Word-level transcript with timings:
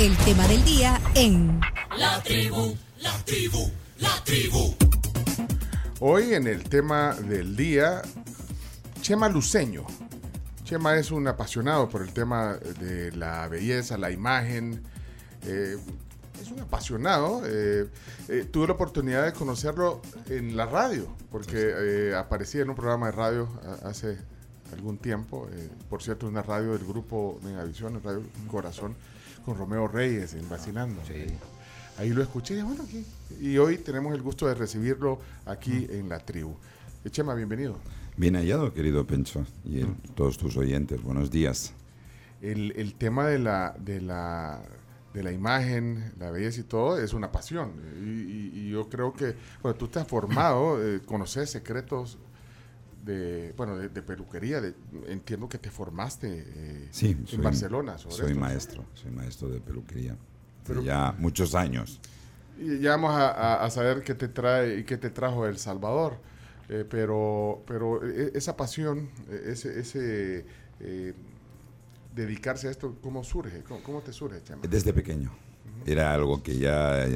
El 0.00 0.16
tema 0.18 0.48
del 0.48 0.64
día 0.64 0.98
en 1.14 1.60
La 1.98 2.22
tribu, 2.22 2.74
la 3.02 3.12
tribu, 3.24 3.70
la 3.98 4.24
tribu. 4.24 4.74
Hoy 6.00 6.32
en 6.34 6.46
el 6.46 6.64
tema 6.64 7.14
del 7.14 7.54
día, 7.54 8.00
Chema 9.02 9.28
Luceño. 9.28 9.84
Chema 10.64 10.96
es 10.96 11.10
un 11.10 11.28
apasionado 11.28 11.88
por 11.90 12.00
el 12.00 12.12
tema 12.14 12.54
de 12.80 13.12
la 13.12 13.46
belleza, 13.48 13.98
la 13.98 14.10
imagen. 14.10 14.82
eh, 15.42 15.76
es 16.40 16.50
un 16.50 16.60
apasionado. 16.60 17.42
eh, 17.44 17.86
eh, 18.28 18.46
tuve 18.50 18.68
la 18.68 18.72
oportunidad 18.72 19.26
de 19.26 19.32
conocerlo 19.34 20.00
en 20.30 20.56
la 20.56 20.64
radio, 20.64 21.14
porque 21.30 21.56
eh, 21.76 22.14
aparecía 22.16 22.62
en 22.62 22.70
un 22.70 22.76
programa 22.76 23.06
de 23.06 23.12
radio 23.12 23.48
hace 23.84 24.16
algún 24.72 24.96
tiempo. 24.96 25.46
eh, 25.52 25.68
por 25.90 26.02
cierto, 26.02 26.26
una 26.26 26.40
radio 26.42 26.72
del 26.72 26.86
grupo 26.86 27.38
Megavisión, 27.42 28.00
Radio 28.02 28.22
Corazón, 28.50 28.96
con 29.44 29.56
Romeo 29.56 29.88
Reyes 29.88 30.34
en 30.34 30.48
Vacilando. 30.48 31.00
Ahí 31.98 32.10
lo 32.10 32.22
escuché 32.22 32.54
y 32.54 32.56
dije, 32.58 32.66
bueno, 32.68 32.84
aquí. 32.84 33.04
Y 33.40 33.58
hoy 33.58 33.78
tenemos 33.78 34.14
el 34.14 34.22
gusto 34.22 34.46
de 34.46 34.54
recibirlo 34.54 35.18
aquí 35.46 35.86
en 35.90 36.08
la 36.08 36.18
tribu. 36.20 36.54
Chema, 37.10 37.34
bienvenido. 37.34 37.76
Bien 38.16 38.34
hallado, 38.36 38.72
querido 38.72 39.06
Pencho, 39.06 39.44
y 39.64 39.80
el- 39.80 39.94
todos 40.14 40.36
tus 40.38 40.56
oyentes. 40.56 41.02
Buenos 41.02 41.30
días. 41.30 41.72
El, 42.42 42.72
el 42.76 42.94
tema 42.94 43.26
de 43.26 43.38
la, 43.38 43.74
de, 43.78 44.00
la, 44.00 44.62
de 45.14 45.22
la 45.22 45.32
imagen, 45.32 46.12
la 46.18 46.30
belleza 46.30 46.60
y 46.60 46.64
todo 46.64 46.98
es 46.98 47.12
una 47.12 47.30
pasión. 47.32 47.72
Y, 48.02 48.08
y- 48.08 48.50
y 48.54 48.70
yo 48.70 48.88
creo 48.88 49.12
que, 49.12 49.34
bueno, 49.62 49.76
tú 49.76 49.88
te 49.88 49.98
has 49.98 50.06
formado, 50.08 50.82
eh, 50.82 51.00
conoces 51.04 51.50
secretos 51.50 52.18
de, 53.04 53.52
bueno, 53.56 53.76
de, 53.76 53.88
de 53.88 54.02
peluquería. 54.02 54.60
de- 54.60 54.74
entiendo 55.08 55.48
que 55.48 55.58
te 55.58 55.70
formaste 55.70 56.44
eh, 56.46 56.88
Sí, 56.90 57.10
en 57.10 57.26
soy, 57.26 57.38
Barcelona 57.38 57.98
sobre 57.98 58.14
soy 58.16 58.26
esto. 58.30 58.40
maestro, 58.40 58.84
soy 58.94 59.10
maestro 59.10 59.48
de 59.48 59.60
peluquería. 59.60 60.16
Pero- 60.66 60.82
ya 60.82 61.14
muchos 61.18 61.54
años. 61.54 62.00
Y 62.58 62.78
ya 62.80 62.90
vamos 62.90 63.12
a, 63.14 63.30
a- 63.30 63.64
a 63.64 63.70
saber 63.70 64.02
qué 64.02 64.14
te 64.14 64.28
trae 64.28 64.78
y 64.80 64.84
qué 64.84 64.96
te 64.98 65.10
trajo 65.10 65.46
El 65.46 65.58
Salvador. 65.58 66.18
Eh, 66.68 66.84
pero, 66.88 67.64
pero 67.66 68.06
eh, 68.06 68.30
esa 68.34 68.56
pasión, 68.56 69.08
ese, 69.46 69.80
ese 69.80 70.44
eh, 70.80 71.14
dedicarse 72.14 72.68
a 72.68 72.70
esto, 72.70 72.96
¿cómo 73.02 73.24
surge? 73.24 73.62
¿Cómo, 73.62 73.82
cómo 73.82 74.00
te 74.02 74.12
surge, 74.12 74.42
Chema? 74.42 74.62
Desde 74.68 74.92
pequeño. 74.92 75.32
Era 75.86 76.12
algo 76.12 76.42
que 76.42 76.58
ya, 76.58 77.06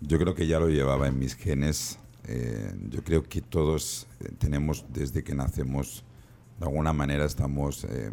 yo 0.00 0.18
creo 0.18 0.34
que 0.34 0.46
ya 0.46 0.58
lo 0.58 0.68
llevaba 0.68 1.06
en 1.06 1.18
mis 1.18 1.36
genes. 1.36 1.98
Eh, 2.28 2.72
yo 2.90 3.02
creo 3.02 3.22
que 3.22 3.40
todos 3.40 4.06
eh, 4.20 4.30
tenemos, 4.38 4.84
desde 4.92 5.22
que 5.24 5.34
nacemos, 5.34 6.04
de 6.58 6.66
alguna 6.66 6.92
manera 6.92 7.24
estamos 7.24 7.84
eh, 7.84 8.10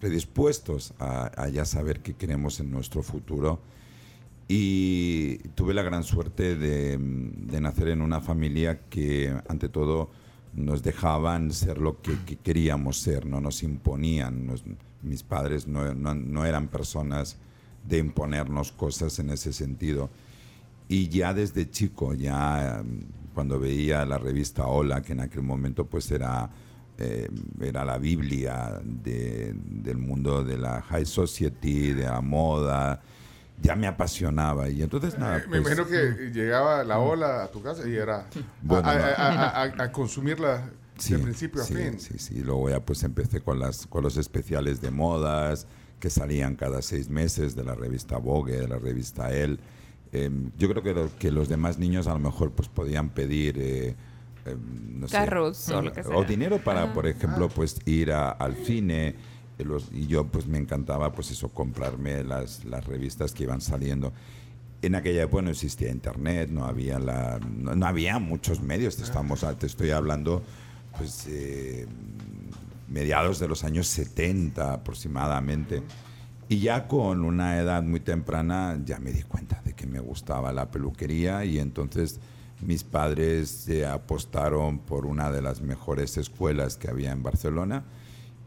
predispuestos 0.00 0.94
a, 0.98 1.30
a 1.36 1.48
ya 1.48 1.64
saber 1.64 2.00
qué 2.00 2.14
queremos 2.14 2.60
en 2.60 2.70
nuestro 2.70 3.02
futuro. 3.02 3.60
Y 4.46 5.38
tuve 5.54 5.74
la 5.74 5.82
gran 5.82 6.04
suerte 6.04 6.56
de, 6.56 6.96
de 6.98 7.60
nacer 7.60 7.88
en 7.88 8.00
una 8.00 8.20
familia 8.20 8.80
que, 8.88 9.34
ante 9.48 9.68
todo, 9.68 10.10
nos 10.54 10.82
dejaban 10.82 11.52
ser 11.52 11.78
lo 11.78 12.00
que, 12.00 12.12
que 12.24 12.36
queríamos 12.36 12.98
ser, 13.00 13.26
no 13.26 13.40
nos 13.40 13.62
imponían. 13.62 14.46
Nos- 14.46 14.64
mis 15.02 15.22
padres 15.22 15.66
no, 15.68 15.94
no- 15.94 16.14
no 16.14 16.44
eran 16.46 16.68
personas 16.68 17.36
de 17.86 17.98
imponernos 17.98 18.72
cosas 18.72 19.18
en 19.18 19.30
ese 19.30 19.52
sentido. 19.52 20.08
Y 20.88 21.08
ya 21.08 21.34
desde 21.34 21.70
chico, 21.70 22.14
ya 22.14 22.82
mm, 22.84 23.32
cuando 23.34 23.58
veía 23.60 24.04
la 24.06 24.18
revista 24.18 24.66
Hola, 24.66 25.02
que 25.02 25.12
en 25.12 25.20
aquel 25.20 25.42
momento 25.42 25.86
pues 25.86 26.10
era, 26.10 26.50
eh, 26.98 27.28
era 27.60 27.84
la 27.84 27.98
Biblia 27.98 28.80
de- 28.82 29.54
del 29.54 29.98
mundo 29.98 30.42
de 30.44 30.56
la 30.58 30.80
high 30.82 31.06
society, 31.06 31.92
de 31.92 32.04
la 32.04 32.20
moda, 32.20 33.00
ya 33.60 33.76
me 33.76 33.86
apasionaba. 33.86 34.68
Y 34.68 34.82
entonces 34.82 35.18
nada, 35.18 35.38
Eh, 35.38 35.42
Me 35.48 35.60
pues, 35.60 35.78
imagino 35.78 35.86
que 35.86 36.30
llegaba 36.32 36.82
la 36.84 36.98
ola 36.98 37.44
a 37.44 37.50
tu 37.50 37.60
casa 37.62 37.86
y 37.88 37.94
era 37.94 38.20
a- 38.20 38.26
Bueno, 38.62 38.88
a, 38.88 38.94
no. 38.94 39.00
a- 39.04 39.12
a- 39.12 39.62
a- 39.64 39.82
a 39.84 39.92
consumirla 39.92 40.70
Sí, 40.96 41.12
de 41.14 41.18
principio 41.20 41.62
sí, 41.62 41.74
a 41.74 41.76
fin. 41.76 42.00
Sí, 42.00 42.14
sí. 42.18 42.40
Luego 42.40 42.70
ya 42.70 42.80
pues 42.80 43.04
empecé 43.04 43.40
con, 43.40 43.58
las, 43.60 43.86
con 43.86 44.02
los 44.02 44.16
especiales 44.16 44.80
de 44.80 44.90
modas 44.90 45.66
que 46.00 46.10
salían 46.10 46.56
cada 46.56 46.82
seis 46.82 47.08
meses 47.08 47.54
de 47.54 47.62
la 47.62 47.74
revista 47.76 48.16
Vogue, 48.16 48.56
de 48.58 48.66
la 48.68 48.78
revista 48.78 49.32
Elle. 49.32 49.58
Em, 50.12 50.50
yo 50.58 50.68
creo 50.70 50.82
que, 50.82 50.94
lo- 50.94 51.16
que 51.18 51.30
los 51.30 51.48
demás 51.48 51.78
niños 51.78 52.06
a 52.06 52.12
lo 52.14 52.18
mejor 52.18 52.50
pues 52.52 52.68
podían 52.68 53.10
pedir... 53.10 53.56
eh, 53.58 53.94
em, 54.46 55.00
no 55.00 55.06
sé, 55.08 55.12
Carros 55.16 55.68
o 55.68 55.82
lo 55.82 55.92
que 55.92 56.02
sea. 56.02 56.16
o 56.16 56.24
dinero 56.24 56.58
para, 56.58 56.92
por 56.94 57.06
ejemplo, 57.06 57.48
pues 57.48 57.78
ir 57.84 58.12
a- 58.12 58.30
al 58.30 58.54
cine. 58.56 59.14
eh, 59.58 59.64
los- 59.64 59.90
y 59.92 60.06
yo 60.06 60.24
pues 60.26 60.46
me 60.46 60.56
encantaba 60.58 61.12
pues 61.12 61.30
eso, 61.30 61.48
comprarme 61.48 62.22
las, 62.24 62.64
las 62.64 62.86
revistas 62.86 63.32
que 63.32 63.42
iban 63.42 63.60
saliendo. 63.60 64.12
En 64.80 64.94
aquella 64.94 65.24
época 65.24 65.42
no 65.42 65.50
existía 65.50 65.90
internet, 65.90 66.48
no 66.50 66.64
había 66.64 66.98
la, 67.00 67.40
no, 67.40 67.74
no 67.74 67.84
había 67.86 68.18
muchos 68.20 68.62
medios. 68.62 68.96
Te, 68.96 69.02
estamos, 69.02 69.44
te 69.58 69.66
estoy 69.66 69.90
hablando 69.90 70.42
pues 70.96 71.26
eh, 71.28 71.86
mediados 72.88 73.38
de 73.40 73.48
los 73.48 73.64
años 73.64 73.88
70 73.88 74.72
aproximadamente. 74.74 75.82
Y 76.48 76.60
ya 76.60 76.88
con 76.88 77.24
una 77.24 77.58
edad 77.58 77.82
muy 77.82 78.00
temprana 78.00 78.78
ya 78.84 78.98
me 78.98 79.12
di 79.12 79.22
cuenta 79.22 79.60
de 79.64 79.74
que 79.74 79.86
me 79.86 80.00
gustaba 80.00 80.52
la 80.52 80.70
peluquería 80.70 81.44
y 81.44 81.58
entonces 81.58 82.20
mis 82.62 82.84
padres 82.84 83.50
se 83.50 83.86
apostaron 83.86 84.78
por 84.78 85.04
una 85.04 85.30
de 85.30 85.42
las 85.42 85.60
mejores 85.60 86.16
escuelas 86.16 86.76
que 86.76 86.88
había 86.88 87.12
en 87.12 87.22
Barcelona 87.22 87.84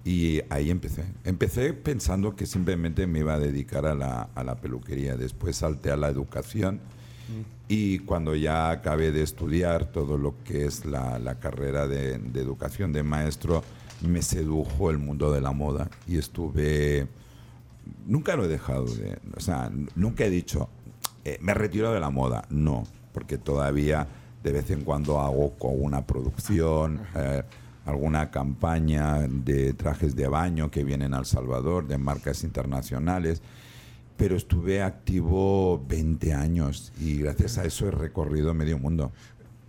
y 0.03 0.41
ahí 0.50 0.72
empecé. 0.72 1.06
Empecé 1.23 1.73
pensando 1.73 2.35
que 2.35 2.47
simplemente 2.47 3.06
me 3.06 3.19
iba 3.19 3.35
a 3.35 3.39
dedicar 3.39 3.85
a 3.85 3.94
la, 3.94 4.29
a 4.33 4.44
la 4.44 4.56
peluquería. 4.56 5.16
Después 5.16 5.57
salté 5.57 5.91
a 5.91 5.97
la 5.97 6.09
educación 6.09 6.79
y 7.68 8.00
cuando 8.00 8.35
ya 8.35 8.72
acabé 8.72 9.12
de 9.12 9.22
estudiar 9.22 9.85
todo 9.85 10.18
lo 10.18 10.35
que 10.44 10.66
es 10.66 10.85
la, 10.85 11.19
la 11.19 11.39
carrera 11.39 11.88
de, 11.88 12.18
de 12.18 12.41
educación 12.41 12.91
de 12.91 13.03
maestro, 13.03 13.63
me 14.01 14.23
sedujo 14.23 14.89
el 14.89 14.97
mundo 14.97 15.31
de 15.31 15.39
la 15.39 15.51
moda 15.51 15.89
y 16.07 16.18
estuve 16.18 17.07
nunca 18.06 18.35
lo 18.35 18.46
he 18.46 18.47
dejado 18.47 18.85
de, 18.85 19.18
o 19.35 19.40
sea, 19.40 19.72
nunca 19.96 20.25
he 20.25 20.29
dicho, 20.29 20.69
eh, 21.25 21.38
me 21.41 21.53
retiro 21.53 21.91
de 21.94 22.00
la 22.00 22.09
moda, 22.09 22.46
no, 22.50 22.84
porque 23.13 23.38
todavía 23.38 24.07
de 24.44 24.52
vez 24.52 24.72
en 24.72 24.81
cuando 24.84 25.19
hago 25.19 25.52
con 25.57 25.74
una 25.81 26.06
producción, 26.06 27.01
eh, 27.16 27.44
alguna 27.85 28.30
campaña 28.31 29.19
de 29.28 29.74
trajes 29.74 30.16
de 30.16 30.28
baño 30.28 30.69
que 30.72 30.84
vienen 30.84 31.13
al 31.13 31.25
Salvador, 31.25 31.88
de 31.88 31.97
marcas 31.97 32.44
internacionales, 32.44 33.41
pero 34.18 34.35
estuve 34.35 34.81
activo 34.84 35.84
20 35.88 36.34
años 36.34 36.91
y 37.00 37.18
gracias 37.18 37.57
a 37.57 37.66
eso 37.66 37.88
he 37.88 37.91
recorrido 37.91 38.53
medio 38.53 38.78
mundo. 38.78 39.12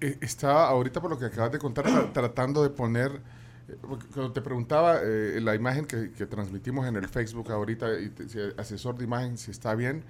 Eh, 0.00 0.19
Estaba 0.21 0.69
ahorita 0.69 1.00
por 1.00 1.11
lo 1.11 1.19
que 1.19 1.27
acabas 1.27 1.53
de 1.53 1.59
contar 1.59 1.87
tra- 1.87 2.12
tratando 2.12 2.62
de 2.62 2.71
poner, 2.71 3.21
cuando 3.81 4.33
te 4.33 4.41
preguntaba 4.41 4.99
eh, 5.03 5.41
la 5.43 5.55
imagen 5.55 5.84
que, 5.87 6.10
que 6.12 6.27
transmitimos 6.27 6.87
en 6.87 6.97
el 6.97 7.09
Facebook 7.09 7.50
ahorita, 7.50 7.99
y 8.00 8.09
te- 8.10 8.28
si 8.28 8.38
el 8.38 8.55
asesor 8.59 8.97
de 8.99 9.05
imagen, 9.05 9.37
si 9.38 9.50
está 9.50 9.75
bien, 9.75 10.03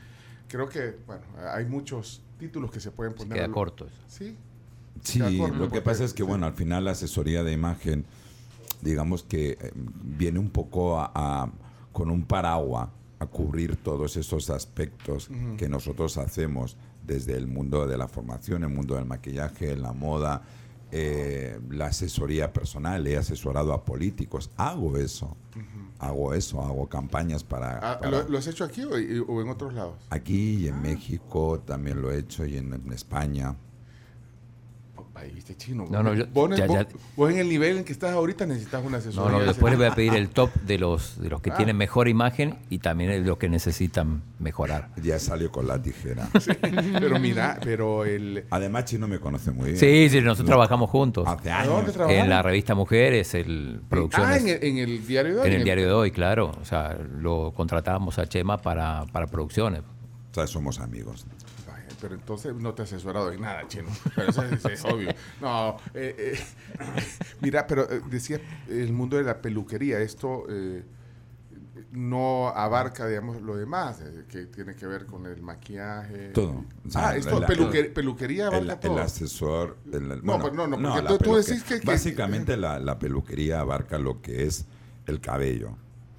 creo 0.48 0.68
que, 0.68 0.96
bueno, 1.06 1.22
hay 1.52 1.64
muchos 1.64 2.22
títulos 2.38 2.70
que 2.70 2.80
se 2.80 2.90
pueden 2.90 3.14
poner. 3.14 3.34
Queda 3.34 3.44
al- 3.46 3.52
corto 3.52 3.86
eso. 3.86 3.96
Sí. 4.08 4.36
Sí, 5.02 5.18
lo 5.18 5.28
que 5.50 5.58
porque- 5.58 5.80
pasa 5.82 6.04
es 6.04 6.12
que, 6.12 6.22
sí. 6.22 6.28
bueno, 6.28 6.46
al 6.46 6.54
final 6.54 6.84
la 6.84 6.92
asesoría 6.92 7.42
de 7.42 7.52
imagen, 7.52 8.04
digamos 8.82 9.22
que 9.22 9.52
eh, 9.60 9.72
viene 9.74 10.38
un 10.38 10.50
poco 10.50 10.98
a, 11.00 11.10
a- 11.14 11.50
con 11.92 12.10
un 12.10 12.24
paraguas 12.24 12.88
a 13.18 13.26
cubrir 13.26 13.76
todos 13.76 14.16
esos 14.16 14.50
aspectos 14.50 15.30
que 15.56 15.68
nosotros 15.68 16.18
hacemos 16.18 16.76
desde 17.06 17.36
el 17.36 17.46
mundo 17.46 17.86
de 17.86 17.96
la 17.96 18.08
formación, 18.08 18.64
el 18.64 18.70
mundo 18.70 18.96
del 18.96 19.04
maquillaje, 19.04 19.76
la 19.76 19.92
moda, 19.92 20.42
eh, 20.92 21.58
la 21.70 21.86
asesoría 21.86 22.52
personal. 22.52 23.06
He 23.06 23.16
asesorado 23.16 23.72
a 23.72 23.84
políticos, 23.84 24.50
hago 24.56 24.96
eso, 24.98 25.36
hago 25.98 26.34
eso, 26.34 26.62
hago 26.62 26.88
campañas 26.88 27.42
para... 27.44 27.78
Ah, 27.78 27.98
para- 28.00 28.10
¿lo, 28.22 28.28
lo 28.28 28.38
has 28.38 28.46
hecho 28.46 28.64
aquí 28.64 28.82
o, 28.84 28.96
en 28.96 29.48
otros 29.48 29.72
lados? 29.74 29.94
Aquí 30.10 30.56
y 30.64 30.68
en 30.68 30.80
México 30.82 31.60
también 31.66 32.00
lo 32.02 32.10
he 32.12 32.18
hecho 32.18 32.44
y 32.46 32.56
en- 32.58 32.74
en 32.74 32.92
España. 32.92 33.56
Ahí 35.22 35.30
viste 35.30 35.56
chino. 35.56 35.86
No, 35.88 36.02
no, 36.02 36.14
yo- 36.14 36.26
vos, 36.32 36.50
ya- 36.56 36.66
vos- 36.66 36.76
ya- 36.78 36.86
vos 37.16 37.30
en 37.30 37.38
el 37.38 37.48
nivel 37.48 37.78
en 37.78 37.84
que 37.84 37.92
estás 37.92 38.10
ahorita 38.12 38.44
necesitas 38.44 38.84
una 38.84 38.98
asesoría. 38.98 39.22
No, 39.30 39.36
no, 39.36 39.40
de 39.40 39.46
después 39.46 39.70
les 39.72 39.78
voy 39.78 39.86
a 39.88 39.94
pedir 39.94 40.14
el 40.14 40.28
top 40.30 40.52
de 40.62 40.78
los, 40.78 41.20
de 41.20 41.28
los 41.28 41.40
que 41.40 41.50
Ah. 41.50 41.56
tienen 41.56 41.76
mejor 41.76 42.08
imagen 42.08 42.56
y 42.70 42.78
también 42.78 43.10
de 43.10 43.20
los 43.20 43.38
que 43.38 43.48
necesitan 43.48 44.22
mejorar. 44.40 44.88
Ya 45.00 45.18
salió 45.20 45.52
con 45.52 45.68
la 45.68 45.80
tijera. 45.80 46.28
Pero 47.00 47.18
mira, 47.20 47.58
pero 47.62 48.04
el... 48.04 48.44
Además, 48.50 48.84
Chino 48.86 49.06
me 49.06 49.20
conoce 49.20 49.50
muy 49.52 49.66
bien. 49.72 49.78
Sí, 49.78 50.08
sí, 50.10 50.20
nosotros 50.20 50.46
trabajamos 50.48 50.90
juntos. 50.90 51.26
Hace 51.28 51.50
¿A 51.52 51.64
dónde 51.66 51.92
años. 51.92 52.10
En 52.10 52.28
la 52.28 52.42
revista 52.42 52.74
Mujeres, 52.74 53.34
el 53.34 53.80
Ah, 53.82 53.86
producciones. 53.88 54.42
en 54.42 54.48
el, 54.48 54.64
en 54.64 54.78
el 54.78 55.06
diario 55.06 55.34
de 55.36 55.40
hoy. 55.42 55.46
en 55.48 55.52
el 55.54 55.64
diario 55.64 55.86
de 55.86 55.92
hoy, 55.92 56.10
claro. 56.10 56.52
O 56.60 56.64
sea, 56.64 56.98
lo 57.20 57.52
contratábamos 57.54 58.18
a 58.18 58.26
Chema 58.26 58.58
para, 58.58 59.04
para 59.12 59.26
producciones. 59.28 59.82
O 60.30 60.34
sea, 60.34 60.46
somos 60.46 60.80
amigos. 60.80 61.24
Pero 62.02 62.16
entonces 62.16 62.52
no 62.56 62.74
te 62.74 62.82
has 62.82 62.92
asesorado 62.92 63.30
en 63.32 63.40
nada, 63.40 63.66
chino. 63.68 63.88
Pero 64.16 64.28
eso 64.30 64.42
es, 64.42 64.64
es 64.64 64.84
obvio. 64.92 65.08
No, 65.40 65.76
eh, 65.94 66.34
eh, 66.34 66.38
mira, 67.40 67.64
pero 67.68 67.88
eh, 67.90 68.02
decía 68.10 68.40
el 68.68 68.92
mundo 68.92 69.16
de 69.16 69.22
la 69.22 69.40
peluquería, 69.40 70.00
esto, 70.00 70.44
eh, 70.50 70.82
no 71.92 72.48
abarca, 72.48 73.06
digamos, 73.06 73.40
lo 73.40 73.56
demás, 73.56 74.02
que 74.28 74.46
tiene 74.46 74.74
que 74.74 74.86
ver 74.86 75.06
con 75.06 75.26
el 75.26 75.42
maquillaje. 75.42 76.30
Todo. 76.30 76.64
O 76.86 76.90
sea, 76.90 77.10
ah, 77.10 77.16
esto, 77.16 77.38
la- 77.38 77.46
peluque- 77.46 77.84
peluquería 77.92 78.48
El, 78.48 78.54
abarca 78.54 78.72
el 78.74 78.80
todo. 78.80 78.98
asesor. 79.00 79.76
el- 79.92 80.08
No, 80.08 80.38
bueno, 80.38 80.40
pues 80.40 80.52
no, 80.54 80.66
no, 80.66 80.76
porque 80.94 81.02
la 81.02 81.18
tú- 81.18 81.36
decís 81.36 81.62
que- 81.62 81.80
que- 81.80 81.86
Básicamente 81.86 82.56
la, 82.56 82.78
la 82.80 82.98
peluquería 82.98 83.60
abarca 83.60 83.96
lo 83.98 84.20
que 84.20 84.44
es 84.44 84.66
el 85.06 85.20
cabello, 85.20 85.76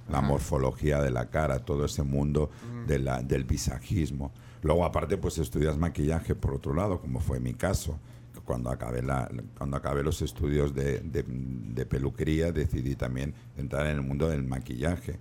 la 0.08 0.20
morfología 0.22 1.00
de 1.02 1.10
la 1.10 1.28
cara, 1.30 1.58
todo 1.60 1.84
ese 1.84 2.02
mundo 2.04 2.50
de 2.86 2.98
la, 3.00 3.22
del 3.22 3.44
visajismo. 3.44 4.32
Luego, 4.64 4.84
aparte, 4.84 5.16
pues 5.18 5.38
estudias 5.38 5.78
maquillaje 5.78 6.34
por 6.34 6.54
otro 6.54 6.74
lado, 6.74 7.00
como 7.00 7.20
fue 7.20 7.38
mi 7.38 7.54
caso. 7.54 8.00
Cuando 8.44 8.68
acabé, 8.70 9.00
la, 9.02 9.30
cuando 9.56 9.76
acabé 9.76 10.02
los 10.02 10.20
estudios 10.22 10.74
de, 10.74 10.98
de- 11.00 11.24
de 11.28 11.86
peluquería, 11.86 12.50
decidí 12.50 12.96
también 12.96 13.32
entrar 13.56 13.86
en 13.86 13.92
el 13.96 14.02
mundo 14.02 14.28
del 14.28 14.42
maquillaje. 14.42 15.18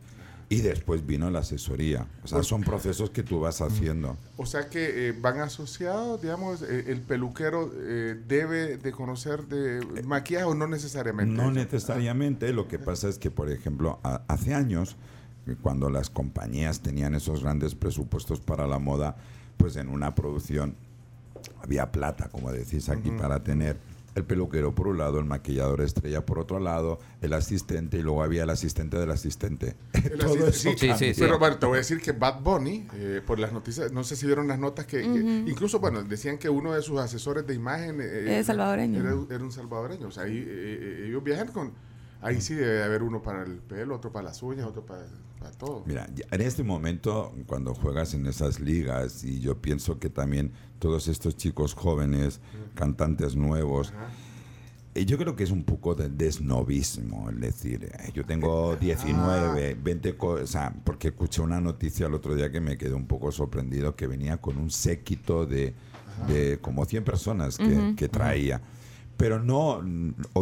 Y 0.50 0.62
después 0.62 1.06
vino 1.06 1.30
la 1.32 1.40
asesoría. 1.40 2.06
O 2.24 2.28
sea, 2.28 2.44
son 2.44 2.62
procesos 2.62 3.10
que 3.12 3.24
tú 3.24 3.40
vas 3.40 3.62
haciendo. 3.62 4.18
O 4.38 4.46
sea 4.46 4.70
que 4.70 5.10
eh, 5.10 5.14
van 5.20 5.40
asociados, 5.40 6.22
digamos, 6.22 6.62
eh, 6.64 6.86
el 6.88 7.02
peluquero 7.02 7.72
eh, 7.76 8.20
debe 8.28 8.78
de 8.78 8.92
conocer 8.92 9.46
de 9.48 10.04
maquillaje 10.04 10.46
o 10.46 10.54
no 10.56 10.68
necesariamente. 10.68 11.34
No 11.34 11.50
necesariamente, 11.52 12.52
lo 12.54 12.68
que 12.68 12.78
pasa 12.80 13.08
es 13.10 13.18
que, 13.18 13.32
por 13.32 13.50
ejemplo, 13.50 14.00
a- 14.04 14.22
hace 14.28 14.54
años, 14.54 14.92
eh, 14.92 14.96
cuando 15.62 15.90
las 15.90 16.10
compañías 16.10 16.80
tenían 16.82 17.16
esos 17.16 17.44
grandes 17.44 17.76
presupuestos 17.76 18.40
para 18.40 18.68
la 18.68 18.80
moda, 18.80 19.16
pues 19.58 19.76
en 19.76 19.90
una 19.90 20.16
producción 20.16 20.76
había 21.62 21.92
plata, 21.92 22.30
como 22.30 22.52
decís 22.52 22.90
aquí, 22.90 23.12
para 23.12 23.44
tener 23.44 23.78
el 24.16 24.24
peluquero 24.26 24.76
por 24.76 24.88
un 24.88 25.00
lado, 25.00 25.18
el 25.18 25.26
maquillador 25.26 25.82
estrella 25.82 26.24
por 26.26 26.38
otro 26.38 26.60
lado, 26.60 27.00
el 27.22 27.34
asistente 27.34 27.98
y 27.98 28.04
luego 28.04 28.22
había 28.22 28.44
el 28.44 28.50
asistente 28.52 28.98
del 28.98 29.10
asistente. 29.10 29.76
El 29.94 30.20
Todo 30.20 30.34
asistente- 30.48 30.50
eso 30.50 30.60
sí, 30.60 30.78
Sí, 30.78 30.94
sí, 30.98 31.14
sí. 31.16 31.20
Pero 31.22 31.40
bueno, 31.40 31.58
te 31.58 31.66
voy 31.66 31.76
a 31.76 31.78
decir 31.80 32.00
que 32.00 32.12
Bad 32.12 32.42
Bunny, 32.42 32.88
eh, 32.94 33.22
por 33.26 33.40
las 33.40 33.52
noticias, 33.54 33.92
no 33.92 34.04
sé 34.04 34.16
si 34.16 34.28
vieron 34.28 34.48
las 34.48 34.60
notas 34.60 34.86
que, 34.86 35.02
que- 35.02 35.44
incluso, 35.48 35.80
bueno, 35.80 36.04
decían 36.04 36.38
que 36.38 36.48
uno 36.50 36.74
de 36.74 36.82
sus 36.84 37.00
asesores 37.00 37.48
de 37.48 37.56
imagen 37.56 38.00
eh, 38.02 38.38
Es 38.40 38.46
salvadoreño. 38.48 39.00
Era, 39.00 39.16
era 39.36 39.44
un 39.44 39.52
salvadoreño. 39.52 40.08
O 40.08 40.12
sea, 40.12 40.24
ahí, 40.24 40.38
eh, 40.38 40.46
eh, 40.48 41.06
ellos 41.08 41.24
viajan 41.24 41.48
con. 41.48 41.72
Ahí 42.22 42.40
sí 42.40 42.54
debe 42.54 42.84
haber 42.84 43.02
uno 43.04 43.22
para 43.24 43.44
el 43.44 43.56
pelo, 43.58 43.96
otro 43.96 44.12
para 44.12 44.26
las 44.26 44.42
uñas, 44.44 44.66
otro 44.68 44.86
para, 44.86 45.02
para 45.44 45.56
todo. 45.56 45.84
Mira, 45.86 46.08
en 46.32 46.42
este 46.42 46.64
momento, 46.64 47.34
cuando 47.46 47.74
juegas 47.74 48.14
en 48.14 48.26
esas 48.26 48.60
ligas, 48.60 49.24
y 49.24 49.42
yo 49.42 49.62
pienso 49.62 50.00
que 50.00 50.10
también 50.10 50.54
todos 50.80 51.08
estos 51.10 51.36
chicos 51.36 51.74
jóvenes, 51.74 52.40
cantantes 52.76 53.36
nuevos, 53.36 53.94
eh, 54.96 55.06
yo 55.06 55.18
creo 55.18 55.36
que 55.36 55.44
es 55.44 55.52
un 55.52 55.64
poco 55.64 55.96
de 55.96 56.08
desnovismo, 56.08 57.30
es 57.30 57.40
decir, 57.42 57.92
yo 58.14 58.24
tengo 58.26 58.78
19, 58.78 59.76
20 59.84 60.16
cosas, 60.16 60.72
porque 60.86 61.10
escuché 61.10 61.42
una 61.42 61.60
noticia 61.60 62.08
el 62.08 62.14
otro 62.14 62.36
día 62.36 62.50
que 62.52 62.62
me 62.62 62.78
quedé 62.78 62.94
un 62.94 63.08
poco 63.08 63.32
sorprendido, 63.32 63.96
que 63.96 64.08
venía 64.08 64.38
con 64.38 64.58
un 64.58 64.72
séquito 64.72 65.46
de, 65.46 65.74
de 66.28 66.60
como 66.62 66.86
100 66.86 67.04
personas 67.04 67.58
que, 67.58 67.96
que 67.98 68.08
traía. 68.08 68.62
Pero 69.18 69.42
no, 69.42 69.82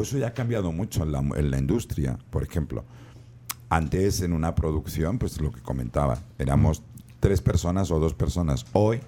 eso 0.02 0.18
ya 0.18 0.28
ha 0.28 0.34
cambiado 0.34 0.72
mucho 0.72 1.04
en 1.04 1.12
la, 1.12 1.20
en 1.20 1.50
la 1.50 1.58
industria, 1.58 2.20
por 2.30 2.44
ejemplo. 2.44 2.86
Antes 3.72 4.20
en 4.22 4.34
una 4.34 4.54
producción, 4.54 5.18
pues 5.18 5.40
lo 5.40 5.50
que 5.50 5.62
comentaba, 5.62 6.20
éramos 6.38 6.84
tres 7.22 7.40
personas 7.42 7.90
o 7.90 8.00
dos 8.02 8.14
personas. 8.14 8.66
Hoy 8.74 9.00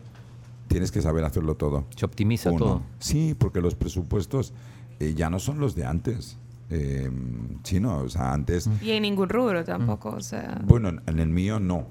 tienes 0.69 0.89
que 0.89 1.01
saber 1.01 1.25
hacerlo 1.25 1.55
todo. 1.55 1.83
Se 1.97 2.05
optimiza 2.05 2.49
Uno. 2.49 2.59
todo. 2.59 2.81
Sí, 2.99 3.35
porque 3.37 3.59
los 3.59 3.75
presupuestos 3.75 4.53
eh, 5.01 5.15
ya 5.17 5.29
no 5.29 5.39
son 5.39 5.59
los 5.59 5.75
de 5.75 5.83
antes. 5.85 6.37
Eh, 6.69 7.11
sí, 7.63 7.81
no, 7.81 7.97
o 7.97 8.09
sea, 8.09 8.31
antes, 8.31 8.69
Y 8.81 8.91
en 8.91 9.01
ningún 9.01 9.27
rubro 9.27 9.65
tampoco, 9.65 10.11
o 10.11 10.21
sea. 10.21 10.61
bueno, 10.65 10.87
en- 10.87 11.01
en 11.07 11.19
el 11.19 11.27
mío 11.27 11.59
no. 11.59 11.87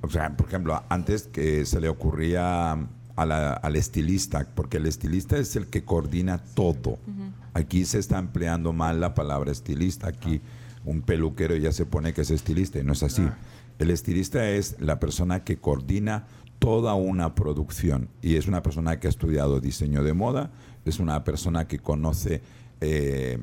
O 0.00 0.08
sea, 0.08 0.34
por 0.34 0.46
ejemplo, 0.48 0.82
antes 0.88 1.24
que 1.24 1.66
se 1.66 1.78
le 1.78 1.90
ocurría 1.90 2.72
a 3.16 3.26
la- 3.26 3.52
al 3.52 3.76
estilista, 3.76 4.46
porque 4.54 4.78
el 4.78 4.86
estilista 4.86 5.36
es 5.36 5.56
el 5.56 5.66
que 5.66 5.84
coordina 5.84 6.38
todo. 6.38 6.98
Aquí 7.52 7.84
se 7.84 7.98
está 7.98 8.18
empleando 8.18 8.72
mal 8.72 8.98
la 8.98 9.12
palabra 9.14 9.52
estilista. 9.52 10.08
Aquí 10.08 10.40
un 10.84 11.02
peluquero 11.02 11.56
ya 11.56 11.72
se 11.72 11.86
pone 11.86 12.12
que 12.12 12.22
es 12.22 12.30
estilista 12.30 12.78
y 12.78 12.84
no 12.84 12.92
es 12.92 13.02
así. 13.02 13.26
El 13.78 13.90
estilista 13.90 14.48
es 14.50 14.76
la 14.80 15.00
persona 15.00 15.44
que 15.44 15.56
coordina 15.56 16.26
toda 16.58 16.94
una 16.94 17.34
producción 17.34 18.08
y 18.22 18.36
es 18.36 18.46
una 18.46 18.62
persona 18.62 19.00
que 19.00 19.06
ha 19.06 19.10
estudiado 19.10 19.60
diseño 19.60 20.02
de 20.02 20.14
moda, 20.14 20.50
es 20.84 20.98
una 20.98 21.24
persona 21.24 21.66
que 21.66 21.78
conoce 21.78 22.42
eh, 22.80 23.38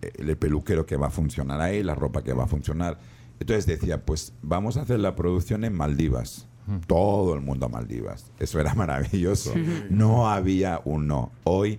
el 0.00 0.36
peluquero 0.36 0.86
que 0.86 0.96
va 0.96 1.08
a 1.08 1.10
funcionar 1.10 1.60
ahí, 1.60 1.82
la 1.82 1.94
ropa 1.94 2.22
que 2.22 2.32
va 2.32 2.44
a 2.44 2.48
funcionar. 2.48 2.98
Entonces 3.40 3.66
decía, 3.66 4.04
pues 4.04 4.32
vamos 4.42 4.76
a 4.76 4.82
hacer 4.82 5.00
la 5.00 5.14
producción 5.14 5.64
en 5.64 5.74
Maldivas. 5.74 6.46
Todo 6.88 7.34
el 7.34 7.42
mundo 7.42 7.66
a 7.66 7.68
Maldivas. 7.68 8.32
Eso 8.40 8.58
era 8.58 8.74
maravilloso. 8.74 9.54
No 9.88 10.28
había 10.28 10.80
un 10.84 11.06
no. 11.06 11.30
Hoy, 11.44 11.78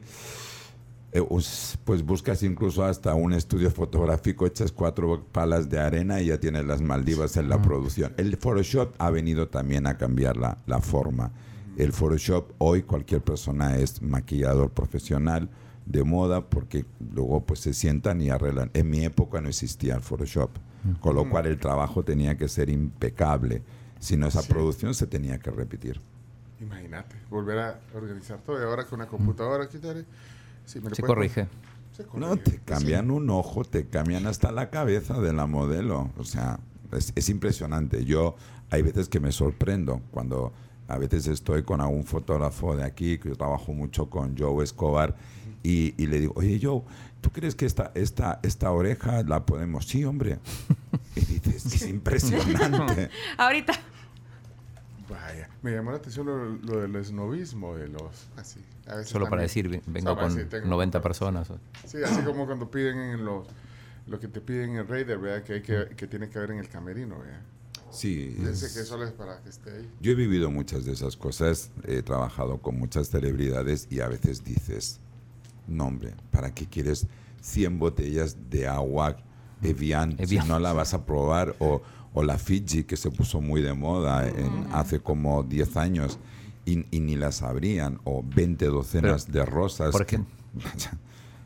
pues 1.86 2.04
buscas 2.04 2.44
incluso 2.44 2.83
hasta 2.83 3.13
un 3.15 3.33
estudio 3.33 3.71
fotográfico, 3.71 4.45
echas 4.45 4.71
cuatro 4.71 5.25
palas 5.31 5.69
de 5.69 5.80
arena 5.80 6.21
y 6.21 6.27
ya 6.27 6.39
tienes 6.39 6.65
las 6.65 6.81
Maldivas 6.81 7.38
en 7.38 7.50
la 7.50 7.62
producción. 7.62 8.13
El 8.18 8.38
Photoshop 8.38 8.94
ha 8.98 9.09
venido 9.09 9.48
también 9.48 9.88
a 9.88 9.98
cambiar 9.98 10.38
la, 10.38 10.57
la 10.65 10.81
forma. 10.81 11.31
El 11.77 11.94
Photoshop, 11.94 12.51
hoy 12.57 12.83
cualquier 12.83 13.21
persona 13.21 13.77
es 13.77 14.01
maquillador 14.01 14.71
profesional 14.71 15.50
de 15.86 16.04
moda 16.04 16.50
porque 16.50 16.86
luego 17.13 17.45
pues 17.45 17.62
se 17.62 17.74
sientan 17.74 18.21
y 18.21 18.30
arreglan. 18.30 18.69
En 18.74 18.89
mi 18.89 19.06
época 19.06 19.42
no 19.42 19.48
existía 19.48 19.95
el 19.95 20.01
Photoshop, 20.01 20.51
con 21.00 21.15
lo 21.15 21.30
cual 21.30 21.48
el 21.48 21.57
trabajo 21.57 22.03
tenía 22.03 22.38
que 22.38 22.48
ser 22.48 22.69
impecable. 22.69 23.63
Si 24.00 24.18
no, 24.18 24.27
esa 24.27 24.44
producción 24.44 24.94
se 24.94 25.07
tenía 25.07 25.39
que 25.39 25.50
repetir. 25.50 26.01
Imagínate, 26.60 27.15
volver 27.30 27.60
a 27.60 27.80
organizar 27.94 28.39
todo. 28.39 28.60
Y 28.60 28.63
ahora 28.63 28.86
con 28.86 29.00
una 29.00 29.07
computadora, 29.07 29.63
aquí 29.63 29.77
te 29.77 30.06
sí, 30.67 30.79
me 30.79 30.89
lo 30.89 30.95
Se 30.95 31.01
corrige. 31.01 31.47
Se 31.93 32.03
corrige. 32.05 32.29
No, 32.29 32.37
te 32.37 32.59
cambian 32.59 33.09
un 33.09 33.29
ojo, 33.31 33.63
te 33.65 33.87
cambian 33.87 34.27
hasta 34.27 34.51
la 34.51 34.69
cabeza 34.69 35.19
de 35.19 35.33
la 35.33 35.47
modelo. 35.47 36.11
O 36.17 36.23
sea, 36.23 36.59
es, 36.91 37.11
es 37.15 37.29
impresionante. 37.29 38.05
Yo 38.05 38.35
hay 38.69 38.83
veces 38.83 39.09
que 39.09 39.19
me 39.19 39.31
sorprendo 39.31 40.01
cuando 40.11 40.53
a 40.87 40.97
veces 40.97 41.27
estoy 41.27 41.63
con 41.63 41.81
algún 41.81 42.03
fotógrafo 42.03 42.75
de 42.75 42.83
aquí, 42.83 43.17
que 43.17 43.29
yo 43.29 43.35
trabajo 43.35 43.73
mucho 43.73 44.09
con 44.09 44.37
Joe 44.37 44.63
Escobar, 44.63 45.15
y, 45.63 45.93
y 46.01 46.07
le 46.07 46.21
digo, 46.21 46.33
oye 46.35 46.59
Joe, 46.61 46.81
¿tú 47.19 47.29
crees 47.31 47.55
que 47.55 47.65
esta, 47.65 47.91
esta, 47.93 48.39
esta 48.43 48.71
oreja 48.71 49.23
la 49.23 49.45
podemos? 49.45 49.85
Sí, 49.85 50.03
hombre. 50.05 50.39
Y 51.15 51.21
dices, 51.21 51.65
es 51.65 51.87
impresionante. 51.87 53.09
Ahorita. 53.39 53.73
Vaya, 55.09 55.50
me 55.62 55.71
llamó 55.71 55.92
la 55.92 55.98
atención 55.98 56.25
lo, 56.25 56.45
lo 56.50 56.81
del 56.81 56.95
esnovismo 56.98 57.75
de 57.75 57.88
los. 57.88 58.27
Así. 58.36 58.60
a 58.88 58.96
veces 58.96 59.10
Solo 59.10 59.25
para 59.25 59.41
también- 59.43 59.48
decir, 59.48 59.70
ve- 59.70 59.81
vengo 59.88 60.00
Solo 60.10 60.15
para 60.15 60.27
con 60.27 60.36
decir, 60.38 60.50
tengo- 60.50 60.67
90 60.67 61.01
personas. 61.01 61.48
Sí, 61.86 61.98
así 62.05 62.22
como 62.24 62.46
cuando 62.46 62.70
piden 62.70 62.98
en 62.98 63.25
los. 63.25 63.48
Lo 64.08 64.20
que 64.20 64.27
te 64.27 64.39
piden 64.41 64.72
en 64.72 64.75
el 64.77 64.88
Raider, 64.88 65.17
¿verdad? 65.17 65.43
Que, 65.43 65.53
hay 65.53 65.62
que, 65.62 65.89
que 65.96 66.08
tiene 66.08 66.29
que 66.29 66.38
haber 66.38 66.51
en 66.51 66.60
el 66.60 66.70
camerino, 66.70 67.20
¿verdad? 67.20 67.41
Sí. 67.91 68.36
Dice 68.38 68.65
es- 68.67 68.74
que 68.74 68.84
solo 68.84 69.05
es 69.05 69.12
para 69.12 69.41
que 69.41 69.50
esté 69.50 69.72
ahí. 69.72 69.89
Yo 70.01 70.12
he 70.12 70.15
vivido 70.15 70.50
muchas 70.51 70.86
de 70.86 70.93
esas 70.93 71.15
cosas, 71.17 71.72
he 71.86 72.01
trabajado 72.01 72.58
con 72.60 72.77
muchas 72.79 73.10
celebridades 73.10 73.88
y 73.89 74.00
a 74.01 74.08
veces 74.08 74.43
dices, 74.43 75.00
no 75.67 75.88
hombre, 75.88 76.13
¿para 76.31 76.53
qué 76.53 76.65
quieres 76.67 77.08
100 77.41 77.79
botellas 77.79 78.38
de 78.50 78.67
agua 78.67 79.17
Evian, 79.62 80.15
Evian. 80.20 80.43
si 80.43 80.50
no 80.50 80.60
la 80.60 80.72
vas 80.74 80.93
a 80.93 81.05
probar? 81.05 81.55
O, 81.60 81.81
o 82.17 82.24
la 82.24 82.38
Fiji, 82.38 82.83
que 82.83 82.97
se 82.97 83.12
puso 83.12 83.41
muy 83.41 83.62
de 83.62 83.74
moda 83.74 84.27
en- 84.27 84.67
hace 84.74 85.00
como 85.00 85.43
10 85.43 85.77
años 85.77 86.17
y, 86.65 86.86
y 86.89 87.00
ni 87.00 87.15
las 87.15 87.43
abrían, 87.43 88.00
o 88.05 88.24
20 88.24 88.65
docenas 88.65 89.31
de 89.31 89.45
rosas. 89.45 89.91
Por 89.91 90.01
ejemplo, 90.01 90.33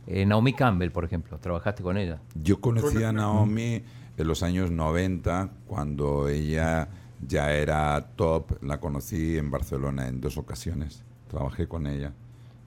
eh, 0.08 0.26
Naomi 0.26 0.54
Campbell, 0.54 0.92
por 0.92 1.04
ejemplo, 1.06 1.38
trabajaste 1.40 1.84
con 1.84 1.98
ella. 1.98 2.20
Yo 2.36 2.60
conocí 2.62 3.04
a 3.04 3.12
Naomi 3.12 3.84
en 4.18 4.28
los 4.28 4.44
años 4.44 4.72
90, 4.72 5.50
cuando 5.68 6.28
ella 6.28 6.88
ya 7.28 7.52
era 7.54 8.02
top. 8.16 8.64
La 8.64 8.80
conocí 8.80 9.38
en 9.38 9.52
Barcelona 9.52 10.08
en 10.08 10.22
dos 10.22 10.38
ocasiones. 10.38 11.04
Trabajé 11.30 11.68
con 11.68 11.86
ella. 11.88 12.14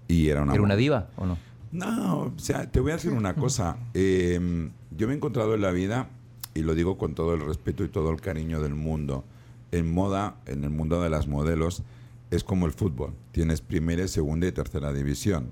Y 0.08 0.28
era 0.28 0.42
una... 0.42 0.52
¿Era 0.54 0.62
una 0.62 0.76
diva 0.76 1.08
o 1.16 1.26
no? 1.26 1.36
No, 1.72 2.18
o 2.18 2.32
sea, 2.36 2.70
te 2.70 2.78
voy 2.80 2.92
a 2.92 2.94
decir 2.94 3.12
una 3.12 3.34
cosa. 3.44 3.76
Eh, 3.94 4.70
yo 4.96 5.06
me 5.08 5.14
he 5.14 5.16
encontrado 5.16 5.54
en 5.54 5.60
la 5.62 5.70
vida, 5.72 6.08
y 6.54 6.62
lo 6.62 6.74
digo 6.74 6.96
con 6.96 7.14
todo 7.14 7.34
el 7.34 7.40
respeto 7.40 7.84
y 7.84 7.88
todo 7.88 8.10
el 8.10 8.20
cariño 8.20 8.60
del 8.60 8.74
mundo, 8.74 9.24
en 9.72 9.92
moda, 9.92 10.36
en 10.46 10.64
el 10.64 10.70
mundo 10.70 11.02
de 11.02 11.10
las 11.10 11.26
modelos, 11.26 11.82
es 12.30 12.44
como 12.44 12.66
el 12.66 12.72
fútbol. 12.72 13.12
Tienes 13.32 13.60
primera, 13.60 14.06
segunda 14.08 14.46
y 14.46 14.52
tercera 14.52 14.92
división. 14.92 15.50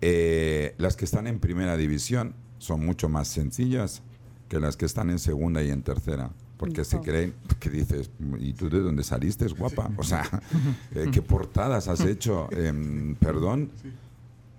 Eh, 0.00 0.74
las 0.78 0.96
que 0.96 1.04
están 1.04 1.26
en 1.26 1.38
primera 1.38 1.76
división 1.76 2.34
son 2.58 2.84
mucho 2.84 3.08
más 3.08 3.28
sencillas 3.28 4.02
que 4.48 4.60
las 4.60 4.76
que 4.76 4.84
están 4.84 5.10
en 5.10 5.18
segunda 5.18 5.62
y 5.62 5.70
en 5.70 5.82
tercera. 5.82 6.30
Porque 6.56 6.84
se 6.84 7.00
creen 7.00 7.34
que 7.58 7.70
dices, 7.70 8.10
¿y 8.38 8.52
tú 8.52 8.68
de 8.70 8.80
dónde 8.80 9.02
saliste, 9.02 9.46
guapa? 9.48 9.90
O 9.96 10.04
sea, 10.04 10.22
eh, 10.94 11.08
¿qué 11.12 11.20
portadas 11.20 11.88
has 11.88 12.02
hecho? 12.02 12.48
Em, 12.52 13.16
Perdón, 13.16 13.70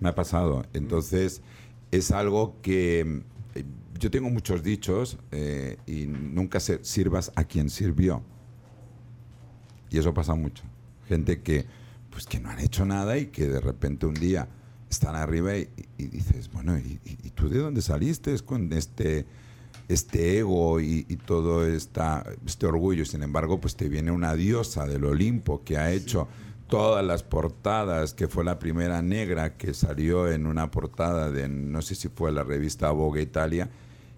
me 0.00 0.10
ha 0.10 0.14
pasado. 0.14 0.66
Entonces, 0.74 1.40
es 1.90 2.10
algo 2.10 2.56
que 2.60 3.00
eh, 3.00 3.22
yo 3.98 4.10
tengo 4.10 4.30
muchos 4.30 4.62
dichos 4.62 5.18
eh, 5.30 5.76
y 5.86 6.06
nunca 6.06 6.58
sirvas 6.60 7.32
a 7.36 7.44
quien 7.44 7.70
sirvió. 7.70 8.22
Y 9.90 9.98
eso 9.98 10.12
pasa 10.12 10.34
mucho. 10.34 10.64
Gente 11.08 11.40
que, 11.42 11.66
pues, 12.10 12.26
que 12.26 12.40
no 12.40 12.50
han 12.50 12.58
hecho 12.60 12.84
nada 12.84 13.16
y 13.18 13.26
que 13.26 13.46
de 13.46 13.60
repente 13.60 14.06
un 14.06 14.14
día 14.14 14.48
están 14.90 15.14
arriba 15.16 15.56
y, 15.56 15.68
y 15.98 16.06
dices, 16.06 16.50
bueno, 16.52 16.76
¿y, 16.78 17.00
y- 17.04 17.30
tú 17.30 17.48
de 17.48 17.58
dónde 17.58 17.82
saliste 17.82 18.36
con 18.40 18.72
este, 18.72 19.26
este 19.88 20.38
ego 20.38 20.80
y, 20.80 21.04
y 21.08 21.16
todo 21.16 21.66
esta, 21.66 22.24
este 22.46 22.66
orgullo? 22.66 23.04
Sin 23.04 23.22
embargo, 23.22 23.60
pues 23.60 23.76
te 23.76 23.88
viene 23.88 24.10
una 24.10 24.34
diosa 24.34 24.86
del 24.86 25.04
Olimpo 25.04 25.62
que 25.64 25.78
ha 25.78 25.92
hecho 25.92 26.28
todas 26.68 27.04
las 27.04 27.22
portadas, 27.22 28.14
que 28.14 28.28
fue 28.28 28.44
la 28.44 28.58
primera 28.58 29.02
negra 29.02 29.56
que 29.56 29.74
salió 29.74 30.30
en 30.30 30.46
una 30.46 30.70
portada 30.70 31.30
de, 31.30 31.48
no 31.48 31.82
sé 31.82 31.94
si 31.94 32.08
fue 32.08 32.32
la 32.32 32.42
revista 32.42 32.90
Vogue 32.90 33.22
Italia, 33.22 33.70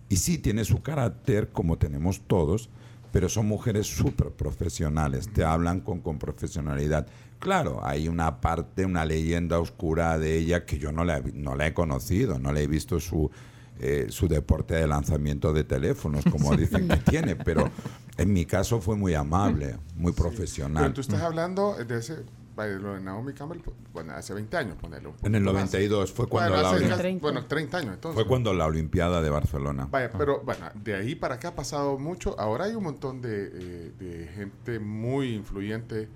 y 0.08 0.16
sí 0.16 0.38
tiene 0.38 0.64
su 0.64 0.82
carácter 0.82 1.50
como 1.50 1.78
tenemos 1.78 2.20
todos, 2.26 2.68
pero 3.12 3.28
son 3.28 3.46
mujeres 3.46 3.86
súper 3.86 4.30
profesionales, 4.30 5.28
te 5.32 5.44
hablan 5.44 5.80
con, 5.80 6.00
con 6.00 6.18
profesionalidad. 6.18 7.06
Claro, 7.38 7.80
hay 7.84 8.08
una 8.08 8.40
parte, 8.40 8.84
una 8.84 9.04
leyenda 9.04 9.58
oscura 9.58 10.18
de 10.18 10.36
ella 10.36 10.64
que 10.64 10.78
yo 10.78 10.92
no 10.92 11.04
la, 11.04 11.22
no 11.32 11.54
la 11.54 11.66
he 11.66 11.74
conocido, 11.74 12.38
no 12.38 12.52
le 12.52 12.62
he 12.62 12.66
visto 12.66 13.00
su, 13.00 13.30
eh, 13.78 14.06
su 14.10 14.28
deporte 14.28 14.74
de 14.74 14.86
lanzamiento 14.86 15.52
de 15.52 15.64
teléfonos, 15.64 16.24
como 16.30 16.56
dicen 16.56 16.88
que 16.88 16.96
tiene, 16.98 17.36
pero 17.36 17.70
en 18.16 18.32
mi 18.32 18.44
caso 18.46 18.80
fue 18.80 18.96
muy 18.96 19.14
amable, 19.14 19.76
muy 19.96 20.12
profesional. 20.12 20.84
Pero 20.84 20.94
tú 20.94 21.00
estás 21.02 21.20
hablando 21.22 21.74
de 21.74 21.98
ese, 21.98 22.24
lo 22.56 22.94
de 22.94 23.00
Naomi 23.02 23.34
Campbell, 23.34 23.60
bueno, 23.92 24.14
hace 24.14 24.32
20 24.32 24.56
años, 24.56 24.76
ponerlo. 24.80 25.14
En 25.22 25.34
el 25.34 25.42
92 25.44 26.10
fue 26.12 26.26
cuando 26.26 26.52
bueno, 26.52 26.62
la 26.62 26.70
hace 26.70 26.78
Olim- 26.84 26.88
casi- 26.88 27.00
30. 27.02 27.22
bueno, 27.22 27.44
30 27.46 27.78
años 27.78 27.94
entonces. 27.94 28.14
fue 28.14 28.26
cuando 28.26 28.54
la 28.54 28.64
Olimpiada 28.64 29.20
de 29.20 29.28
Barcelona. 29.28 29.86
Vaya, 29.90 30.10
pero 30.16 30.40
bueno, 30.42 30.66
de 30.82 30.94
ahí 30.94 31.14
para 31.14 31.34
acá 31.34 31.48
ha 31.48 31.54
pasado 31.54 31.98
mucho. 31.98 32.34
Ahora 32.40 32.64
hay 32.64 32.74
un 32.74 32.84
montón 32.84 33.20
de, 33.20 33.50
eh, 33.52 33.92
de 33.98 34.28
gente 34.34 34.78
muy 34.78 35.34
influyente 35.34 36.08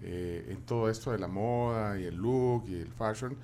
eh, 0.00 0.46
en 0.50 0.62
todo 0.62 0.88
esto 0.88 1.12
de 1.12 1.18
la 1.18 1.28
moda 1.28 2.00
y 2.00 2.04
el 2.04 2.16
look 2.16 2.64
y 2.68 2.74
el 2.76 2.88
fashion 2.88 3.36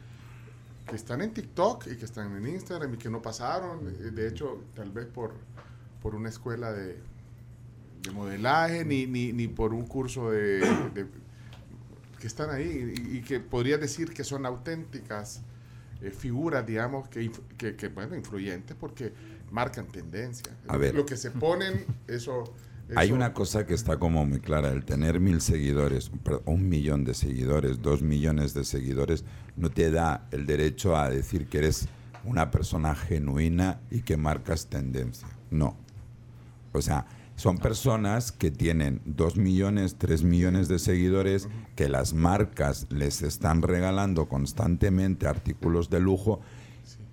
que 0.88 0.96
están 0.96 1.20
en 1.20 1.32
TikTok 1.32 1.86
y 1.88 1.96
que 1.96 2.04
están 2.04 2.34
en 2.36 2.46
Instagram 2.54 2.94
y 2.94 2.96
que 2.98 3.10
no 3.10 3.20
pasaron. 3.22 3.88
eh, 3.88 4.10
De 4.10 4.28
hecho, 4.28 4.62
tal 4.74 4.90
vez 4.90 5.06
por, 5.06 5.32
por 6.02 6.14
una 6.14 6.28
escuela 6.28 6.72
de, 6.72 6.98
de 8.02 8.10
modelaje 8.12 8.84
ni, 8.84 9.06
ni, 9.06 9.32
ni 9.32 9.48
por 9.48 9.74
un 9.74 9.86
curso 9.86 10.30
de, 10.30 10.58
de- 10.94 11.06
que 12.18 12.26
están 12.26 12.50
ahí 12.50 12.94
y, 13.12 13.18
y 13.18 13.22
que 13.22 13.38
podría 13.38 13.78
decir 13.78 14.12
que 14.12 14.24
son 14.24 14.44
auténticas 14.44 15.42
eh, 16.02 16.10
figuras, 16.10 16.66
digamos, 16.66 17.08
que, 17.08 17.30
que, 17.56 17.76
que, 17.76 17.88
bueno, 17.88 18.16
influyentes 18.16 18.76
porque 18.78 19.12
marcan 19.52 19.86
tendencia. 19.86 20.52
A 20.66 20.76
ver. 20.76 20.94
Lo 20.94 21.06
que 21.06 21.16
se 21.16 21.30
ponen, 21.30 21.84
eso... 22.06 22.52
Hay 22.96 23.12
una 23.12 23.34
cosa 23.34 23.66
que 23.66 23.74
está 23.74 23.98
como 23.98 24.24
muy 24.24 24.40
clara, 24.40 24.70
el 24.70 24.84
tener 24.84 25.20
mil 25.20 25.40
seguidores, 25.40 26.10
perdón, 26.22 26.42
un 26.46 26.68
millón 26.68 27.04
de 27.04 27.14
seguidores, 27.14 27.82
dos 27.82 28.02
millones 28.02 28.54
de 28.54 28.64
seguidores, 28.64 29.24
no 29.56 29.70
te 29.70 29.90
da 29.90 30.26
el 30.30 30.46
derecho 30.46 30.96
a 30.96 31.10
decir 31.10 31.48
que 31.48 31.58
eres 31.58 31.88
una 32.24 32.50
persona 32.50 32.94
genuina 32.94 33.80
y 33.90 34.02
que 34.02 34.16
marcas 34.16 34.66
tendencia. 34.66 35.28
No. 35.50 35.76
O 36.72 36.80
sea, 36.80 37.06
son 37.36 37.58
personas 37.58 38.32
que 38.32 38.50
tienen 38.50 39.00
dos 39.04 39.36
millones, 39.36 39.96
tres 39.96 40.24
millones 40.24 40.68
de 40.68 40.78
seguidores, 40.78 41.48
que 41.76 41.88
las 41.88 42.14
marcas 42.14 42.86
les 42.90 43.22
están 43.22 43.62
regalando 43.62 44.28
constantemente 44.28 45.26
artículos 45.26 45.88
de 45.88 46.00
lujo, 46.00 46.40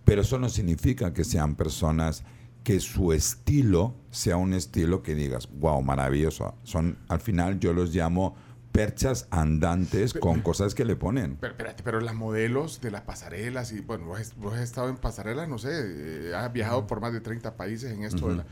pero 0.03 0.22
eso 0.22 0.39
no 0.39 0.50
significa 0.50 1.13
que 1.13 1.24
sean 1.24 1.55
personas 1.55 2.24
que 2.65 2.81
su 2.81 3.13
estilo 3.13 3.93
sea 4.10 4.36
un 4.38 4.53
estilo 4.53 5.01
que 5.03 5.15
digas, 5.15 5.48
wow, 5.60 5.81
maravilloso. 5.84 6.55
Son, 6.63 6.98
al 7.07 7.22
final 7.22 7.60
yo 7.60 7.72
los 7.74 7.93
llamo 7.95 8.36
perchas 8.72 9.27
andantes 9.29 10.13
con 10.15 10.41
cosas 10.41 10.74
que 10.75 10.84
le 10.84 10.95
ponen. 10.98 11.38
Pero, 11.39 11.51
espérate, 11.53 11.84
pero 11.84 12.01
las 12.01 12.15
modelos 12.15 12.81
de 12.81 12.89
las 12.91 13.01
pasarelas, 13.03 13.72
y 13.72 13.79
bueno, 13.81 14.07
vos, 14.07 14.19
has- 14.19 14.36
vos 14.36 14.53
has 14.55 14.62
estado 14.62 14.89
en 14.89 14.98
pasarelas, 14.98 15.48
no 15.48 15.57
sé, 15.60 15.69
eh, 15.72 16.34
has 16.36 16.51
viajado 16.51 16.86
por 16.88 17.00
más 17.00 17.13
de 17.13 17.22
30 17.22 17.55
países 17.55 17.91
en 17.93 18.03
esto, 18.03 18.27
de 18.29 18.38
la- 18.38 18.45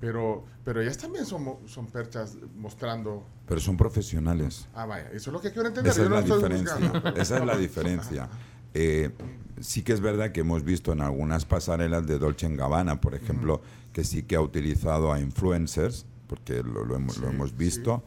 pero, 0.00 0.44
pero 0.64 0.82
ellas 0.82 0.98
también 0.98 1.24
son, 1.24 1.60
son 1.66 1.86
perchas 1.86 2.36
mostrando. 2.56 3.24
Pero 3.46 3.60
son 3.60 3.76
profesionales. 3.76 4.66
Ah, 4.74 4.84
vaya, 4.84 5.06
eso 5.12 5.30
es 5.30 5.32
lo 5.32 5.40
que 5.40 5.50
quiero 5.52 5.68
entender. 5.68 5.92
Esa 5.92 6.00
yo 6.00 6.04
es 6.04 6.10
no 6.10 6.16
la 6.16 6.22
diferencia. 6.36 7.02
Esa 7.16 7.38
es 7.38 7.46
la 7.46 7.56
diferencia. 7.66 8.28
Eh, 8.74 9.10
sí 9.60 9.82
que 9.82 9.92
es 9.92 10.00
verdad 10.00 10.32
que 10.32 10.40
hemos 10.40 10.64
visto 10.64 10.92
en 10.92 11.00
algunas 11.00 11.44
pasarelas 11.44 12.06
de 12.06 12.18
Dolce 12.18 12.48
Gabbana, 12.54 13.00
por 13.00 13.14
ejemplo, 13.14 13.60
que 13.92 14.04
sí 14.04 14.22
que 14.22 14.36
ha 14.36 14.40
utilizado 14.40 15.12
a 15.12 15.20
influencers, 15.20 16.06
porque 16.26 16.62
lo, 16.62 16.84
lo 16.84 16.96
hemos, 16.96 17.18
lo 17.18 17.28
hemos 17.28 17.56
visto. 17.56 18.02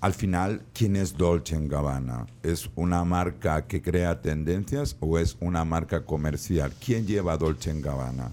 Al 0.00 0.14
final, 0.14 0.62
¿quién 0.72 0.94
es 0.94 1.16
Dolce 1.16 1.58
Gabbana? 1.66 2.26
¿Es 2.42 2.70
una 2.76 3.04
marca 3.04 3.66
que 3.66 3.82
crea 3.82 4.20
tendencias 4.20 4.96
o 5.00 5.18
es 5.18 5.36
una 5.40 5.64
marca 5.64 6.04
comercial? 6.04 6.72
¿Quién 6.84 7.06
lleva 7.06 7.36
Dolce 7.36 7.72
Gabbana? 7.80 8.32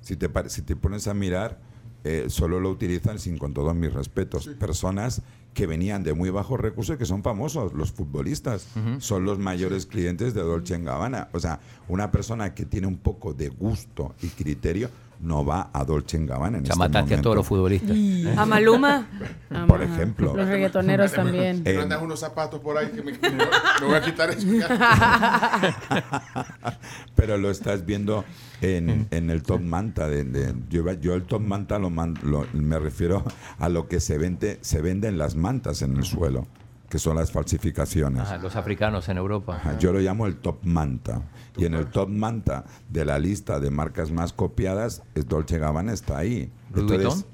Si 0.00 0.16
te, 0.16 0.28
si 0.48 0.62
te 0.62 0.74
pones 0.74 1.06
a 1.06 1.14
mirar, 1.14 1.60
eh, 2.02 2.26
solo 2.28 2.58
lo 2.58 2.70
utilizan, 2.70 3.18
sin 3.18 3.38
con 3.38 3.54
todos 3.54 3.74
mis 3.74 3.92
respetos, 3.92 4.48
personas 4.58 5.22
que 5.58 5.66
venían 5.66 6.04
de 6.04 6.14
muy 6.14 6.30
bajos 6.30 6.60
recursos 6.60 6.94
y 6.94 6.98
que 7.00 7.04
son 7.04 7.24
famosos, 7.24 7.72
los 7.72 7.90
futbolistas, 7.90 8.68
son 8.98 9.24
los 9.24 9.40
mayores 9.40 9.86
clientes 9.86 10.32
de 10.32 10.42
Dolce 10.42 10.78
Gabbana. 10.78 11.30
O 11.32 11.40
sea, 11.40 11.58
una 11.88 12.12
persona 12.12 12.54
que 12.54 12.64
tiene 12.64 12.86
un 12.86 12.98
poco 12.98 13.34
de 13.34 13.48
gusto 13.48 14.14
y 14.22 14.28
criterio 14.28 14.88
no 15.20 15.44
va 15.44 15.70
a 15.72 15.84
Dolce 15.84 16.18
Gabbana 16.24 16.58
en 16.58 16.64
Ya 16.64 16.68
este 16.72 16.78
mataste 16.78 17.14
a 17.14 17.22
todos 17.22 17.36
los 17.36 17.50
momento. 17.50 17.78
futbolistas. 17.84 18.38
A 18.38 18.46
Maluma. 18.46 19.06
Por 19.66 19.82
ejemplo. 19.82 20.34
Los 20.36 20.48
reggaetoneros 20.48 21.12
también. 21.12 21.62
Pero 21.64 21.80
Eh, 21.80 21.82
andas 21.82 22.02
unos 22.02 22.20
zapatos 22.20 22.60
por 22.60 22.76
ahí 22.78 22.88
que 22.88 23.02
me, 23.02 23.12
me 23.12 23.18
voy- 23.18 23.46
me 23.80 23.86
voy 23.86 23.94
a 23.96 24.02
quitar 24.02 24.30
eso. 24.30 24.46
Pero 27.14 27.36
lo 27.38 27.50
estás 27.50 27.84
viendo 27.84 28.24
en, 28.60 29.08
en 29.10 29.30
el 29.30 29.42
top 29.42 29.60
manta. 29.60 30.08
De, 30.08 30.24
de- 30.24 30.54
yo, 30.68 30.90
yo 30.94 31.14
el 31.14 31.24
top 31.24 31.42
manta 31.42 31.78
lo, 31.78 31.90
lo- 32.22 32.46
me 32.52 32.78
refiero 32.78 33.24
a 33.58 33.68
lo 33.68 33.88
que 33.88 34.00
se 34.00 34.18
vende, 34.18 34.58
se 34.60 34.80
venden 34.80 35.18
las 35.18 35.34
mantas 35.34 35.82
en 35.82 35.96
el 35.96 36.04
suelo, 36.04 36.46
que 36.88 36.98
son 36.98 37.16
las 37.16 37.30
falsificaciones. 37.30 38.22
Ajá, 38.22 38.38
los 38.38 38.56
africanos 38.56 39.08
en 39.08 39.18
Europa. 39.18 39.56
Ajá, 39.56 39.78
Yo 39.78 39.92
lo 39.92 40.00
llamo 40.00 40.26
el 40.26 40.36
top 40.36 40.64
manta. 40.64 41.22
Y 41.56 41.64
en 41.64 41.74
el 41.74 41.86
top 41.86 42.08
manta 42.08 42.64
de 42.88 43.04
la 43.04 43.18
lista 43.18 43.60
de 43.60 43.70
marcas 43.70 44.10
más 44.10 44.32
copiadas, 44.32 45.02
es 45.14 45.26
Dolce 45.26 45.58
Gabbana 45.58 45.92
está 45.92 46.18
ahí. 46.18 46.50
¿Louis 46.72 46.86
Vuitton? 46.88 47.24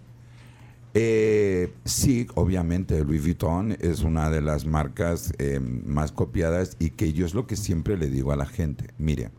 eh, 0.94 1.72
sí, 1.84 2.26
obviamente 2.34 3.02
Louis 3.04 3.22
Vuitton 3.22 3.76
es 3.80 4.02
una 4.02 4.30
de 4.30 4.40
las 4.40 4.64
marcas 4.64 5.32
eh, 5.38 5.60
más 5.60 6.12
copiadas 6.12 6.76
y 6.78 6.90
que 6.90 7.12
yo 7.12 7.26
es 7.26 7.34
lo 7.34 7.46
que 7.46 7.56
siempre 7.56 7.96
le 7.96 8.08
digo 8.08 8.32
a 8.32 8.36
la 8.36 8.46
gente. 8.46 8.88
Mire, 8.98 9.30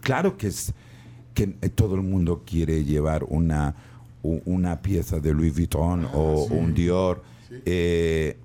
claro 0.00 0.36
que 0.36 0.48
es 0.48 0.72
que 1.34 1.56
eh, 1.60 1.68
todo 1.68 1.94
el 1.96 2.02
mundo 2.02 2.42
quiere 2.46 2.84
llevar 2.84 3.24
una, 3.24 3.74
una 4.22 4.80
pieza 4.82 5.18
de 5.20 5.32
Louis 5.34 5.54
Vuitton 5.54 6.08
o 6.14 6.44
un 6.44 6.74
Dior, 6.74 7.22
eh, 7.64 8.38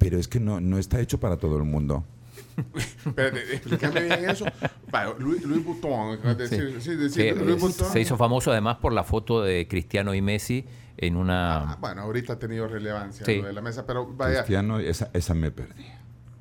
pero 0.00 0.18
es 0.18 0.26
que 0.26 0.40
no, 0.40 0.60
no 0.60 0.78
está 0.78 0.98
hecho 1.00 1.20
para 1.20 1.36
todo 1.36 1.56
el 1.58 1.62
mundo. 1.64 2.04
Espérate, 3.06 3.54
explícame 3.54 4.00
bien 4.02 4.28
eso. 4.28 4.44
Decir, 6.36 6.76
sí, 6.80 6.96
decir, 6.96 7.34
Sí, 7.34 7.38
Louis 7.38 7.56
eh, 7.56 7.60
Vuitton. 7.60 7.86
se 7.92 8.00
hizo 8.00 8.16
famoso 8.16 8.50
además 8.50 8.78
por 8.78 8.92
la 8.92 9.04
foto 9.04 9.42
de 9.42 9.68
Cristiano 9.68 10.14
y 10.14 10.20
Messi 10.20 10.64
en 10.96 11.14
Ah, 11.16 11.18
una... 11.20 11.76
bueno, 11.80 12.02
ahorita 12.02 12.34
ha 12.34 12.38
tenido 12.38 12.66
relevancia 12.66 13.24
Sí. 13.24 13.36
lo 13.36 13.46
de 13.46 13.52
la 13.52 13.60
mesa, 13.60 13.86
pero 13.86 14.06
vaya, 14.06 14.38
Cristiano, 14.38 14.78
esa, 14.80 15.10
esa 15.12 15.34
me 15.34 15.50
perdí. 15.50 15.84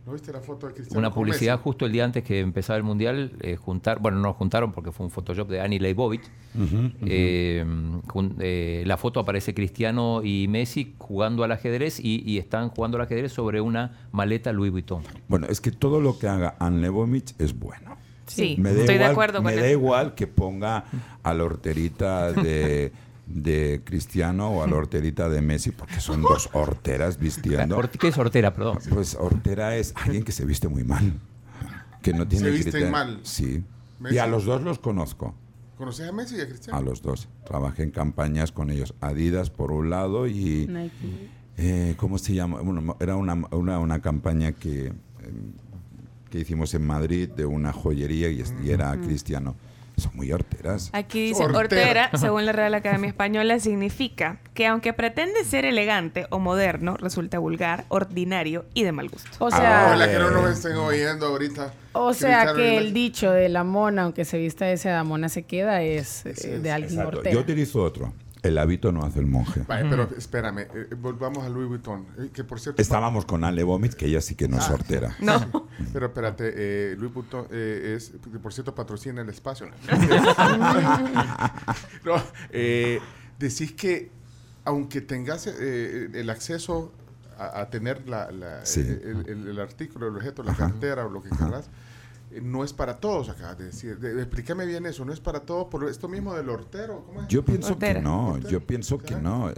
¿No 0.10 0.14
viste 0.14 0.34
la 0.34 0.42
foto 0.42 0.68
de 0.68 0.74
Cristiano? 0.74 1.00
Una 1.00 1.14
publicidad 1.14 1.54
Messi? 1.54 1.64
justo 1.64 1.86
el 1.86 1.92
día 1.92 2.04
antes 2.04 2.24
que 2.24 2.40
empezaba 2.40 2.78
el 2.78 2.84
Mundial, 2.84 3.32
eh, 3.42 3.56
juntar, 3.56 4.00
bueno, 4.00 4.18
no 4.20 4.34
juntaron 4.34 4.72
porque 4.72 4.92
fue 4.92 5.06
un 5.06 5.12
Photoshop 5.12 5.48
de 5.50 5.62
Annie 5.62 5.80
Leibovich. 5.80 6.24
Eh, 7.06 7.64
jun- 8.08 8.36
eh, 8.40 8.84
la 8.88 8.98
foto 8.98 9.20
aparece 9.20 9.54
Cristiano 9.54 10.22
y 10.24 10.48
Messi 10.50 10.96
jugando 10.98 11.44
al 11.44 11.52
ajedrez 11.52 12.00
y, 12.00 12.24
y 12.26 12.40
están 12.40 12.70
jugando 12.70 12.98
al 12.98 13.04
ajedrez 13.04 13.32
sobre 13.32 13.62
una 13.62 14.08
maleta 14.12 14.52
Louis 14.52 14.72
Vuitton. 14.72 15.04
Bueno, 15.28 15.46
es 15.48 15.62
que 15.62 15.72
todo 15.72 16.02
lo 16.02 16.18
que 16.18 16.28
haga 16.28 16.56
Anne 16.60 16.82
Lebovich 16.82 17.36
es 17.38 17.58
bueno. 17.58 17.98
Sí, 18.26 18.56
Me 18.60 18.74
da 18.74 18.80
estoy 18.82 18.96
igual, 18.96 19.08
de 19.08 19.12
acuerdo 19.12 19.38
con 19.44 19.46
Me 19.46 19.56
da 19.56 19.70
igual 19.72 20.16
que 20.16 20.28
ponga 20.28 20.86
a 21.24 21.34
la 21.34 21.44
horterita 21.44 22.32
de, 22.32 22.92
de 23.30 23.82
Cristiano 23.86 24.50
o 24.50 24.64
a 24.64 24.68
la 24.68 24.76
horterita 24.78 25.30
de 25.30 25.42
Messi, 25.42 25.72
porque 25.72 26.00
son 26.02 26.22
dos 26.22 26.50
horteras 26.54 27.18
vistiendo. 27.20 27.80
¿Qué 28.00 28.08
es 28.10 28.18
hortera, 28.18 28.54
perdón? 28.54 28.80
Pues 28.90 29.16
hortera 29.16 29.76
es 29.78 29.94
alguien 29.96 30.24
que 30.24 30.32
se 30.32 30.46
viste 30.46 30.68
muy 30.68 30.84
mal. 30.84 31.14
Que 32.02 32.14
no 32.14 32.28
tiene 32.28 32.46
Se 32.46 32.52
visten 32.52 32.72
criterio. 32.72 32.92
mal. 32.92 33.20
Sí. 33.24 33.64
Messi. 34.00 34.16
Y 34.16 34.18
a 34.18 34.28
los 34.28 34.46
dos 34.46 34.62
los 34.62 34.80
conozco. 34.80 35.36
¿Conoces 35.78 36.10
a 36.10 36.12
Messi 36.12 36.36
y 36.38 36.42
a 36.42 36.48
Cristiano? 36.48 36.78
A 36.78 36.82
los 36.82 37.02
dos. 37.02 37.30
Trabajé 37.46 37.84
en 37.84 37.92
campañas 37.92 38.52
con 38.52 38.70
ellos. 38.70 38.94
Adidas 39.02 39.50
por 39.50 39.72
un 39.72 39.90
lado 39.90 40.28
y... 40.28 40.66
Nike. 40.68 41.30
Eh, 41.58 41.94
¿Cómo 41.98 42.18
se 42.18 42.34
llama? 42.34 42.62
Bueno, 42.62 42.96
era 43.02 43.16
una, 43.18 43.34
una, 43.52 43.80
una 43.80 44.02
campaña 44.02 44.54
que, 44.54 44.88
eh, 44.88 44.94
que 46.30 46.40
hicimos 46.40 46.74
en 46.74 46.88
Madrid 46.88 47.30
de 47.30 47.46
una 47.46 47.74
joyería 47.74 48.30
y, 48.30 48.42
y 48.64 48.72
era 48.72 48.96
cristiano. 49.02 49.56
Son 50.00 50.12
muy 50.16 50.32
horteras. 50.32 50.90
Aquí 50.94 51.22
dice 51.28 51.44
Hortera. 51.44 51.60
hortera, 51.60 52.10
según 52.18 52.46
la 52.46 52.52
Real 52.52 52.74
Academia 52.74 53.10
Española, 53.10 53.60
significa 53.60 54.40
que 54.54 54.68
aunque 54.68 54.94
pretende 54.94 55.44
ser 55.44 55.66
elegante 55.66 56.26
o 56.30 56.40
moderno, 56.40 56.96
resulta 56.98 57.40
vulgar, 57.40 57.86
ordinario 57.90 58.66
y 58.74 58.84
de 58.84 58.92
mal 58.92 59.10
gusto. 59.10 59.30
O 59.40 59.50
sea, 59.52 59.86
Ojalá 59.88 60.08
que 60.10 60.20
no 60.20 60.32
nos 60.32 60.52
estén 60.52 60.78
oyendo 60.78 61.28
ahorita. 61.28 61.74
o 61.94 62.14
sea 62.14 62.54
que 62.54 62.78
el 62.78 62.94
dicho 62.94 63.32
de 63.32 63.50
la 63.50 63.64
mona, 63.64 64.04
aunque 64.04 64.26
se 64.26 64.38
vista 64.38 64.66
de 64.66 64.78
seda, 64.78 65.04
mona 65.04 65.30
se 65.30 65.44
queda, 65.44 65.82
es 65.82 66.26
eh, 66.26 66.32
es, 66.36 66.64
de 66.64 66.72
alguien 66.72 66.94
Exacto. 66.94 67.18
hortera. 67.18 67.34
Yo 67.34 67.42
utilizo 67.42 67.82
otro. 67.84 68.14
El 68.42 68.58
hábito 68.58 68.94
no 68.94 69.04
hace 69.04 69.20
el 69.20 69.28
monje. 69.28 69.66
Pero 69.68 70.10
espérame, 70.18 70.60
eh, 70.74 70.96
volvamos 70.98 71.44
a 71.44 71.50
Louis 71.50 71.68
Vuitton. 71.68 72.06
eh, 72.18 72.30
que 72.34 72.46
por 72.46 72.58
cierto. 72.60 72.82
Estábamos 72.82 73.26
con 73.26 73.44
Ale 73.44 73.64
Vomit, 73.64 73.94
que 73.96 74.06
ella 74.06 74.22
sí 74.22 74.36
que 74.36 74.48
no 74.48 74.58
es 74.58 74.70
hortera. 74.70 75.14
No. 75.20 75.68
Pero 75.92 76.06
espérate, 76.06 76.54
eh, 76.56 76.96
Louis 76.98 77.14
Vuitton 77.14 77.48
eh, 77.52 77.96
es, 77.98 78.14
que 78.32 78.40
por 78.40 78.54
cierto, 78.54 78.74
patrocina 78.74 79.22
el 79.22 79.30
espacio. 79.30 79.68
no, 82.06 82.16
eh, 82.52 83.00
decís 83.38 83.74
que 83.74 84.12
aunque 84.66 85.02
tengas 85.02 85.48
eh, 85.48 86.10
el 86.14 86.30
acceso 86.30 86.92
a, 87.38 87.62
a 87.62 87.70
tener 87.70 88.08
la, 88.08 88.32
la- 88.32 88.66
Sí. 88.66 88.82
el, 88.82 89.26
el- 89.28 89.48
el 89.50 89.60
artículo, 89.60 90.08
el 90.08 90.16
objeto, 90.16 90.44
la 90.44 90.54
cartera 90.56 91.06
o 91.06 91.10
lo 91.10 91.22
que 91.24 91.30
quieras, 91.30 91.66
eh, 91.66 91.70
no 92.42 92.64
es 92.64 92.74
para 92.74 93.00
todos, 93.00 93.30
acabas 93.30 93.58
de 93.58 93.66
decir. 93.66 93.98
De- 94.00 94.14
de- 94.14 94.22
explícame 94.22 94.66
bien 94.66 94.86
eso, 94.86 95.04
no 95.06 95.12
es 95.14 95.20
para 95.20 95.42
todos 95.42 95.68
por 95.68 95.84
esto 95.90 96.08
mismo 96.08 96.34
del 96.36 96.50
hortero. 96.50 97.04
¿cómo 97.06 97.22
es? 97.24 97.28
Yo 97.28 97.44
pienso 97.44 97.74
Hortera. 97.74 98.00
que 98.00 98.04
no, 98.04 98.30
Hortera. 98.32 98.50
yo 98.52 98.66
pienso 98.68 98.98
que 99.00 99.16
no. 99.16 99.52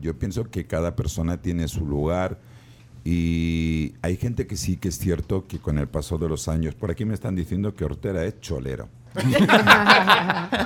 Yo 0.00 0.18
pienso 0.18 0.44
que 0.50 0.66
cada 0.66 0.94
persona 0.96 1.40
tiene 1.42 1.66
su 1.68 1.86
lugar 1.86 2.38
y 3.04 3.94
hay 4.02 4.16
gente 4.16 4.46
que 4.46 4.56
sí 4.56 4.76
que 4.76 4.88
es 4.88 4.98
cierto 4.98 5.46
que 5.48 5.58
con 5.58 5.78
el 5.78 5.88
paso 5.88 6.18
de 6.18 6.28
los 6.28 6.46
años, 6.48 6.74
por 6.74 6.90
aquí 6.90 7.04
me 7.04 7.14
están 7.14 7.34
diciendo 7.34 7.74
que 7.74 7.84
Hortera 7.84 8.24
es 8.24 8.40
cholero. 8.40 8.88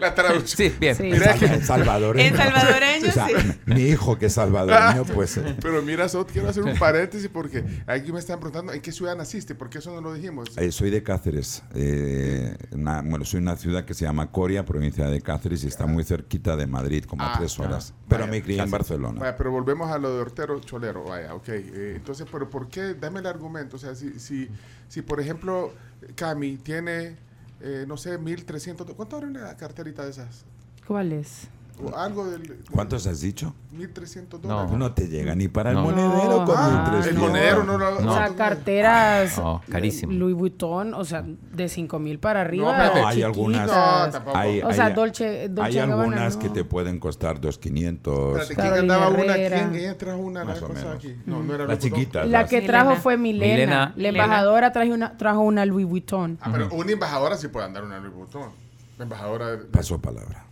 La 0.00 0.14
traducción. 0.14 0.70
Sí, 0.70 0.76
bien. 0.78 0.94
Sí. 0.94 1.02
Mira 1.04 1.34
que- 1.34 1.60
salvadoreño. 1.62 2.28
En 2.28 2.36
salvadoreño, 2.36 3.08
O 3.08 3.12
sea, 3.12 3.26
sí. 3.26 3.32
Mi 3.66 3.82
hijo 3.82 4.18
que 4.18 4.26
es 4.26 4.32
salvadoreño, 4.34 5.04
pues... 5.04 5.36
eh, 5.36 5.56
Pero 5.60 5.82
mira, 5.82 6.08
Sot, 6.08 6.30
quiero 6.30 6.48
hacer 6.48 6.64
un 6.64 6.76
paréntesis 6.78 7.28
porque 7.32 7.64
aquí 7.86 8.12
me 8.12 8.18
están 8.18 8.38
preguntando 8.40 8.72
en 8.72 8.80
qué 8.80 8.92
ciudad 8.92 9.16
naciste, 9.16 9.54
porque 9.54 9.78
eso 9.78 9.94
no 9.94 10.00
lo 10.00 10.14
dijimos. 10.14 10.50
Eh, 10.56 10.72
soy 10.72 10.90
de 10.90 11.02
Cáceres. 11.02 11.62
eh, 11.74 12.56
una- 12.72 13.02
bueno, 13.02 13.24
soy 13.24 13.40
una 13.40 13.56
ciudad 13.56 13.84
que 13.84 13.94
se 13.94 14.04
llama 14.04 14.30
Coria, 14.30 14.64
provincia 14.64 15.06
de 15.08 15.20
Cáceres, 15.20 15.64
y 15.64 15.68
está 15.68 15.86
muy 15.86 16.04
cerquita 16.04 16.56
de 16.56 16.66
Madrid, 16.66 17.04
como 17.04 17.22
Ah, 17.22 17.34
a 17.34 17.38
tres 17.38 17.56
ya. 17.56 17.64
horas. 17.64 17.94
Pero 18.08 18.20
Vaya, 18.22 18.30
me 18.30 18.42
crié 18.42 18.62
en 18.62 18.70
Barcelona. 18.70 19.20
Vaya, 19.20 19.36
pero 19.36 19.50
volvemos 19.50 19.90
a 19.90 19.98
lo 19.98 20.14
de 20.14 20.20
hortero 20.20 20.60
cholero, 20.60 21.04
vaya, 21.04 21.34
ok. 21.34 21.48
Eh, 21.48 21.92
entonces, 21.96 22.26
pero 22.30 22.48
¿por 22.50 22.68
qué? 22.68 22.94
Dame 22.94 23.20
el 23.20 23.26
argumento. 23.26 23.76
O 23.76 23.78
sea, 23.78 23.94
si, 23.94 24.18
si, 24.18 24.48
si 24.88 25.02
por 25.02 25.20
ejemplo, 25.20 25.72
Cami 26.14 26.56
tiene, 26.58 27.16
eh, 27.64 27.86
no 27.88 27.96
sé, 27.96 28.18
1300, 28.18 28.86
¿cuánto 28.94 29.16
vale 29.16 29.30
una 29.30 29.56
carterita 29.56 30.04
de 30.04 30.10
esas? 30.10 30.44
¿Cuál 30.86 31.12
es? 31.12 31.48
O 31.82 31.96
algo 31.96 32.24
del... 32.30 32.62
¿Cuántos 32.70 33.04
has 33.08 33.20
dicho? 33.20 33.52
1300 33.72 34.40
No. 34.42 34.48
dólares. 34.48 34.78
No 34.78 34.92
te 34.92 35.08
llega 35.08 35.34
ni 35.34 35.48
para 35.48 35.70
el 35.70 35.76
No. 35.76 35.82
monedero 35.82 36.40
No. 36.40 36.44
con 36.44 36.54
Ah, 36.56 36.88
1300. 36.92 37.06
el 37.08 37.18
monedero 37.18 37.64
no 37.64 37.76
lo... 37.78 38.00
No. 38.00 38.12
O 38.12 38.14
sea, 38.14 38.28
carteras 38.36 39.36
No, 39.38 39.60
carísimo. 39.68 40.12
Louis 40.12 40.36
Vuitton, 40.36 40.94
o 40.94 41.04
sea, 41.04 41.24
de 41.26 41.68
5 41.68 41.98
mil 41.98 42.20
para 42.20 42.42
arriba. 42.42 42.70
espérate. 42.70 43.00
No, 43.00 43.06
hay 43.08 43.22
algunas- 43.22 43.66
No, 43.66 44.10
tampoco. 44.12 44.36
Hay, 44.38 44.62
O 44.62 44.72
sea, 44.72 44.86
hay- 44.86 44.92
Dolce- 44.94 45.48
Dolce 45.48 45.62
hay 45.62 45.74
Gabbana, 45.74 45.94
algunas 46.02 46.36
no. 46.36 46.42
que 46.42 46.48
te 46.50 46.64
pueden 46.64 47.00
costar 47.00 47.40
2.500. 47.40 48.38
Espérate, 48.40 48.54
¿quién 48.54 48.74
andaba 48.74 49.08
una? 49.08 49.34
¿Quién? 49.34 49.74
Ella 49.74 49.98
trajo 49.98 50.18
una 50.20 50.40
la 50.40 50.44
Más 50.46 50.62
o 50.62 50.68
menos. 50.68 50.94
aquí. 50.94 51.16
No, 51.26 51.42
no 51.42 51.54
era 51.54 51.66
Vuitton. 51.66 51.90
chiquitas. 51.90 52.28
La 52.28 52.46
que 52.46 52.60
Milena. 52.60 52.72
trajo 52.84 52.96
fue 53.00 53.16
Milena. 53.16 53.54
Milena. 53.54 53.92
La 53.96 54.08
embajadora 54.10 54.72
trajo 54.72 54.92
una, 54.92 55.16
trajo 55.16 55.40
una 55.40 55.66
Louis 55.66 55.86
Vuitton. 55.86 56.38
Ah, 56.40 56.50
pero 56.52 56.68
una 56.72 56.92
embajadora 56.92 57.36
sí 57.36 57.48
puede 57.48 57.66
andar 57.66 57.82
una 57.82 57.98
Louis 57.98 58.14
Vuitton. 58.14 58.50
La 58.96 59.02
embajadora... 59.02 59.50
de- 59.56 59.64
Paso 59.64 60.00
palabra. 60.00 60.44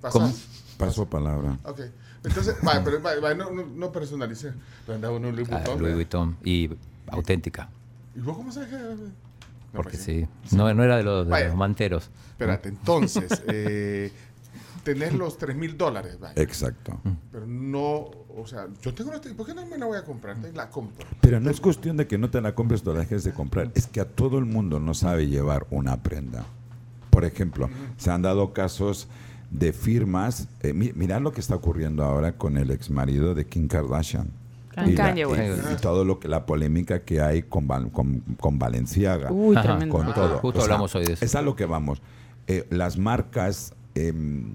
Pasas. 0.00 0.12
¿Cómo? 0.12 0.34
Paso 0.78 1.06
palabra. 1.06 1.58
Ok. 1.64 1.80
Entonces, 2.24 2.56
vaya, 2.62 2.82
pero 2.84 3.00
vaya, 3.00 3.20
vaya, 3.20 3.34
no, 3.34 3.50
no, 3.50 3.66
no 3.66 3.92
personalicé. 3.92 4.52
Pero 4.86 4.96
andaba 4.96 5.16
uno 5.16 5.28
en 5.28 5.36
Louis 5.36 5.48
Ah, 5.50 5.56
Vuitton. 5.56 5.72
Louis 5.78 5.82
¿verdad? 5.82 5.94
Vuitton. 5.96 6.36
Y 6.44 6.70
auténtica. 7.08 7.68
¿Y 8.14 8.20
vos 8.20 8.36
cómo 8.36 8.52
sabes 8.52 8.68
que.? 8.70 8.76
No, 8.76 9.82
Porque 9.82 9.90
pues 9.98 10.02
sí. 10.02 10.26
No, 10.52 10.72
no 10.72 10.82
era 10.82 10.96
de 10.96 11.02
los, 11.02 11.26
de 11.26 11.30
Vaya. 11.30 11.48
los 11.48 11.56
manteros. 11.56 12.10
Espérate, 12.30 12.68
entonces, 12.70 13.42
eh, 13.48 14.10
tenés 14.82 15.12
los 15.12 15.36
3 15.36 15.54
mil 15.56 15.76
dólares, 15.76 16.18
vaya, 16.18 16.40
Exacto. 16.40 16.98
pero 17.30 17.46
no, 17.46 18.08
o 18.34 18.44
sea, 18.46 18.66
yo 18.80 18.94
tengo 18.94 19.10
los, 19.12 19.20
¿por 19.20 19.44
qué 19.44 19.52
no 19.52 19.66
me 19.66 19.76
la 19.76 19.84
voy 19.86 19.98
a 19.98 20.04
comprar? 20.04 20.38
La 20.54 20.70
compro. 20.70 21.06
Pero 21.20 21.38
no 21.40 21.50
es 21.50 21.60
cuestión 21.60 21.96
de 21.98 22.06
que 22.06 22.16
no 22.16 22.30
te 22.30 22.40
la 22.40 22.54
compres 22.54 22.86
o 22.86 22.94
la 22.94 23.00
dejes 23.00 23.24
de 23.24 23.32
comprar. 23.32 23.70
Es 23.74 23.86
que 23.88 24.00
a 24.00 24.06
todo 24.08 24.38
el 24.38 24.46
mundo 24.46 24.80
no 24.80 24.94
sabe 24.94 25.26
llevar 25.26 25.66
una 25.70 26.02
prenda. 26.02 26.46
Por 27.10 27.24
ejemplo, 27.26 27.68
se 27.98 28.10
han 28.10 28.22
dado 28.22 28.52
casos 28.54 29.08
de 29.50 29.72
firmas. 29.72 30.48
eh, 30.62 30.72
mi- 30.72 30.92
mirad 30.94 31.20
lo 31.20 31.32
que 31.32 31.40
está 31.40 31.54
ocurriendo 31.54 32.04
ahora 32.04 32.32
con 32.36 32.56
el 32.56 32.70
ex 32.70 32.90
marido 32.90 33.34
de 33.34 33.46
Kim 33.46 33.68
Kardashian. 33.68 34.28
Y, 34.86 34.90
la- 34.92 35.06
Kanye 35.06 35.26
West. 35.26 35.62
y- 35.70 35.72
y 35.72 35.76
todo 35.76 36.04
lo 36.04 36.20
que 36.20 36.28
la 36.28 36.46
polémica 36.46 37.00
que 37.00 37.20
hay 37.20 37.42
con, 37.42 37.66
con, 37.90 38.20
con 38.38 38.58
Valenciaga. 38.58 39.32
Uy, 39.32 39.56
Ajá. 39.56 39.76
con 39.88 40.04
Justo- 40.04 40.12
todo. 40.14 40.38
justo 40.38 40.62
hablamos 40.62 40.94
hoy 40.94 41.04
de 41.06 41.12
eso. 41.14 41.24
Es 41.24 41.34
a 41.34 41.42
lo 41.42 41.56
que 41.56 41.64
vamos. 41.66 42.00
Eh, 42.46 42.64
las 42.70 42.96
marcas 42.98 43.74
em, 43.94 44.54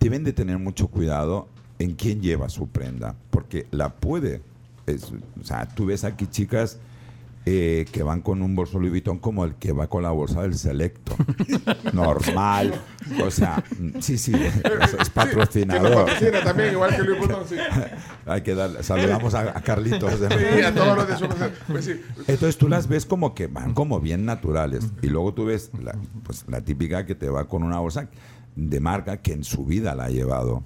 deben 0.00 0.24
de 0.24 0.32
tener 0.32 0.58
mucho 0.58 0.88
cuidado 0.88 1.48
en 1.78 1.94
quién 1.94 2.20
lleva 2.22 2.48
su 2.48 2.68
prenda, 2.68 3.14
porque 3.30 3.66
la 3.70 3.90
puede. 3.94 4.40
es- 4.86 5.12
o 5.40 5.44
sea, 5.44 5.68
tú 5.68 5.86
ves 5.86 6.02
aquí 6.04 6.26
chicas 6.26 6.78
eh, 7.46 7.86
que 7.90 8.02
van 8.02 8.20
con 8.20 8.42
un 8.42 8.54
bolso 8.54 8.78
Louis 8.78 8.90
Vuitton 8.90 9.18
como 9.18 9.44
el 9.44 9.54
que 9.54 9.72
va 9.72 9.86
con 9.88 10.02
la 10.02 10.10
bolsa 10.10 10.42
del 10.42 10.54
Selecto. 10.56 11.16
Normal. 11.92 12.74
O 13.24 13.30
sea, 13.30 13.62
mm, 13.78 14.00
sí, 14.00 14.18
sí, 14.18 14.32
es, 14.34 14.94
es 14.94 15.10
patrocinador. 15.10 16.06
patrocina 16.06 16.42
también, 16.44 16.72
igual 16.72 16.94
que 16.96 17.02
Luis 17.02 17.18
Vuitton, 17.18 17.44
sí. 17.48 17.56
Hay 18.26 18.42
que 18.42 18.54
dar, 18.54 18.82
saludamos 18.84 19.34
a, 19.34 19.56
a 19.56 19.62
Carlitos. 19.62 20.20
de- 20.20 20.28
Sí, 20.28 20.62
a 20.62 20.74
todos 20.74 20.96
los 20.96 21.08
de 21.08 21.16
su 21.16 21.28
pues 21.68 21.84
sí. 21.84 22.00
entonces 22.26 22.56
tú 22.58 22.68
las 22.68 22.86
ves 22.88 23.06
como 23.06 23.34
que 23.34 23.46
van 23.46 23.74
como 23.74 24.00
bien 24.00 24.24
naturales. 24.24 24.86
Y 25.02 25.06
luego 25.08 25.34
tú 25.34 25.46
ves 25.46 25.70
la, 25.82 25.94
pues, 26.24 26.44
la 26.48 26.60
típica 26.60 27.06
que 27.06 27.14
te 27.14 27.28
va 27.28 27.48
con 27.48 27.62
una 27.62 27.78
bolsa 27.78 28.08
de 28.56 28.80
marca 28.80 29.18
que 29.18 29.32
en 29.32 29.44
su 29.44 29.64
vida 29.64 29.94
la 29.94 30.04
ha 30.04 30.10
llevado. 30.10 30.62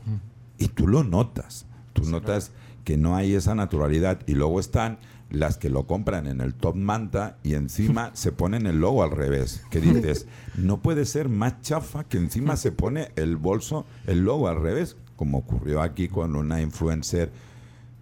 Y 0.58 0.68
tú 0.68 0.86
lo 0.88 1.04
notas. 1.04 1.66
Tú 1.92 2.04
notas 2.04 2.50
que 2.84 2.96
no 2.96 3.16
hay 3.16 3.34
esa 3.34 3.54
naturalidad. 3.54 4.20
Y 4.26 4.34
luego 4.34 4.60
están 4.60 4.98
las 5.30 5.58
que 5.58 5.68
lo 5.68 5.86
compran 5.86 6.26
en 6.26 6.40
el 6.40 6.54
top 6.54 6.76
manta 6.76 7.38
y 7.42 7.54
encima 7.54 8.10
se 8.14 8.32
ponen 8.32 8.66
el 8.66 8.80
logo 8.80 9.02
al 9.02 9.10
revés. 9.10 9.62
Que 9.70 9.80
dices, 9.80 10.26
no 10.56 10.80
puede 10.82 11.04
ser 11.04 11.28
más 11.28 11.60
chafa 11.60 12.04
que 12.04 12.18
encima 12.18 12.56
se 12.56 12.72
pone 12.72 13.08
el 13.16 13.36
bolso, 13.36 13.86
el 14.06 14.20
logo 14.24 14.48
al 14.48 14.60
revés, 14.60 14.96
como 15.16 15.38
ocurrió 15.38 15.82
aquí 15.82 16.08
con 16.08 16.36
una 16.36 16.60
influencer 16.60 17.30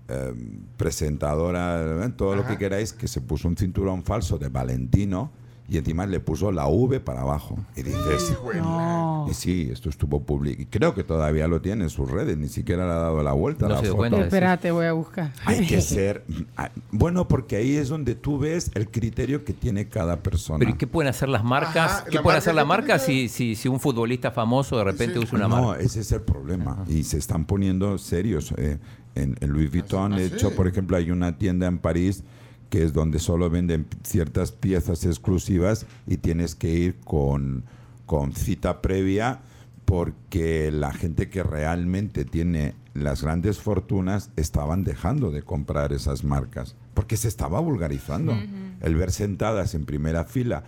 eh, 0.09 0.35
presentadora, 0.77 2.05
eh, 2.05 2.13
todo 2.17 2.37
lo 2.37 2.47
que 2.47 2.59
queráis, 2.59 2.93
que 2.93 3.09
se 3.09 3.21
puso 3.21 3.49
un 3.49 3.57
cinturón 3.57 4.03
falso 4.03 4.39
de 4.39 4.49
Valentino 4.49 5.31
y 5.69 5.79
encima 5.79 6.05
le 6.07 6.21
puso 6.21 6.53
la 6.53 6.67
V 6.67 7.01
para 7.01 7.23
abajo. 7.23 7.57
Y 7.77 7.83
dices, 7.83 8.37
No. 8.57 9.27
y 9.31 9.35
sí, 9.35 9.69
esto 9.73 9.89
estuvo 9.89 10.21
público. 10.23 10.61
Y 10.61 10.67
creo 10.67 10.95
que 10.95 11.03
todavía 11.05 11.49
lo 11.49 11.61
tiene 11.63 11.85
en 11.85 11.91
sus 11.91 12.11
redes, 12.11 12.37
ni 12.37 12.49
siquiera 12.49 12.85
le 12.85 12.93
ha 12.93 12.97
dado 12.97 13.23
la 13.23 13.33
vuelta. 13.33 13.67
a 13.67 13.69
No 13.69 13.75
la 13.77 13.81
se 13.81 13.87
foto. 13.87 13.97
cuenta. 13.97 14.21
Espérate, 14.21 14.71
voy 14.71 14.87
a 14.87 14.93
buscar. 14.93 15.33
Hay 15.45 15.67
que 15.67 15.81
ser. 15.81 16.25
ah, 16.57 16.71
Bueno, 16.91 17.27
porque 17.29 17.57
ahí 17.57 17.77
es 17.77 17.89
donde 17.89 18.15
tú 18.15 18.39
ves 18.39 18.71
el 18.75 18.91
criterio 18.91 19.45
que 19.45 19.53
tiene 19.55 19.89
cada 19.89 20.17
persona. 20.17 20.59
Pero 20.59 20.73
¿y 20.73 20.75
qué 20.75 20.87
pueden 20.87 21.09
hacer 21.09 21.29
las 21.29 21.45
marcas? 21.45 21.93
Ajá, 21.93 22.05
¿Qué 22.05 22.17
la 22.17 22.23
puede 22.23 22.35
marca 22.35 22.39
hacer 22.39 22.55
la 22.55 22.63
que 22.63 22.69
marca 22.69 22.99
tiene 22.99 23.29
si, 23.29 23.29
si, 23.29 23.55
si 23.55 23.69
un 23.69 23.81
futbolista 23.81 24.31
famoso 24.31 24.77
de 24.77 24.85
repente 24.85 25.15
Sí. 25.15 25.25
usa 25.25 25.39
una 25.39 25.49
no, 25.49 25.63
marca? 25.69 25.83
ese 25.83 26.01
es 26.01 26.13
el 26.13 26.21
problema. 26.23 26.85
Y 26.89 27.05
se 27.05 27.19
están 27.19 27.45
poniendo 27.47 27.97
serios. 27.99 28.53
eh, 28.59 28.79
en, 29.15 29.37
en 29.41 29.51
Louis 29.51 29.71
Vuitton, 29.71 30.15
Ah, 30.15 30.17
de 30.17 30.25
hecho, 30.27 30.55
por 30.55 30.67
ejemplo, 30.67 30.97
hay 30.97 31.11
una 31.11 31.37
tienda 31.37 31.67
en 31.67 31.77
París 31.79 32.25
que 32.73 32.83
es 32.85 32.95
donde 32.95 33.19
solo 33.19 33.51
venden 33.51 33.87
ciertas 34.03 34.51
piezas 34.51 35.05
exclusivas 35.05 35.85
y 36.07 36.17
tienes 36.17 36.55
que 36.55 36.71
ir 36.71 36.97
con, 37.05 37.65
con 38.07 38.33
cita 38.33 38.81
previa 38.81 39.43
porque 39.85 40.71
la 40.73 40.91
gente 40.95 41.29
que 41.29 41.43
realmente 41.43 42.25
tiene 42.25 42.75
las 42.95 43.23
grandes 43.23 43.59
fortunas 43.59 44.31
estaban 44.37 44.85
dejando 44.85 45.31
de 45.31 45.43
comprar 45.43 45.93
esas 45.93 46.25
marcas 46.25 46.75
porque 46.95 47.19
se 47.19 47.29
estaba 47.29 47.61
vulgarizando. 47.61 48.33
El 48.81 48.95
ver 48.97 49.11
sentadas 49.13 49.75
en 49.75 49.85
primera 49.85 50.25
fila 50.25 50.65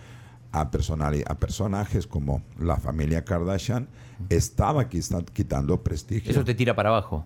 a, 0.51 0.69
personali- 0.69 1.23
a 1.27 1.39
personajes 1.39 2.05
como 2.05 2.43
la 2.59 2.77
familia 2.77 3.25
Kardashian 3.25 3.87
estaba 4.29 4.89
quitando 4.89 5.81
prestigio. 5.81 6.29
Eso 6.29 6.45
te 6.45 6.53
tira 6.53 6.75
para 6.75 6.89
abajo. 6.89 7.25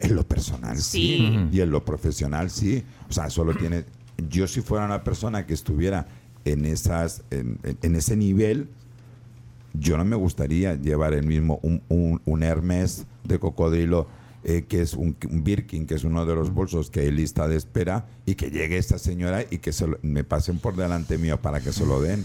En 0.00 0.16
lo 0.16 0.26
personal 0.26 0.76
sí. 0.76 1.18
Sí. 1.18 1.48
Y 1.52 1.60
en 1.60 1.70
lo 1.70 1.84
profesional 1.84 2.50
sí. 2.50 2.84
O 3.08 3.12
sea, 3.12 3.30
solo 3.30 3.54
tiene. 3.54 3.84
Yo, 4.28 4.46
si 4.48 4.60
fuera 4.60 4.84
una 4.84 5.04
persona 5.04 5.46
que 5.46 5.54
estuviera 5.54 6.06
en, 6.44 6.64
esas, 6.64 7.22
en, 7.30 7.58
ese 7.94 8.16
nivel, 8.16 8.68
yo 9.74 9.96
no 9.96 10.04
me 10.04 10.16
gustaría 10.16 10.74
llevar 10.74 11.14
el 11.14 11.24
mismo, 11.26 11.60
un, 11.62 11.82
un, 11.88 12.20
un 12.24 12.42
Hermes 12.42 13.06
de 13.24 13.38
cocodrilo, 13.38 14.08
eh, 14.44 14.64
que 14.68 14.80
es 14.80 14.94
un, 14.94 15.16
un 15.30 15.44
Birkin, 15.44 15.86
que 15.86 15.94
es 15.94 16.04
uno 16.04 16.24
de 16.26 16.34
los 16.34 16.52
bolsos 16.52 16.90
que 16.90 17.00
hay 17.00 17.10
lista 17.12 17.46
de 17.48 17.56
espera, 17.56 18.06
y 18.26 18.34
que 18.34 18.50
llegue 18.50 18.76
esta 18.78 18.98
señora 18.98 19.44
y 19.50 19.58
que 19.58 19.72
se 19.72 19.86
lo- 19.86 19.98
me 20.02 20.24
pasen 20.24 20.58
por 20.58 20.74
delante 20.76 21.18
mío 21.18 21.40
para 21.40 21.60
que 21.60 21.72
se 21.72 21.84
lo 21.86 22.00
den. 22.00 22.24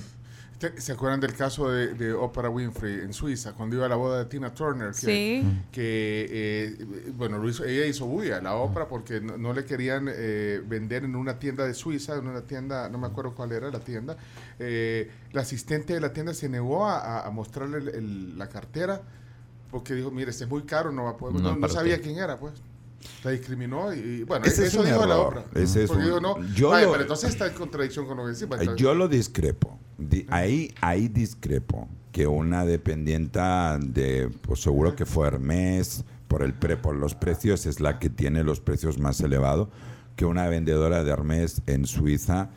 ¿Te- 0.64 0.80
¿Se 0.80 0.94
acuerdan 0.94 1.20
del 1.20 1.34
caso 1.34 1.70
de, 1.70 1.94
de 1.94 2.14
Oprah 2.14 2.50
Winfrey 2.50 3.02
en 3.02 3.12
Suiza, 3.12 3.52
cuando 3.52 3.76
iba 3.76 3.86
a 3.86 3.90
la 3.90 3.98
boda 3.98 4.20
de 4.20 4.26
Tina 4.26 4.54
Turner? 4.54 4.92
Que, 4.92 4.94
Sí. 4.94 5.62
que 5.74 6.28
eh, 6.32 6.86
bueno, 7.18 7.38
lo 7.38 7.50
hizo- 7.50 7.66
ella 7.66 7.86
hizo 7.86 8.06
bulla, 8.06 8.40
la 8.40 8.56
Oprah, 8.56 8.88
porque 8.88 9.20
no, 9.20 9.38
no 9.38 9.52
le 9.52 9.66
querían 9.66 10.08
eh, 10.10 10.62
vender 10.66 11.04
en 11.04 11.18
una 11.18 11.38
tienda 11.38 11.66
de 11.68 11.74
Suiza, 11.74 12.16
en 12.16 12.28
una 12.28 12.44
tienda, 12.44 12.88
no 12.88 12.98
me 12.98 13.08
acuerdo 13.08 13.34
cuál 13.36 13.52
era 13.52 13.70
la 13.72 13.80
tienda. 13.82 14.16
Eh, 14.58 15.12
la 15.34 15.42
asistente 15.42 15.94
de 15.96 16.00
la 16.00 16.14
tienda 16.14 16.34
se 16.34 16.48
negó 16.48 16.88
a, 16.88 17.30
mostrarle 17.30 17.80
el- 17.80 17.90
el- 17.90 18.38
la 18.38 18.48
cartera 18.48 19.02
porque 19.70 19.96
dijo, 19.96 20.12
mire, 20.12 20.32
este 20.32 20.46
es 20.46 20.50
muy 20.50 20.62
caro, 20.64 20.94
no 20.94 21.04
va 21.04 21.10
a 21.10 21.18
poder. 21.18 21.42
No, 21.42 21.58
No, 21.58 21.68
sabía 21.68 22.00
quién 22.00 22.18
era, 22.20 22.40
pues. 22.40 22.54
La 23.26 23.32
discriminó 23.32 23.94
y, 23.94 24.00
y, 24.00 24.24
bueno, 24.24 24.46
Ese 24.46 24.62
es 24.64 24.70
eso 24.70 24.80
un 24.80 24.86
dijo 24.86 25.06
la 25.06 25.16
error, 25.16 25.38
Oprah. 25.40 25.62
ese 25.62 25.84
es 25.84 25.90
Porque 25.90 26.04
un- 26.04 26.10
dijo, 26.10 26.22
no, 26.22 26.42
yo 26.54 26.70
vaya, 26.70 26.86
lo- 26.86 26.92
pero 26.94 27.02
entonces 27.02 27.32
está 27.32 27.48
en 27.48 27.54
contradicción 27.54 28.06
con 28.08 28.16
lo 28.16 28.24
que 28.24 28.30
decimos. 28.30 28.62
Eh, 28.62 28.70
Yo 28.78 28.94
lo 28.94 29.10
discrepo. 29.10 29.78
Di- 29.98 30.26
ahí, 30.30 30.74
ahí 30.82 31.08
discrepo 31.08 31.88
que 32.12 32.28
una 32.28 32.66
dependienta 32.66 33.78
de, 33.80 34.30
pues 34.42 34.62
seguro 34.62 34.96
que 34.96 35.06
fue 35.06 35.28
Hermes, 35.28 36.04
por, 36.28 36.44
el 36.44 36.54
pre, 36.54 36.78
por 36.78 36.96
los 36.96 37.16
precios, 37.16 37.66
es 37.66 37.80
la 37.80 38.00
que 38.00 38.10
tiene 38.10 38.44
los 38.44 38.60
precios 38.60 39.00
más 39.00 39.20
elevados, 39.22 39.70
que 40.16 40.26
una 40.26 40.48
vendedora 40.48 41.04
de 41.04 41.12
Hermes 41.12 41.62
en 41.68 41.86
Suiza 41.86 42.50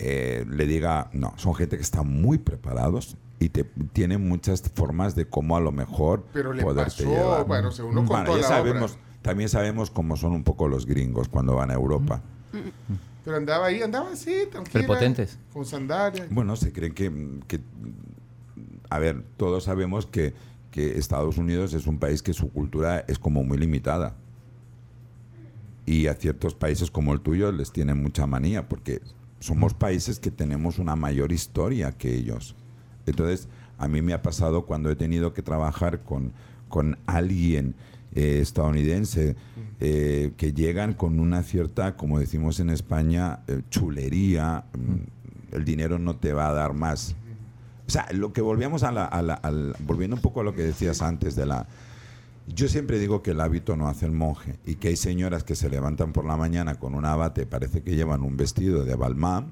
eh, 0.00 0.44
le 0.48 0.66
diga, 0.66 1.10
no, 1.12 1.32
son 1.36 1.54
gente 1.54 1.76
que 1.76 1.82
está 1.82 2.02
muy 2.02 2.38
preparados 2.38 3.16
y 3.40 3.48
te, 3.50 3.64
tienen 3.92 4.28
muchas 4.28 4.62
formas 4.74 5.14
de 5.14 5.26
cómo 5.26 5.56
a 5.56 5.60
lo 5.60 5.70
mejor 5.72 6.24
Pero 6.32 6.52
le 6.52 6.62
poderte 6.62 7.04
pasó, 7.04 7.10
llevar. 7.10 7.46
bueno, 7.46 7.70
según 7.72 7.94
lo 7.94 8.04
contó 8.04 8.34
ya 8.36 8.42
la 8.42 8.48
sabemos, 8.48 8.92
obra. 8.92 9.02
también 9.22 9.48
sabemos 9.48 9.90
cómo 9.90 10.16
son 10.16 10.32
un 10.32 10.42
poco 10.44 10.66
los 10.68 10.86
gringos 10.86 11.28
cuando 11.28 11.54
van 11.54 11.70
a 11.70 11.74
Europa. 11.74 12.20
Pero 13.28 13.36
andaba 13.36 13.66
ahí, 13.66 13.82
andaba 13.82 14.10
así, 14.10 14.32
tranquila. 14.50 14.86
Prepotentes. 14.86 15.38
Con 15.52 15.66
sandalias. 15.66 16.28
Bueno, 16.30 16.56
se 16.56 16.72
creen 16.72 16.94
que, 16.94 17.12
que- 17.46 17.60
a 18.88 18.98
ver, 18.98 19.22
todos 19.36 19.64
sabemos 19.64 20.06
que, 20.06 20.32
que 20.70 20.96
Estados 20.98 21.36
Unidos 21.36 21.74
es 21.74 21.86
un 21.86 21.98
país 21.98 22.22
que 22.22 22.32
su 22.32 22.50
cultura 22.50 23.04
es 23.06 23.18
como 23.18 23.44
muy 23.44 23.58
limitada. 23.58 24.16
Y 25.84 26.06
a 26.06 26.14
ciertos 26.14 26.54
países 26.54 26.90
como 26.90 27.12
el 27.12 27.20
tuyo 27.20 27.52
les 27.52 27.70
tienen 27.70 28.02
mucha 28.02 28.26
manía, 28.26 28.66
porque 28.66 29.02
somos 29.40 29.74
países 29.74 30.18
que 30.18 30.30
tenemos 30.30 30.78
una 30.78 30.96
mayor 30.96 31.30
historia 31.30 31.92
que 31.92 32.14
ellos. 32.14 32.56
Entonces, 33.04 33.46
a 33.76 33.88
mí 33.88 34.00
me 34.00 34.14
ha 34.14 34.22
pasado 34.22 34.64
cuando 34.64 34.90
he 34.90 34.96
tenido 34.96 35.34
que 35.34 35.42
trabajar 35.42 36.00
con, 36.02 36.32
con 36.70 36.96
alguien 37.04 37.74
eh, 38.14 38.38
estadounidense 38.42 39.36
eh, 39.80 40.32
que 40.36 40.52
llegan 40.52 40.94
con 40.94 41.20
una 41.20 41.42
cierta, 41.42 41.96
como 41.96 42.18
decimos 42.18 42.58
en 42.60 42.70
España, 42.70 43.40
eh, 43.46 43.62
chulería, 43.70 44.64
mm, 44.76 45.54
el 45.56 45.64
dinero 45.64 45.98
no 45.98 46.16
te 46.16 46.32
va 46.32 46.48
a 46.48 46.52
dar 46.52 46.74
más. 46.74 47.14
O 47.86 47.90
sea, 47.90 48.06
lo 48.12 48.32
que 48.32 48.42
volvíamos 48.42 48.82
a 48.82 48.92
la, 48.92 49.04
a 49.06 49.22
la- 49.22 49.40
volviendo 49.86 50.16
un 50.16 50.22
poco 50.22 50.40
a 50.40 50.44
lo 50.44 50.54
que 50.54 50.62
decías 50.62 51.00
antes 51.00 51.36
de 51.36 51.46
la... 51.46 51.66
Yo 52.54 52.66
siempre 52.68 52.98
digo 52.98 53.22
que 53.22 53.32
el 53.32 53.40
hábito 53.40 53.76
no 53.76 53.88
hace 53.88 54.06
el 54.06 54.12
monje 54.12 54.58
y 54.66 54.74
que 54.76 54.88
hay 54.88 54.96
señoras 54.96 55.44
que 55.44 55.54
se 55.54 55.68
levantan 55.68 56.12
por 56.12 56.24
la 56.24 56.36
mañana 56.36 56.74
con 56.76 56.94
un 56.94 57.04
abate, 57.04 57.44
parece 57.46 57.82
que 57.82 57.94
llevan 57.94 58.22
un 58.22 58.36
vestido 58.36 58.84
de 58.84 58.94
Balmain, 58.96 59.46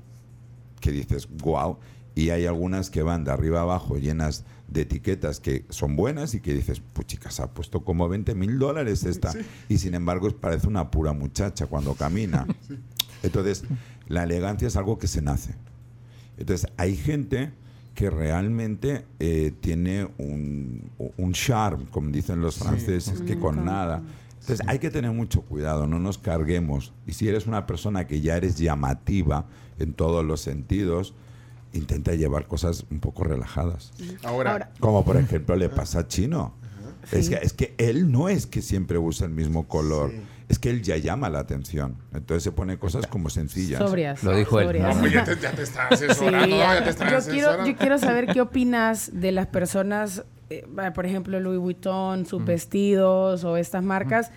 que 0.80 0.92
dices, 0.92 1.28
wow, 1.42 1.76
y 2.16 2.30
hay 2.30 2.46
algunas 2.46 2.88
que 2.88 3.02
van 3.02 3.24
de 3.24 3.30
arriba 3.30 3.60
abajo 3.60 3.98
llenas 3.98 4.44
de 4.68 4.80
etiquetas 4.80 5.38
que 5.38 5.66
son 5.68 5.96
buenas 5.96 6.34
y 6.34 6.40
que 6.40 6.54
dices, 6.54 6.80
pues 6.94 7.06
chicas, 7.06 7.38
ha 7.40 7.52
puesto 7.52 7.84
como 7.84 8.08
20 8.08 8.34
mil 8.34 8.58
dólares 8.58 9.04
esta, 9.04 9.32
y 9.68 9.76
sin 9.76 9.94
embargo 9.94 10.28
parece 10.30 10.66
una 10.66 10.90
pura 10.90 11.12
muchacha 11.12 11.66
cuando 11.66 11.94
camina. 11.94 12.46
Entonces, 13.22 13.64
la 14.08 14.24
elegancia 14.24 14.66
es 14.66 14.76
algo 14.76 14.98
que 14.98 15.08
se 15.08 15.20
nace. 15.20 15.54
Entonces, 16.38 16.70
hay 16.78 16.96
gente 16.96 17.52
que 17.94 18.08
realmente 18.08 19.04
eh, 19.18 19.52
tiene 19.60 20.08
un, 20.16 20.90
un 21.18 21.32
charme, 21.34 21.84
como 21.90 22.10
dicen 22.10 22.40
los 22.40 22.56
franceses, 22.56 23.20
que 23.20 23.38
con 23.38 23.62
nada. 23.62 24.02
Entonces, 24.40 24.66
hay 24.66 24.78
que 24.78 24.90
tener 24.90 25.12
mucho 25.12 25.42
cuidado, 25.42 25.86
no 25.86 25.98
nos 25.98 26.16
carguemos. 26.16 26.94
Y 27.06 27.12
si 27.12 27.28
eres 27.28 27.46
una 27.46 27.66
persona 27.66 28.06
que 28.06 28.22
ya 28.22 28.38
eres 28.38 28.56
llamativa 28.56 29.46
en 29.78 29.92
todos 29.92 30.24
los 30.24 30.40
sentidos, 30.40 31.14
intenta 31.76 32.14
llevar 32.14 32.46
cosas 32.46 32.84
un 32.90 33.00
poco 33.00 33.24
relajadas. 33.24 33.92
Ahora, 34.24 34.52
Ahora- 34.52 34.70
Como 34.80 35.04
por 35.04 35.16
ejemplo 35.16 35.56
le 35.56 35.68
pasa 35.68 36.00
a 36.00 36.08
Chino. 36.08 36.54
Es, 37.12 37.28
que, 37.28 37.36
es 37.36 37.52
que 37.52 37.72
él 37.78 38.10
no 38.10 38.28
es 38.28 38.46
que 38.46 38.62
siempre 38.62 38.98
usa 38.98 39.26
el 39.28 39.32
mismo 39.32 39.68
color, 39.68 40.12
es 40.48 40.58
que 40.58 40.70
él 40.70 40.82
ya 40.82 40.96
llama 40.96 41.30
la 41.30 41.38
atención. 41.38 41.96
Entonces 42.12 42.42
se 42.42 42.50
pone 42.50 42.78
cosas 42.80 43.06
como 43.06 43.30
sencillas. 43.30 43.78
Sobrias. 43.78 44.24
Lo 44.24 44.34
dijo 44.36 44.58
él. 44.58 44.82
no, 44.82 44.90
pues 44.98 45.12
ya 45.12 45.22
te, 45.24 45.36
ya 45.38 45.52
te 45.52 45.62
está 45.62 45.88
Sí, 45.90 46.04
asesorando, 46.04 46.56
ya 46.56 46.82
te 46.82 46.90
está 46.90 47.04
yo, 47.04 47.08
quiero, 47.10 47.18
asesorando. 47.18 47.66
yo 47.70 47.76
quiero 47.76 47.98
saber 47.98 48.26
qué 48.32 48.40
opinas 48.40 49.10
de 49.12 49.30
las 49.30 49.46
personas, 49.46 50.24
eh, 50.50 50.66
por 50.94 51.06
ejemplo, 51.06 51.38
Louis 51.38 51.60
Vuitton, 51.60 52.26
sus 52.26 52.44
vestidos 52.44 53.44
o 53.44 53.56
estas 53.56 53.84
marcas, 53.84 54.32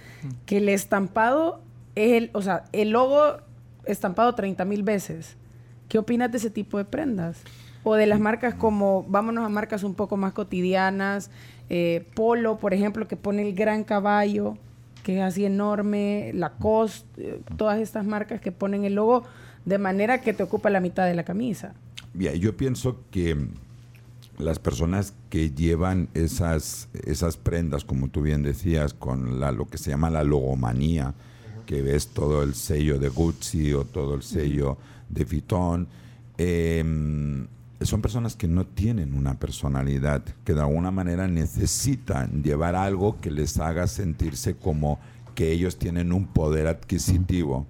que 0.46 0.58
el 0.58 0.70
estampado 0.70 1.64
es 1.96 2.14
el, 2.14 2.30
o 2.34 2.44
sea, 2.44 2.66
el 2.72 2.92
logo 2.92 3.38
estampado 3.86 4.36
30 4.36 4.64
mil 4.66 4.84
veces. 4.84 5.38
¿Qué 5.90 5.98
opinas 5.98 6.32
de 6.32 6.38
ese 6.38 6.52
tipo 6.52 6.78
de 6.78 6.86
prendas? 6.86 7.42
O 7.84 7.96
de 7.96 8.06
las 8.06 8.20
marcas 8.20 8.54
como, 8.54 9.04
vámonos 9.10 9.44
a 9.44 9.50
marcas 9.50 9.84
un 9.84 9.96
poco 9.96 10.18
más 10.18 10.34
cotidianas, 10.34 11.32
eh, 11.70 12.06
Polo, 12.14 12.60
por 12.60 12.74
ejemplo, 12.74 13.08
que 13.08 13.16
pone 13.16 13.48
el 13.48 13.56
gran 13.56 13.84
caballo, 13.84 14.58
que 15.04 15.18
es 15.18 15.24
así 15.24 15.46
enorme, 15.46 16.32
Lacoste, 16.36 17.06
eh, 17.18 17.42
todas 17.58 17.80
estas 17.80 18.06
marcas 18.06 18.40
que 18.40 18.52
ponen 18.52 18.86
el 18.86 18.96
logo 18.96 19.24
de 19.66 19.80
manera 19.80 20.22
que 20.22 20.34
te 20.34 20.44
ocupa 20.44 20.70
la 20.70 20.80
mitad 20.80 21.08
de 21.08 21.16
la 21.16 21.24
camisa. 21.24 21.74
Mira, 22.14 22.36
yo 22.36 22.56
pienso 22.56 23.02
que 23.10 23.34
mm, 23.34 23.50
las 24.38 24.60
personas 24.60 25.14
que 25.30 25.50
llevan 25.50 26.10
esas, 26.14 26.88
esas 27.06 27.38
prendas, 27.38 27.84
como 27.84 28.10
tú 28.10 28.22
bien 28.22 28.44
decías, 28.44 28.94
con 28.94 29.40
la, 29.40 29.52
lo 29.52 29.68
que 29.68 29.80
se 29.80 29.90
llama 29.90 30.12
la 30.12 30.24
logomanía, 30.24 31.16
que 31.66 31.82
ves 31.82 32.08
todo 32.08 32.44
el 32.44 32.56
sello 32.56 33.00
de 33.00 33.10
Gucci 33.10 33.74
o 33.74 33.86
todo 33.86 34.16
el 34.16 34.24
sello 34.24 34.78
de 35.10 35.26
Vuitton, 35.26 35.88
eh, 36.38 36.84
son 37.82 38.02
personas 38.02 38.36
que 38.36 38.48
no 38.48 38.66
tienen 38.66 39.14
una 39.14 39.40
personalidad, 39.40 40.24
que 40.44 40.54
de 40.54 40.62
alguna 40.62 40.92
manera 40.92 41.28
necesitan 41.28 42.44
llevar 42.44 42.76
algo 42.76 43.18
que 43.20 43.32
les 43.32 43.58
haga 43.60 43.88
sentirse 43.88 44.56
como 44.56 45.00
que 45.36 45.52
ellos 45.52 45.78
tienen 45.78 46.12
un 46.12 46.28
poder 46.28 46.68
adquisitivo 46.68 47.66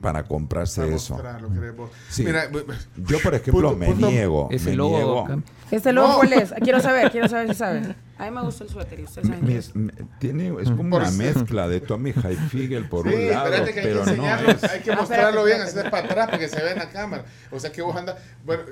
para 0.00 0.24
comprarse 0.24 0.82
Para 0.82 0.96
eso. 0.96 1.14
mostrarlo, 1.14 1.52
queremos. 1.52 1.90
Sí. 2.08 2.24
Mira, 2.24 2.50
bu- 2.50 2.64
Yo, 2.96 3.18
por 3.20 3.34
ejemplo, 3.34 3.70
Punto- 3.70 3.76
me 3.76 3.86
punto- 3.86 4.10
niego. 4.10 4.48
Ese 4.50 4.70
me 4.70 4.76
logo. 4.76 4.96
niego. 4.96 5.42
¿Este 5.70 5.92
logo 5.92 6.08
No. 6.08 6.14
cuál 6.16 6.32
es? 6.32 6.52
Quiero 6.62 6.80
saber, 6.80 7.10
quiero 7.10 7.28
saber 7.28 7.48
si 7.48 7.54
saben. 7.54 7.94
A 8.18 8.24
mí 8.24 8.30
me 8.30 8.42
gusta 8.42 8.64
el 8.64 8.70
suéter 8.70 9.00
es. 9.00 9.74
me- 9.74 9.92
tiene, 10.18 10.48
es 10.60 10.70
como 10.70 10.90
Por 10.90 11.02
una 11.02 11.10
mezcla 11.12 11.68
de 11.68 11.80
Tommy 11.80 12.10
Hilfiger 12.10 12.88
por 12.88 13.08
Sí, 13.08 13.14
un 13.14 13.30
lado, 13.30 13.44
espérate 13.46 13.72
que 13.74 13.80
hay 13.80 13.86
que 13.86 13.92
pero 13.92 14.04
no 14.04 14.10
enseñarlo, 14.10 14.50
es. 14.50 14.64
hay 14.64 14.80
que 14.80 14.92
Ah, 14.92 14.96
mostrarlo 14.96 15.40
espérate, 15.40 15.46
bien, 15.46 15.60
hacer 15.62 15.90
para 15.90 16.06
atrás 16.06 16.26
para 16.26 16.38
que 16.38 16.48
se 16.48 16.56
vea 16.62 16.72
en 16.72 16.78
la 16.78 16.88
cámara. 16.90 17.24
O 17.52 17.60
sea 17.60 17.70
que 17.70 17.82
vos 17.82 17.94
andas, 17.96 18.16
bueno, 18.44 18.62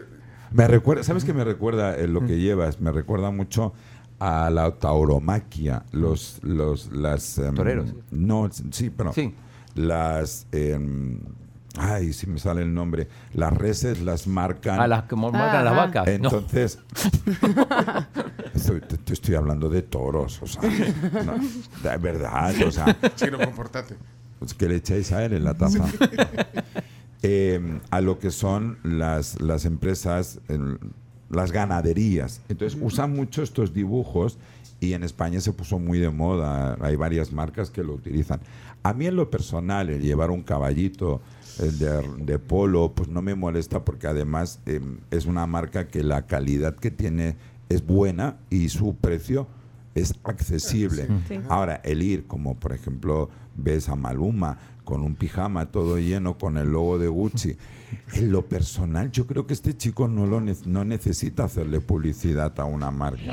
Me 0.52 0.66
recuerda, 0.68 1.02
¿sabes 1.02 1.24
qué 1.24 1.32
me 1.34 1.44
recuerda 1.44 1.96
eh, 1.96 2.06
lo 2.08 2.24
que 2.24 2.38
llevas? 2.38 2.80
Me 2.80 2.90
recuerda 2.92 3.30
mucho 3.30 3.72
a 4.18 4.48
la 4.48 4.70
tauromaquia, 4.78 5.84
los, 5.92 6.38
los, 6.42 6.90
las... 6.92 7.36
em, 7.38 7.54
Toreros. 7.54 7.94
No, 8.10 8.48
sí, 8.70 8.88
pero... 8.90 9.12
Sí. 9.12 9.34
Las... 9.76 10.46
em, 10.52 11.20
ay, 11.78 12.12
si 12.12 12.26
me 12.26 12.38
sale 12.38 12.62
el 12.62 12.74
nombre. 12.74 13.06
Las 13.34 13.52
reses 13.52 14.00
las 14.02 14.26
marcan... 14.26 14.80
A 14.80 14.88
las 14.88 15.04
que 15.04 15.14
marcan 15.16 15.64
las 15.64 15.76
vacas. 15.76 16.06
No. 16.06 16.12
Entonces, 16.12 16.78
estoy, 18.54 18.80
te, 18.80 18.96
te 18.98 19.12
estoy 19.12 19.34
hablando 19.34 19.68
de 19.68 19.82
toros, 19.82 20.40
o 20.42 20.46
sea, 20.46 20.62
no, 21.24 21.34
de 21.82 21.96
verdad, 21.98 22.54
o 22.66 22.70
sea, 22.70 22.96
chino, 23.14 23.38
comportate. 23.38 23.94
pues, 24.38 24.54
que 24.54 24.68
le 24.68 24.76
echáis 24.76 25.12
a 25.12 25.24
él 25.24 25.34
en 25.34 25.44
la 25.44 25.54
taza. 25.54 25.84
Eh, 27.22 27.80
a 27.90 28.00
lo 28.02 28.18
que 28.20 28.30
son 28.30 28.78
las, 28.84 29.40
las 29.40 29.64
empresas, 29.64 30.38
el- 30.48 30.78
las 31.30 31.50
ganaderías. 31.50 32.40
Entonces, 32.48 32.78
usan 32.80 33.14
mucho 33.16 33.42
estos 33.42 33.72
dibujos 33.72 34.38
y 34.80 34.92
en 34.92 35.02
España 35.02 35.40
se 35.40 35.52
puso 35.52 35.78
muy 35.80 35.98
de 35.98 36.10
moda. 36.10 36.76
Hay 36.80 36.94
varias 36.94 37.32
marcas 37.32 37.70
que 37.70 37.82
lo 37.82 37.94
utilizan. 37.94 38.38
A 38.88 38.92
mí, 38.94 39.06
en 39.06 39.16
lo 39.16 39.30
personal, 39.30 39.90
el 39.90 40.00
llevar 40.02 40.30
un 40.30 40.42
caballito 40.42 41.20
de, 41.58 42.02
de 42.24 42.38
polo, 42.38 42.92
pues 42.94 43.08
no 43.08 43.20
me 43.22 43.34
molesta 43.34 43.84
porque 43.84 44.06
además 44.06 44.60
eh, 44.66 44.80
es 45.10 45.26
una 45.26 45.46
marca 45.46 45.88
que 45.88 46.02
la 46.04 46.26
calidad 46.26 46.76
que 46.76 46.90
tiene 46.90 47.36
es 47.68 47.84
buena 47.84 48.36
y 48.50 48.68
su 48.68 48.94
precio 48.94 49.48
es 49.94 50.14
accesible. 50.24 51.08
Sí. 51.26 51.40
Ahora, 51.48 51.80
el 51.84 52.02
ir, 52.02 52.26
como 52.26 52.54
por 52.54 52.72
ejemplo 52.74 53.28
ves 53.56 53.88
a 53.88 53.96
Maluma 53.96 54.58
con 54.84 55.02
un 55.02 55.14
pijama 55.16 55.66
todo 55.72 55.98
lleno 55.98 56.38
con 56.38 56.58
el 56.58 56.68
logo 56.70 56.98
de 56.98 57.08
Gucci, 57.08 57.56
en 58.12 58.30
lo 58.30 58.46
personal 58.46 59.10
yo 59.10 59.26
creo 59.26 59.46
que 59.46 59.54
este 59.54 59.76
chico 59.76 60.06
no, 60.06 60.26
lo 60.26 60.40
ne- 60.40 60.54
no 60.66 60.84
necesita 60.84 61.44
hacerle 61.44 61.80
publicidad 61.80 62.52
a 62.60 62.64
una 62.66 62.90
marca. 62.92 63.32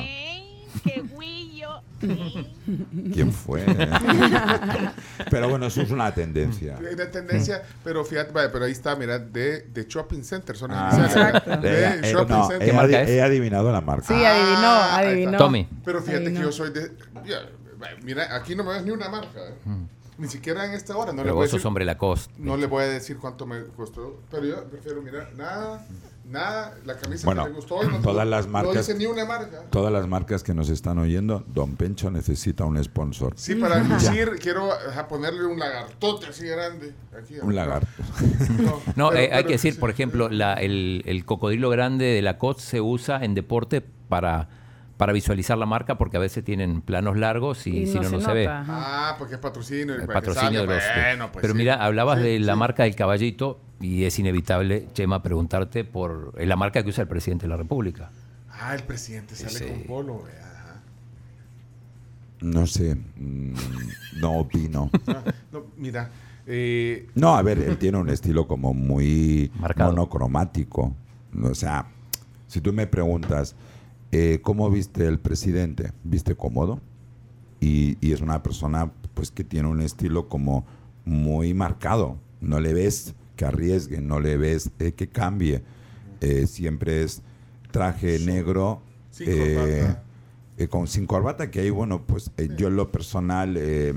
¿Quién 3.13 3.31
fue? 3.31 3.63
pero 5.29 5.49
bueno, 5.49 5.67
eso 5.67 5.81
es 5.81 5.91
una 5.91 6.13
tendencia. 6.13 6.77
Hay 6.77 6.93
una 6.93 7.09
tendencia, 7.11 7.63
pero 7.83 8.03
fíjate, 8.03 8.31
vaya, 8.31 8.51
pero 8.51 8.65
ahí 8.65 8.71
está, 8.71 8.95
mira, 8.95 9.19
de, 9.19 9.61
de 9.61 9.85
Shopping 9.87 10.23
Center, 10.23 10.55
son 10.55 10.71
Ah, 10.73 10.89
exacto. 11.05 11.57
de 11.57 11.77
Ella- 11.79 11.95
eh, 11.95 12.11
Shopping 12.11 12.33
no, 12.35 12.47
Center. 12.47 12.69
he, 12.69 12.73
adi- 12.73 13.19
adivinado 13.19 13.71
la 13.71 13.81
marca. 13.81 14.07
Sí, 14.07 14.13
adivinó, 14.13 14.67
Ah, 14.67 14.97
adivinó. 14.99 15.37
Tommy. 15.37 15.67
Pero 15.85 16.01
fíjate 16.01 16.25
que 16.25 16.29
no. 16.31 16.41
yo 16.41 16.51
soy 16.51 16.71
de. 16.71 16.91
mira, 18.03 18.35
aquí 18.35 18.55
no 18.55 18.63
me 18.63 18.73
ves 18.73 18.83
ni 18.83 18.91
una 18.91 19.09
marca. 19.09 19.39
¿eh? 19.39 19.53
Ni 20.17 20.27
siquiera 20.27 20.65
en 20.65 20.73
esta 20.73 20.95
hora. 20.95 21.11
No 21.11 21.17
le 21.17 21.23
Pero 21.23 21.35
voy 21.35 21.41
a 21.41 21.45
vos 21.45 21.49
sos 21.51 21.59
decir- 21.59 21.67
hombre 21.67 21.85
Lacoste. 21.85 22.33
No 22.37 22.55
le 22.55 22.67
voy 22.67 22.83
a 22.83 22.87
decir 22.87 23.17
cuánto 23.17 23.45
me 23.47 23.63
costó, 23.75 24.21
pero 24.29 24.45
yo 24.45 24.63
prefiero 24.69 25.01
mirar 25.01 25.31
nada, 25.35 25.85
nada, 26.25 26.75
la 26.86 26.95
camisa 26.97 27.25
Bueno, 27.25 27.43
que 27.43 27.49
me 27.49 27.55
gustó 27.57 27.75
hoy 27.75 27.88
no, 27.88 27.99
todas 28.01 28.27
las 28.27 28.47
marcas- 28.47 28.73
no 28.73 28.79
dice 28.79 28.95
ni 28.95 29.05
una 29.05 29.25
marca. 29.25 29.62
Todas 29.69 29.91
las 29.91 30.07
marcas 30.07 30.41
que 30.43 30.53
nos 30.53 30.69
están 30.69 30.97
oyendo, 30.97 31.43
Don 31.53 31.75
Pencho 31.75 32.09
necesita 32.12 32.65
un 32.65 32.81
sponsor. 32.83 33.33
Sí, 33.36 33.55
para 33.55 33.79
lucir 33.83 34.31
quiero 34.41 34.69
ponerle 35.09 35.45
un 35.45 35.59
lagartote 35.59 36.27
así 36.27 36.45
grande. 36.47 36.93
Aquí, 37.17 37.36
Un 37.41 37.53
lagarto. 37.55 37.88
No, 38.62 38.81
No, 38.95 39.09
pero- 39.09 39.21
eh, 39.21 39.23
hay 39.23 39.29
pero 39.29 39.47
que 39.47 39.53
decir, 39.53 39.73
sí. 39.73 39.79
por 39.79 39.89
ejemplo, 39.89 40.29
la- 40.29 40.53
el, 40.55 41.03
el 41.05 41.25
cocodrilo 41.25 41.69
grande 41.69 42.05
de 42.05 42.21
la 42.21 42.38
COT 42.38 42.59
se 42.59 42.81
usa 42.81 43.23
en 43.23 43.36
deporte 43.36 43.81
para, 43.81 44.47
para 44.97 45.12
visualizar 45.13 45.58
la 45.58 45.65
marca 45.65 45.97
porque 45.97 46.17
a 46.17 46.19
veces 46.19 46.43
tienen 46.43 46.82
planos 46.82 47.17
largos 47.17 47.65
y, 47.67 47.79
Y 47.79 47.88
si 47.88 47.95
no 47.95 48.03
no, 48.03 48.10
se 48.10 48.15
no 48.17 48.21
se 48.21 48.34
ve. 48.34 48.47
Ah, 48.49 49.15
porque 49.17 49.36
es 49.36 49.39
patrocinio. 49.39 49.95
y 49.97 50.01
El 50.01 50.08
patrocinio 50.08 50.62
de 50.62 50.67
los. 50.67 50.84
Bueno, 50.95 51.32
pues 51.32 51.41
pero 51.41 51.53
sí. 51.53 51.58
mira, 51.58 51.84
hablabas 51.84 52.19
Sí, 52.19 52.25
de 52.25 52.39
la 52.39 52.53
sí. 52.53 52.60
marca 52.60 52.84
del 52.84 52.95
caballito 52.95 53.60
y 53.79 54.03
es 54.06 54.17
inevitable, 54.19 54.88
Chema, 54.93 55.21
preguntarte 55.23 55.84
por 55.84 56.39
la 56.41 56.56
marca 56.56 56.84
que 56.84 56.89
usa 56.89 57.01
el 57.01 57.08
presidente 57.08 57.43
de 57.45 57.49
la 57.49 57.58
República. 57.58 58.12
Ah, 58.51 58.75
el 58.75 58.84
presidente 58.84 59.36
sale 59.36 59.67
con 59.67 59.84
polo. 59.84 60.23
ajá. 60.25 60.82
No 62.41 62.67
sé, 62.67 62.95
mm, 62.95 63.53
no 64.19 64.32
opino. 64.39 64.89
Ah, 65.08 65.23
no, 65.51 65.65
mira, 65.77 66.10
eh, 66.47 67.08
No, 67.15 67.36
a 67.36 67.41
ver, 67.41 67.60
él 67.60 67.77
tiene 67.77 67.97
un 67.97 68.10
estilo 68.10 68.47
como 68.47 68.73
muy 68.73 69.51
Marcado. 69.60 69.91
monocromático. 69.91 70.93
O 71.41 71.56
sea, 71.56 71.86
si 72.47 72.62
tú 72.62 72.71
me 72.73 72.86
preguntas, 72.88 73.56
eh, 74.13 74.39
¿cómo 74.41 74.69
viste 74.69 75.08
el 75.08 75.19
presidente? 75.19 75.91
¿Viste 76.04 76.36
cómodo? 76.36 76.80
Y, 77.60 77.97
y 77.99 78.13
es 78.13 78.21
una 78.21 78.43
persona 78.43 78.91
pues 79.13 79.32
que 79.32 79.43
tiene 79.43 79.67
un 79.67 79.82
estilo 79.82 80.30
como 80.30 80.65
muy 81.06 81.54
marcado. 81.54 82.17
No 82.39 82.60
le 82.60 82.73
ves 82.73 83.15
que 83.36 83.45
arriesgue, 83.45 84.02
no 84.02 84.19
le 84.19 84.38
ves 84.38 84.71
eh, 84.80 84.91
que 84.93 85.08
cambie. 85.08 85.63
Eh, 86.21 86.45
siempre 86.47 87.04
es 87.04 87.21
traje 87.71 88.19
negro. 88.19 88.82
Sin 89.12 89.28
eh, 89.30 89.56
corbata. 89.56 90.04
eh, 90.58 90.67
con 90.67 90.88
sin 90.88 91.06
corbata, 91.08 91.52
que 91.52 91.62
ahí, 91.62 91.69
bueno, 91.69 92.04
pues 92.06 92.32
eh, 92.38 92.49
yo 92.58 92.67
en 92.67 92.76
lo 92.76 92.91
personal 92.91 93.56
eh, 93.58 93.93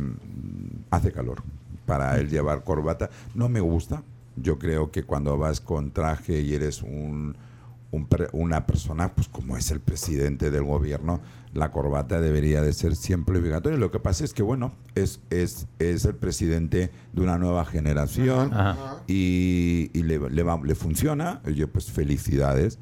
hace 0.91 1.13
calor 1.13 1.43
para 1.87 2.19
el 2.19 2.29
llevar 2.29 2.65
corbata. 2.65 3.11
No 3.35 3.49
me 3.49 3.61
gusta. 3.61 4.03
Yo 4.37 4.59
creo 4.59 4.91
que 4.91 5.05
cuando 5.05 5.39
vas 5.39 5.61
con 5.61 5.93
traje 5.93 6.41
y 6.41 6.55
eres 6.55 6.83
un, 6.83 7.37
un 7.93 8.07
una 8.33 8.67
persona, 8.67 9.15
pues 9.15 9.29
como 9.29 9.57
es 9.57 9.71
el 9.71 9.81
presidente 9.81 10.51
del 10.51 10.65
gobierno, 10.65 11.21
la 11.55 11.71
corbata 11.71 12.21
debería 12.21 12.61
de 12.61 12.73
ser 12.73 12.95
siempre 12.97 13.39
obligatoria. 13.39 13.79
Lo 13.79 13.91
que 13.91 14.01
pasa 14.01 14.25
es 14.25 14.35
que, 14.35 14.43
bueno, 14.43 14.73
es, 14.95 15.21
es, 15.31 15.67
es 15.79 16.05
el 16.05 16.15
presidente 16.17 16.91
de 17.13 17.23
una 17.23 17.39
nueva 17.39 17.65
generación 17.65 18.53
Ajá. 18.53 19.03
y, 19.07 19.91
y 19.95 20.03
le, 20.03 20.19
le, 20.31 20.43
va- 20.43 20.61
le 20.63 20.75
funciona. 20.75 21.41
Yo, 21.55 21.69
pues 21.69 21.91
felicidades. 21.91 22.79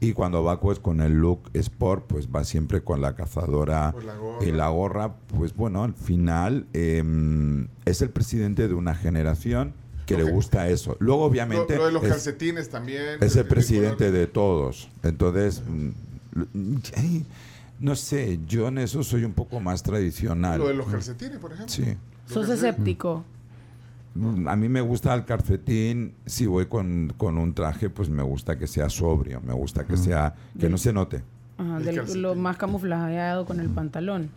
Y 0.00 0.12
cuando 0.12 0.42
va 0.44 0.60
pues 0.60 0.78
con 0.78 1.00
el 1.00 1.14
look 1.14 1.48
sport, 1.54 2.06
pues 2.06 2.28
va 2.28 2.44
siempre 2.44 2.82
con 2.82 3.00
la 3.00 3.14
cazadora 3.14 3.92
Con 3.92 4.06
la 4.06 4.14
y 4.46 4.50
la 4.52 4.68
gorra. 4.68 5.14
Pues 5.38 5.54
bueno, 5.54 5.84
al 5.84 5.94
final 5.94 6.66
em, 6.74 7.68
es 7.84 8.02
el 8.02 8.10
presidente 8.10 8.68
de 8.68 8.74
una 8.74 8.94
generación 8.94 9.72
que 10.06 10.16
le 10.16 10.22
gusta 10.30 10.68
eso. 10.68 10.96
Luego, 11.00 11.24
obviamente, 11.24 11.76
lo 11.76 11.86
de 11.86 11.92
los 11.92 12.02
es, 12.04 12.08
calcetines 12.10 12.68
también. 12.70 13.18
es 13.20 13.36
el 13.36 13.42
de 13.42 13.44
presidente 13.50 14.10
de 14.12 14.26
todos. 14.26 14.88
Entonces, 15.02 15.62
mm, 15.66 16.76
no 17.80 17.94
sé, 17.96 18.38
yo 18.46 18.68
en 18.68 18.78
eso 18.78 19.02
soy 19.02 19.24
un 19.24 19.32
poco 19.32 19.60
más 19.60 19.82
tradicional. 19.82 20.58
Lo 20.60 20.68
de 20.68 20.74
los 20.74 20.86
calcetines, 20.86 21.38
por 21.38 21.52
ejemplo. 21.52 21.74
Sí. 21.74 21.82
Los 21.84 22.32
Sos 22.32 22.46
calcetines. 22.46 22.62
escéptico. 22.70 23.24
Mm, 24.14 24.48
A 24.48 24.56
mí 24.56 24.68
me 24.68 24.80
gusta 24.80 25.12
el 25.14 25.24
calcetín. 25.24 26.14
Si 26.24 26.46
voy 26.46 26.66
con, 26.66 27.12
con 27.18 27.36
un 27.36 27.52
traje, 27.54 27.90
pues 27.90 28.08
me 28.08 28.22
gusta 28.22 28.58
que 28.58 28.66
sea 28.66 28.88
sobrio. 28.88 29.40
Me 29.42 29.52
gusta 29.52 29.84
que 29.84 29.96
sea 29.96 30.34
que 30.58 30.68
no 30.70 30.78
se 30.78 30.92
note. 30.92 31.22
Ajá, 31.58 31.80
del- 31.80 32.22
lo 32.22 32.34
más 32.34 32.56
camuflajeado 32.56 33.44
con 33.44 33.60
el 33.60 33.68
pantalón. 33.68 34.30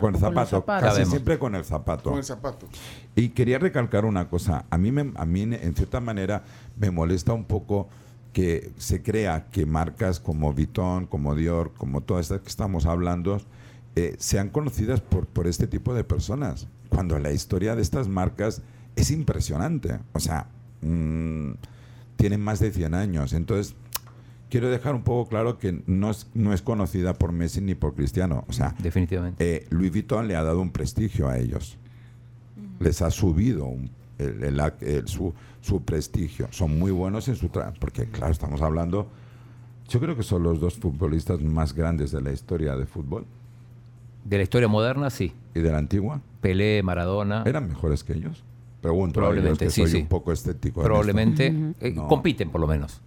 Con 0.00 0.14
el 0.14 0.20
zapato. 0.20 0.64
Casi 0.64 0.86
Sabemos. 0.88 1.08
siempre 1.10 1.38
con 1.38 1.54
el 1.54 1.64
zapato. 1.64 2.10
Con 2.10 2.18
el 2.18 2.24
zapato. 2.24 2.66
Y 3.16 3.30
quería 3.30 3.58
recalcar 3.58 4.04
una 4.04 4.28
cosa. 4.28 4.64
A 4.70 4.78
mí, 4.78 4.90
me- 4.92 5.12
a 5.16 5.24
mí, 5.26 5.42
en 5.42 5.74
cierta 5.74 6.00
manera, 6.00 6.44
me 6.78 6.90
molesta 6.90 7.32
un 7.32 7.44
poco 7.44 7.88
que 8.32 8.72
se 8.78 9.02
crea 9.02 9.46
que 9.50 9.66
marcas 9.66 10.20
como 10.20 10.52
Vuitton, 10.52 11.06
como 11.06 11.34
Dior, 11.34 11.72
como 11.76 12.00
todas 12.00 12.26
estas 12.26 12.40
que 12.42 12.48
estamos 12.48 12.86
hablando, 12.86 13.40
eh, 13.96 14.14
sean 14.18 14.50
conocidas 14.50 15.00
por, 15.00 15.26
por 15.26 15.46
este 15.48 15.66
tipo 15.66 15.94
de 15.94 16.04
personas. 16.04 16.68
Cuando 16.90 17.18
la 17.18 17.32
historia 17.32 17.74
de 17.74 17.82
estas 17.82 18.06
marcas 18.08 18.62
es 18.96 19.10
impresionante. 19.10 19.98
O 20.12 20.20
sea, 20.20 20.46
mm, 20.82 21.52
tienen 22.16 22.40
más 22.40 22.60
de 22.60 22.70
100 22.70 22.94
años. 22.94 23.32
Entonces, 23.32 23.74
quiero 24.50 24.68
dejar 24.68 24.94
un 24.94 25.02
poco 25.02 25.28
claro 25.28 25.58
que 25.58 25.82
no 25.86 26.10
es, 26.10 26.26
no 26.34 26.52
es 26.52 26.60
conocida 26.60 27.14
por 27.14 27.32
Messi 27.32 27.60
ni 27.60 27.74
por 27.74 27.94
Cristiano. 27.94 28.44
O 28.48 28.52
sea, 28.52 28.74
Definitivamente. 28.78 29.42
eh, 29.56 29.66
Louis 29.70 29.90
Vuitton 29.90 30.28
le 30.28 30.36
ha 30.36 30.42
dado 30.42 30.60
un 30.60 30.70
prestigio 30.70 31.28
a 31.28 31.38
ellos. 31.38 31.78
Les 32.78 33.00
ha 33.02 33.10
subido 33.10 33.66
un- 33.66 33.90
el- 34.18 34.42
el 34.44 34.58
ac- 34.60 34.82
el- 34.82 35.08
su, 35.08 35.32
su 35.60 35.82
prestigio. 35.82 36.48
Son 36.50 36.78
muy 36.78 36.90
buenos 36.90 37.28
en 37.28 37.36
su 37.36 37.48
trabajo. 37.48 37.76
Porque, 37.80 38.06
claro, 38.06 38.32
estamos 38.32 38.60
hablando. 38.62 39.08
Yo 39.88 39.98
creo 40.00 40.16
que 40.16 40.22
son 40.22 40.42
los 40.42 40.60
dos 40.60 40.74
futbolistas 40.74 41.40
más 41.42 41.74
grandes 41.74 42.12
de 42.12 42.20
la 42.20 42.32
historia 42.32 42.76
de 42.76 42.86
fútbol 42.86 43.26
De 44.24 44.36
la 44.36 44.42
historia 44.42 44.68
moderna, 44.68 45.10
sí. 45.10 45.32
y 45.54 45.60
de 45.60 45.72
la 45.72 45.78
antigua. 45.78 46.20
Pelé, 46.40 46.82
Maradona. 46.82 47.42
¿Eran 47.46 47.68
mejores 47.68 48.04
que 48.04 48.12
ellos? 48.12 48.44
Pregunto, 48.80 49.14
Probablemente, 49.20 49.66
que 49.66 49.70
sí, 49.70 49.82
soy 49.82 49.90
sí. 49.90 49.96
un 49.98 50.06
poco 50.06 50.32
estético. 50.32 50.82
Probablemente. 50.82 51.52
eh, 51.80 51.92
No. 51.94 52.06
Compiten, 52.08 52.50
por 52.50 52.60
lo 52.62 52.66
menos. 52.66 53.00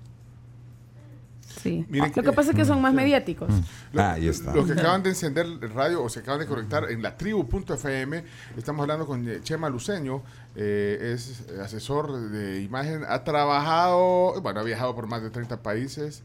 Sí. 1.63 1.85
Miren 1.89 2.11
Lo 2.15 2.21
que- 2.23 2.31
pasa 2.33 2.51
es 2.51 2.55
que 2.57 2.65
son 2.65 2.81
más 2.81 2.93
mediáticos. 2.93 3.49
Lo- 3.93 4.01
Ah, 4.01 4.13
ahí 4.13 4.27
está. 4.27 4.53
Los 4.53 4.65
que 4.67 4.73
acaban 4.73 5.01
de 5.01 5.09
encender 5.09 5.45
el 5.45 5.69
radio 5.69 6.03
o 6.03 6.09
se 6.09 6.19
acaban 6.19 6.41
de 6.41 6.45
conectar 6.45 6.91
en 6.91 7.01
la 7.01 7.15
tribu.fm, 7.17 8.23
estamos 8.57 8.81
hablando 8.81 9.07
con 9.07 9.27
eh, 9.27 9.39
Chema 9.41 9.69
Luceño, 9.69 10.21
eh, 10.55 11.13
es 11.15 11.49
asesor 11.61 12.11
de 12.29 12.61
imagen, 12.61 13.03
ha 13.07 13.23
trabajado, 13.23 14.41
bueno, 14.41 14.59
ha 14.59 14.63
viajado 14.63 14.93
por 14.93 15.07
más 15.07 15.23
de 15.23 15.29
30 15.29 15.63
países 15.63 16.23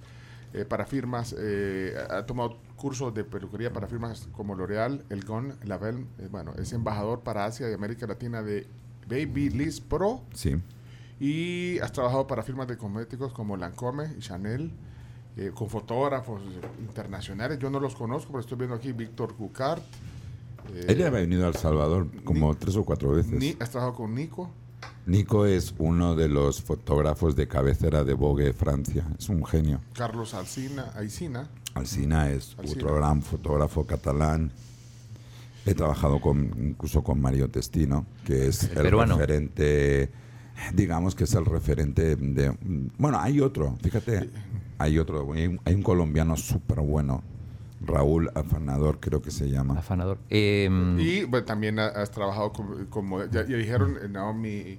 eh, 0.55 0.65
para 0.65 0.87
firmas, 0.87 1.35
eh, 1.39 1.95
ha 2.11 2.25
tomado 2.27 2.59
cursos 2.77 3.13
de 3.15 3.23
peluquería 3.25 3.73
para 3.73 3.87
firmas 3.87 4.29
como 4.33 4.55
L'Oreal, 4.55 5.05
El 5.11 5.25
Gon, 5.25 5.55
Label, 5.65 6.07
eh, 6.19 6.29
bueno, 6.31 6.53
es 6.59 6.73
embajador 6.73 7.21
para 7.21 7.45
Asia 7.45 7.71
y 7.71 7.75
América 7.75 8.07
Latina 8.07 8.43
de 8.43 8.67
Babyliss 9.09 9.81
Pro 9.81 10.23
Sí. 10.35 10.57
y 11.21 11.79
has 11.81 11.93
trabajado 11.93 12.27
para 12.27 12.43
firmas 12.43 12.67
de 12.69 12.77
cosméticos 12.77 13.33
como 13.33 13.57
Lancome 13.57 14.11
y 14.17 14.21
Chanel, 14.21 14.73
eh, 15.39 15.53
con 15.55 15.69
fotógrafos 15.71 16.43
internacionales. 16.81 17.59
Yo 17.59 17.71
no 17.71 17.81
los 17.81 17.95
conozco, 17.95 18.33
pero 18.33 18.41
estoy 18.41 18.59
viendo 18.59 18.75
aquí 18.77 18.93
Víctor 18.93 19.35
Cucart. 19.35 19.83
eh, 20.75 20.87
Él 20.89 21.03
ha 21.05 21.11
venido 21.11 21.45
a 21.47 21.49
El 21.49 21.55
Salvador 21.57 22.09
como 22.25 22.55
tres 22.57 22.77
o 22.77 22.85
cuatro 22.85 23.13
veces. 23.13 23.33
Ni- 23.33 23.57
has 23.61 23.71
trabajado 23.71 23.95
con 23.95 24.15
Nico. 24.15 24.51
Nico 25.07 25.47
es 25.47 25.75
uno 25.79 26.15
de 26.15 26.29
los 26.29 26.61
fotógrafos 26.63 27.35
de 27.35 27.49
cabecera 27.49 28.05
de 28.05 28.13
Vogue 28.15 28.53
Francia. 28.53 29.07
Es 29.19 29.29
un 29.29 29.45
genio. 29.45 29.81
Carlos 29.95 30.35
Alcina, 30.35 30.93
Aicina. 30.95 31.49
Alsina 31.75 32.31
es 32.31 32.55
otro 32.59 32.95
gran 32.97 33.23
fotógrafo 33.23 33.87
catalán. 33.87 34.53
He 35.65 35.75
trabajado 35.75 36.21
con, 36.21 36.53
incluso 36.59 37.03
con 37.03 37.21
Mario 37.21 37.49
Testino, 37.51 38.07
que 38.25 38.49
es 38.49 38.65
El 38.65 38.79
el, 38.79 38.83
peruano. 38.85 39.15
referente, 39.17 40.11
digamos 40.75 41.15
que 41.15 41.25
es 41.25 41.35
el 41.35 41.45
referente 41.45 42.17
de... 42.17 42.57
Bueno, 42.99 43.19
hay 43.21 43.41
otro, 43.41 43.77
fíjate, 43.83 44.31
hay 44.79 44.99
otro, 44.99 45.33
hay 45.33 45.47
un, 45.47 45.61
hay 45.65 45.75
un 45.75 45.83
colombiano 45.83 46.37
súper 46.37 46.81
bueno, 46.81 47.23
Raúl 47.81 48.31
Afanador 48.35 48.99
creo 49.01 49.23
que 49.23 49.31
se 49.31 49.49
llama. 49.51 49.79
Afanador. 49.79 50.19
Eh, 50.31 50.69
Y 50.99 51.25
bueno, 51.25 51.45
también 51.47 51.79
ha- 51.79 51.87
has 51.89 52.11
trabajado 52.11 52.53
como 52.91 53.25
ya, 53.27 53.47
ya 53.47 53.57
dijeron, 53.57 53.97
eh, 54.03 54.09
Naomi 54.09 54.51
eh, 54.51 54.79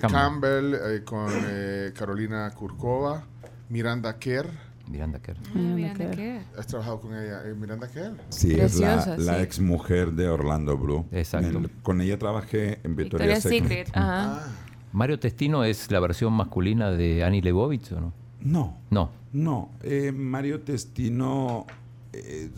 Campbell. 0.00 0.10
Campbell, 0.10 0.74
eh, 0.74 1.04
con 1.04 1.30
eh, 1.46 1.92
Carolina 1.96 2.50
Kurkova, 2.50 3.24
Miranda 3.70 4.18
Kerr. 4.18 4.48
Miranda 4.88 5.20
Kerr. 5.20 5.36
Mira, 5.54 5.94
me 5.94 6.10
queda. 6.10 6.42
¿Has 6.58 6.66
trabajado 6.66 7.00
con 7.00 7.14
ella? 7.14 7.42
eh, 7.46 7.54
Miranda 7.54 7.88
Kerr. 7.88 8.16
Sí, 8.28 8.54
Preciosa, 8.54 9.14
es 9.14 9.20
la, 9.24 9.40
ex 9.40 9.60
mujer 9.60 10.12
de 10.12 10.28
Orlando 10.28 10.76
Blue. 10.76 11.06
Exacto. 11.12 11.48
El- 11.58 11.70
con 11.82 12.00
ella 12.00 12.18
trabajé 12.18 12.80
en 12.84 12.96
Victoria's 12.96 13.42
Victoria's 13.42 13.42
Secret. 13.44 13.86
Secret. 13.86 13.96
Ajá. 13.96 14.42
Ah, 14.44 14.48
¿Mario 14.92 15.18
Testino 15.18 15.64
es 15.64 15.90
la 15.90 16.00
versión 16.00 16.32
masculina 16.32 16.90
de 16.90 17.24
Annie 17.24 17.42
Leibovitz 17.42 17.92
o 17.92 18.00
no? 18.00 18.12
No, 18.40 18.78
No. 18.90 19.20
No, 19.32 19.70
eh, 19.84 20.10
Mario 20.10 20.62
Testino, 20.62 21.64
eh, 22.12 22.50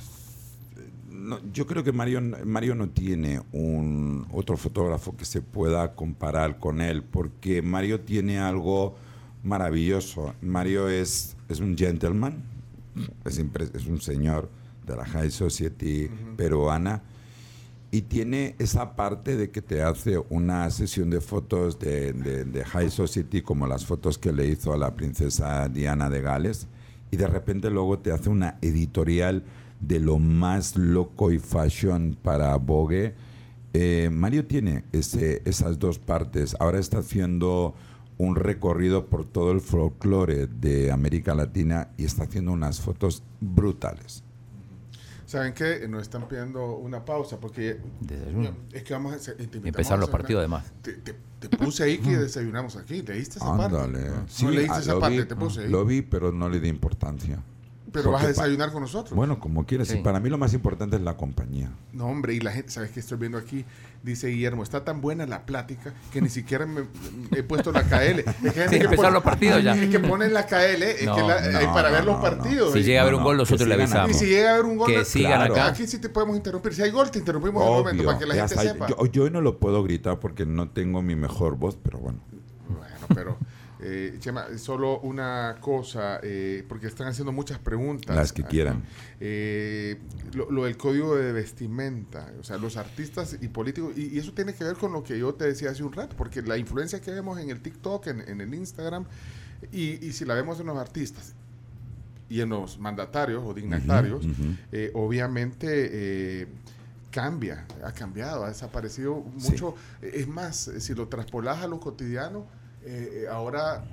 no, 1.10 1.38
yo 1.52 1.66
creo 1.66 1.84
que 1.84 1.92
Mario, 1.92 2.22
Mario 2.46 2.74
no 2.74 2.88
tiene 2.88 3.42
un 3.52 4.26
otro 4.32 4.56
fotógrafo 4.56 5.14
que 5.14 5.26
se 5.26 5.42
pueda 5.42 5.94
comparar 5.94 6.58
con 6.58 6.80
él, 6.80 7.02
porque 7.02 7.60
Mario 7.60 8.00
tiene 8.00 8.38
algo 8.38 8.94
maravilloso. 9.42 10.34
Mario 10.40 10.88
es, 10.88 11.36
es 11.50 11.60
un 11.60 11.76
gentleman, 11.76 12.42
es, 13.26 13.38
es 13.38 13.86
un 13.86 14.00
señor 14.00 14.48
de 14.86 14.96
la 14.96 15.04
High 15.04 15.30
Society 15.30 16.08
peruana 16.38 17.02
y 17.94 18.02
tiene 18.02 18.56
esa 18.58 18.96
parte 18.96 19.36
de 19.36 19.50
que 19.50 19.60
te 19.60 19.82
hace 19.82 20.16
una 20.30 20.68
sesión 20.70 21.10
de 21.10 21.20
fotos 21.20 21.78
de, 21.78 22.64
High 22.66 22.90
Society, 22.90 23.42
como 23.42 23.66
las 23.66 23.84
fotos 23.84 24.16
que 24.16 24.32
le 24.32 24.46
hizo 24.46 24.72
a 24.72 24.78
la 24.78 24.96
princesa 24.96 25.68
Diana 25.68 26.08
de 26.08 26.22
Gales, 26.22 26.68
y 27.10 27.18
de 27.18 27.26
repente 27.26 27.68
luego 27.68 27.98
te 27.98 28.10
hace 28.10 28.30
una 28.30 28.56
editorial 28.62 29.44
de 29.78 30.00
lo 30.00 30.18
más 30.18 30.74
loco 30.74 31.32
y 31.32 31.38
fashion 31.38 32.16
para 32.22 32.56
Vogue. 32.56 33.14
Eh, 33.74 34.08
Mario 34.10 34.46
tiene 34.46 34.84
ese, 34.92 35.42
esas 35.44 35.78
dos 35.78 35.98
partes. 35.98 36.56
Ahora 36.60 36.78
está 36.78 37.00
haciendo 37.00 37.74
un 38.16 38.36
recorrido 38.36 39.04
por 39.04 39.26
todo 39.26 39.52
el 39.52 39.60
folclore 39.60 40.46
de 40.46 40.90
América 40.90 41.34
Latina 41.34 41.90
y 41.98 42.06
está 42.06 42.24
haciendo 42.24 42.52
unas 42.52 42.80
fotos 42.80 43.22
brutales. 43.38 44.24
¿Saben 45.32 45.54
qué? 45.54 45.88
Nos 45.88 46.02
están 46.02 46.28
pidiendo 46.28 46.76
una 46.76 47.06
pausa 47.06 47.40
porque 47.40 47.80
Desayuno. 48.00 48.54
es 48.70 48.82
que 48.82 48.92
vamos 48.92 49.14
a 49.14 49.32
empezar 49.40 49.98
los 49.98 50.10
partidos 50.10 50.40
además. 50.40 50.70
Te, 50.82 50.92
te- 50.92 51.14
te 51.38 51.48
puse 51.56 51.84
ahí 51.84 51.96
que 51.96 52.18
desayunamos 52.18 52.76
aquí. 52.76 53.00
¿Leíste 53.00 53.38
esa 53.38 53.56
parte? 53.56 53.72
No, 53.88 54.28
Sí, 54.28 54.44
no 54.44 54.50
leíste 54.50 54.76
ah, 54.76 54.80
esa 54.80 55.00
parte, 55.00 55.22
vi, 55.22 55.24
te 55.24 55.34
puse 55.34 55.62
ahí. 55.62 55.70
Lo 55.70 55.86
vi, 55.86 56.02
pero 56.02 56.32
no 56.32 56.50
le 56.50 56.60
di 56.60 56.68
importancia. 56.68 57.42
Pero 57.92 58.10
vas 58.10 58.22
a 58.22 58.24
Porque 58.26 58.40
desayunar 58.40 58.72
con 58.72 58.80
nosotros. 58.82 59.14
Bueno, 59.14 59.38
como 59.38 59.66
quieras. 59.66 59.88
Sí. 59.88 59.98
Y 59.98 60.02
para 60.02 60.18
mí 60.18 60.30
lo 60.30 60.38
más 60.38 60.54
importante 60.54 60.96
es 60.96 61.02
la 61.02 61.16
compañía. 61.16 61.70
No, 61.92 62.06
hombre, 62.06 62.32
y 62.34 62.40
la 62.40 62.50
gente, 62.50 62.70
¿sabes 62.70 62.90
qué 62.90 63.00
estoy 63.00 63.18
viendo 63.18 63.36
aquí? 63.36 63.64
Dice 64.02 64.28
Guillermo, 64.28 64.62
está 64.62 64.82
tan 64.84 65.00
buena 65.00 65.26
la 65.26 65.44
plática 65.46 65.92
que 66.12 66.20
ni 66.22 66.28
siquiera 66.28 66.64
me, 66.66 66.80
me 67.30 67.38
he 67.38 67.42
puesto 67.42 67.70
la 67.70 67.82
KL. 67.84 68.20
Es 68.20 68.24
que 68.24 68.50
Sí, 68.50 68.54
que 68.54 68.76
empezaron 68.84 68.96
pone- 68.96 69.10
los 69.12 69.22
partidos 69.22 69.62
ya. 69.62 69.74
Es 69.76 69.90
que 69.90 70.00
ponen 70.00 70.32
la 70.32 70.46
KL 70.46 70.82
es 70.82 71.04
No, 71.04 71.14
que 71.14 71.20
la- 71.22 71.40
no, 71.52 71.60
eh, 71.60 71.68
para 71.72 71.90
no, 71.90 71.94
ver 71.96 72.04
los 72.06 72.16
no, 72.16 72.20
partidos. 72.22 72.72
Si 72.72 72.78
Y- 72.78 72.82
llega 72.82 73.00
a 73.00 73.02
haber 73.02 73.14
un 73.14 73.22
gol, 73.22 73.36
no, 73.36 73.42
nosotros 73.42 73.68
le 73.68 73.74
sigan 73.74 73.88
y 73.88 73.92
avisamos. 73.92 74.16
si 74.18 74.26
llega 74.26 74.50
a 74.50 74.54
haber 74.54 74.64
un 74.64 74.76
gol, 74.78 74.90
Que 74.90 75.04
sigan 75.04 75.32
Claro. 75.32 75.52
acá. 75.54 75.66
aquí 75.68 75.86
sí 75.86 75.98
te 75.98 76.08
podemos 76.08 76.34
interrumpir. 76.36 76.74
Si 76.74 76.82
hay 76.82 76.90
gol, 76.90 77.10
te 77.10 77.18
interrumpimos 77.18 77.62
en 77.62 77.68
un 77.68 77.74
momento 77.76 78.00
Obvio. 78.02 78.06
para 78.06 78.18
que 78.18 78.26
la 78.26 78.34
gente 78.34 78.56
sepa. 78.56 78.88
Yo, 78.88 79.06
yo 79.06 79.22
hoy 79.24 79.30
no 79.30 79.40
lo 79.42 79.58
puedo 79.58 79.82
gritar 79.84 80.18
porque 80.18 80.46
no 80.46 80.68
tengo 80.70 81.02
mi 81.02 81.14
mejor 81.14 81.56
voz, 81.56 81.76
pero 81.80 81.98
bueno. 81.98 82.18
Bueno, 82.68 83.06
pero, 83.14 83.36
eh, 83.82 84.16
Chema, 84.20 84.46
solo 84.58 85.00
una 85.00 85.56
cosa, 85.60 86.20
eh, 86.22 86.64
porque 86.68 86.86
están 86.86 87.08
haciendo 87.08 87.32
muchas 87.32 87.58
preguntas. 87.58 88.14
Las 88.16 88.32
que 88.32 88.44
quieran. 88.44 88.82
Eh, 89.20 89.98
lo, 90.34 90.50
lo 90.50 90.64
del 90.64 90.76
código 90.76 91.16
de 91.16 91.32
vestimenta, 91.32 92.32
o 92.40 92.44
sea, 92.44 92.58
los 92.58 92.76
artistas 92.76 93.36
y 93.40 93.48
políticos, 93.48 93.92
y, 93.96 94.14
y 94.14 94.18
eso 94.18 94.32
tiene 94.32 94.54
que 94.54 94.64
ver 94.64 94.76
con 94.76 94.92
lo 94.92 95.02
que 95.02 95.18
yo 95.18 95.34
te 95.34 95.44
decía 95.46 95.70
hace 95.70 95.82
un 95.82 95.92
rato, 95.92 96.16
porque 96.16 96.42
la 96.42 96.56
influencia 96.56 97.00
que 97.00 97.10
vemos 97.10 97.38
en 97.38 97.50
el 97.50 97.60
TikTok, 97.60 98.06
en, 98.06 98.20
en 98.28 98.40
el 98.40 98.54
Instagram, 98.54 99.04
y, 99.70 100.04
y 100.06 100.12
si 100.12 100.24
la 100.24 100.34
vemos 100.34 100.58
en 100.60 100.66
los 100.66 100.76
artistas 100.78 101.34
y 102.28 102.40
en 102.40 102.48
los 102.48 102.78
mandatarios 102.78 103.42
o 103.46 103.52
dignatarios, 103.52 104.24
eh, 104.72 104.90
obviamente 104.94 105.66
eh, 105.68 106.46
cambia, 107.10 107.66
ha 107.84 107.92
cambiado, 107.92 108.44
ha 108.44 108.48
desaparecido 108.48 109.22
Sí. 109.38 109.50
mucho. 109.50 109.74
Es 110.00 110.26
más, 110.26 110.70
si 110.78 110.94
lo 110.94 111.08
traspolas 111.08 111.62
a 111.62 111.66
lo 111.66 111.78
cotidiano, 111.78 112.46
eh, 112.84 113.26
ahora 113.30 113.84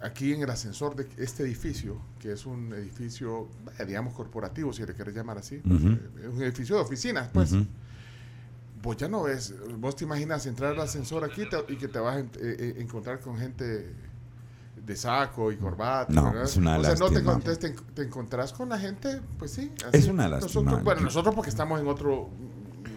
aquí 0.00 0.32
en 0.32 0.42
el 0.42 0.50
ascensor 0.50 0.94
de 0.94 1.08
este 1.22 1.42
edificio, 1.42 2.00
que 2.20 2.32
es 2.32 2.46
un 2.46 2.72
edificio, 2.72 3.48
eh, 3.78 3.84
digamos, 3.84 4.14
corporativo, 4.14 4.72
si 4.72 4.84
le 4.86 4.94
quieres 4.94 5.14
llamar 5.14 5.38
así, 5.38 5.56
eh, 5.56 5.98
es 6.22 6.28
un 6.28 6.42
edificio 6.42 6.76
de 6.76 6.82
oficinas, 6.82 7.28
pues. 7.32 7.52
Ujú. 7.52 7.66
Vos 8.80 8.96
ya 8.96 9.08
no 9.08 9.24
ves, 9.24 9.54
vos 9.78 9.96
te 9.96 10.04
imaginas 10.04 10.46
entrar 10.46 10.72
al 10.74 10.80
ascensor 10.80 11.24
aquí 11.24 11.42
te- 11.50 11.72
y 11.72 11.76
que 11.76 11.88
te 11.88 11.98
vas 11.98 12.16
a 12.16 12.20
eh, 12.20 12.26
eh, 12.40 12.74
encontrar 12.78 13.18
con 13.20 13.36
gente 13.36 13.92
de 14.86 14.96
saco 14.96 15.50
y 15.50 15.56
corbata. 15.56 16.12
No, 16.12 16.26
¿verdad? 16.26 16.44
es 16.44 16.56
una 16.56 16.78
o 16.78 16.84
sea, 16.84 16.94
no 16.94 17.10
te, 17.40 17.56
te, 17.56 17.70
te- 17.70 18.02
encontrás 18.02 18.52
con 18.52 18.68
la 18.68 18.78
gente, 18.78 19.20
pues 19.36 19.50
sí. 19.50 19.72
Es 19.92 20.06
una 20.06 20.28
lástima. 20.28 20.62
Nosotros, 20.62 20.84
bueno, 20.84 21.00
nosotros 21.00 21.34
porque 21.34 21.50
estamos 21.50 21.80
en 21.80 21.88
otro 21.88 22.30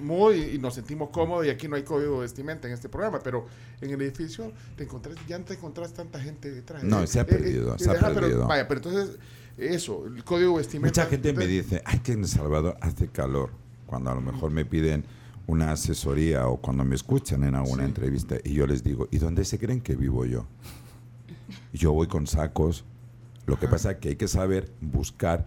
mood 0.01 0.33
y, 0.35 0.57
nos 0.59 0.75
sentimos 0.75 1.09
cómodos 1.09 1.45
y 1.45 1.49
aquí 1.49 1.67
no 1.67 1.75
hay 1.75 1.83
código 1.83 2.15
de 2.15 2.21
vestimenta 2.21 2.67
en 2.67 2.73
este 2.73 2.89
programa, 2.89 3.19
pero 3.23 3.45
en 3.81 3.89
el 3.91 4.01
edificio 4.01 4.51
te 4.75 4.83
encontrás, 4.83 5.15
ya 5.27 5.37
no 5.39 5.45
te 5.45 5.53
encontrás 5.53 5.93
tanta 5.93 6.19
gente 6.19 6.51
detrás. 6.51 6.83
No, 6.83 7.01
Eh, 7.03 7.07
se 7.07 7.19
ha 7.19 7.23
eh, 7.23 7.25
perdido, 7.25 7.75
eh, 7.75 7.79
se 7.79 7.89
ha 7.89 7.93
ajá, 7.93 8.07
pero 8.09 8.21
perdido. 8.21 8.47
vaya, 8.47 8.67
pero 8.67 8.79
entonces, 8.79 9.17
eso, 9.57 10.05
el 10.07 10.23
código 10.23 10.51
de 10.53 10.57
vestimenta. 10.59 11.01
Mucha 11.01 11.09
gente 11.09 11.33
me 11.33 11.47
dice, 11.47 11.81
ay, 11.85 11.99
que 11.99 12.13
en 12.13 12.19
El 12.21 12.27
Salvador 12.27 12.77
hace 12.81 13.07
calor. 13.07 13.51
Cuando 13.85 14.09
a 14.09 14.15
lo 14.15 14.21
mejor 14.21 14.51
me 14.51 14.63
piden 14.65 15.03
una 15.47 15.71
asesoría 15.73 16.47
o 16.47 16.57
cuando 16.57 16.85
me 16.85 16.95
escuchan 16.95 17.43
en 17.43 17.55
alguna 17.55 17.83
Sí. 17.83 17.89
entrevista 17.89 18.35
y 18.43 18.53
yo 18.53 18.65
les 18.65 18.83
digo, 18.83 19.07
¿y 19.11 19.17
dónde 19.17 19.43
se 19.43 19.59
creen 19.59 19.81
que 19.81 19.95
vivo 19.95 20.25
yo? 20.25 20.45
Yo 21.73 21.91
voy 21.91 22.07
con 22.07 22.27
sacos. 22.27 22.85
Lo 23.45 23.59
que 23.59 23.67
pasa 23.67 23.91
es 23.91 23.97
que 23.97 24.09
hay 24.09 24.15
que 24.15 24.27
saber 24.27 24.71
buscar 24.79 25.45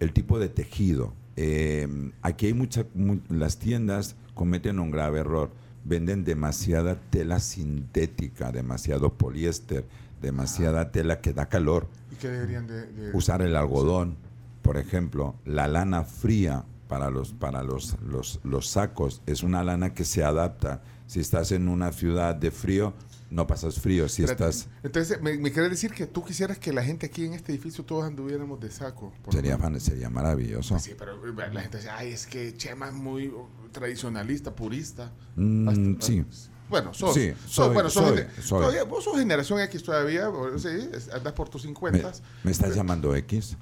el 0.00 0.12
tipo 0.12 0.38
de 0.38 0.48
tejido. 0.48 1.14
Eh, 1.40 1.86
aquí 2.20 2.46
hay 2.46 2.52
muchas, 2.54 2.86
las 3.28 3.58
tiendas 3.60 4.16
cometen 4.34 4.80
un 4.80 4.90
grave 4.90 5.20
error. 5.20 5.50
Venden 5.84 6.24
demasiada 6.24 6.96
tela 7.10 7.38
sintética, 7.38 8.50
demasiado 8.50 9.14
poliéster, 9.14 9.84
demasiada 10.20 10.90
tela 10.90 11.20
que 11.20 11.32
da 11.32 11.48
calor 11.48 11.86
¿Y 12.10 12.16
qué 12.16 12.28
deberían 12.28 12.66
de, 12.66 12.86
de- 12.88 13.16
usar 13.16 13.40
el 13.42 13.54
algodón, 13.56 14.16
por 14.62 14.76
ejemplo, 14.78 15.36
la 15.44 15.68
lana 15.68 16.02
fría 16.02 16.64
para 16.88 17.08
los 17.10 17.32
para 17.34 17.62
los, 17.62 17.96
los, 18.02 18.40
los 18.42 18.66
sacos 18.68 19.22
es 19.26 19.44
una 19.44 19.62
lana 19.62 19.94
que 19.94 20.04
se 20.04 20.24
adapta. 20.24 20.82
Si 21.06 21.20
estás 21.20 21.52
en 21.52 21.68
una 21.68 21.92
ciudad 21.92 22.34
de 22.34 22.50
frío, 22.50 22.94
no 23.30 23.46
pasas 23.46 23.78
frío. 23.80 24.08
Si 24.08 24.22
Espérate. 24.22 24.50
estás 24.50 24.68
Entonces, 24.82 25.20
me, 25.20 25.36
me 25.38 25.52
querés 25.52 25.70
decir 25.70 25.92
que 25.92 26.06
tú 26.06 26.24
quisieras 26.24 26.58
que 26.58 26.72
la 26.72 26.82
gente 26.82 27.06
aquí 27.06 27.24
en 27.26 27.34
este 27.34 27.52
edificio 27.52 27.84
todos 27.84 28.04
anduviéramos 28.04 28.58
de 28.60 28.70
saco. 28.70 29.12
sería 29.30 29.56
sería 29.80 30.08
maravilloso. 30.10 30.78
Sí, 30.78 30.92
pero 30.98 31.14
eh, 31.26 31.50
la 31.52 31.60
gente 31.62 31.76
dice, 31.78 31.90
ay, 31.90 32.12
es 32.12 32.26
que 32.26 32.54
Chema 32.56 32.88
es 32.88 32.94
muy 32.94 33.32
tradicionalista, 33.72 34.54
purista. 34.54 35.12
Mm, 35.36 35.68
Hasta- 35.68 36.06
sí. 36.06 36.24
Bueno, 36.68 36.92
sos. 36.92 37.14
Sí, 37.14 37.32
sos- 37.46 37.52
soy, 37.66 37.74
bueno, 37.74 37.88
sos, 37.88 38.08
soy, 38.08 38.24
soy. 38.42 38.58
todavía- 38.60 38.84
vos 38.84 39.02
sos 39.04 39.16
generación 39.16 39.60
X 39.60 39.82
todavía, 39.82 40.28
sí, 40.58 40.68
andas 41.14 41.32
por 41.32 41.48
tus 41.48 41.62
¿Me, 41.64 41.68
50. 41.68 42.12
me 42.44 42.50
estás 42.50 42.74
llamando 42.74 43.14
X? 43.16 43.56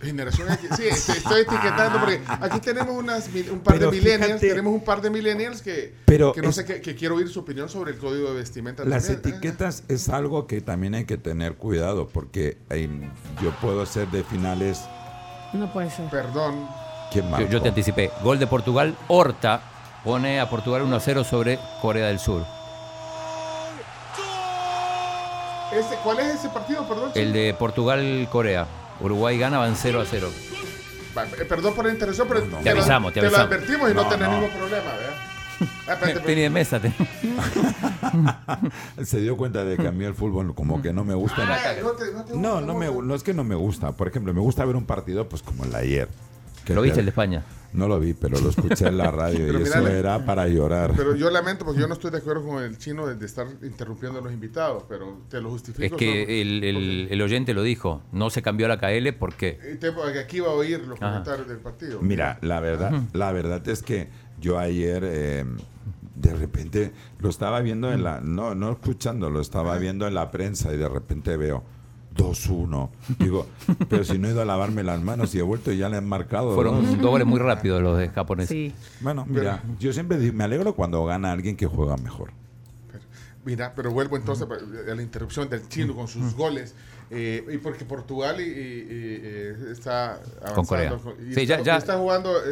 Generación 0.00 0.50
X, 0.52 0.68
sí, 0.76 0.82
te 1.12 1.18
estoy 1.18 1.40
etiquetando 1.42 1.98
porque 1.98 2.20
aquí 2.28 2.60
tenemos 2.60 2.94
unas, 2.96 3.28
un 3.50 3.60
par 3.60 3.74
Pero 3.78 3.90
de 3.90 3.96
millennials, 3.98 4.40
fíjate- 4.40 4.48
tenemos 4.48 4.72
un 4.72 4.84
par 4.84 5.02
de 5.02 5.10
millennials 5.10 5.62
que, 5.62 5.94
Pero 6.04 6.32
que 6.32 6.42
no 6.42 6.50
es- 6.50 6.54
sé, 6.56 6.64
que, 6.64 6.80
que 6.80 6.94
quiero 6.94 7.16
oír 7.16 7.28
su 7.28 7.40
opinión 7.40 7.68
sobre 7.68 7.92
el 7.92 7.98
código 7.98 8.28
de 8.30 8.36
vestimenta. 8.36 8.84
Las 8.84 9.06
también. 9.08 9.34
etiquetas 9.34 9.82
es 9.88 10.08
algo 10.08 10.46
que 10.46 10.60
también 10.60 10.94
hay 10.94 11.06
que 11.06 11.16
tener 11.18 11.56
cuidado 11.56 12.06
porque 12.08 12.58
eh, 12.70 12.88
yo 13.42 13.50
puedo 13.60 13.84
ser 13.86 14.08
de 14.12 14.22
finales. 14.22 14.80
No 15.52 15.72
puede 15.72 15.90
ser. 15.90 16.08
Perdón, 16.08 16.66
yo 17.50 17.62
te 17.62 17.68
anticipé. 17.68 18.10
Gol 18.22 18.38
de 18.38 18.46
Portugal. 18.46 18.96
Horta 19.08 19.60
pone 20.04 20.40
a 20.40 20.48
Portugal 20.50 20.82
1-0 20.82 21.24
sobre 21.24 21.58
Corea 21.80 22.06
del 22.06 22.18
Sur. 22.18 22.44
Ese- 25.72 25.96
¿cuál 26.04 26.20
es 26.20 26.34
ese 26.36 26.48
partido? 26.50 26.86
Perdón. 26.86 27.10
El 27.14 27.32
de 27.32 27.54
Portugal-Corea. 27.58 28.66
Uruguay 29.00 29.38
gana, 29.38 29.58
van 29.58 29.74
0 29.76 30.00
a 30.00 30.04
0. 30.04 30.30
Va, 31.16 31.24
eh, 31.24 31.44
Perdón 31.48 31.74
por 31.74 31.86
la 31.86 31.92
interrupción, 31.92 32.28
pero 32.28 32.40
No, 32.44 32.58
no. 32.58 32.62
Te 32.62 32.70
avisamos, 32.70 33.12
te 33.12 33.20
lo 33.20 33.26
avisamos. 33.28 33.52
advertimos 33.52 33.90
y 33.90 33.94
no, 33.94 34.02
No, 34.04 34.08
tenés 34.08 34.28
no. 34.28 34.34
ningún 34.34 34.50
problema, 34.50 34.92
¿verdad? 34.92 35.14
Ah, 35.88 35.96
Tenis 36.24 36.44
de 36.44 36.50
mesa. 36.50 36.80
ten- 36.80 36.94
Se 39.04 39.20
dio 39.20 39.36
cuenta 39.36 39.64
de 39.64 39.76
que 39.76 39.86
a 39.86 39.92
mí 39.92 40.04
el 40.04 40.14
fútbol 40.14 40.54
como 40.54 40.82
que 40.82 40.92
no 40.92 41.04
me 41.04 41.14
gusta. 41.14 41.42
Ah, 41.42 41.72
no 41.82 41.90
te- 41.92 42.12
no 42.12 42.24
te 42.24 42.36
No, 42.36 42.50
gusta, 42.52 42.66
no, 42.66 42.74
me, 42.74 42.88
gusta. 42.88 43.04
no 43.06 43.14
es 43.14 43.22
que 43.22 43.34
no 43.34 43.44
me 43.44 43.54
gusta. 43.54 43.92
Por 43.92 44.08
ejemplo, 44.08 44.34
me 44.34 44.40
gusta 44.40 44.64
ver 44.64 44.76
un 44.76 44.84
partido 44.84 45.28
pues 45.28 45.42
como 45.42 45.64
el 45.64 45.70
de 45.70 45.78
ayer. 45.78 46.08
Que 46.64 46.74
¿Lo 46.74 46.82
viste 46.82 46.94
te- 46.96 47.00
el 47.00 47.06
de 47.06 47.10
España? 47.10 47.44
No 47.74 47.88
lo 47.88 47.98
vi, 47.98 48.14
pero 48.14 48.38
lo 48.40 48.50
escuché 48.50 48.86
en 48.86 48.96
la 48.98 49.10
radio 49.10 49.52
y 49.58 49.62
eso 49.64 49.86
era 49.88 50.24
para 50.24 50.46
llorar. 50.46 50.92
Pero 50.96 51.16
yo 51.16 51.28
lamento 51.28 51.64
porque 51.64 51.80
yo 51.80 51.88
no 51.88 51.94
estoy 51.94 52.12
de 52.12 52.18
acuerdo 52.18 52.44
con 52.46 52.62
el 52.62 52.78
chino 52.78 53.04
de, 53.06 53.16
de 53.16 53.26
estar 53.26 53.48
interrumpiendo 53.62 54.20
a 54.20 54.22
los 54.22 54.32
invitados, 54.32 54.84
pero 54.88 55.22
te 55.28 55.40
lo 55.40 55.50
justifico. 55.50 55.82
Es 55.84 55.92
que 55.92 56.40
el, 56.40 56.62
el- 56.62 57.08
el 57.10 57.22
oyente 57.22 57.52
lo 57.52 57.62
dijo. 57.64 58.00
No 58.12 58.30
se 58.30 58.42
cambió 58.42 58.68
la 58.68 58.78
KL 58.78 59.12
porque 59.18 59.58
aquí 60.20 60.38
va 60.40 60.48
a 60.48 60.52
oír 60.52 60.78
los 60.86 61.02
Ajá. 61.02 61.10
comentarios 61.10 61.48
del 61.48 61.58
partido. 61.58 62.00
Mira, 62.00 62.38
la 62.42 62.60
verdad, 62.60 62.92
la 63.12 63.32
verdad 63.32 63.66
es 63.68 63.82
que 63.82 64.08
yo 64.40 64.58
ayer 64.58 65.02
eh, 65.04 65.44
de 66.14 66.34
repente 66.34 66.92
lo 67.18 67.28
estaba 67.28 67.60
viendo 67.60 67.92
en 67.92 68.04
la, 68.04 68.20
no, 68.20 68.54
no 68.54 68.70
escuchando, 68.70 69.30
lo 69.30 69.40
estaba 69.40 69.76
viendo 69.78 70.06
en 70.06 70.14
la 70.14 70.30
prensa 70.30 70.72
y 70.72 70.76
de 70.76 70.88
repente 70.88 71.36
veo 71.36 71.64
2-1. 72.16 72.90
Digo, 73.18 73.46
pero 73.88 74.04
si 74.04 74.18
no 74.18 74.28
he 74.28 74.30
ido 74.32 74.42
a 74.42 74.44
lavarme 74.44 74.82
las 74.82 75.00
manos 75.00 75.34
y 75.34 75.38
he 75.38 75.42
vuelto 75.42 75.72
y 75.72 75.78
ya 75.78 75.88
le 75.88 75.96
han 75.96 76.08
marcado. 76.08 76.54
fueron 76.54 76.84
dos. 76.84 77.00
dobles 77.00 77.26
muy 77.26 77.38
rápidos 77.40 77.82
los 77.82 77.98
de 77.98 78.08
japoneses. 78.08 78.50
Sí. 78.50 78.72
Bueno, 79.00 79.24
mira, 79.28 79.62
yo 79.78 79.92
siempre 79.92 80.18
digo, 80.18 80.34
me 80.34 80.44
alegro 80.44 80.74
cuando 80.74 81.04
gana 81.04 81.32
alguien 81.32 81.56
que 81.56 81.66
juega 81.66 81.96
mejor. 81.96 82.30
Mira, 83.44 83.74
pero 83.76 83.90
vuelvo 83.90 84.16
entonces 84.16 84.46
a 84.50 84.94
la 84.94 85.02
interrupción 85.02 85.50
del 85.50 85.68
chino 85.68 85.94
con 85.94 86.08
sus 86.08 86.34
goles. 86.34 86.74
Eh, 87.10 87.44
y 87.52 87.58
porque 87.58 87.84
Portugal 87.84 88.40
y, 88.40 88.44
y- 88.44 88.46
y, 88.46 89.20
eh, 89.22 89.54
está 89.70 90.14
avanzando. 90.14 90.54
Con 90.54 90.64
Corea. 90.64 90.98
Y 91.20 91.34
Sí, 91.34 91.40
está, 91.42 91.56
ya- 91.58 91.62
ya- 91.62 91.74
y 91.74 91.78
está 91.78 91.98
jugando. 91.98 92.30
eh, 92.38 92.42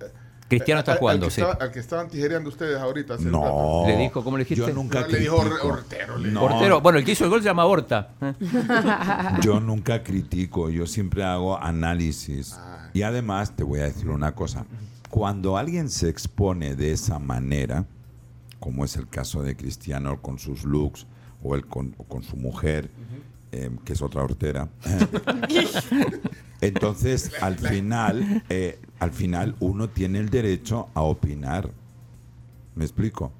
eh, 0.00 0.06
Cristiano 0.48 0.78
está 0.78 0.92
al- 0.92 0.96
al 0.96 1.00
jugando, 1.00 1.26
que 1.26 1.32
sí. 1.32 1.40
estaba- 1.40 1.64
al 1.64 1.72
que 1.72 1.78
estaban 1.80 2.08
tijereando 2.08 2.48
ustedes 2.50 2.78
ahorita. 2.78 3.14
hace. 3.14 3.24
No. 3.24 3.82
Le 3.86 3.96
dijo, 3.96 4.22
¿cómo 4.22 4.36
le 4.38 4.44
dijiste? 4.44 4.66
Yo 4.66 4.72
nunca 4.72 5.00
No, 5.00 5.06
le 5.08 5.18
dijo. 5.18 5.36
Or- 5.36 5.52
Ortero. 5.62 6.18
le 6.18 6.30
No. 6.30 6.80
Bueno, 6.80 6.98
el 6.98 7.04
que 7.04 7.12
hizo 7.12 7.24
el 7.24 7.30
gol 7.30 7.40
se 7.42 7.46
llama 7.46 7.64
Horta. 7.64 8.10
Yo 9.42 9.60
nunca 9.60 10.02
critico, 10.02 10.70
yo 10.70 10.86
siempre 10.86 11.24
hago 11.24 11.58
análisis. 11.60 12.54
Ah. 12.56 12.88
Y 12.94 13.02
además 13.02 13.54
te 13.56 13.62
voy 13.64 13.80
a 13.80 13.84
decir 13.84 14.08
una 14.08 14.32
cosa. 14.34 14.64
Cuando 15.10 15.56
alguien 15.56 15.90
se 15.90 16.08
expone 16.08 16.74
de 16.76 16.92
esa 16.92 17.18
manera, 17.18 17.84
como 18.60 18.84
es 18.84 18.96
el 18.96 19.08
caso 19.08 19.42
de 19.42 19.56
Cristiano 19.56 20.20
con 20.22 20.38
sus 20.38 20.64
looks 20.64 21.06
o, 21.42 21.54
el 21.54 21.66
con, 21.66 21.94
o 21.98 22.04
con 22.04 22.22
su 22.22 22.36
mujer, 22.36 22.90
eh, 23.52 23.70
que 23.84 23.92
es 23.92 24.02
otra 24.02 24.22
hortera, 24.22 24.68
entonces 26.66 27.32
al 27.40 27.58
final, 27.58 28.42
eh, 28.48 28.78
al 28.98 29.12
final 29.12 29.56
uno 29.60 29.88
tiene 29.88 30.18
el 30.18 30.30
derecho 30.30 30.88
a 30.94 31.02
opinar. 31.02 31.70
¿Me 32.74 32.84
explico? 32.84 33.32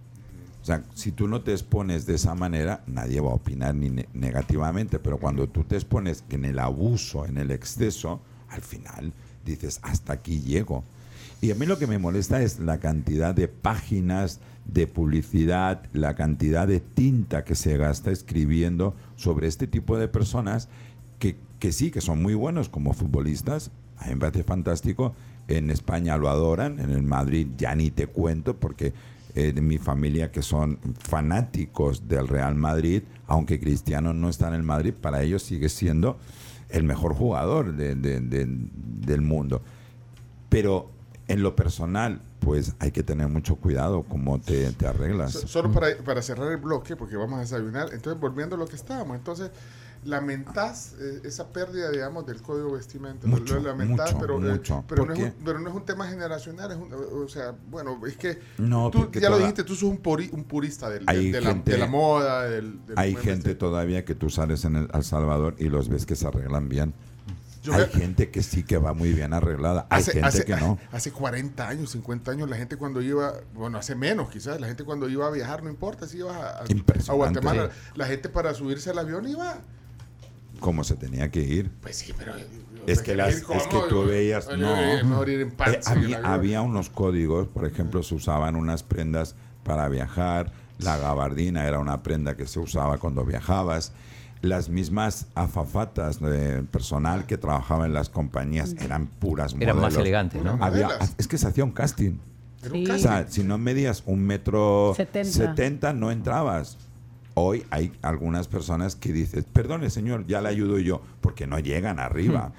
O 0.63 0.65
sea, 0.67 0.83
si 0.95 1.13
tú 1.13 1.29
no 1.29 1.43
te 1.43 1.53
expones 1.53 2.07
de 2.07 2.15
esa 2.17 2.35
manera, 2.35 2.83
nadie 2.89 3.21
va 3.21 3.31
a 3.31 3.35
opinar 3.35 3.75
ni 3.75 3.89
ne- 3.91 4.09
negativamente, 4.15 4.99
pero 4.99 5.19
cuando 5.19 5.49
tú 5.49 5.63
te 5.63 5.77
expones 5.77 6.25
en 6.31 6.45
el 6.45 6.59
abuso, 6.59 7.25
en 7.25 7.39
el 7.39 7.53
exceso, 7.53 8.21
al 8.49 8.63
final 8.63 9.13
dices, 9.45 9.79
hasta 9.83 10.15
aquí 10.15 10.41
llego. 10.41 10.83
Y 11.41 11.53
a 11.53 11.55
mí 11.55 11.67
lo 11.67 11.79
que 11.79 11.87
me 11.87 11.99
molesta 11.99 12.43
es 12.43 12.59
la 12.59 12.79
cantidad 12.79 13.35
de 13.35 13.47
páginas 13.47 14.41
de 14.65 14.89
publicidad, 14.89 15.83
la 15.93 16.17
cantidad 16.17 16.67
de 16.67 16.81
tinta 16.81 17.45
que 17.45 17.55
se 17.55 17.77
gasta 17.77 18.11
escribiendo 18.11 18.97
sobre 19.15 19.47
este 19.47 19.69
tipo 19.69 19.97
de 19.97 20.09
personas 20.09 20.69
que, 21.21 21.37
que 21.59 21.73
sí, 21.73 21.91
que 21.91 22.01
son 22.01 22.23
muy 22.23 22.35
buenos 22.35 22.69
como 22.69 22.93
futbolistas. 22.93 23.71
A 23.99 24.07
mí 24.09 24.15
me 24.15 24.21
parece 24.21 24.43
fantástico. 24.45 25.15
En 25.49 25.71
España 25.71 26.17
lo 26.17 26.29
adoran, 26.29 26.81
en 26.81 26.91
el 26.91 27.03
Madrid 27.03 27.47
ya 27.57 27.75
ni 27.75 27.91
te 27.91 28.07
cuento 28.09 28.57
porque 28.57 28.93
eh, 29.35 29.53
de 29.53 29.61
mi 29.61 29.79
familia 29.79 30.33
que 30.33 30.43
son 30.43 30.79
fanáticos 30.99 32.09
del 32.09 32.27
Real 32.29 32.55
Madrid, 32.55 33.03
aunque 33.27 33.61
Cristiano 33.61 34.13
no 34.15 34.29
está 34.29 34.49
en 34.49 34.55
el 34.55 34.63
Madrid, 34.63 34.95
para 34.95 35.23
ellos 35.23 35.43
sigue 35.43 35.69
siendo 35.69 36.19
el 36.71 36.83
mejor 36.85 37.15
jugador 37.15 37.75
de- 37.77 37.95
de- 37.95 38.21
de- 38.21 38.47
del 38.49 39.21
mundo. 39.21 39.63
Pero 40.49 40.91
en 41.29 41.43
lo 41.43 41.55
personal, 41.57 42.21
pues 42.41 42.75
hay 42.79 42.93
que 42.93 43.03
tener 43.03 43.29
mucho 43.29 43.57
cuidado 43.57 44.03
cómo 44.05 44.41
te, 44.41 44.71
te 44.73 44.87
arreglas. 44.87 45.33
So- 45.33 45.47
Solo 45.49 45.73
para, 45.73 45.97
para 46.05 46.23
cerrar 46.23 46.51
el 46.53 46.59
bloque, 46.59 46.97
porque 46.97 47.17
vamos 47.17 47.39
a 47.39 47.41
desayunar. 47.41 47.89
Entonces, 47.93 48.21
volviendo 48.21 48.57
a 48.57 48.59
lo 48.59 48.67
que 48.67 48.77
estábamos. 48.77 49.17
Entonces, 49.17 49.51
lamentás 50.07 50.95
eh, 51.01 51.21
esa 51.25 51.49
pérdida, 51.53 51.91
digamos, 51.91 52.27
del 52.27 52.41
código 52.43 52.73
vestimenta. 52.73 53.27
Mucho, 53.27 53.57
lo 53.57 53.69
lamentás, 53.69 54.13
mucho, 54.15 54.21
pero, 54.21 54.39
eh, 54.55 54.61
pero, 54.89 55.03
no 55.05 55.07
¿Por 55.07 55.13
es 55.13 55.19
un, 55.19 55.35
pero 55.45 55.59
no 55.59 55.69
es 55.71 55.75
un 55.77 55.85
tema 55.85 56.07
generacional. 56.09 56.71
Es 56.73 56.79
un- 56.79 56.93
o 57.25 57.29
sea, 57.29 57.55
bueno, 57.71 58.01
es 58.07 58.17
que 58.17 58.39
No, 58.59 58.91
tú 58.91 59.11
ya 59.13 59.29
lo 59.31 59.39
dijiste, 59.39 59.65
tú 59.65 59.75
sos 59.75 59.91
un, 59.91 60.03
puri- 60.03 60.31
un 60.33 60.45
purista 60.45 60.89
del- 60.89 61.05
de, 61.05 61.41
la, 61.41 61.51
gente- 61.51 61.73
de 61.73 61.79
la 61.79 61.87
moda. 61.87 62.45
Del, 62.45 62.85
del 62.87 62.99
Hay 62.99 63.15
gente 63.15 63.31
vestir. 63.51 63.59
todavía 63.59 64.05
que 64.05 64.15
tú 64.15 64.31
sales 64.31 64.65
en 64.65 64.77
el, 64.77 64.89
El 64.93 65.05
Salvador 65.05 65.55
y 65.59 65.69
los 65.69 65.89
ves 65.89 66.07
que 66.07 66.17
se 66.17 66.27
arreglan 66.27 66.69
bien. 66.69 66.95
Yo 67.63 67.75
hay 67.75 67.87
gente 67.89 68.31
que 68.31 68.45
sí 68.45 68.63
que 68.63 68.79
va 68.79 68.93
muy 68.95 69.13
bien 69.13 69.33
arreglada. 69.33 69.89
Hay 69.91 70.01
Hace, 70.01 70.13
gente 70.13 70.29
hace- 70.29 70.45
que 70.45 70.55
no. 70.55 70.79
hace 70.93 71.11
40 71.11 71.69
años, 71.69 71.91
50 71.91 72.31
años, 72.31 72.49
la 72.49 72.57
gente 72.57 72.77
cuando 72.77 73.03
iba, 73.03 73.35
bueno, 73.55 73.77
hace 73.79 73.97
menos 73.97 74.31
quizás, 74.31 74.61
la 74.61 74.69
gente 74.69 74.85
cuando 74.85 75.09
iba 75.09 75.27
a 75.27 75.31
viajar, 75.31 75.65
no 75.65 75.69
importa 75.71 76.07
si 76.07 76.19
ibas 76.19 76.37
a, 76.37 76.61
a-. 76.61 77.13
Guatemala, 77.13 77.71
la 77.97 78.07
gente 78.07 78.29
para 78.29 78.55
subirse 78.55 78.91
al 78.91 79.01
avión 79.01 79.29
iba. 79.29 79.59
Como 80.67 80.83
se 80.83 80.97
tenía 80.97 81.31
que 81.31 81.43
ir. 81.43 81.71
Pues 81.81 81.95
sí, 81.95 82.13
pero. 82.19 82.33
Es 82.89 83.01
que, 83.01 83.15
las, 83.15 83.35
es 83.37 83.45
que 83.45 83.79
tú 83.89 84.05
veías, 84.05 84.49
no. 84.59 84.77
Eh, 84.77 85.01
había, 85.87 86.19
había 86.25 86.61
unos 86.61 86.91
códigos, 86.91 87.47
por 87.47 87.67
ejemplo, 87.67 88.03
se 88.03 88.17
usaban 88.17 88.57
unas 88.57 88.83
prendas 88.83 89.37
para 89.63 89.89
viajar, 89.89 90.51
la 90.79 90.97
gabardina 90.97 91.69
era 91.69 91.79
una 91.79 92.03
prenda 92.03 92.37
que 92.37 92.49
se 92.49 92.59
usaba 92.59 92.99
cuando 92.99 93.25
viajabas, 93.25 93.93
las 94.43 94.69
mismas 94.69 95.27
afafatas 95.37 96.21
de 96.21 96.65
personal 96.65 97.27
que 97.27 97.39
trabajaba 97.39 97.87
en 97.87 97.95
las 97.95 98.09
compañías 98.09 98.75
eran 98.81 99.07
puras 99.07 99.55
Eran 99.61 99.81
más 99.81 99.95
elegantes, 99.95 100.43
¿no? 100.43 100.59
Había- 100.61 100.89
Modelos. 100.89 101.15
es 101.17 101.29
que 101.29 101.39
se 101.39 101.47
hacía 101.47 101.63
un 101.63 101.71
casting. 101.71 102.19
Sí. 102.73 102.91
O 102.91 102.99
sea, 102.99 103.29
si 103.29 103.45
no 103.45 103.57
medías 103.57 104.03
un 104.07 104.21
metro 104.25 104.95
Setenta. 104.97 105.31
setenta, 105.31 105.93
no 105.93 106.11
entrabas. 106.11 106.77
Hoy 107.39 107.67
hay 107.69 107.93
algunas 108.01 108.49
personas 108.49 108.97
que 108.97 109.13
dices, 109.13 109.45
perdone 109.53 109.91
señor, 109.91 110.27
ya 110.27 110.41
le 110.41 110.49
ayudo 110.49 110.79
yo, 110.79 111.03
porque 111.21 111.47
no 111.47 111.59
llegan 111.59 112.01
arriba. 112.01 112.53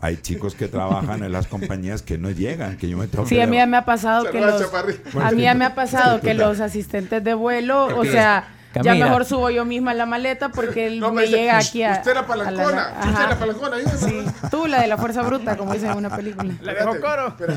Hay 0.00 0.16
chicos 0.16 0.54
que 0.54 0.66
trabajan 0.66 1.22
en 1.24 1.30
las 1.30 1.46
compañías 1.54 2.00
que 2.00 2.16
no 2.16 2.30
llegan, 2.30 2.78
que 2.78 2.88
yo 2.88 2.96
me 2.96 3.06
tengo 3.06 3.26
Sí, 3.26 3.34
que 3.34 3.42
a 3.42 3.46
mí 3.46 3.58
ya 3.58 3.66
me 3.66 3.76
ha 3.76 3.84
pasado 3.84 4.30
que 4.30 4.40
los 4.40 4.72
a 5.20 5.30
mí 5.32 5.42
ya 5.42 5.52
me 5.54 5.66
ha 5.66 5.74
pasado 5.74 6.22
que 6.22 6.32
los 6.32 6.60
asistentes 6.60 7.22
de 7.22 7.34
vuelo, 7.34 7.94
o 7.98 8.04
sea, 8.06 8.48
ya 8.82 8.94
mejor 8.94 9.24
subo 9.24 9.50
yo 9.50 9.64
misma 9.64 9.94
la 9.94 10.06
maleta 10.06 10.48
porque 10.50 10.86
él 10.86 11.00
No, 11.00 11.12
me 11.12 11.22
dice, 11.22 11.36
llega 11.36 11.58
aquí 11.58 11.82
a 11.82 11.92
Usted 11.92 12.10
era 12.10 12.20
a 12.20 12.22
la- 12.22 12.28
palancona. 12.28 12.92
Usted 12.98 13.10
Ajá. 13.10 13.26
era 13.26 13.38
palancona. 13.38 13.76
Sí, 13.98 14.24
tú 14.50 14.66
la 14.66 14.80
de 14.80 14.86
la 14.88 14.96
fuerza 14.98 15.22
bruta, 15.22 15.56
como 15.56 15.72
dicen 15.74 15.90
en 15.90 15.96
una 15.98 16.14
película. 16.16 16.54
La 16.62 16.74
dejó 16.74 17.00
coro. 17.00 17.34
Pero, 17.38 17.52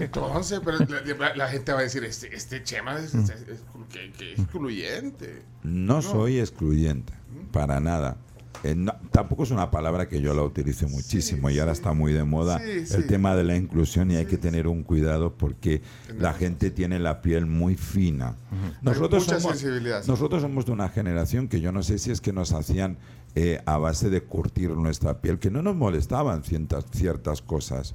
entonces, 0.00 0.60
pero 0.64 0.78
la, 1.18 1.34
la 1.36 1.48
gente 1.48 1.72
va 1.72 1.80
a 1.80 1.82
decir, 1.82 2.04
este, 2.04 2.34
este 2.34 2.62
Chema 2.62 2.98
es, 2.98 3.14
es- 3.14 3.30
es- 3.30 3.60
que- 3.92 4.12
que 4.12 4.32
es 4.32 4.38
excluyente. 4.40 5.42
No, 5.62 6.02
soy 6.02 6.40
excluyente, 6.40 7.12
para 7.52 7.80
nada. 7.80 8.16
Eh, 8.64 8.74
no- 8.74 8.94
tampoco 9.10 9.42
es 9.44 9.50
una 9.50 9.70
palabra 9.70 10.08
que 10.08 10.20
yo 10.20 10.32
la 10.34 10.42
utilice 10.42 10.86
muchísimo 10.86 11.50
y 11.50 11.58
ahora 11.58 11.72
está 11.72 11.92
muy 11.92 12.12
de 12.12 12.24
moda 12.24 12.58
Sí, 12.58 12.94
el 12.94 13.06
tema 13.06 13.34
de 13.36 13.44
la 13.44 13.56
inclusión 13.56 14.10
y 14.10 14.16
hay 14.16 14.26
que 14.26 14.38
tener 14.38 14.66
un 14.66 14.82
cuidado 14.82 15.34
porque 15.36 15.82
la 16.18 16.32
gente 16.32 16.70
tiene 16.70 16.98
la 16.98 17.20
piel 17.22 17.46
muy 17.46 17.76
fina. 17.76 18.36
Nosotros 18.82 19.24
mucha 19.26 19.40
somos, 19.40 19.62
nosotros 20.08 20.42
somos 20.42 20.66
de 20.66 20.72
una 20.72 20.88
generación 20.88 21.48
que 21.48 21.60
yo 21.60 21.72
no 21.72 21.82
sé 21.82 21.98
si 21.98 22.10
es 22.10 22.20
que 22.20 22.32
nos 22.32 22.52
hacían 22.52 22.98
eh, 23.34 23.60
a 23.66 23.76
base 23.76 24.08
de 24.08 24.22
curtir 24.22 24.70
nuestra 24.70 25.20
piel, 25.20 25.38
que 25.38 25.50
no 25.50 25.60
nos 25.60 25.76
molestaban 25.76 26.42
ciertas, 26.42 26.86
ciertas 26.90 27.42
cosas. 27.42 27.94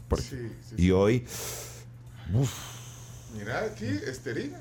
Y 0.77 0.91
hoy 0.91 1.25
Mira 3.37 3.65
aquí, 3.65 3.85
esterina. 3.85 4.59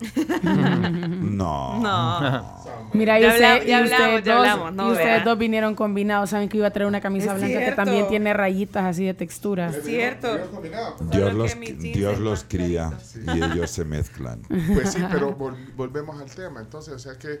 no. 0.42 1.80
No. 1.80 2.60
Mira, 2.92 3.20
y, 3.20 3.26
usted- 3.26 3.58
ustedes, 3.58 3.66
ya 4.24 4.34
dos, 4.36 4.46
hablamos, 4.48 4.72
no 4.74 4.88
y 4.88 4.92
ustedes 4.92 5.06
vea. 5.08 5.24
dos 5.24 5.38
vinieron 5.38 5.74
combinados. 5.74 6.30
Saben 6.30 6.48
que 6.48 6.56
iba 6.58 6.66
a 6.66 6.70
traer 6.70 6.88
una 6.88 7.00
camisa 7.00 7.32
Es 7.32 7.38
blanca 7.38 7.46
que 7.58 7.64
cierto. 7.64 7.76
también 7.84 8.08
tiene 8.08 8.32
rayitas 8.34 8.84
así 8.84 9.04
de 9.04 9.14
textura. 9.14 9.72
Cierto. 9.72 10.34
Bien 10.34 10.48
combinado. 10.48 10.96
Dios 11.10 11.34
los, 11.34 11.56
Dios 11.80 12.18
los 12.18 12.44
cría 12.44 12.92
y 13.34 13.42
ellos 13.42 13.70
se 13.70 13.84
mezclan. 13.84 14.40
Pues 14.74 14.92
sí, 14.92 15.02
pero 15.10 15.36
vol- 15.36 15.56
volvemos 15.76 16.20
al 16.20 16.30
tema. 16.30 16.60
Entonces, 16.60 16.94
o 16.94 16.98
sea 16.98 17.14
que 17.18 17.32
eh, 17.32 17.40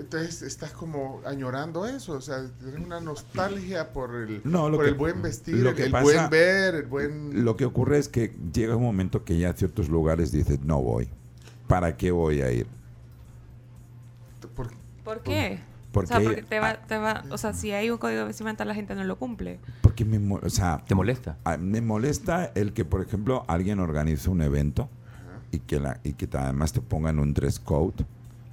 entonces 0.00 0.42
estás 0.42 0.70
como 0.72 1.20
añorando 1.26 1.86
eso, 1.86 2.12
o 2.14 2.20
sea, 2.20 2.42
tienes 2.60 2.80
una 2.84 3.00
nostalgia 3.00 3.92
por 3.92 4.14
el, 4.14 4.40
No, 4.44 4.68
lo 4.68 4.76
por 4.76 4.84
que- 4.84 4.90
el 4.90 4.96
buen 4.96 5.22
vestir, 5.22 5.56
lo 5.56 5.70
el, 5.70 5.76
que 5.76 5.84
el 5.84 5.90
pasa- 5.92 6.04
buen 6.04 6.30
ver, 6.30 6.74
el 6.74 6.86
buen... 6.86 7.44
Lo 7.44 7.56
que 7.56 7.64
ocurre 7.64 7.98
es 7.98 8.08
que 8.08 8.32
llega 8.52 8.76
un 8.76 8.82
momento 8.82 9.24
que 9.24 9.38
ya 9.38 9.50
a 9.50 9.52
ciertos 9.54 9.88
lugares 9.88 10.30
dices, 10.32 10.60
no 10.60 10.80
voy. 10.82 11.08
¿Para 11.66 11.96
qué 11.96 12.10
voy 12.10 12.40
a 12.42 12.50
ir? 12.52 12.66
por- 14.54 14.70
¿Por 15.04 15.22
qué? 15.22 15.60
Porque- 15.92 16.14
o 16.14 16.16
sea, 16.18 16.24
porque 16.24 16.42
te 16.42 16.58
va, 16.58 16.74
te 16.86 16.96
va, 16.96 17.22
o 17.30 17.36
sea, 17.38 17.52
si 17.52 17.72
hay 17.72 17.90
un 17.90 17.98
código 17.98 18.20
de 18.20 18.26
vestimenta 18.26 18.64
la 18.64 18.74
gente 18.74 18.94
no 18.94 19.04
lo 19.04 19.16
cumple. 19.18 19.58
Porque 19.82 20.04
me, 20.04 20.34
o 20.36 20.48
sea, 20.50 20.82
¿Te 20.86 20.94
molesta? 20.94 21.36
a- 21.44 21.56
me 21.58 21.80
molesta 21.80 22.50
el 22.54 22.72
que, 22.72 22.84
por 22.84 23.02
ejemplo, 23.02 23.44
alguien 23.46 23.78
organice 23.78 24.30
un 24.30 24.40
evento 24.42 24.88
y 25.50 25.58
que, 25.58 25.78
la, 25.80 26.00
y 26.02 26.14
que 26.14 26.26
te- 26.26 26.38
además 26.38 26.72
te 26.72 26.80
pongan 26.80 27.18
un 27.18 27.34
dress 27.34 27.58
code. 27.60 28.04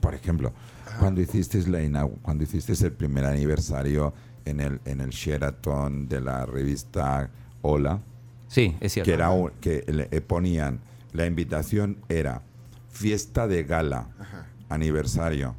Por 0.01 0.13
ejemplo, 0.15 0.51
cuando 0.99 1.21
hiciste 1.21 1.65
la 1.69 2.07
cuando 2.21 2.43
hiciste 2.43 2.73
el 2.85 2.91
primer 2.91 3.23
aniversario 3.25 4.13
en 4.45 4.59
el, 4.59 4.81
en 4.85 4.99
el 5.01 5.09
Sheraton 5.11 6.07
de 6.09 6.19
la 6.21 6.45
revista 6.45 7.29
Hola, 7.61 7.99
Sí, 8.47 8.75
es 8.81 8.93
cierto. 8.93 9.07
que 9.09 9.13
era 9.13 9.29
un- 9.29 9.51
que 9.61 9.83
le 9.87 10.07
eh, 10.11 10.21
ponían 10.21 10.79
la 11.13 11.25
invitación 11.25 11.97
era 12.09 12.41
fiesta 12.91 13.47
de 13.47 13.63
gala 13.63 14.07
aniversario. 14.69 15.55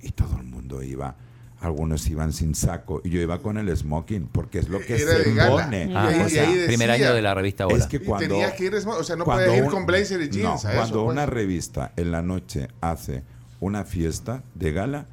Y 0.00 0.10
todo 0.10 0.36
el 0.38 0.44
mundo 0.44 0.82
iba. 0.82 1.16
Algunos 1.60 2.06
iban 2.08 2.32
sin 2.32 2.54
saco. 2.54 3.00
Y 3.04 3.10
yo 3.10 3.20
iba 3.20 3.40
con 3.42 3.58
el 3.58 3.76
smoking 3.76 4.28
porque 4.28 4.60
es 4.60 4.68
lo 4.68 4.78
que 4.78 4.94
Era 4.96 5.16
se 5.16 5.48
pone 5.48 5.92
Ah, 5.94 6.08
o 6.22 6.26
y 6.28 6.30
sea, 6.30 6.48
primer 6.66 6.90
año 6.90 7.12
de 7.12 7.20
la 7.22 7.34
revista 7.34 7.66
Hola. 7.66 7.78
es 7.78 7.86
que 7.86 7.96
y 7.96 8.00
cuando 8.00 8.28
tenías 8.28 8.52
que 8.52 8.66
ir, 8.66 8.74
o 8.76 9.02
sea, 9.04 9.16
no 9.16 9.24
puedes 9.24 9.56
ir 9.56 9.64
un- 9.64 9.70
con 9.70 9.84
blazer 9.86 10.20
y 10.22 10.26
no, 10.26 10.32
jeans 10.32 10.64
a 10.64 10.70
eso, 10.70 10.78
cuando 10.78 11.04
pues. 11.04 11.12
una 11.14 11.26
revista 11.26 11.92
en 11.96 12.12
la 12.12 12.22
noche 12.22 12.68
hace 12.80 13.24
una 13.60 13.84
fiesta 13.84 14.44
de 14.54 14.70
gala 14.72 15.06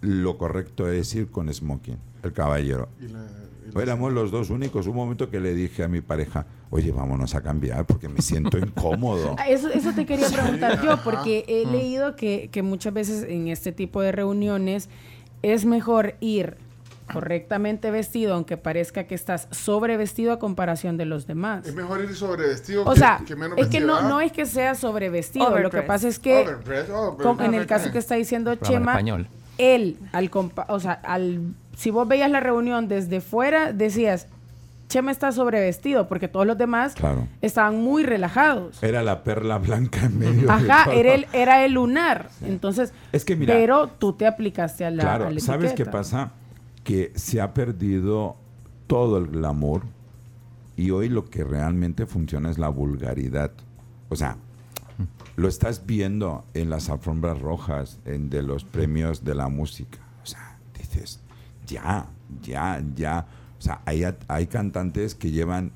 lo 0.00 0.38
correcto 0.38 0.88
es 0.90 1.14
ir 1.14 1.30
con 1.30 1.52
smoking 1.52 1.98
el 2.22 2.32
caballero. 2.32 2.88
Y 2.98 3.08
la- 3.08 3.26
Éramos 3.78 4.12
los 4.12 4.30
dos 4.30 4.50
únicos. 4.50 4.86
Un 4.86 4.96
momento 4.96 5.28
que 5.30 5.40
le 5.40 5.54
dije 5.54 5.84
a 5.84 5.88
mi 5.88 6.00
pareja, 6.00 6.46
oye, 6.70 6.90
vámonos 6.92 7.34
a 7.34 7.42
cambiar 7.42 7.84
porque 7.86 8.08
me 8.08 8.22
siento 8.22 8.58
incómodo. 8.58 9.36
Eso, 9.48 9.68
eso 9.68 9.92
te 9.92 10.06
quería 10.06 10.28
preguntar 10.28 10.82
yo, 10.82 10.98
porque 11.04 11.44
he 11.48 11.66
leído 11.70 12.16
que, 12.16 12.48
que 12.50 12.62
muchas 12.62 12.92
veces 12.94 13.24
en 13.28 13.48
este 13.48 13.72
tipo 13.72 14.00
de 14.00 14.12
reuniones 14.12 14.88
es 15.42 15.64
mejor 15.64 16.14
ir 16.20 16.56
correctamente 17.12 17.90
vestido, 17.90 18.34
aunque 18.34 18.56
parezca 18.56 19.04
que 19.04 19.14
estás 19.14 19.48
sobrevestido 19.50 20.32
a 20.32 20.38
comparación 20.38 20.96
de 20.96 21.06
los 21.06 21.26
demás. 21.26 21.66
Es 21.66 21.74
mejor 21.74 22.02
ir 22.02 22.14
sobre 22.14 22.46
vestido 22.46 22.84
O 22.84 22.92
que, 22.92 23.00
sea, 23.00 23.20
que 23.26 23.34
menos 23.36 23.58
es 23.58 23.66
que 23.66 23.80
no, 23.80 24.02
no 24.02 24.20
es 24.20 24.30
que 24.32 24.46
sea 24.46 24.74
sobrevestido, 24.74 25.58
lo 25.58 25.70
que 25.70 25.82
pasa 25.82 26.08
es 26.08 26.18
que, 26.18 26.46
como 27.22 27.42
en 27.42 27.54
el 27.54 27.66
caso 27.66 27.90
que 27.90 27.98
está 27.98 28.14
diciendo 28.14 28.54
Chema, 28.56 29.00
él, 29.58 29.98
al 30.12 30.30
compa- 30.30 30.66
o 30.68 30.78
sea, 30.80 30.92
al, 30.92 31.52
si 31.76 31.90
vos 31.90 32.06
veías 32.08 32.30
la 32.30 32.40
reunión 32.40 32.88
desde 32.88 33.20
fuera, 33.20 33.72
decías, 33.72 34.26
Chema 34.88 35.12
está 35.12 35.30
sobrevestido, 35.30 36.08
porque 36.08 36.26
todos 36.26 36.46
los 36.46 36.58
demás 36.58 36.94
Claro. 36.94 37.28
estaban 37.42 37.76
muy 37.80 38.02
relajados. 38.02 38.82
Era 38.82 39.02
la 39.04 39.22
perla 39.22 39.58
blanca 39.58 40.04
en 40.06 40.18
medio. 40.18 40.42
de 40.42 40.50
Ajá, 40.50 40.84
todo. 40.86 40.94
era 40.94 41.14
el, 41.14 41.26
era 41.32 41.64
el 41.64 41.74
lunar. 41.74 42.28
Entonces, 42.44 42.92
Es 43.12 43.24
que 43.24 43.36
mira- 43.36 43.54
pero 43.54 43.86
tú 43.86 44.14
te 44.14 44.26
aplicaste 44.26 44.84
a 44.84 44.90
la, 44.90 45.02
Claro, 45.02 45.26
a 45.28 45.30
la 45.30 45.38
¿sabes 45.40 45.74
qué 45.74 45.86
pasa? 45.86 46.32
Que 46.82 47.12
se 47.14 47.40
ha 47.40 47.54
perdido 47.54 48.34
todo 48.88 49.18
el 49.18 49.28
glamour 49.28 49.82
y 50.76 50.90
hoy 50.90 51.08
lo 51.08 51.30
que 51.30 51.44
realmente 51.44 52.06
funciona 52.06 52.50
es 52.50 52.58
la 52.58 52.68
vulgaridad. 52.68 53.52
O 54.08 54.16
sea, 54.16 54.38
lo 55.36 55.46
estás 55.46 55.86
viendo 55.86 56.44
en 56.54 56.68
las 56.68 56.90
alfombras 56.90 57.38
rojas 57.40 58.00
en 58.06 58.28
de 58.28 58.42
los 58.42 58.64
premios 58.64 59.24
de 59.24 59.36
la 59.36 59.46
música. 59.48 59.98
O 60.24 60.26
sea, 60.26 60.58
dices, 60.76 61.19
ya, 61.70 62.06
ya, 62.42 62.82
ya. 62.96 63.26
O 63.58 63.62
sea, 63.62 63.80
hay, 63.84 64.04
hay 64.28 64.46
cantantes 64.46 65.14
que 65.14 65.30
llevan 65.30 65.72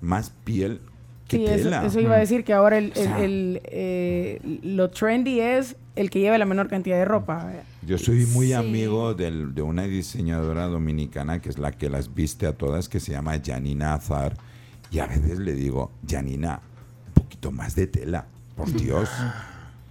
más 0.00 0.30
piel 0.44 0.80
que 1.28 1.38
Sí, 1.38 1.44
tela. 1.44 1.84
eso 1.84 1.98
iba 2.00 2.14
a 2.14 2.18
decir 2.18 2.44
que 2.44 2.52
ahora 2.52 2.78
el, 2.78 2.92
O 2.92 2.94
sea- 2.94 3.18
el- 3.18 3.56
el, 3.56 3.60
eh, 3.64 4.58
lo 4.62 4.90
trendy 4.90 5.40
es 5.40 5.76
el 5.96 6.08
que 6.10 6.20
lleve 6.20 6.38
la 6.38 6.44
menor 6.44 6.68
cantidad 6.68 6.96
de 6.98 7.04
ropa. 7.04 7.50
Yo 7.82 7.98
soy 7.98 8.26
muy 8.26 8.48
Sí. 8.48 8.52
amigo 8.52 9.14
del- 9.14 9.54
de 9.54 9.62
una 9.62 9.84
diseñadora 9.84 10.66
dominicana 10.66 11.40
que 11.40 11.48
es 11.48 11.58
la 11.58 11.72
que 11.72 11.88
las 11.90 12.14
viste 12.14 12.46
a 12.46 12.52
todas, 12.52 12.88
que 12.88 13.00
se 13.00 13.12
llama 13.12 13.40
Janina 13.44 13.94
Azar. 13.94 14.36
Y 14.90 14.98
a 15.00 15.06
veces 15.06 15.38
le 15.38 15.54
digo, 15.54 15.90
Janina, 16.08 16.60
un 17.08 17.12
poquito 17.14 17.50
más 17.50 17.74
de 17.74 17.86
tela, 17.88 18.26
por 18.56 18.66
Dios. 18.72 19.08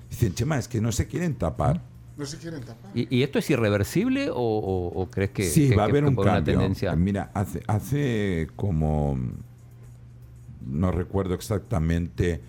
Dicen, 0.10 0.34
Chema, 0.36 0.58
es 0.58 0.68
que 0.70 0.80
no 0.80 0.92
se 0.94 1.08
quieren 1.08 1.34
tapar. 1.36 1.82
No 2.18 2.26
se 2.26 2.38
quieren 2.38 2.62
tapar. 2.62 2.92
¿Y, 2.96 3.14
y 3.16 3.24
esto 3.24 3.40
es 3.40 3.50
irreversible 3.50 4.30
o, 4.30 4.36
o- 4.38 5.02
o 5.02 5.10
crees 5.10 5.32
que, 5.32 5.44
sí, 5.44 5.70
que- 5.70 5.76
va 5.76 5.84
a 5.84 5.86
haber 5.88 6.06
un 6.06 6.16
cambio. 6.16 6.54
tendencia? 6.54 6.96
Mira, 6.96 7.30
hace, 7.34 7.62
hace 7.68 8.48
como, 8.56 9.18
no 10.66 10.92
recuerdo 10.92 11.34
exactamente 11.34 12.42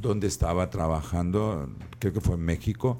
dónde 0.00 0.26
estaba 0.26 0.70
trabajando, 0.70 1.68
creo 1.98 2.12
que 2.12 2.20
fue 2.20 2.34
en 2.36 2.42
México, 2.42 2.98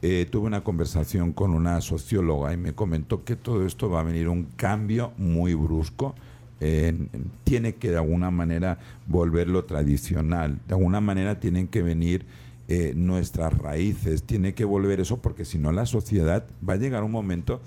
eh, 0.00 0.26
tuve 0.30 0.46
una 0.46 0.62
conversación 0.62 1.32
con 1.32 1.50
una 1.52 1.80
socióloga 1.80 2.52
y 2.52 2.56
me 2.56 2.72
comentó 2.72 3.24
que 3.24 3.36
todo 3.36 3.66
esto 3.66 3.90
va 3.90 4.00
a 4.00 4.04
venir 4.04 4.28
un 4.28 4.44
cambio 4.56 5.12
muy 5.18 5.54
brusco. 5.54 6.14
en- 6.60 7.08
en- 7.12 7.30
tiene 7.44 7.76
que 7.76 7.88
de 7.92 7.98
alguna 7.98 8.32
manera 8.32 8.80
volverlo 9.06 9.64
tradicional, 9.64 10.58
de 10.66 10.74
alguna 10.74 11.00
manera 11.00 11.38
tienen 11.38 11.68
que 11.68 11.82
venir 11.82 12.26
eh, 12.68 12.92
nuestras 12.94 13.56
raíces, 13.56 14.22
tiene 14.22 14.54
que 14.54 14.64
volver 14.64 15.00
eso 15.00 15.16
porque 15.18 15.44
si 15.44 15.58
no 15.58 15.72
la 15.72 15.86
sociedad 15.86 16.44
va 16.68 16.74
a 16.74 16.76
llegar 16.76 17.02
un 17.02 17.10
momento 17.10 17.60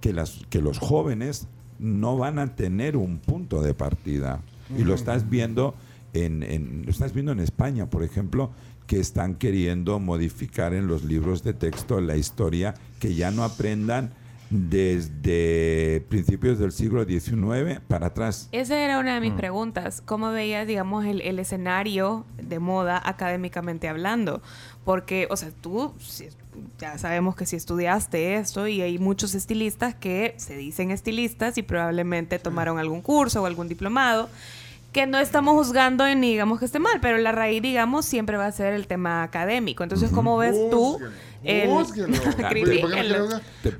que, 0.00 0.12
las, 0.12 0.40
que 0.50 0.60
los 0.60 0.78
jóvenes 0.78 1.46
no 1.78 2.16
van 2.18 2.38
a 2.38 2.54
tener 2.54 2.96
un 2.96 3.18
punto 3.18 3.62
de 3.62 3.74
partida. 3.74 4.40
Y 4.78 4.84
lo 4.84 4.94
estás 4.94 5.28
viendo 5.28 5.74
en, 6.12 6.42
en- 6.42 6.82
lo 6.84 6.90
estás 6.90 7.12
viendo 7.12 7.32
en 7.32 7.40
España, 7.40 7.88
por 7.90 8.02
ejemplo, 8.04 8.50
que 8.86 9.00
están 9.00 9.34
queriendo 9.36 9.98
modificar 10.00 10.74
en 10.74 10.86
los 10.86 11.04
libros 11.04 11.42
de 11.42 11.54
texto 11.54 12.00
la 12.00 12.16
historia, 12.16 12.74
que 13.00 13.14
ya 13.14 13.30
no 13.30 13.44
aprendan 13.44 14.12
desde 14.52 16.04
principios 16.08 16.58
del 16.58 16.72
siglo 16.72 17.04
XIX 17.04 17.80
para 17.88 18.08
atrás. 18.08 18.48
Esa 18.52 18.78
era 18.78 18.98
una 18.98 19.14
de 19.14 19.20
Mm. 19.20 19.22
mis 19.22 19.32
preguntas. 19.32 20.02
¿Cómo 20.04 20.30
veías, 20.30 20.66
digamos, 20.66 21.04
el, 21.04 21.20
el 21.22 21.38
escenario 21.38 22.24
de 22.42 22.58
moda 22.58 23.00
académicamente 23.04 23.88
hablando? 23.88 24.42
Porque, 24.84 25.26
o 25.30 25.36
sea, 25.36 25.50
tú 25.60 25.94
si- 26.00 26.28
ya 26.78 26.98
sabemos 26.98 27.34
que 27.36 27.46
si 27.46 27.56
estudiaste 27.56 28.34
esto 28.36 28.66
y 28.68 28.82
hay 28.82 28.98
muchos 28.98 29.34
estilistas 29.34 29.94
que 29.94 30.34
se 30.36 30.56
dicen 30.56 30.90
estilistas 30.90 31.56
y 31.56 31.62
probablemente 31.62 32.38
tomaron 32.38 32.78
algún 32.78 33.00
curso 33.00 33.42
o 33.42 33.46
algún 33.46 33.68
diplomado 33.68 34.28
que 34.92 35.06
no 35.06 35.18
estamos 35.18 35.54
juzgando 35.54 36.06
en 36.06 36.20
ni 36.20 36.30
digamos 36.32 36.58
que 36.58 36.66
esté 36.66 36.78
mal, 36.78 36.98
pero 37.00 37.16
la 37.18 37.32
raíz, 37.32 37.62
digamos, 37.62 38.04
siempre 38.04 38.36
va 38.36 38.46
a 38.46 38.52
ser 38.52 38.74
el 38.74 38.86
tema 38.86 39.22
académico. 39.22 39.82
Entonces, 39.82 40.10
¿cómo 40.10 40.36
ves 40.36 40.54
tú? 40.70 40.98
El- 41.44 41.68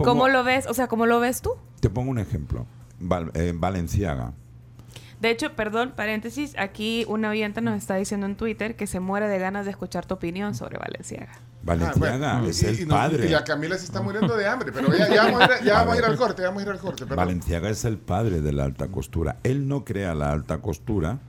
¿Cómo 0.05 0.29
lo 0.29 0.43
ves? 0.45 0.67
O 0.67 0.75
sea, 0.75 0.89
¿cómo 0.89 1.07
lo 1.07 1.21
ves 1.21 1.43
tú? 1.43 1.51
Te 1.81 1.91
pongo 1.91 2.11
un 2.11 2.19
ejemplo. 2.19 2.67
Val- 2.99 3.31
eh, 3.35 3.53
Valenciaga. 3.55 4.33
De 5.23 5.31
hecho, 5.31 5.53
perdón, 5.55 5.93
paréntesis, 5.95 6.55
aquí 6.59 7.05
una 7.09 7.31
oyente 7.31 7.61
nos 7.61 7.79
está 7.79 7.95
diciendo 7.95 8.27
en 8.27 8.35
Twitter 8.37 8.75
que 8.75 8.89
se 8.89 8.99
muere 8.99 9.29
de 9.29 9.39
ganas 9.39 9.65
de 9.65 9.71
escuchar 9.71 10.05
tu 10.05 10.15
opinión 10.15 10.55
sobre 10.57 10.79
Valenciaga. 10.79 11.33
Valenciaga 11.63 12.33
Ah, 12.33 12.35
bueno. 12.39 12.49
es 12.51 12.61
Y- 12.63 12.67
el 12.67 12.81
y 12.81 12.87
no- 12.87 12.95
padre. 12.97 13.27
Y 13.27 13.29
la 13.29 13.45
Camila 13.45 13.79
se 13.79 13.85
está 13.85 14.03
muriendo 14.03 14.37
de 14.37 14.49
hambre, 14.49 14.73
pero 14.73 14.93
ya, 14.93 15.09
ya 15.09 15.23
vamos, 15.27 15.41
a 15.43 15.59
ir, 15.61 15.65
ya 15.65 15.75
vamos 15.75 15.95
a 15.95 15.99
ir 15.99 16.05
al 16.05 16.17
corte, 16.17 16.43
ya 16.43 16.49
vamos 16.49 16.63
a 16.65 16.67
ir 16.67 16.73
al 16.73 16.79
corte. 16.81 16.99
perdón. 17.05 17.17
Valenciaga 17.19 17.71
es 17.71 17.85
el 17.85 17.99
padre 17.99 18.41
de 18.41 18.53
la 18.53 18.65
alta 18.65 18.89
costura. 18.89 19.37
Él 19.45 19.69
no 19.69 19.85
crea 19.85 20.13
la 20.17 20.33
alta 20.33 20.59
costura, 20.59 21.21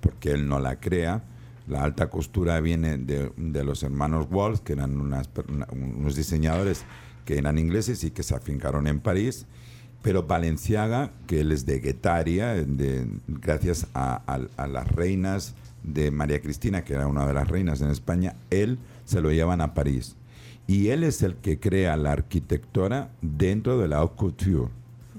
porque 0.00 0.30
él 0.32 0.48
no 0.48 0.58
la 0.58 0.80
crea. 0.80 1.22
La 1.68 1.82
alta 1.84 2.08
costura 2.08 2.58
viene 2.60 2.96
de, 2.96 3.30
de 3.36 3.62
los 3.64 3.82
hermanos 3.82 4.26
Walsh, 4.30 4.60
que 4.60 4.72
eran 4.72 4.98
unas 4.98 5.28
unos 5.70 6.16
diseñadores 6.16 6.84
que 7.26 7.36
eran 7.38 7.58
ingleses 7.58 8.04
y 8.04 8.10
que 8.10 8.22
se 8.22 8.34
afincaron 8.34 8.86
en 8.86 9.00
París. 9.00 9.44
Pero 10.04 10.22
Valenciaga, 10.24 11.10
que 11.26 11.40
él 11.40 11.50
es 11.50 11.64
de 11.64 11.80
Guetaria, 11.80 12.52
de- 12.54 13.08
gracias 13.26 13.86
a, 13.94 14.20
a- 14.26 14.62
a 14.62 14.68
las 14.68 14.86
reinas 14.86 15.54
de 15.82 16.10
María 16.10 16.40
Cristina, 16.42 16.84
que 16.84 16.92
era 16.92 17.06
una 17.08 17.26
de 17.26 17.32
las 17.32 17.48
reinas 17.48 17.80
en 17.80 17.88
España, 17.90 18.34
él 18.50 18.78
se 19.06 19.22
lo 19.22 19.32
llevan 19.32 19.62
a 19.62 19.72
París. 19.72 20.14
Y 20.66 20.88
él 20.88 21.04
es 21.04 21.22
el 21.22 21.36
que 21.36 21.58
crea 21.58 21.96
la 21.96 22.12
arquitectura 22.12 23.08
dentro 23.22 23.78
de 23.78 23.88
la 23.88 23.96
haute 23.98 24.14
couture. 24.16 24.68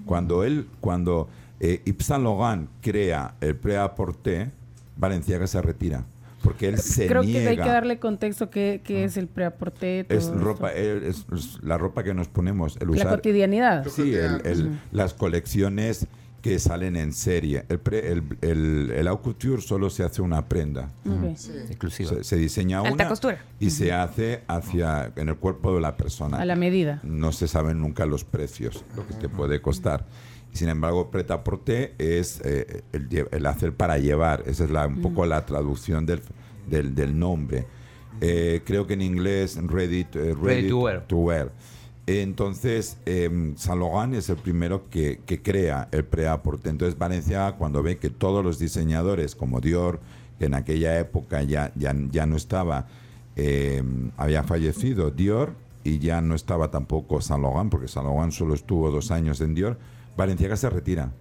Cuando 0.05 0.43
él, 0.43 0.67
cuando 0.81 1.29
eh, 1.59 1.81
Yves 1.85 2.05
Saint 2.05 2.23
Laurent 2.23 2.67
crea 2.81 3.33
el 3.41 3.55
prêt-à-porter, 3.55 4.51
Valenciaga 4.97 5.47
se 5.47 5.61
retira. 5.63 6.05
Porque 6.45 6.69
él 6.69 6.77
se 6.77 7.07
Creo 7.07 7.23
niega. 7.23 7.41
que 7.41 7.47
hay 7.49 7.57
que 7.57 7.63
darle 7.69 7.99
contexto 7.99 8.49
que, 8.49 8.79
que 8.83 9.03
es 9.03 9.17
el 9.17 9.27
preaporte. 9.27 10.05
es 10.07 10.27
ropa, 10.29 10.71
es, 10.71 11.25
es 11.33 11.57
la 11.63 11.77
ropa 11.77 12.03
que 12.03 12.13
nos 12.13 12.29
ponemos. 12.29 12.77
El 12.79 12.87
La 12.87 12.93
usar, 12.93 13.09
cotidianidad. 13.09 13.85
Sí, 13.87 14.13
el- 14.13 14.41
el- 14.45 14.79
las 14.91 15.13
colecciones 15.13 16.07
que 16.41 16.59
salen 16.59 16.95
en 16.95 17.11
serie. 17.11 17.65
El, 17.69 17.79
pre- 17.79 18.11
el, 18.11 18.21
el, 18.41 18.91
el 18.95 19.07
haute 19.07 19.23
couture 19.23 19.61
solo 19.63 19.89
se 19.89 20.03
hace 20.03 20.21
una 20.21 20.47
prenda. 20.47 20.91
Ok. 21.03 21.23
Exclusiva. 21.69 22.09
Se, 22.11 22.23
se 22.23 22.35
diseña 22.37 22.77
Alta 22.81 22.93
una 22.93 23.07
costura. 23.07 23.39
y 23.59 23.71
se 23.71 23.91
hace 23.91 24.43
hacia 24.47 25.11
en 25.15 25.29
el 25.29 25.37
cuerpo 25.37 25.73
de 25.73 25.81
la 25.81 25.97
persona. 25.97 26.37
A 26.37 26.45
la 26.45 26.55
medida. 26.55 26.99
No 27.03 27.31
se 27.31 27.47
saben 27.47 27.81
nunca 27.81 28.05
los 28.05 28.23
precios, 28.23 28.85
lo 28.95 29.07
que 29.07 29.15
te 29.15 29.27
puede 29.27 29.59
costar. 29.59 30.05
Sin 30.55 30.69
embargo, 30.69 31.11
preta 31.11 31.43
porter 31.43 31.93
es 31.97 32.39
eh, 32.43 32.81
el, 32.93 33.27
el 33.31 33.45
hacer 33.45 33.73
para 33.73 33.97
llevar. 33.97 34.43
Esa 34.47 34.63
es 34.63 34.71
la, 34.71 34.87
un 34.87 35.01
poco 35.01 35.25
la 35.25 35.45
traducción 35.45 36.05
del, 36.05 36.21
del, 36.67 36.95
del 36.95 37.17
nombre. 37.19 37.65
Eh, 38.21 38.61
creo 38.65 38.87
que 38.87 38.93
en 38.93 39.01
inglés, 39.01 39.59
ready, 39.67 40.05
to- 40.05 40.19
eh, 40.23 40.33
Ready 40.33 40.69
to 40.69 40.77
wear. 40.77 41.05
wear. 41.11 41.51
Entonces, 42.07 42.97
eh, 43.05 43.53
Saint 43.57 43.81
Laurent 43.81 44.13
es 44.13 44.29
el 44.29 44.37
primero 44.37 44.89
que, 44.89 45.19
que 45.25 45.41
crea 45.41 45.87
el 45.91 46.05
pre-aporte. 46.05 46.69
Entonces, 46.69 46.97
Valencia, 46.97 47.53
cuando 47.57 47.81
ve 47.83 47.97
que 47.97 48.09
todos 48.09 48.43
los 48.43 48.59
diseñadores, 48.59 49.35
como 49.35 49.59
Dior, 49.59 49.99
que 50.39 50.45
en 50.45 50.53
aquella 50.53 50.99
época 50.99 51.41
ya, 51.43 51.71
ya, 51.75 51.95
ya 52.11 52.25
no 52.25 52.35
estaba, 52.35 52.87
eh, 53.35 53.83
había 54.17 54.43
fallecido 54.43 55.09
Dior 55.11 55.53
y 55.83 55.99
ya 55.99 56.21
no 56.21 56.35
estaba 56.35 56.69
tampoco 56.71 57.21
Saint 57.21 57.41
Laurent, 57.43 57.69
porque 57.71 57.87
Saint 57.87 58.07
Laurent 58.07 58.31
solo 58.31 58.53
estuvo 58.53 58.91
dos 58.91 59.11
años 59.11 59.41
en 59.41 59.55
Dior, 59.55 59.77
Valenciaga 60.17 60.55
se 60.55 60.69
retira 60.69 61.11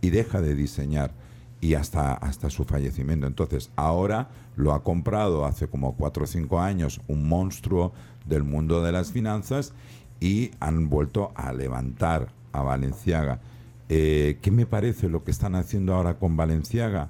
y 0.00 0.10
deja 0.10 0.40
de 0.40 0.54
diseñar 0.54 1.12
y 1.60 1.74
hasta, 1.74 2.12
hasta 2.12 2.50
su 2.50 2.64
fallecimiento. 2.64 3.26
Entonces, 3.26 3.70
ahora 3.74 4.28
lo 4.54 4.74
ha 4.74 4.82
comprado 4.82 5.46
hace 5.46 5.66
como 5.66 5.96
cuatro 5.96 6.24
o 6.24 6.26
cinco 6.26 6.60
años 6.60 7.00
un 7.08 7.26
monstruo 7.26 7.92
del 8.26 8.44
mundo 8.44 8.82
de 8.82 8.92
las 8.92 9.12
finanzas 9.12 9.72
y 10.20 10.50
han 10.60 10.90
vuelto 10.90 11.32
a 11.34 11.52
levantar 11.52 12.28
a 12.52 12.62
Valenciaga. 12.62 13.40
Eh, 13.88 14.38
¿Qué 14.42 14.50
me 14.50 14.66
parece 14.66 15.08
lo 15.08 15.24
que 15.24 15.30
están 15.30 15.54
haciendo 15.54 15.94
ahora 15.94 16.18
con 16.18 16.36
Valenciaga? 16.36 17.08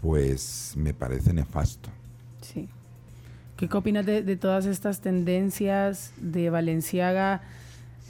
Pues 0.00 0.74
me 0.76 0.92
parece 0.92 1.32
nefasto. 1.32 1.88
Sí. 2.40 2.68
¿Qué, 3.56 3.68
opinas 3.72 4.06
de, 4.06 4.22
de 4.22 4.36
todas 4.36 4.66
estas 4.66 5.00
tendencias 5.00 6.12
de 6.16 6.50
Valenciaga 6.50 7.42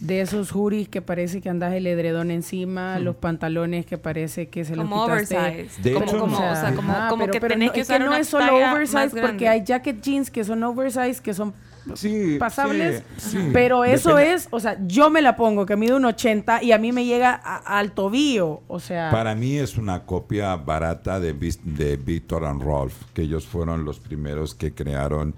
de 0.00 0.20
esos 0.22 0.50
juris 0.50 0.88
que 0.88 1.02
parece 1.02 1.40
que 1.40 1.48
andas 1.50 1.74
el 1.74 1.86
edredón 1.86 2.30
encima, 2.30 2.98
los 2.98 3.16
pantalones 3.16 3.84
que 3.86 3.98
parece 3.98 4.48
que 4.48 4.64
se 4.64 4.74
los 4.74 4.88
Como 4.88 5.04
quitaste. 5.04 5.36
oversize. 5.38 5.82
De 5.82 5.92
como, 5.92 6.06
hecho, 6.06 6.18
como, 6.18 6.36
o 6.36 6.38
sea, 6.54 6.72
como, 6.74 6.94
como 7.10 7.20
pero- 7.24 7.32
que 7.32 7.40
pero 7.40 7.52
tenés 7.54 7.68
no, 7.68 7.72
que 7.74 7.80
es 7.80 7.86
usar 7.88 8.00
no 8.00 8.06
una 8.08 8.18
es 8.18 8.26
solo 8.28 8.56
oversize 8.56 9.10
porque 9.20 9.48
hay 9.48 9.62
jacket 9.64 10.00
jeans 10.00 10.30
que 10.30 10.42
son 10.44 10.62
oversize 10.62 11.20
que 11.22 11.34
son 11.34 11.52
Sí, 11.94 12.36
pasables, 12.38 13.02
sí, 13.16 13.30
sí. 13.30 13.48
pero 13.54 13.84
eso 13.84 14.10
Depende- 14.14 14.34
es, 14.34 14.48
o 14.50 14.60
sea, 14.60 14.76
yo 14.86 15.08
me 15.08 15.22
la 15.22 15.34
pongo 15.36 15.64
que 15.64 15.76
mide 15.76 15.94
un 15.94 16.04
80 16.04 16.62
y 16.62 16.72
a 16.72 16.78
mí 16.78 16.92
me 16.92 17.06
llega 17.06 17.32
a- 17.42 17.78
al 17.78 17.92
tobillo, 17.92 18.60
o 18.68 18.78
sea, 18.80 19.10
Para 19.10 19.34
mí 19.34 19.56
es 19.56 19.78
una 19.78 20.04
copia 20.04 20.56
barata 20.56 21.18
de, 21.20 21.32
de 21.32 21.96
Victor 21.96 22.44
and 22.44 22.62
Rolf, 22.62 22.94
que 23.14 23.22
ellos 23.22 23.46
fueron 23.46 23.84
los 23.86 23.98
primeros 23.98 24.54
que 24.54 24.72
crearon 24.74 25.34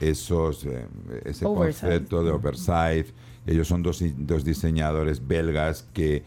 esos, 0.00 0.64
eh, 0.66 0.86
ese 1.24 1.44
concepto 1.46 2.22
de 2.22 2.30
oversize. 2.30 3.14
Ellos 3.46 3.68
son 3.68 3.82
dos, 3.82 4.02
dos 4.18 4.44
diseñadores 4.44 5.26
belgas 5.26 5.86
que, 5.92 6.24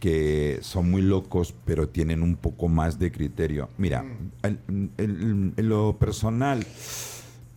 que 0.00 0.58
son 0.62 0.90
muy 0.90 1.02
locos, 1.02 1.54
pero 1.64 1.88
tienen 1.88 2.22
un 2.22 2.36
poco 2.36 2.68
más 2.68 2.98
de 2.98 3.12
criterio. 3.12 3.68
Mira, 3.78 4.04
en, 4.42 4.90
en- 4.96 5.54
lo 5.56 5.96
personal, 5.98 6.64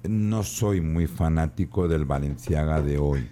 no 0.08 0.44
soy 0.44 0.82
muy 0.82 1.08
fanático 1.08 1.88
del 1.88 2.06
Valenciaga 2.06 2.82
de 2.82 2.98
hoy. 2.98 3.28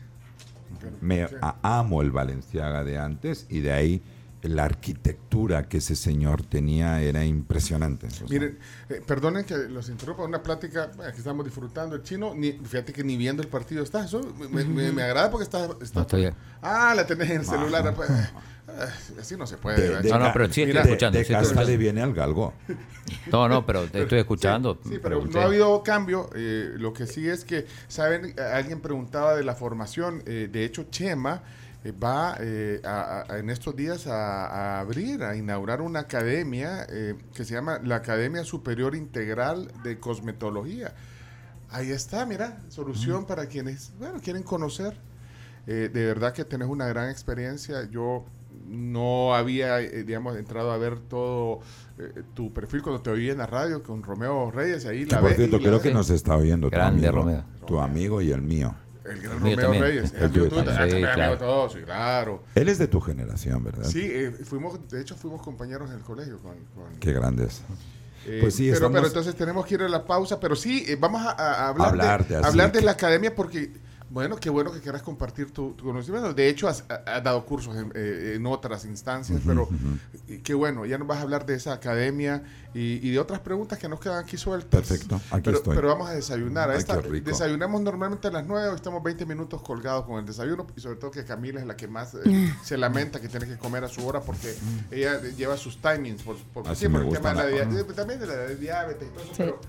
Me 1.01 1.27
amo 1.61 2.01
el 2.01 2.11
Valenciaga 2.11 2.83
de 2.83 2.97
antes 2.97 3.45
y 3.49 3.59
de 3.59 3.71
ahí 3.71 4.01
la 4.43 4.65
arquitectura 4.65 5.67
que 5.69 5.77
ese 5.77 5.95
señor 5.95 6.43
tenía 6.43 7.01
era 7.01 7.23
impresionante. 7.25 8.07
O 8.07 8.09
sea, 8.11 8.27
Miren, 8.29 8.59
eh, 8.89 9.01
perdonen 9.05 9.45
que 9.45 9.55
los 9.57 9.89
interrumpa, 9.89 10.23
una 10.23 10.43
plática 10.43 10.91
eh, 10.99 11.11
que 11.11 11.17
estamos 11.17 11.45
disfrutando. 11.45 11.95
El 11.95 12.03
chino, 12.03 12.33
ni, 12.35 12.51
fíjate 12.53 12.93
que 12.93 13.03
ni 13.03 13.17
viendo 13.17 13.41
el 13.41 13.47
partido 13.49 13.83
está. 13.83 14.05
Eso 14.05 14.21
me, 14.51 14.63
me- 14.65 14.91
me 14.91 15.03
agrada 15.03 15.31
porque 15.31 15.43
está. 15.45 15.65
está- 15.81 15.99
No, 15.99 16.01
estoy- 16.01 16.33
Ah, 16.61 16.93
la 16.95 17.05
tenés 17.07 17.29
en 17.31 17.39
el 17.41 17.45
celular. 17.45 17.93
pues, 17.95 18.09
eh, 18.09 19.19
así 19.19 19.35
no 19.35 19.45
se 19.47 19.57
puede. 19.57 19.81
de, 19.81 19.87
¿verdad? 19.89 20.03
de 20.03 20.09
No, 20.09 20.19
no, 20.19 20.33
pero 20.33 20.45
sí 20.51 20.61
estoy 20.63 20.77
escuchando, 20.81 21.17
De, 21.17 21.23
sí 21.25 21.33
estoy 21.33 21.33
casa 21.35 21.43
escuchando. 21.45 21.69
le 21.71 21.77
viene 21.77 22.01
al 22.01 22.13
galgo. 22.13 22.53
No, 23.31 23.47
no, 23.49 23.65
pero 23.65 23.85
te 23.87 24.01
estoy 24.03 24.19
escuchando. 24.19 24.75
Sí, 24.83 24.89
pero 24.91 25.01
pregunté. 25.01 25.35
no 25.35 25.41
ha 25.41 25.45
habido 25.45 25.83
cambio. 25.83 26.29
eh, 26.35 26.71
lo 26.77 26.93
que 26.93 27.05
sí 27.07 27.27
es 27.27 27.43
que, 27.45 27.65
¿saben? 27.87 28.33
Alguien 28.53 28.79
preguntaba 28.81 29.35
de 29.35 29.43
la 29.43 29.55
formación. 29.55 30.23
eh, 30.25 30.49
de 30.51 30.63
hecho, 30.65 30.85
Chema 30.89 31.43
va 31.91 32.37
eh, 32.39 32.81
a- 32.85 33.25
a- 33.29 33.37
en 33.39 33.49
estos 33.49 33.75
días 33.75 34.07
a, 34.07 34.45
a 34.47 34.79
abrir, 34.79 35.23
a 35.23 35.35
inaugurar 35.35 35.81
una 35.81 35.99
academia 36.01 36.85
eh, 36.89 37.15
que 37.33 37.43
se 37.43 37.53
llama 37.55 37.79
la 37.83 37.97
Academia 37.97 38.43
Superior 38.45 38.95
Integral 38.95 39.69
de 39.83 39.99
Cosmetología. 39.99 40.93
Ahí 41.69 41.91
está, 41.91 42.25
mira, 42.25 42.59
solución 42.69 43.25
para 43.25 43.47
quienes, 43.47 43.91
bueno, 43.99 44.19
quieren 44.21 44.43
conocer. 44.43 44.95
Eh, 45.65 45.89
de 45.91 46.05
verdad 46.05 46.33
que 46.33 46.45
tenés 46.45 46.67
una 46.67 46.87
gran 46.87 47.09
experiencia. 47.09 47.89
Yo 47.89 48.25
no 48.67 49.33
había, 49.33 49.79
eh, 49.81 50.03
digamos, 50.03 50.37
entrado 50.37 50.71
a 50.71 50.77
ver 50.77 50.99
todo 50.99 51.61
eh, 51.97 52.21
tu 52.33 52.53
perfil 52.53 52.81
cuando 52.83 53.01
te 53.01 53.09
oí 53.09 53.29
en 53.29 53.39
la 53.39 53.47
radio 53.47 53.81
con 53.81 54.03
Romeo 54.03 54.51
Reyes. 54.51 54.85
Ahí 54.85 55.05
la 55.05 55.19
por 55.19 55.29
ve- 55.31 55.35
cierto, 55.35 55.57
creo 55.59 55.81
que 55.81 55.91
nos 55.93 56.09
está 56.11 56.35
oyendo 56.37 56.67
tu 56.69 56.75
Grande, 56.75 57.07
amigo, 57.07 57.23
Romeo. 57.23 57.43
tu 57.65 57.79
amigo 57.79 58.21
y 58.21 58.31
el 58.31 58.41
mío. 58.41 58.75
El 59.05 59.21
gran 59.21 59.39
Romeo 59.39 59.57
también. 59.57 59.83
Reyes. 59.83 60.13
El 60.13 60.23
El 60.23 60.31
tuyo 60.31 60.49
también. 60.49 60.65
también. 60.77 60.97
Sí, 60.97 61.13
claro. 61.13 61.69
claro. 61.85 62.43
Él 62.55 62.69
es 62.69 62.77
de 62.77 62.87
tu 62.87 63.01
generación, 63.01 63.63
¿verdad? 63.63 63.83
Sí, 63.85 64.01
eh, 64.03 64.31
fuimos, 64.45 64.79
de 64.89 65.01
hecho 65.01 65.15
fuimos 65.15 65.41
compañeros 65.41 65.89
en 65.89 65.97
el 65.97 66.03
colegio 66.03 66.39
con... 66.39 66.53
con- 66.75 66.95
Qué 66.99 67.11
grandes. 67.13 67.61
eh, 68.25 68.39
Pues 68.41 68.55
sí, 68.55 68.63
pero, 68.63 68.75
estamos- 68.75 68.95
pero 68.95 69.07
entonces 69.07 69.35
tenemos 69.35 69.65
que 69.65 69.73
ir 69.75 69.81
a 69.81 69.89
la 69.89 70.05
pausa, 70.05 70.39
pero 70.39 70.55
sí, 70.55 70.85
eh, 70.87 70.95
vamos 70.99 71.21
a, 71.21 71.31
a 71.31 71.67
hablar, 71.69 71.89
Hablar 71.89 72.27
de, 72.27 72.35
hablar 72.37 72.71
de 72.71 72.81
la 72.81 72.91
academia 72.91 73.35
porque, 73.35 73.73
bueno, 74.09 74.37
qué 74.37 74.49
bueno 74.49 74.71
que 74.71 74.79
quieras 74.79 75.01
compartir 75.01 75.51
tu, 75.51 75.73
tu 75.73 75.83
conocimiento. 75.85 76.33
De 76.33 76.47
hecho, 76.47 76.67
has, 76.69 76.85
ha- 76.87 77.15
has 77.17 77.23
dado 77.23 77.45
cursos 77.45 77.75
en, 77.75 77.91
eh, 77.95 78.33
en 78.35 78.45
otras 78.45 78.85
instancias, 78.85 79.41
pero 79.45 79.67
eh, 80.29 80.39
qué 80.43 80.53
bueno, 80.53 80.85
ya 80.85 80.97
nos 80.97 81.07
vas 81.07 81.17
a 81.17 81.23
hablar 81.23 81.45
de 81.45 81.55
esa 81.55 81.73
academia 81.73 82.43
y, 82.73 83.07
y 83.07 83.11
de 83.11 83.19
otras 83.19 83.39
preguntas 83.39 83.77
que 83.79 83.87
nos 83.87 83.99
quedan 83.99 84.17
aquí 84.23 84.37
sueltas. 84.37 84.69
Perfecto, 84.87 85.19
aquí 85.31 85.41
pero, 85.45 85.57
estoy. 85.57 85.75
Pero 85.75 85.87
vamos 85.89 86.09
a 86.09 86.13
desayunar. 86.13 86.69
A 86.69 86.73
Ay, 86.73 86.79
esta- 86.79 87.01
qué 87.01 87.07
rico. 87.09 87.29
desayunamos 87.29 87.81
normalmente 87.81 88.27
a 88.27 88.31
las 88.31 88.45
9, 88.45 88.69
hoy 88.69 88.75
estamos 88.75 89.03
20 89.03 89.25
minutos 89.25 89.61
colgados 89.61 90.05
con 90.05 90.19
el 90.19 90.25
desayuno 90.25 90.65
y 90.75 90.81
sobre 90.81 90.97
todo 90.97 91.11
que 91.11 91.23
Camila 91.23 91.59
es 91.59 91.65
la 91.67 91.75
que 91.75 91.87
más 91.87 92.13
eh, 92.15 92.19
se 92.63 92.77
lamenta 92.77 93.19
que 93.21 93.27
tiene 93.29 93.45
que 93.45 93.57
comer 93.57 93.83
a 93.83 93.87
su 93.87 94.05
hora 94.07 94.21
porque 94.21 94.53
ella 94.91 95.15
eh, 95.23 95.33
lleva 95.37 95.57
sus 95.57 95.81
timings 95.81 96.23
por, 96.23 96.37
por, 96.53 96.67
Así 96.67 96.85
sí, 96.85 96.89
por 96.91 97.01
me 97.03 97.07
el 97.09 97.13
tema 97.13 97.29
de 97.33 97.35
la 97.35 97.65
diabetes, 97.65 97.95
también 97.95 98.19
de 98.19 98.27
la 98.27 98.47
diabetes 98.47 99.07
y 99.07 99.11
todo 99.11 99.23
eso, 99.23 99.33
Sí. 99.33 99.43
pero, 99.43 99.59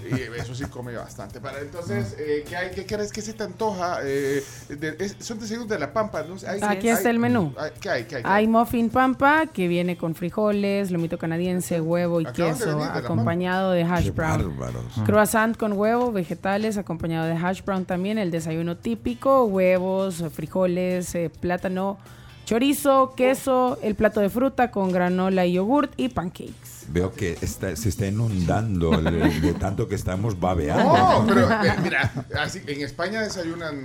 pero 0.00 0.36
y 0.36 0.38
eso 0.40 0.54
sí 0.54 0.64
come 0.66 0.94
bastante. 0.94 1.40
Para 1.40 1.60
entonces, 1.60 2.14
eh, 2.18 2.44
¿qué, 2.48 2.56
hay, 2.56 2.70
qué 2.70 2.84
quieres 2.86 3.10
que 3.10 3.20
se 3.22 3.32
te 3.32 3.42
antoja? 3.42 3.98
Eh, 4.04 4.44
de- 4.68 4.96
es- 5.00 5.16
son 5.18 5.38
desayunos 5.40 5.68
de 5.68 5.78
la 5.78 5.92
Pampa, 5.92 6.22
¿no? 6.22 6.36
Hay- 6.46 6.60
Aquí 6.62 6.88
hay- 6.88 6.94
está 6.94 7.10
el 7.10 7.18
menú. 7.18 7.52
hay- 7.58 7.70
¿Qué 7.80 7.90
hay? 7.90 8.04
¿Qué 8.04 8.16
hay? 8.16 8.22
¿Qué 8.22 8.28
Hay 8.28 8.46
muffin 8.46 8.90
pampa 8.90 9.46
que 9.46 9.66
viene 9.66 9.96
con 9.96 10.14
frijoles, 10.14 10.90
lomito 10.90 11.18
canadiense, 11.18 11.80
huevo 11.80 12.19
y 12.20 12.26
Acaban 12.26 12.54
queso, 12.54 12.78
de 12.78 12.84
acompañado 12.84 13.70
de 13.72 13.82
hash 13.84 14.04
Qué 14.04 14.10
brown. 14.12 14.56
bárbaros. 14.58 14.84
Croissant 15.04 15.56
con 15.56 15.72
huevo, 15.72 16.12
vegetales, 16.12 16.76
acompañado 16.76 17.26
de 17.26 17.32
hash 17.34 17.62
brown 17.64 17.84
también. 17.84 18.18
El 18.18 18.30
desayuno 18.30 18.76
típico, 18.76 19.44
huevos, 19.44 20.22
frijoles, 20.32 21.14
eh, 21.14 21.30
plátano, 21.40 21.98
chorizo, 22.44 23.14
queso, 23.16 23.78
el 23.82 23.94
plato 23.94 24.20
de 24.20 24.28
fruta 24.28 24.70
con 24.70 24.90
granola 24.92 25.46
y 25.46 25.52
yogurt 25.52 25.92
y 25.96 26.08
pancakes. 26.08 26.86
Veo 26.88 27.12
que 27.12 27.38
está- 27.40 27.76
se 27.76 27.88
está 27.88 28.06
inundando 28.06 28.92
el- 28.94 29.40
de 29.40 29.52
tanto 29.54 29.86
que 29.86 29.94
estamos 29.94 30.38
babeando. 30.40 30.82
No, 30.96 31.24
pero 31.26 31.48
eh, 31.64 31.74
mira, 31.82 32.12
así, 32.40 32.60
en 32.66 32.82
España 32.82 33.20
desayunan 33.22 33.82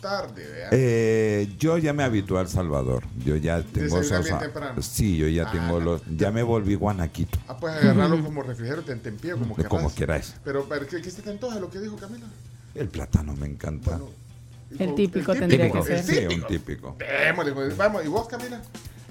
tarde, 0.00 0.46
¿verdad? 0.46 0.68
Eh, 0.72 1.54
yo 1.58 1.76
ya 1.78 1.92
me 1.92 2.02
habitué 2.04 2.38
al 2.40 2.48
Salvador. 2.48 3.04
Yo 3.24 3.36
ya 3.36 3.62
tengo 3.62 4.00
esos- 4.00 4.24
bien 4.24 4.38
temprano. 4.38 4.80
Sí, 4.82 5.16
yo 5.16 5.28
ya 5.28 5.44
Ah, 5.48 5.52
tengo 5.52 5.80
los. 5.80 6.02
Ya 6.16 6.30
me 6.30 6.42
volví 6.42 6.74
guanaquito. 6.74 7.38
Ah, 7.48 7.56
pues 7.56 7.74
agarrarlo 7.74 8.22
como 8.22 8.42
refrigerio, 8.42 8.82
te 8.82 8.94
tempie, 8.96 9.32
como 9.32 9.54
quieras. 9.54 9.70
Como 9.70 9.94
queráis. 9.94 10.34
Pero, 10.44 10.66
pero 10.68 10.86
¿qué, 10.86 11.00
¿qué 11.02 11.10
se 11.10 11.22
te 11.22 11.30
antoja 11.30 11.58
lo 11.60 11.70
que 11.70 11.80
dijo 11.80 11.96
Camila? 11.96 12.26
El 12.74 12.88
plátano 12.88 13.34
me 13.34 13.46
encanta. 13.46 13.98
Y 14.70 14.82
El 14.82 14.88
con- 14.88 14.96
típico 14.96 15.34
tendría 15.34 15.70
que 15.72 15.78
el 15.78 15.84
ser. 15.84 16.04
sí, 16.04 16.18
un 16.24 16.28
típico. 16.28 16.46
típico. 16.48 16.96
Démosle, 16.98 17.52
pues, 17.52 17.76
vamos, 17.76 18.04
¿y 18.04 18.08
vos, 18.08 18.28
Camila? 18.28 18.60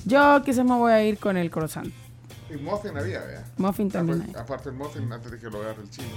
Yo 0.06 0.42
quizás 0.46 0.64
me 0.66 0.76
voy 0.76 0.92
a 0.94 1.04
ir 1.04 1.18
con 1.18 1.36
el 1.36 1.50
croissant. 1.52 1.92
Y 2.50 2.56
muffin 2.58 2.96
había, 2.98 3.20
¿verdad? 3.20 3.46
Muffin 3.58 3.88
Ah, 3.88 3.94
también 3.94 4.22
pues, 4.22 4.36
hay. 4.36 4.42
aparte 4.42 4.70
el 4.70 4.76
muffin, 4.76 5.12
antes 5.12 5.32
de 5.32 5.38
que 5.38 5.50
lo 5.50 5.60
agarre 5.62 5.82
el 5.82 5.90
chino. 5.90 6.08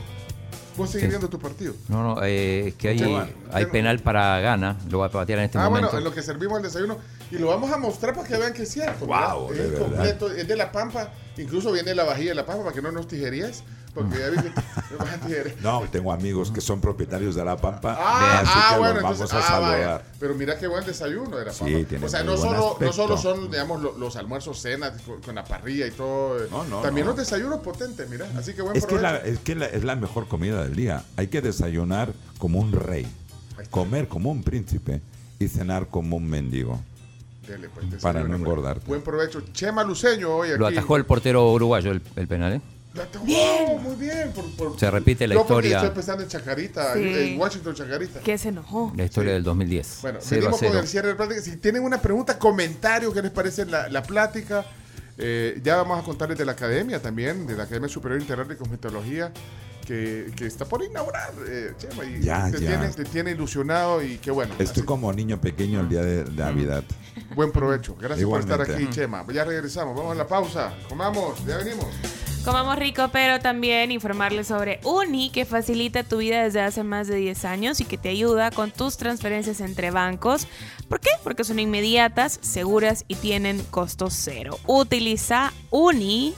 ¿Vos 0.80 0.90
seguís 0.90 1.08
viendo 1.10 1.28
tu 1.28 1.38
partido? 1.38 1.74
No, 1.88 2.02
no, 2.02 2.22
eh, 2.22 2.68
es 2.68 2.74
que 2.74 2.88
hay, 2.88 3.28
hay 3.52 3.66
penal 3.66 3.98
para 3.98 4.40
Gana. 4.40 4.78
Lo 4.88 5.00
va 5.00 5.06
a 5.06 5.10
patear 5.10 5.40
en 5.40 5.44
este 5.44 5.58
ah, 5.58 5.64
momento. 5.64 5.88
bueno, 5.88 5.98
en 5.98 6.04
lo 6.04 6.14
que 6.14 6.22
servimos 6.22 6.56
el 6.56 6.62
desayuno. 6.62 6.96
Y 7.30 7.36
lo 7.36 7.48
vamos 7.48 7.70
a 7.70 7.76
mostrar 7.76 8.14
para 8.14 8.26
que 8.26 8.38
vean 8.38 8.54
que 8.54 8.62
es 8.62 8.70
cierto. 8.70 9.06
De 9.06 9.74
es 9.74 9.78
completo, 9.78 10.30
es 10.30 10.48
de 10.48 10.56
la 10.56 10.72
pampa. 10.72 11.12
Incluso 11.40 11.72
viene 11.72 11.94
la 11.94 12.04
vajilla 12.04 12.30
de 12.30 12.34
la 12.36 12.46
pampa 12.46 12.64
para 12.64 12.74
que 12.74 12.82
no 12.82 12.92
nos 12.92 13.08
tijerías. 13.08 13.62
Porque 13.92 14.20
ya 14.20 14.28
vi 14.30 14.36
que 14.36 14.50
me 14.92 14.96
vas 14.98 15.14
a 15.14 15.18
tijerear. 15.18 15.56
No, 15.62 15.82
tengo 15.90 16.12
amigos 16.12 16.52
que 16.52 16.60
son 16.60 16.80
propietarios 16.80 17.34
de 17.34 17.44
la 17.44 17.56
Pampa. 17.56 17.96
Ah, 17.98 18.38
así 18.40 18.50
ah, 18.54 18.68
que 18.74 18.78
bueno, 18.78 18.94
los 18.94 19.02
vamos 19.02 19.20
entonces, 19.20 19.36
a 19.36 19.40
ah, 19.58 19.60
saludar. 19.60 20.04
Pero 20.20 20.34
mira 20.36 20.56
qué 20.58 20.68
buen 20.68 20.84
desayuno 20.86 21.36
de 21.36 21.46
la 21.46 21.52
Sí, 21.52 21.64
pampa. 21.64 21.88
tiene 21.88 22.06
o 22.06 22.08
sea, 22.08 22.22
no 22.22 22.36
solo, 22.36 22.76
no 22.78 22.92
solo 22.92 23.18
son, 23.18 23.50
digamos, 23.50 23.82
lo- 23.82 23.98
los 23.98 24.14
almuerzos, 24.14 24.60
cenas 24.60 24.92
con, 25.02 25.20
con 25.20 25.34
la 25.34 25.42
parrilla 25.44 25.88
y 25.88 25.90
todo. 25.90 26.38
eh, 26.40 26.46
No, 26.52 26.62
no, 26.66 26.82
También 26.82 27.04
los 27.04 27.16
desayunos 27.16 27.58
potentes, 27.62 28.08
mira. 28.08 28.28
Así 28.36 28.54
que 28.54 28.62
buen 28.62 28.76
Es 28.76 28.86
que, 28.86 28.94
la, 28.94 29.14
provecho. 29.18 29.26
es 29.34 29.38
que 29.40 29.54
la- 29.56 29.66
es 29.66 29.82
la 29.82 29.96
mejor 29.96 30.28
comida 30.28 30.62
del 30.62 30.76
día. 30.76 31.02
Hay 31.16 31.26
que 31.26 31.40
desayunar 31.40 32.12
como 32.38 32.60
un 32.60 32.70
rey, 32.70 33.08
comer 33.70 34.06
como 34.06 34.30
un 34.30 34.44
príncipe 34.44 35.00
y 35.40 35.48
cenar 35.48 35.88
como 35.88 36.16
un 36.16 36.30
mendigo. 36.30 36.78
Dele, 37.50 37.68
pues, 37.68 37.86
para 38.02 38.22
no 38.22 38.36
engordarte. 38.36 38.86
Buen 38.86 39.02
provecho. 39.02 39.40
Chema 39.52 39.82
Luceño 39.84 40.30
hoy 40.36 40.50
aquí. 40.50 40.58
Lo 40.58 40.66
atajó 40.66 40.96
el 40.96 41.04
portero 41.04 41.50
uruguayo 41.52 41.90
el, 41.90 42.00
el 42.16 42.28
penal, 42.28 42.52
¿eh? 42.54 42.60
Oh, 43.28 43.78
muy 43.78 43.94
bien. 43.96 44.32
por- 44.32 44.50
por- 44.56 44.78
Se 44.80 44.90
repite 44.90 45.26
la 45.28 45.36
historia. 45.36 45.76
Estoy 45.78 45.90
pensando 45.94 46.22
en 46.24 46.28
Chacarita, 46.28 46.94
Sí. 46.94 47.00
en 47.02 47.40
Washington 47.40 47.74
Chacarita. 47.74 48.20
Que 48.20 48.36
se 48.38 48.48
enojó. 48.48 48.92
La 48.96 49.04
historia 49.04 49.32
del 49.32 49.42
2010. 49.44 49.98
Bueno, 50.02 50.18
0 50.20 50.28
a 50.28 50.40
venimos 50.40 50.60
0. 50.60 50.72
con 50.72 50.80
el 50.80 50.88
cierre 50.88 51.08
de 51.08 51.14
la 51.14 51.16
plática. 51.18 51.40
Si 51.42 51.56
tienen 51.58 51.82
una 51.84 52.00
pregunta, 52.02 52.38
comentario, 52.38 53.12
¿qué 53.12 53.22
les 53.22 53.30
parece 53.30 53.64
la, 53.66 53.88
la 53.88 54.02
plática? 54.02 54.64
Eh, 55.18 55.60
ya 55.62 55.76
vamos 55.76 56.00
a 56.00 56.02
contarles 56.02 56.38
de 56.38 56.44
la 56.44 56.52
academia 56.52 57.00
también, 57.02 57.46
de 57.46 57.54
la 57.56 57.64
Academia 57.64 57.88
Superior 57.88 58.20
Integral 58.20 58.48
de 58.48 58.56
Cosmetología, 58.56 59.32
que, 59.86 60.32
que 60.34 60.46
está 60.46 60.64
por 60.64 60.82
inaugurar, 60.82 61.30
eh, 61.46 61.72
Chema, 61.78 62.04
y 62.04 62.22
Ya, 62.22 62.50
te, 62.50 62.60
ya. 62.60 62.68
Tiene, 62.68 62.88
te 62.88 63.04
tiene 63.04 63.30
ilusionado 63.32 64.02
y 64.02 64.16
qué 64.18 64.30
bueno. 64.30 64.52
Estoy 64.58 64.80
Así- 64.80 64.82
como 64.82 65.12
niño 65.12 65.40
pequeño 65.40 65.80
el 65.80 65.88
día 65.88 66.02
de 66.02 66.24
de 66.24 66.30
Navidad. 66.42 66.82
Buen 67.34 67.52
provecho. 67.52 67.96
Gracias 67.96 68.28
por 68.28 68.40
estar 68.40 68.60
aquí, 68.60 68.88
Chema. 68.90 69.24
Ya 69.32 69.44
regresamos. 69.44 69.96
Vamos 69.96 70.12
a 70.12 70.14
la 70.16 70.26
pausa. 70.26 70.74
Comamos. 70.88 71.44
Ya 71.46 71.58
venimos. 71.58 71.86
Comamos 72.44 72.78
rico, 72.78 73.10
pero 73.12 73.38
también 73.38 73.92
informarles 73.92 74.46
sobre 74.46 74.80
Uni, 74.84 75.28
que 75.28 75.44
facilita 75.44 76.04
tu 76.04 76.18
vida 76.18 76.42
desde 76.42 76.62
hace 76.62 76.82
más 76.82 77.06
de 77.06 77.16
10 77.16 77.44
años 77.44 77.80
y 77.80 77.84
que 77.84 77.98
te 77.98 78.08
ayuda 78.08 78.50
con 78.50 78.70
tus 78.70 78.96
transferencias 78.96 79.60
entre 79.60 79.90
bancos. 79.90 80.46
¿Por 80.88 81.00
qué? 81.00 81.10
Porque 81.22 81.44
son 81.44 81.58
inmediatas, 81.58 82.38
seguras 82.40 83.04
y 83.08 83.16
tienen 83.16 83.62
costo 83.70 84.08
cero. 84.10 84.58
Utiliza 84.66 85.52
Uni 85.68 86.34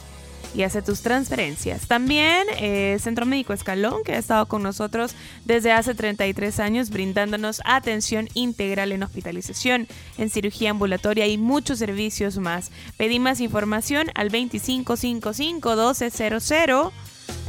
y 0.53 0.63
hace 0.63 0.81
tus 0.81 1.01
transferencias. 1.01 1.87
También 1.87 2.45
eh, 2.57 2.97
Centro 2.99 3.25
Médico 3.25 3.53
Escalón, 3.53 4.03
que 4.03 4.11
ha 4.13 4.17
estado 4.17 4.47
con 4.47 4.61
nosotros 4.63 5.15
desde 5.45 5.71
hace 5.71 5.95
33 5.95 6.59
años, 6.59 6.89
brindándonos 6.89 7.61
atención 7.65 8.27
integral 8.33 8.91
en 8.91 9.03
hospitalización, 9.03 9.87
en 10.17 10.29
cirugía 10.29 10.71
ambulatoria 10.71 11.25
y 11.27 11.37
muchos 11.37 11.79
servicios 11.79 12.37
más. 12.37 12.71
Pedí 12.97 13.19
más 13.19 13.39
información 13.39 14.07
al 14.15 14.29
2555-1200, 14.31 16.91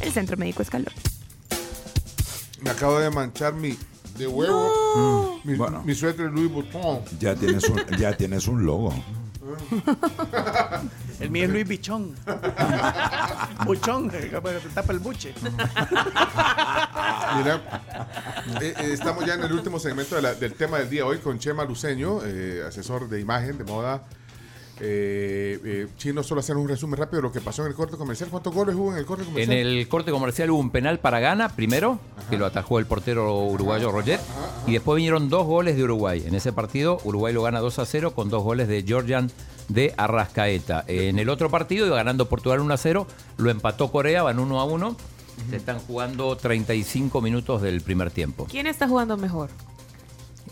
el 0.01 0.11
Centro 0.11 0.37
Médico 0.37 0.61
Escalón. 0.61 0.93
Me 2.61 2.69
acabo 2.71 2.99
de 2.99 3.09
manchar 3.11 3.53
mi 3.53 3.77
de 4.17 4.27
huevo. 4.27 5.39
Mi, 5.43 5.55
Bueno. 5.55 5.83
mi 5.83 5.93
suéter 5.93 6.31
Louis 6.31 6.49
Vuitton. 6.51 7.01
Ya 7.19 7.35
tienes 7.35 7.67
un, 7.69 7.81
ya 7.99 8.15
tienes 8.15 8.47
un 8.47 8.65
logo. 8.65 8.93
El 11.19 11.29
mío 11.31 11.45
es 11.45 11.49
Luis 11.49 11.67
Bichón. 11.67 12.15
Buchón, 13.65 14.11
tapa 14.73 14.91
el 14.91 14.99
buche. 14.99 15.33
Mira, 17.37 17.61
eh, 18.61 18.73
eh, 18.77 18.89
estamos 18.93 19.25
ya 19.25 19.35
en 19.35 19.43
el 19.43 19.53
último 19.53 19.79
segmento 19.79 20.15
de 20.15 20.21
la- 20.21 20.33
del 20.35 20.53
tema 20.53 20.77
del 20.79 20.89
día 20.89 21.05
hoy 21.05 21.17
con 21.19 21.39
Chema 21.39 21.63
Luceño, 21.65 22.19
eh, 22.23 22.63
asesor 22.67 23.07
de 23.09 23.19
imagen, 23.21 23.57
de 23.57 23.63
moda. 23.63 24.03
Eh, 24.79 25.59
eh, 25.63 25.87
Chino, 25.97 26.21
solo 26.21 26.41
hacer 26.41 26.57
un 26.57 26.67
resumen 26.67 26.99
rápido 26.99 27.17
de 27.17 27.27
lo 27.27 27.31
que 27.31 27.39
pasó 27.39 27.61
en 27.63 27.69
el 27.69 27.75
corte 27.75 27.95
comercial. 27.97 28.29
¿Cuántos 28.29 28.53
goles 28.53 28.75
hubo 28.75 28.91
en 28.91 28.97
el 28.97 29.05
corte 29.05 29.23
En 29.23 29.29
comercial? 29.29 29.57
el 29.57 29.87
corte 29.87 30.11
comercial 30.11 30.51
hubo 30.51 30.59
un 30.59 30.69
penal 30.69 30.99
para 30.99 31.19
Ghana, 31.19 31.55
primero, 31.55 31.99
que 32.29 32.37
lo 32.37 32.45
atajó 32.45 32.79
el 32.79 32.85
portero 32.85 33.33
uruguayo 33.45 33.91
Roger, 33.91 34.19
y 34.67 34.73
después 34.73 34.97
vinieron 34.97 35.29
dos 35.29 35.45
goles 35.45 35.77
de 35.77 35.83
Uruguay. 35.83 36.23
En 36.25 36.35
ese 36.35 36.51
partido, 36.51 36.99
Uruguay 37.03 37.33
lo 37.33 37.43
gana 37.43 37.59
2 37.59 37.79
a 37.79 37.85
0 37.85 38.13
con 38.13 38.29
dos 38.29 38.43
goles 38.43 38.67
de 38.67 38.83
Georgian 38.83 39.31
de 39.69 39.93
Arrascaeta. 39.97 40.83
En 40.87 41.19
el 41.19 41.29
otro 41.29 41.49
partido, 41.49 41.85
iba 41.87 41.95
ganando 41.95 42.27
Portugal 42.27 42.59
1 42.59 42.73
a 42.73 42.77
0, 42.77 43.07
lo 43.37 43.49
empató 43.49 43.91
Corea, 43.91 44.23
van 44.23 44.39
1 44.39 44.59
a 44.59 44.65
1. 44.65 44.97
Se 45.49 45.55
están 45.57 45.79
jugando 45.79 46.35
35 46.37 47.21
minutos 47.21 47.61
del 47.61 47.81
primer 47.81 48.09
tiempo. 48.11 48.47
¿Quién 48.49 48.67
está 48.67 48.87
jugando 48.87 49.17
mejor? 49.17 49.49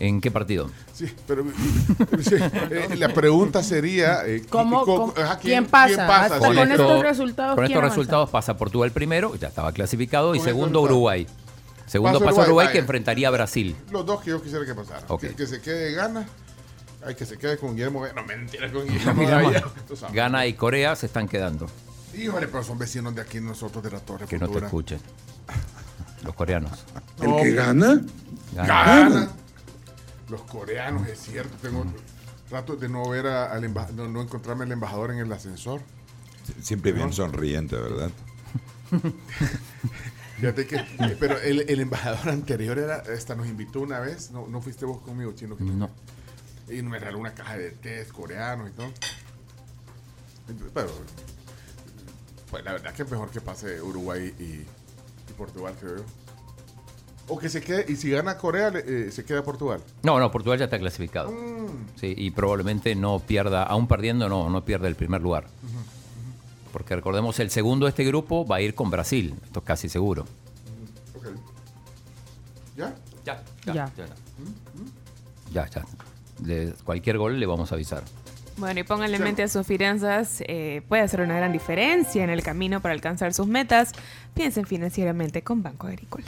¿En 0.00 0.20
qué 0.20 0.30
partido? 0.30 0.70
Sí, 0.92 1.06
pero 1.26 1.44
sí, 2.20 2.34
eh, 2.70 2.96
la 2.96 3.10
pregunta 3.14 3.62
sería... 3.62 4.26
eh, 4.26 4.42
¿Cómo- 4.48 4.84
¿cómo- 4.84 5.12
cómo- 5.14 5.24
ajá, 5.24 5.38
quién 5.38 5.66
pasa? 5.66 6.38
Con 6.38 6.58
estos 6.58 7.02
resultados, 7.02 7.54
Con 7.54 7.66
¿quién 7.66 7.78
estos 7.78 7.90
resultados 7.90 8.30
pasa 8.30 8.56
Portugal 8.56 8.90
primero, 8.90 9.36
ya 9.36 9.48
estaba 9.48 9.72
clasificado, 9.72 10.34
y 10.34 10.40
segundo. 10.40 10.80
Uruguay. 10.82 11.26
Segundo 11.86 12.18
Pasa 12.18 12.30
pasa 12.30 12.42
Uruguay, 12.46 12.68
que 12.72 12.78
enfrentaría 12.78 13.28
a 13.28 13.30
Brasil. 13.30 13.76
Los 13.90 14.06
dos 14.06 14.22
que 14.22 14.30
yo 14.30 14.42
quisiera 14.42 14.64
que 14.64 14.74
pasaran. 14.74 15.04
Ok. 15.08 15.20
Que, 15.20 15.34
que 15.34 15.46
se 15.46 15.60
quede 15.60 15.92
gana. 15.92 16.26
Hay 17.06 17.14
que 17.14 17.26
se 17.26 17.36
quede 17.36 17.58
con 17.58 17.72
Guillermo. 17.76 18.04
No, 18.16 18.24
mentira, 18.24 18.72
con 18.72 18.86
Guillermo. 18.88 19.52
Ghana 20.12 20.46
y 20.46 20.54
Corea 20.54 20.96
se 20.96 21.04
están 21.06 21.28
quedando. 21.28 21.66
Híjole, 22.16 22.48
pero 22.48 22.64
son 22.64 22.78
vecinos 22.78 23.14
de 23.14 23.20
aquí 23.20 23.38
nosotros 23.38 23.84
de 23.84 23.90
la 23.90 24.00
Torre 24.00 24.24
Que 24.26 24.38
no 24.38 24.48
te 24.48 24.58
escuchen. 24.64 24.98
Los 26.24 26.34
coreanos. 26.34 26.72
No, 27.22 27.36
gana? 27.54 28.00
Ghana. 28.54 28.66
Gana. 28.66 29.28
Los 30.28 30.42
coreanos, 30.42 31.06
es 31.08 31.18
cierto. 31.20 31.54
Tengo 31.60 31.84
rato 32.50 32.76
de 32.76 32.88
no 32.88 33.08
ver 33.08 33.26
a- 33.26 33.52
al 33.52 33.64
emba- 33.64 33.90
no, 33.90 34.08
no 34.08 34.22
encontrarme 34.22 34.64
al 34.64 34.72
embajador 34.72 35.10
en 35.12 35.18
el 35.18 35.32
ascensor. 35.32 35.80
Siempre 36.62 36.92
bien 36.92 37.12
sonriente, 37.12 37.76
¿verdad? 37.76 38.10
Fíjate 40.36 40.66
que, 40.66 40.84
pero 41.20 41.38
el, 41.38 41.68
el 41.70 41.80
embajador 41.80 42.28
anterior 42.30 42.78
era, 42.78 42.96
hasta 43.14 43.34
nos 43.34 43.46
invitó 43.46 43.80
una 43.80 44.00
vez. 44.00 44.30
No, 44.30 44.46
no 44.48 44.60
fuiste 44.60 44.84
vos 44.84 45.00
conmigo, 45.00 45.32
chino. 45.32 45.56
Que 45.56 45.64
No. 45.64 45.88
Y 46.68 46.82
me 46.82 46.98
regaló 46.98 47.18
una 47.18 47.34
caja 47.34 47.56
de 47.56 47.70
té 47.70 48.04
coreanos 48.12 48.70
y 48.70 48.72
todo. 48.72 48.88
Pero, 50.74 50.90
pues 52.50 52.64
la 52.64 52.72
verdad 52.72 52.92
que 52.94 53.02
es 53.02 53.10
mejor 53.10 53.30
que 53.30 53.40
pase 53.40 53.80
Uruguay 53.80 54.34
y, 54.38 54.42
y 54.42 55.34
Portugal, 55.36 55.74
creo 55.78 55.98
yo. 55.98 56.04
O 57.26 57.38
que 57.38 57.48
se 57.48 57.62
quede, 57.62 57.86
y 57.88 57.96
si 57.96 58.10
gana 58.10 58.36
Corea, 58.36 58.70
le- 58.70 59.06
eh, 59.06 59.10
se 59.10 59.24
queda 59.24 59.42
Portugal. 59.42 59.80
No, 60.02 60.18
no, 60.18 60.30
Portugal 60.30 60.58
ya 60.58 60.66
está 60.66 60.78
clasificado. 60.78 61.30
Mm. 61.30 61.98
Sí, 61.98 62.12
y 62.16 62.30
probablemente 62.32 62.94
no 62.94 63.18
pierda, 63.20 63.62
aún 63.62 63.86
perdiendo, 63.88 64.28
no, 64.28 64.50
no 64.50 64.64
pierda 64.64 64.88
el 64.88 64.94
primer 64.94 65.22
lugar. 65.22 65.46
Porque 66.72 66.94
recordemos, 66.96 67.38
el 67.40 67.50
segundo 67.50 67.86
de 67.86 67.90
este 67.90 68.04
grupo 68.04 68.44
va 68.46 68.56
a 68.56 68.60
ir 68.60 68.74
con 68.74 68.90
Brasil. 68.90 69.34
Esto 69.44 69.60
es 69.60 69.64
casi 69.64 69.88
seguro. 69.88 70.26
¿Ya? 72.76 72.94
Ya, 73.24 73.42
Ya. 73.66 73.72
ya. 73.72 73.90
Ya, 75.52 75.66
ya. 75.70 75.84
De 76.40 76.74
cualquier 76.84 77.16
gol 77.18 77.38
le 77.38 77.46
vamos 77.46 77.70
a 77.70 77.76
avisar. 77.76 78.02
Bueno, 78.56 78.80
y 78.80 78.82
pónganle 78.82 79.16
en 79.16 79.22
mente 79.22 79.42
a 79.44 79.48
sus 79.48 79.66
finanzas, 79.66 80.42
eh, 80.46 80.82
puede 80.88 81.02
hacer 81.02 81.20
una 81.20 81.36
gran 81.36 81.52
diferencia 81.52 82.22
en 82.22 82.30
el 82.30 82.42
camino 82.42 82.80
para 82.80 82.92
alcanzar 82.94 83.32
sus 83.32 83.46
metas. 83.46 83.92
Piensen 84.34 84.64
financieramente 84.66 85.42
con 85.42 85.62
Banco 85.62 85.86
Agrícola. 85.86 86.26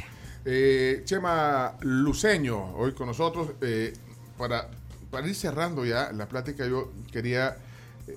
Eh, 0.49 1.03
Chema 1.05 1.77
Luceño, 1.81 2.77
hoy 2.77 2.93
con 2.93 3.09
nosotros. 3.09 3.51
eh, 3.63 3.93
para, 4.39 4.71
para 5.11 5.27
ir 5.27 5.35
cerrando 5.35 5.85
ya 5.85 6.13
la 6.13 6.29
plática, 6.29 6.65
yo 6.65 6.93
quería 7.11 7.57
eh, 8.07 8.17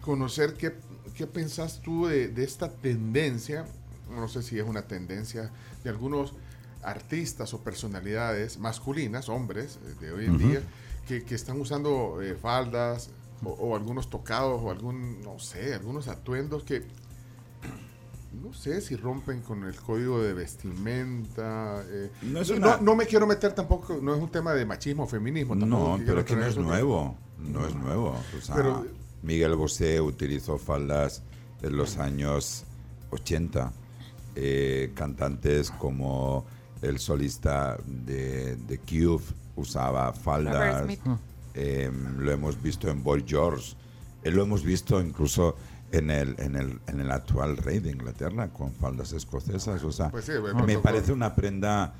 conocer 0.00 0.54
qué, 0.54 0.74
qué 1.14 1.28
pensás 1.28 1.80
tú 1.82 2.06
de, 2.08 2.28
de 2.28 2.42
esta 2.42 2.68
tendencia, 2.68 3.64
no 4.10 4.26
sé 4.26 4.42
si 4.42 4.58
es 4.58 4.64
una 4.64 4.82
tendencia 4.82 5.52
de 5.84 5.90
algunos 5.90 6.32
artistas 6.82 7.54
o 7.54 7.62
personalidades 7.62 8.58
masculinas, 8.58 9.28
hombres 9.28 9.78
de 10.00 10.10
hoy 10.10 10.26
en 10.26 10.38
día, 10.38 10.62
que, 11.06 11.22
que 11.22 11.36
están 11.36 11.60
usando 11.60 12.22
eh, 12.22 12.34
faldas 12.34 13.10
o, 13.44 13.50
o 13.50 13.76
algunos 13.76 14.10
tocados 14.10 14.60
o 14.64 14.72
algún, 14.72 15.20
no 15.22 15.38
sé, 15.38 15.74
algunos 15.74 16.08
atuendos 16.08 16.64
que 16.64 16.82
no 18.42 18.52
sé 18.52 18.80
si 18.80 18.96
rompen 18.96 19.40
con 19.42 19.64
el 19.64 19.74
código 19.76 20.22
de 20.22 20.34
vestimenta. 20.34 21.82
eh, 21.88 22.10
No 22.22 22.40
es 22.40 22.50
no, 22.50 22.56
una- 22.56 22.76
no 22.78 22.94
me 22.96 23.06
quiero 23.06 23.26
meter 23.26 23.52
tampoco, 23.54 23.98
no 24.02 24.14
es 24.14 24.20
un 24.20 24.30
tema 24.30 24.52
de 24.54 24.64
machismo 24.64 25.04
o 25.04 25.06
feminismo. 25.06 25.56
tampoco 25.58 25.98
No, 25.98 26.04
pero 26.04 26.20
es 26.20 26.26
que 26.26 26.36
no 26.36 26.46
es 26.46 26.56
nuevo. 26.56 27.16
No 27.38 27.66
es 27.66 27.74
nuevo. 27.74 28.18
O 28.36 28.40
sea, 28.40 28.54
Pero- 28.56 28.86
Miguel 29.22 29.54
Bosé 29.56 30.00
utilizó 30.00 30.58
faldas 30.58 31.22
en 31.62 31.76
los 31.76 31.98
años 31.98 32.64
80. 33.10 33.72
Eh, 34.38 34.92
cantantes 34.94 35.70
como 35.70 36.44
el 36.82 36.98
solista 36.98 37.78
de, 37.86 38.56
de 38.56 38.78
Cube 38.78 39.24
usaba 39.56 40.12
faldas. 40.12 40.86
Eh, 41.54 41.90
lo 42.18 42.30
hemos 42.30 42.60
visto 42.62 42.90
en 42.90 43.02
Boy 43.02 43.24
George. 43.26 43.74
Eh, 44.22 44.30
lo 44.30 44.42
hemos 44.42 44.62
visto 44.62 45.00
incluso 45.00 45.56
en 45.98 46.10
el, 46.10 46.34
en, 46.38 46.56
el, 46.56 46.80
en 46.86 47.00
el 47.00 47.10
actual 47.10 47.56
rey 47.56 47.78
de 47.78 47.90
Inglaterra 47.90 48.48
con 48.52 48.72
faldas 48.72 49.12
escocesas. 49.12 49.82
O 49.82 49.92
sea, 49.92 50.10
Pues 50.10 50.24
sí, 50.24 50.32
me 50.64 50.78
parece 50.78 51.12
una 51.12 51.34
prenda 51.34 51.94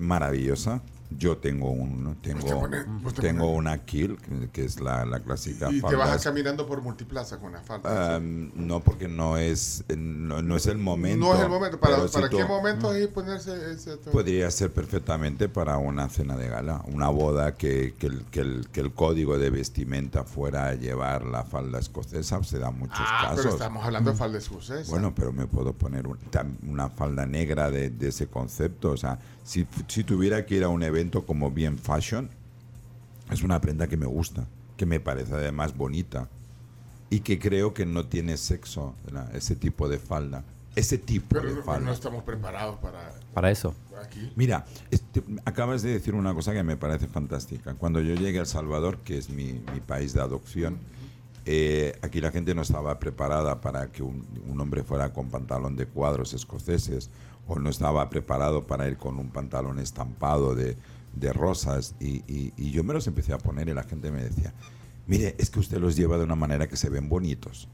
maravillosa. 0.00 0.82
Yo 1.18 1.38
tengo 1.38 1.70
un 1.70 2.16
tengo, 2.22 2.38
Pues 2.40 2.44
te 2.44 2.54
pone- 2.54 3.00
pues 3.02 3.14
te 3.14 3.22
tengo 3.22 3.50
una 3.50 3.78
Kill, 3.84 4.16
que, 4.52 4.64
es 4.64 4.80
la, 4.80 5.04
la 5.04 5.18
clásica 5.20 5.68
Y 5.70 5.80
te 5.82 5.96
vas 5.96 6.22
caminando 6.22 6.66
por 6.66 6.82
multiplaza 6.82 7.38
con 7.38 7.52
la 7.52 7.60
falda. 7.62 8.18
Um, 8.18 8.50
no, 8.54 8.80
porque 8.80 9.08
no 9.08 9.36
es, 9.36 9.84
no, 9.96 10.40
no 10.40 10.56
es 10.56 10.66
el 10.66 10.78
momento. 10.78 11.26
no 11.26 11.34
es 11.34 11.40
el 11.40 11.48
momento. 11.48 11.80
¿Para, 11.80 11.96
pero 11.96 12.08
si 12.08 12.14
para 12.14 12.28
tú- 12.28 12.36
qué 12.36 12.44
momento 12.44 12.90
ahí 12.90 13.08
ponerse 13.08 13.72
ese? 13.72 13.96
Podría 13.96 14.48
ser 14.52 14.72
perfectamente 14.72 15.48
para 15.48 15.78
una 15.78 16.08
cena 16.08 16.36
de 16.36 16.48
gala, 16.48 16.82
una 16.86 17.08
boda 17.08 17.56
que, 17.56 17.94
que, 17.98 18.06
el, 18.06 18.24
que, 18.26 18.40
el, 18.40 18.68
que 18.70 18.80
el 18.80 18.92
código 18.94 19.36
de 19.36 19.50
vestimenta 19.50 20.22
fuera 20.24 20.68
a 20.68 20.74
llevar 20.74 21.24
la 21.26 21.42
falda 21.42 21.80
escocesa, 21.80 22.42
se 22.44 22.58
da 22.60 22.70
muchos 22.70 22.96
Ah, 23.00 23.30
pero 23.30 23.42
casos. 23.42 23.54
estamos 23.54 23.84
hablando 23.84 24.12
de 24.12 24.16
falda 24.16 24.38
escocesa. 24.38 24.88
Bueno, 24.90 25.12
pero 25.14 25.32
me 25.32 25.46
puedo 25.48 25.72
poner 25.72 26.06
un- 26.06 26.18
una 26.68 26.88
falda 26.88 27.26
negra 27.26 27.68
de, 27.70 27.90
de 27.90 28.08
ese 28.08 28.28
concepto. 28.28 28.92
O 28.92 28.96
sea, 28.96 29.18
si, 29.44 29.66
si 29.88 30.04
tuviera 30.04 30.46
que 30.46 30.56
ir 30.56 30.64
a 30.64 30.68
un 30.68 30.82
evento 30.82 31.26
como 31.26 31.50
bien 31.50 31.78
fashion, 31.78 32.30
es 33.30 33.42
una 33.42 33.60
prenda 33.60 33.88
que 33.88 33.96
me 33.96 34.06
gusta, 34.06 34.46
que 34.76 34.86
me 34.86 35.00
parece 35.00 35.34
además 35.34 35.76
bonita 35.76 36.28
y 37.10 37.20
que 37.20 37.38
creo 37.38 37.74
que 37.74 37.86
no 37.86 38.06
tiene 38.06 38.36
sexo, 38.36 38.94
¿verdad? 39.04 39.34
ese 39.34 39.56
tipo 39.56 39.88
de 39.88 39.98
falda. 39.98 40.44
Ese 40.76 40.98
tipo 40.98 41.26
pero 41.30 41.52
de 41.54 41.62
falda. 41.62 41.86
no 41.86 41.92
estamos 41.92 42.22
preparados 42.22 42.78
para 42.78 43.12
Para 43.34 43.50
eso. 43.50 43.74
aquí. 44.00 44.32
Mira, 44.36 44.64
este, 44.92 45.22
acabas 45.44 45.82
de 45.82 45.90
decir 45.90 46.14
una 46.14 46.32
cosa 46.32 46.52
que 46.52 46.62
me 46.62 46.76
parece 46.76 47.08
fantástica. 47.08 47.74
Cuando 47.74 48.00
yo 48.00 48.14
llegué 48.14 48.38
a 48.38 48.42
El 48.42 48.46
Salvador, 48.46 48.98
que 48.98 49.18
es 49.18 49.30
mi, 49.30 49.54
mi 49.54 49.80
país 49.84 50.12
de 50.12 50.20
adopción, 50.20 50.78
eh, 51.44 51.98
aquí 52.02 52.20
la 52.20 52.30
gente 52.30 52.54
no 52.54 52.62
estaba 52.62 53.00
preparada 53.00 53.60
para 53.60 53.90
que 53.90 54.04
un, 54.04 54.24
un 54.48 54.60
hombre 54.60 54.84
fuera 54.84 55.12
con 55.12 55.28
pantalón 55.28 55.74
de 55.74 55.86
cuadros 55.86 56.34
escoceses 56.34 57.10
o 57.46 57.58
no 57.58 57.70
estaba 57.70 58.08
preparado 58.10 58.66
para 58.66 58.86
ir 58.88 58.96
con 58.96 59.18
un 59.18 59.30
pantalón 59.30 59.78
estampado 59.78 60.54
de, 60.54 60.76
de 61.14 61.32
rosas 61.32 61.94
y, 62.00 62.22
y- 62.32 62.52
y 62.56 62.70
yo 62.70 62.84
me 62.84 62.94
los 62.94 63.06
empecé 63.06 63.32
a 63.32 63.38
poner 63.38 63.68
y 63.68 63.74
la 63.74 63.82
gente 63.82 64.10
me 64.10 64.22
decía, 64.22 64.52
mire, 65.06 65.34
es 65.38 65.50
que 65.50 65.58
usted 65.60 65.78
los 65.78 65.96
lleva 65.96 66.16
de 66.18 66.24
una 66.24 66.36
manera 66.36 66.68
que 66.68 66.76
se 66.76 66.88
ven 66.88 67.08
bonitos. 67.08 67.68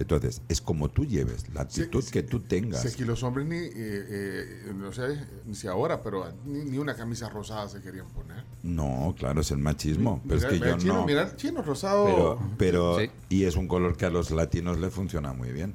Entonces, 0.00 0.40
es 0.48 0.62
como 0.62 0.88
tú 0.88 1.04
lleves, 1.04 1.44
la 1.52 1.60
actitud 1.60 2.02
sí, 2.02 2.10
que 2.10 2.22
tú 2.22 2.40
tengas. 2.40 2.80
Si 2.80 2.88
aquí 2.88 3.04
los 3.04 3.22
hombres 3.22 3.46
ni, 3.46 3.56
eh, 3.58 3.70
eh, 3.76 4.72
no 4.74 4.90
sé 4.92 5.18
si 5.52 5.66
ahora, 5.68 6.02
pero 6.02 6.24
ni, 6.46 6.64
ni 6.64 6.78
una 6.78 6.94
camisa 6.96 7.28
rosada 7.28 7.68
se 7.68 7.82
querían 7.82 8.08
poner. 8.08 8.42
No, 8.62 9.14
claro, 9.18 9.42
es 9.42 9.50
el 9.50 9.58
machismo, 9.58 10.22
pero 10.26 10.36
Mira, 10.36 10.48
es 10.48 10.54
que 10.54 10.58
mira, 10.58 10.70
yo 10.72 10.78
chino, 10.78 10.94
no. 10.94 11.06
Mira, 11.06 11.36
chino 11.36 11.60
rosado. 11.62 12.06
Pero, 12.06 12.38
pero 12.56 12.98
Sí. 12.98 13.10
y 13.28 13.44
es 13.44 13.56
un 13.56 13.68
color 13.68 13.94
que 13.98 14.06
a 14.06 14.10
los 14.10 14.30
latinos 14.30 14.78
le 14.78 14.88
funciona 14.88 15.34
muy 15.34 15.52
bien. 15.52 15.74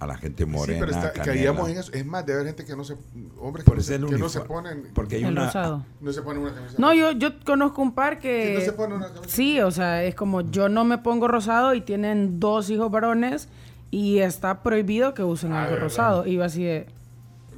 A 0.00 0.06
la 0.06 0.16
gente 0.16 0.44
Sí, 0.44 0.50
morena. 0.50 0.80
pero 0.80 0.92
está- 0.92 1.12
canela. 1.12 1.32
caíamos 1.32 1.68
en 1.68 1.78
eso. 1.78 1.92
Es 1.92 2.04
más, 2.06 2.26
de 2.26 2.32
haber 2.32 2.46
gente 2.46 2.64
que 2.64 2.74
no 2.74 2.82
se. 2.84 2.96
Hombres 3.38 3.64
que, 3.64 3.74
no 3.74 3.80
se, 3.82 3.94
el 3.94 4.06
que 4.06 4.16
no 4.18 4.28
se 4.28 4.38
uniforme. 4.38 4.70
ponen. 4.70 4.92
Porque 4.94 5.16
hay 5.16 5.22
El 5.24 5.32
una. 5.32 5.46
rosado. 5.46 5.84
No 6.00 6.12
se 6.12 6.22
ponen 6.22 6.42
una 6.42 6.54
camisa. 6.54 6.74
No, 6.78 6.92
yo, 6.94 7.12
yo 7.12 7.38
conozco 7.44 7.82
un 7.82 7.92
par 7.92 8.18
que... 8.18 8.48
Sí, 8.48 8.58
no 8.58 8.64
se 8.64 8.72
pone 8.72 8.94
una 8.94 9.12
camisa. 9.12 9.28
Sí, 9.28 9.60
o 9.60 9.70
sea, 9.70 10.02
es 10.02 10.14
como 10.14 10.40
yo 10.40 10.68
no 10.68 10.84
me 10.84 10.98
pongo 10.98 11.28
rosado 11.28 11.74
y 11.74 11.80
tienen 11.82 12.40
dos 12.40 12.70
hijos 12.70 12.90
varones 12.90 13.48
y 13.90 14.18
está 14.20 14.62
prohibido 14.62 15.12
que 15.14 15.22
usen 15.22 15.52
Ah, 15.52 15.60
algo 15.62 15.72
¿verdad? 15.72 15.84
rosado. 15.84 16.26
Y 16.26 16.34
yo 16.36 16.44
así 16.44 16.64
de... 16.64 16.86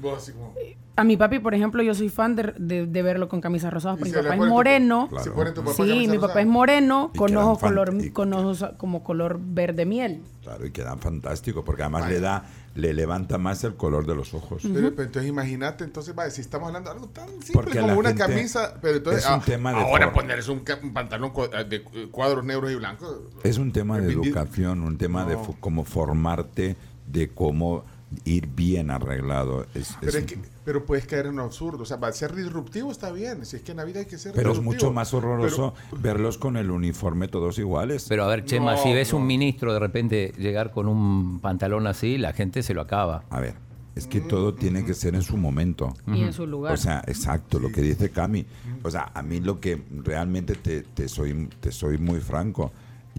Vos 0.01 0.19
así 0.19 0.33
como. 0.33 0.53
A 0.95 1.05
mi 1.05 1.17
papi, 1.17 1.39
por 1.39 1.55
ejemplo, 1.55 1.83
yo 1.83 1.95
soy 1.95 2.11
fan 2.11 2.37
de, 2.37 2.53
de- 2.59 2.87
de 2.87 3.03
verlo 3.03 3.27
con 3.29 3.41
camisas 3.41 3.73
rosadas 3.73 3.97
porque 3.99 4.11
mi 4.15 4.23
papá 4.23 4.35
es 4.35 4.41
tu- 4.41 4.47
moreno. 4.47 5.09
Claro. 5.09 5.53
Tu 5.55 5.61
papá 5.63 5.73
Sí, 5.75 5.83
mi 6.07 6.17
papá 6.17 6.27
rosada. 6.27 6.41
es 6.43 6.47
moreno 6.47 7.11
Y 7.15 7.19
con 7.19 7.37
ojos 7.37 7.59
color, 7.61 7.95
y- 7.99 8.11
con 8.11 8.33
ojos 8.35 8.65
como 8.77 9.03
color 9.03 9.41
verde 9.43 9.87
miel. 9.87 10.21
Claro, 10.43 10.67
y 10.67 10.71
quedan 10.71 10.99
fantásticos, 10.99 11.65
porque 11.65 11.83
además 11.83 12.09
le 12.11 12.21
da, 12.21 12.45
le 12.75 12.93
levanta 12.93 13.39
más 13.39 13.65
el 13.65 13.75
color 13.75 14.07
de 14.07 14.15
los 14.15 14.35
ojos. 14.35 14.63
Pero, 14.63 14.91
pero 14.91 15.05
entonces 15.05 15.31
imagínate, 15.31 15.85
entonces, 15.85 16.15
vaya, 16.15 16.31
si 16.31 16.43
estamos 16.43 16.67
hablando 16.67 16.91
de 16.91 16.97
algo 16.97 17.09
tan 17.09 17.29
simple 17.29 17.53
Porque 17.55 17.79
como 17.81 17.95
una 17.99 18.15
camisa, 18.15 18.75
pero 18.83 18.97
entonces 18.99 19.25
es 19.25 19.31
un 19.31 19.37
ah, 19.37 19.43
tema 19.47 19.71
de 19.73 19.77
ahora 19.81 20.07
forma. 20.07 20.13
ponerse 20.13 20.51
un, 20.51 20.61
ca- 20.61 20.79
un 20.83 20.93
pantalón 20.93 21.33
cua- 21.33 21.65
de 21.67 21.77
eh, 21.77 22.09
cuadros 22.11 22.45
negros 22.45 22.71
y 22.71 22.75
blancos. 22.75 23.19
Es 23.45 23.57
un 23.57 23.73
tema 23.73 23.99
de 23.99 24.13
educación, 24.13 24.83
un 24.83 24.99
tema 24.99 25.25
de 25.25 25.35
No. 25.37 25.45
fo- 25.45 25.57
cómo 25.59 25.85
formarte, 25.85 26.77
de 27.07 27.29
cómo 27.29 27.85
ir 28.25 28.47
bien 28.49 28.91
arreglado. 28.91 29.67
Es- 29.75 29.97
Pero, 30.01 30.11
es 30.11 30.15
es 30.17 30.21
un- 30.23 30.27
que, 30.27 30.39
pero 30.65 30.85
puedes 30.87 31.07
caer 31.07 31.27
en 31.27 31.35
un 31.35 31.41
absurdo. 31.41 31.83
O 31.83 31.87
sea, 31.87 31.99
para 32.01 32.13
ser 32.13 32.35
disruptivo 32.35 32.91
está 32.91 33.11
bien. 33.13 33.45
Si 33.47 33.57
es 33.57 33.63
que 33.63 33.73
en 33.73 33.79
la 33.79 33.85
vida 33.85 34.01
hay 34.01 34.07
que 34.07 34.19
ser 34.19 34.33
pero 34.35 34.53
es 34.53 34.61
mucho 34.61 34.93
más 34.93 35.13
horroroso 35.15 35.75
verlos 36.01 36.39
con 36.39 36.57
el 36.57 36.71
uniforme 36.71 37.29
todos 37.29 37.59
iguales. 37.59 38.07
Pero 38.09 38.25
a 38.25 38.29
ver, 38.29 38.45
Chema, 38.45 38.77
No, 38.77 38.83
si 38.83 38.93
ves 38.93 39.13
no. 39.13 39.19
un 39.19 39.27
ministro 39.27 39.73
de 39.73 39.79
repente 39.79 40.33
llegar 40.39 40.71
con 40.73 40.89
un 40.89 41.41
pantalón 41.41 41.87
así, 41.87 42.19
la 42.19 42.33
gente 42.33 42.63
se 42.63 42.75
lo 42.75 42.81
acaba. 42.83 43.25
a 43.31 43.41
ver, 43.41 43.55
es 43.95 44.07
que 44.07 44.21
todo 44.21 44.55
tiene 44.55 44.85
que 44.87 44.95
ser 44.95 45.15
en 45.15 45.23
su 45.23 45.37
momento. 45.37 45.93
Y 46.07 46.23
en 46.23 46.33
su 46.33 46.47
lugar. 46.47 46.73
O 46.73 46.77
sea, 46.79 47.03
exacto, 47.07 47.59
lo 47.59 47.71
que 47.71 47.83
dice 47.83 48.11
Cami. 48.11 48.47
O 48.83 48.91
sea, 48.91 49.11
a 49.15 49.23
mí 49.23 49.41
lo 49.41 49.61
que 49.61 49.83
realmente 50.03 50.55
te, 50.55 50.81
te 50.83 51.09
soy, 51.09 51.49
te 51.61 51.71
soy 51.73 51.99
muy 51.99 52.21
franco. 52.21 52.73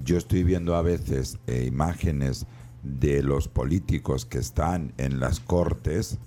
Yo 0.04 0.18
estoy 0.18 0.44
viendo 0.44 0.76
a 0.76 0.82
veces 0.82 1.38
eh, 1.46 1.66
imágenes 1.68 2.48
de 2.84 3.24
los 3.24 3.48
políticos 3.48 4.26
que 4.26 4.38
están 4.40 4.94
en 4.98 5.20
las 5.20 5.40
cortes 5.40 6.18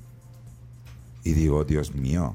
y 1.25 1.33
digo, 1.33 1.65
Dios 1.65 1.95
mío, 1.95 2.35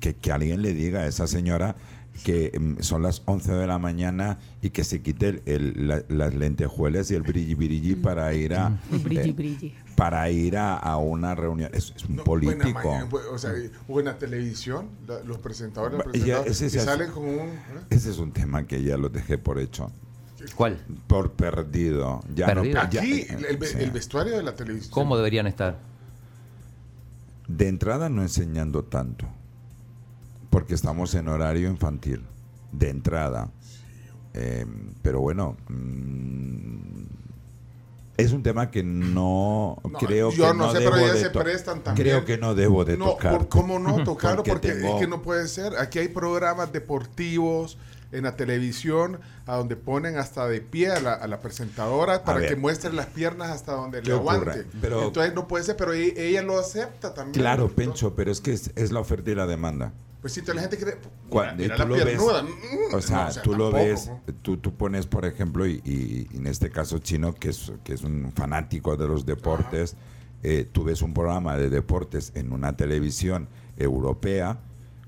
que, 0.00 0.14
que 0.14 0.32
alguien 0.32 0.62
le 0.62 0.74
diga 0.74 1.00
a 1.00 1.06
esa 1.06 1.26
señora 1.26 1.76
que 2.24 2.52
mm, 2.58 2.82
son 2.82 3.02
las 3.02 3.22
11 3.24 3.52
de 3.52 3.66
la 3.66 3.78
mañana 3.78 4.38
y 4.60 4.70
que 4.70 4.84
se 4.84 5.00
quite 5.00 5.28
el- 5.28 5.42
el- 5.46 5.88
la- 5.88 6.04
las 6.08 6.34
lentejuelas 6.34 7.10
y 7.10 7.14
el 7.14 7.22
brilli 7.22 7.54
brilli 7.54 7.94
para 7.94 8.34
ir 8.34 8.54
a 8.54 8.78
brilli, 9.02 9.30
eh, 9.30 9.32
brilli. 9.32 9.74
para 9.96 10.28
ir 10.30 10.58
a, 10.58 10.76
a 10.76 10.98
una 10.98 11.34
reunión. 11.34 11.70
Es, 11.72 11.94
es 11.96 12.04
un 12.04 12.16
No, 12.16 12.24
buena 12.24 12.64
político. 12.64 12.90
mañana, 12.90 13.08
bu- 13.08 13.26
o 13.32 13.38
sea, 13.38 13.52
buena 13.88 14.18
televisión, 14.18 14.88
la- 15.08 15.20
los 15.20 15.38
presentadores, 15.38 16.00
los 16.04 16.24
ya, 16.24 16.42
ese 16.42 16.68
salen 16.68 17.10
con 17.10 17.24
un... 17.24 17.38
¿eh? 17.48 17.54
Ese 17.88 18.10
es 18.10 18.18
un 18.18 18.32
tema 18.32 18.66
que 18.66 18.82
ya 18.82 18.98
lo 18.98 19.08
dejé 19.08 19.38
por 19.38 19.58
hecho. 19.58 19.90
¿Cuál? 20.54 20.78
Por 21.06 21.32
perdido. 21.32 22.20
Ya 22.34 22.48
no- 22.48 22.62
Perdido. 22.62 22.80
Aquí, 22.80 23.20
eh, 23.22 23.58
el, 23.78 23.90
vestuario 23.90 24.36
de 24.36 24.42
la 24.42 24.54
televisión. 24.54 24.90
¿Cómo 24.92 25.16
deberían 25.16 25.46
estar? 25.46 25.78
De 27.48 27.68
entrada 27.68 28.08
no 28.08 28.22
enseñando 28.22 28.84
tanto. 28.84 29.26
Porque 30.50 30.74
estamos 30.74 31.14
en 31.14 31.28
horario 31.28 31.68
infantil. 31.68 32.22
De 32.72 32.90
entrada. 32.90 33.50
Eh, 34.34 34.66
pero 35.02 35.20
bueno. 35.20 35.56
mm, 35.68 37.02
es 38.18 38.32
un 38.32 38.42
tema 38.42 38.70
que 38.70 38.82
no, 38.82 39.78
No, 39.82 39.98
creo 39.98 40.30
yo 40.30 40.44
que 40.44 40.48
no 40.58 40.66
no, 40.66 40.72
sé, 40.72 40.78
debo 40.80 40.92
pero 40.92 41.06
ya 41.06 41.12
de 41.14 41.20
se 41.20 41.30
prestan 41.30 41.82
también. 41.82 42.06
Creo 42.06 42.24
que 42.24 42.38
no 42.38 42.54
debo 42.54 42.84
de 42.84 42.96
no, 42.96 43.06
tocar. 43.06 43.48
¿Cómo 43.48 43.78
no 43.78 44.04
tocarlo? 44.04 44.42
Porque 44.42 44.52
Porque, 44.52 44.72
tengo- 44.74 44.94
es 44.96 45.00
que 45.00 45.06
no 45.08 45.22
puede 45.22 45.48
ser. 45.48 45.76
Aquí 45.78 45.98
hay 45.98 46.08
programas 46.08 46.72
deportivos 46.72 47.78
en 48.12 48.24
la 48.24 48.36
televisión 48.36 49.18
a 49.46 49.56
donde 49.56 49.74
ponen 49.76 50.16
hasta 50.18 50.46
de 50.46 50.60
pie 50.60 50.90
a 50.90 51.00
la, 51.00 51.14
a 51.14 51.26
la 51.26 51.40
presentadora 51.40 52.24
para 52.24 52.46
que 52.46 52.56
muestre 52.56 52.92
las 52.92 53.06
piernas 53.06 53.50
hasta 53.50 53.72
donde 53.72 54.02
¿Qué 54.02 54.10
le 54.10 54.14
aguante. 54.16 54.66
Pero- 54.80 55.02
Entonces 55.04 55.34
no 55.34 55.48
puede 55.48 55.64
ser, 55.64 55.76
pero 55.76 55.92
e- 55.94 56.14
ella 56.16 56.42
lo 56.42 56.58
acepta 56.58 57.14
también. 57.14 57.32
Claro, 57.34 57.68
Pencho, 57.68 58.14
pero 58.14 58.30
es 58.30 58.40
que 58.40 58.52
es, 58.52 58.70
es 58.76 58.92
la 58.92 59.00
oferta 59.00 59.30
y 59.30 59.34
la 59.34 59.46
demanda. 59.46 59.92
Pues 60.20 60.34
si 60.34 60.42
toda 60.42 60.54
la 60.54 60.60
gente 60.60 60.78
cree. 60.78 60.98
Cuando 61.28 61.60
mira, 61.62 61.74
tú 61.74 61.82
la 61.82 61.88
lo 61.98 62.04
ves. 62.04 62.20
Mm, 62.22 62.94
o 62.94 63.00
sea, 63.00 63.30
no, 63.34 63.42
tú 63.42 63.54
lo 63.56 63.72
ves, 63.72 64.06
¿no? 64.06 64.20
tú, 64.42 64.56
tú 64.56 64.72
pones, 64.74 65.06
por 65.06 65.24
ejemplo, 65.24 65.66
y, 65.66 65.80
y- 65.84 66.28
y 66.30 66.36
en 66.36 66.46
este 66.46 66.70
caso 66.70 66.98
Chino, 66.98 67.34
que 67.34 67.48
es, 67.48 67.72
que 67.82 67.94
es 67.94 68.02
un 68.02 68.30
fanático 68.32 68.96
de 68.96 69.08
los 69.08 69.26
deportes, 69.26 69.96
eh, 70.44 70.68
tú 70.70 70.84
ves 70.84 71.02
un 71.02 71.12
programa 71.12 71.56
de 71.56 71.70
deportes 71.70 72.30
en 72.36 72.52
una 72.52 72.76
televisión 72.76 73.48
europea, 73.76 74.58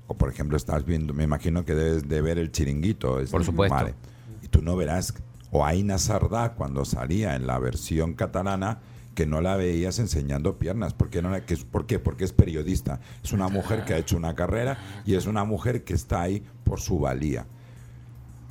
o 0.07 0.15
por 0.15 0.29
ejemplo 0.29 0.55
estás 0.57 0.85
viendo, 0.85 1.13
me 1.13 1.23
imagino 1.23 1.65
que 1.65 1.75
debes 1.75 2.07
de 2.07 2.21
ver 2.21 2.37
el 2.37 2.51
chiringuito. 2.51 3.19
es- 3.19 3.31
Por 3.31 3.43
supuesto. 3.43 3.75
Vale. 3.75 3.95
Y 4.43 4.47
tú 4.47 4.61
no 4.61 4.75
verás, 4.75 5.13
o 5.51 5.65
Aina 5.65 5.97
Sardá 5.97 6.53
cuando 6.53 6.85
salía 6.85 7.35
en 7.35 7.47
la 7.47 7.57
versión 7.59 8.13
catalana, 8.13 8.79
que 9.15 9.25
no 9.25 9.39
la 9.41 9.55
veías 9.55 9.97
enseñando 9.99 10.57
piernas. 10.59 10.93
porque 10.93 11.21
no 11.21 11.29
la, 11.29 11.45
que, 11.45 11.53
es- 11.53 11.63
¿Por 11.63 11.85
qué? 11.87 11.99
Porque 11.99 12.25
es 12.25 12.33
periodista. 12.33 12.99
Es 13.23 13.31
una 13.31 13.47
mujer 13.47 13.85
que 13.85 13.93
ha 13.93 13.97
hecho 13.97 14.17
una 14.17 14.35
carrera 14.35 14.77
y 15.05 15.15
es 15.15 15.25
una 15.25 15.43
mujer 15.45 15.83
que 15.85 15.93
está 15.93 16.21
ahí 16.21 16.43
por 16.65 16.81
su 16.81 16.99
valía. 16.99 17.47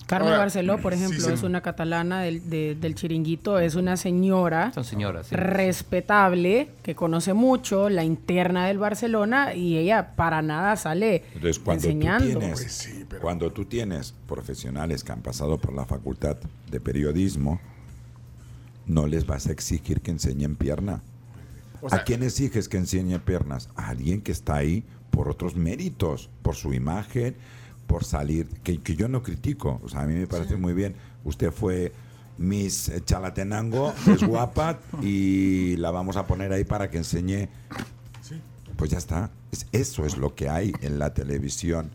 Carmen 0.07 0.29
Ahora, 0.29 0.41
Barceló, 0.41 0.79
por 0.79 0.93
sí, 0.93 0.99
ejemplo, 1.03 1.27
sí. 1.27 1.33
es 1.33 1.43
una 1.43 1.63
catalana 1.63 2.21
del, 2.21 2.51
de- 2.51 2.75
del 2.75 2.95
chiringuito, 2.95 3.59
es 3.59 3.75
una 3.75 3.97
señora 3.97 4.71
Son 4.75 4.85
señoras. 4.85 5.29
sí. 5.29 5.35
respetable 5.35 6.69
que 6.83 6.95
conoce 6.95 7.33
mucho 7.33 7.89
la 7.89 8.05
interna 8.05 8.67
del 8.67 8.77
Barcelona 8.79 9.55
y 9.55 9.79
ella 9.79 10.15
para 10.15 10.43
nada 10.43 10.77
sale 10.77 11.25
Entonces, 11.35 11.59
cuando 11.59 11.85
enseñando. 11.87 12.25
tú 12.33 12.39
tienes, 12.39 12.61
Pues 12.61 12.73
sí, 12.73 13.05
pero- 13.09 13.23
cuando 13.23 13.51
tú 13.51 13.65
tienes 13.65 14.15
profesionales 14.29 15.03
que 15.05 15.13
han 15.13 15.23
pasado 15.23 15.57
por 15.59 15.73
la 15.73 15.87
facultad 15.87 16.37
de 16.71 16.81
periodismo, 16.81 17.61
no 18.87 19.07
les 19.07 19.27
vas 19.27 19.47
a 19.47 19.53
exigir 19.53 20.01
que 20.03 20.11
enseñen 20.11 20.57
pierna. 20.57 21.01
O 21.81 21.89
sea, 21.89 22.01
¿A 22.01 22.05
quién 22.05 22.23
exiges 22.23 22.69
que 22.69 22.77
enseñe 22.77 23.19
piernas? 23.19 23.69
A 23.77 23.89
alguien 23.89 24.21
que 24.21 24.33
está 24.33 24.57
ahí 24.57 24.85
por 25.11 25.29
otros 25.31 25.55
méritos, 25.57 26.29
por 26.43 26.55
su 26.57 26.75
imagen, 26.75 27.37
por 27.87 28.05
salir, 28.05 28.49
que, 28.62 28.78
que 28.78 28.97
yo 28.97 29.09
no 29.09 29.22
critico. 29.22 29.80
O 29.82 29.89
sea, 29.89 30.01
a 30.03 30.07
mí 30.07 30.14
me 30.14 30.26
parece 30.26 30.57
muy 30.57 30.72
bien. 30.74 30.95
Usted 31.24 31.51
fue 31.53 31.93
Miss 32.39 32.91
Chalatenango, 33.05 33.93
es 34.07 34.22
guapa 34.26 34.80
y 35.03 35.76
la 35.76 35.91
vamos 35.91 36.16
a 36.16 36.26
poner 36.26 36.53
ahí 36.53 36.64
para 36.64 36.91
que 36.91 36.99
enseñe. 36.99 37.49
Pues 38.76 38.91
ya 38.91 38.99
está. 38.99 39.30
Es- 39.53 39.66
eso 39.72 40.05
es 40.05 40.16
lo 40.16 40.35
que 40.35 40.49
hay 40.49 40.72
en 40.80 40.99
la 40.99 41.14
televisión, 41.14 41.91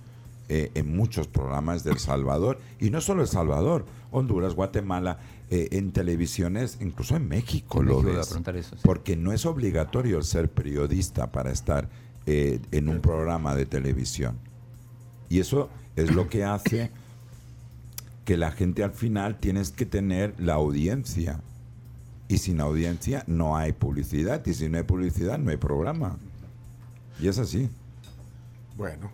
eh, 0.47 0.71
en 0.75 0.95
muchos 0.95 1.27
programas 1.27 1.83
del 1.83 1.99
Salvador. 1.99 2.59
Y 2.79 2.89
no 2.89 3.01
solo 3.01 3.21
El 3.21 3.27
Salvador, 3.27 3.85
Honduras, 4.11 4.55
Guatemala, 4.55 5.17
eh, 5.49 5.67
en 5.71 5.91
televisiones, 5.91 6.77
incluso 6.79 7.15
en 7.17 7.27
México 7.27 7.81
En 7.81 7.87
lo 7.87 7.95
México 8.01 8.17
ves. 8.17 8.27
preguntar 8.27 8.55
eso, 8.55 8.75
sí. 8.75 8.81
Porque 8.83 9.17
no 9.17 9.33
es 9.33 9.45
obligatorio 9.45 10.21
ser 10.21 10.49
periodista 10.49 11.31
para 11.31 11.51
estar 11.51 11.89
eh, 12.25 12.59
en 12.71 12.87
un 12.87 13.01
programa 13.01 13.55
de 13.55 13.65
televisión. 13.65 14.37
Y 15.30 15.39
eso 15.39 15.69
es 15.95 16.13
lo 16.13 16.27
que 16.30 16.43
hace 16.43 16.91
que 18.25 18.38
la 18.38 18.51
gente 18.51 18.84
al 18.84 18.91
final 18.91 19.38
tienes 19.39 19.71
que 19.71 19.86
tener 19.86 20.34
la 20.39 20.53
audiencia. 20.55 21.39
Y 22.27 22.38
sin 22.39 22.61
audiencia 22.61 23.23
no 23.27 23.57
hay 23.57 23.71
publicidad. 23.73 24.45
Y 24.45 24.53
si 24.53 24.69
no 24.69 24.77
hay 24.77 24.84
publicidad 24.84 25.38
no 25.39 25.49
hay 25.51 25.57
programa. 25.57 26.17
Y 27.19 27.27
es 27.27 27.38
así. 27.39 27.69
Bueno. 28.77 29.11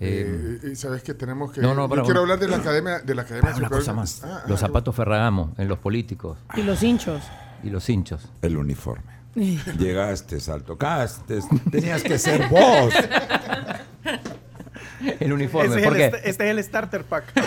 Eh, 0.00 0.58
Eh, 0.64 0.70
y 0.72 0.76
sabes 0.76 1.02
que 1.02 1.14
tenemos 1.14 1.52
que. 1.52 1.60
no, 1.60 1.74
no, 1.74 1.82
yo 1.84 1.88
para- 1.90 2.02
quiero 2.02 2.20
hablar 2.20 2.38
de 2.40 2.48
la 2.48 2.56
academia, 2.56 2.98
de 3.00 3.14
la 3.14 3.22
academia 3.22 3.50
Para 3.52 3.58
una 3.58 3.68
cosa 3.68 3.92
más. 3.92 4.22
Ah, 4.24 4.40
ah, 4.42 4.48
los 4.48 4.58
zapatos 4.58 4.94
Ferragamo 4.96 5.52
en 5.58 5.68
los 5.68 5.78
políticos 5.78 6.38
Y 6.56 6.62
los 6.62 6.82
hinchos. 6.82 7.22
y 7.62 7.70
los 7.70 7.88
hinchos. 7.88 8.28
El 8.42 8.56
uniforme. 8.56 9.12
Llegaste, 9.34 10.40
saltocaste, 10.40 11.38
tenías 11.70 12.02
que 12.02 12.18
ser 12.18 12.48
vos. 12.48 12.92
El 15.20 15.32
uniforme, 15.32 15.68
Este 15.68 15.80
es, 15.80 15.86
¿por 15.86 15.96
el, 15.96 16.02
este 16.02 16.28
es 16.28 16.40
el 16.40 16.64
starter 16.64 17.04
pack. 17.04 17.24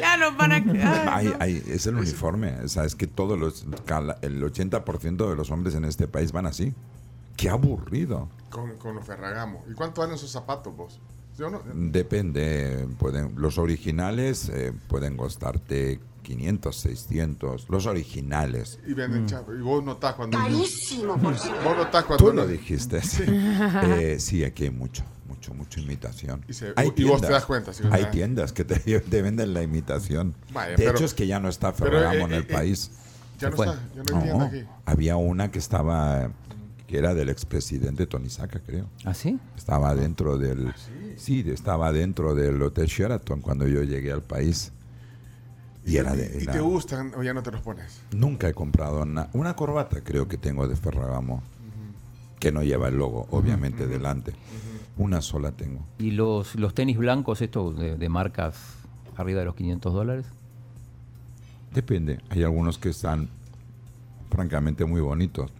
Ya 0.00 0.16
nos 0.16 0.36
van 0.36 0.52
a. 0.52 1.14
Ay, 1.14 1.32
ay, 1.38 1.62
es 1.68 1.86
el 1.86 1.96
uniforme. 1.96 2.56
O 2.64 2.68
sea, 2.68 2.84
es 2.84 2.94
que 2.94 3.06
todos 3.06 3.38
los, 3.38 3.64
el 4.22 4.42
80% 4.42 5.28
de 5.30 5.36
los 5.36 5.50
hombres 5.50 5.74
en 5.74 5.84
este 5.84 6.08
país 6.08 6.32
van 6.32 6.46
así. 6.46 6.74
Qué 7.36 7.48
aburrido. 7.48 8.28
Con, 8.50 8.76
con 8.78 8.96
los 8.96 9.04
Ferragamo. 9.04 9.64
¿Y 9.70 9.74
cuánto 9.74 10.00
valen 10.00 10.16
esos 10.16 10.30
zapatos 10.30 10.76
vos? 10.76 11.00
Yo 11.38 11.50
no, 11.50 11.62
Depende, 11.72 12.86
pueden, 12.98 13.34
los 13.36 13.56
originales 13.56 14.50
eh, 14.50 14.72
pueden 14.88 15.16
costarte 15.16 15.98
500, 16.22 16.76
600, 16.76 17.66
los 17.68 17.86
originales. 17.86 18.78
y 18.86 18.94
venden 18.94 19.26
chapa. 19.26 19.52
Y 19.52 19.60
vos 19.60 19.82
notás 19.84 20.14
cuando. 20.14 20.38
Carísimo, 20.38 21.18
por 21.18 21.36
cierto. 21.36 21.62
Vos 21.64 21.76
notás 21.76 22.04
cuando. 22.04 22.24
Tú 22.24 22.32
lo 22.32 22.46
dijiste. 22.46 23.00
Sí, 23.02 23.22
Eh, 23.26 24.16
sí 24.20 24.44
aquí 24.44 24.64
hay 24.64 24.70
mucho, 24.70 25.02
mucho. 25.28 25.52
mucho, 25.52 25.54
mucha 25.54 25.80
imitación. 25.80 26.44
Y 26.48 26.52
se- 26.52 26.72
y 26.96 27.04
vos 27.04 27.20
te 27.20 27.28
das 27.30 27.44
cuenta, 27.46 27.72
sí, 27.72 27.82
hay 27.90 28.06
tiendas 28.10 28.52
que 28.52 28.64
te, 28.64 28.76
te 29.00 29.22
venden 29.22 29.52
la 29.54 29.62
imitación. 29.62 30.34
Vaya, 30.52 30.70
de 30.70 30.76
pero- 30.76 30.90
hecho, 30.92 31.04
es 31.04 31.14
que 31.14 31.26
ya 31.26 31.40
no 31.40 31.48
está 31.48 31.72
pero, 31.72 31.90
Ferragamo 31.98 32.20
eh, 32.20 32.24
en 32.24 32.32
el 32.32 32.42
eh, 32.42 32.46
eh, 32.48 32.52
país. 32.52 32.90
Ya 33.40 33.50
no 33.50 33.56
fue. 33.56 33.66
está, 33.66 33.80
ya 33.96 34.02
no 34.04 34.16
hay 34.18 34.22
tienda 34.24 34.44
aquí. 34.46 34.64
había 34.86 35.16
una 35.16 35.50
que 35.50 35.58
estaba, 35.58 36.30
que 36.86 36.98
era 36.98 37.12
del 37.14 37.28
expresidente 37.28 38.06
Tony 38.06 38.30
Saca, 38.30 38.60
creo. 38.60 38.86
¿Ah, 39.04 39.14
sí? 39.14 39.36
Estaba 39.56 39.94
dentro 39.96 40.38
del, 40.38 40.72
sí, 41.16 41.42
estaba 41.48 41.90
dentro 41.92 42.34
del 42.36 42.62
Hotel 42.62 42.86
Sheraton 42.86 43.40
cuando 43.40 43.66
yo 43.66 43.82
llegué 43.82 44.12
al 44.12 44.22
país. 44.22 44.70
Y 45.84 45.96
era 45.96 46.14
de, 46.14 46.38
¿Y 46.42 46.46
te 46.46 46.60
gustan 46.60 47.12
o 47.16 47.22
ya 47.22 47.34
no 47.34 47.42
te 47.42 47.50
los 47.50 47.60
pones? 47.60 48.00
Nunca 48.12 48.48
he 48.48 48.54
comprado 48.54 49.04
na- 49.04 49.28
una 49.32 49.54
corbata, 49.56 50.00
creo 50.02 50.28
que 50.28 50.36
tengo 50.38 50.68
de 50.68 50.76
Ferragamo, 50.76 51.42
que 52.38 52.52
no 52.52 52.62
lleva 52.62 52.88
el 52.88 52.96
logo, 52.98 53.26
obviamente, 53.30 53.86
delante. 53.86 54.32
Una 54.96 55.20
sola 55.22 55.52
tengo. 55.52 55.80
¿Y 55.98 56.10
los, 56.12 56.54
los 56.54 56.74
tenis 56.74 56.98
blancos, 56.98 57.40
estos 57.42 57.76
de, 57.78 57.96
de 57.96 58.08
marcas 58.08 58.56
arriba 59.16 59.40
de 59.40 59.46
los 59.46 59.54
500 59.56 59.92
dólares? 59.92 60.26
Depende. 61.74 62.20
Hay 62.30 62.42
algunos 62.42 62.78
que 62.78 62.90
están 62.90 63.28
francamente 64.30 64.84
muy 64.84 65.00
bonitos. 65.00 65.50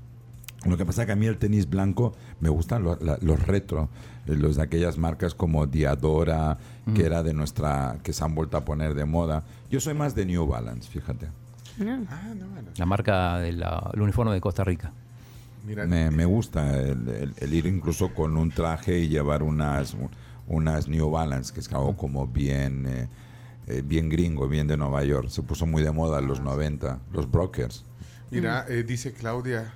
Lo 0.65 0.77
que 0.77 0.85
pasa 0.85 1.07
que 1.07 1.13
a 1.13 1.17
mí 1.17 1.27
el 1.27 1.39
tenis 1.39 1.69
blanco 1.69 2.13
me 2.41 2.49
gustan 2.49 2.85
lo- 2.85 2.97
la- 3.01 3.19
los 3.23 3.41
retro, 3.45 3.89
los 4.27 4.57
de 4.57 4.63
aquellas 4.63 4.99
marcas 4.99 5.35
como 5.35 5.67
Diadora, 5.67 6.59
que 6.95 7.05
era 7.05 7.23
de 7.23 7.33
nuestra, 7.35 7.97
que 8.03 8.13
se 8.13 8.23
han 8.25 8.35
vuelto 8.35 8.57
a 8.57 8.65
poner 8.65 8.95
de 8.95 9.05
moda. 9.05 9.43
Yo 9.71 9.81
soy 9.81 9.95
más 9.95 10.15
de 10.15 10.27
New 10.27 10.47
Balance, 10.47 10.89
fíjate. 10.91 11.27
Ah, 11.81 12.33
no. 12.37 12.47
La 12.77 12.87
marca 12.87 13.39
del 13.39 13.65
uniforme 13.97 14.33
de 14.33 14.41
Costa 14.41 14.63
Rica. 14.65 14.93
Mira, 15.67 15.87
Me, 15.87 16.11
me 16.11 16.25
gusta 16.25 16.77
el, 16.79 17.09
el- 17.09 17.35
el 17.37 17.55
ir 17.55 17.67
incluso 17.67 18.13
con 18.15 18.37
un 18.37 18.51
traje 18.51 18.99
y 18.99 19.09
llevar 19.09 19.43
unas, 19.43 19.97
unas 20.49 20.89
New 20.89 21.09
Balance, 21.11 21.53
que 21.55 21.61
es 21.61 21.73
algo 21.73 21.97
como 21.97 22.27
bien, 22.27 22.85
eh, 22.87 23.09
eh, 23.69 23.83
bien 23.85 24.09
gringo, 24.09 24.49
bien 24.49 24.67
de 24.67 24.77
Nueva 24.77 25.05
York. 25.05 25.29
Se 25.29 25.43
puso 25.43 25.65
muy 25.67 25.83
de 25.85 25.93
moda 25.93 26.19
en 26.19 26.27
los 26.27 26.41
90, 26.41 26.99
los 27.13 27.31
brokers. 27.31 27.85
mira 28.31 28.67
eh, 28.69 28.83
dice 28.83 29.13
Claudia, 29.13 29.73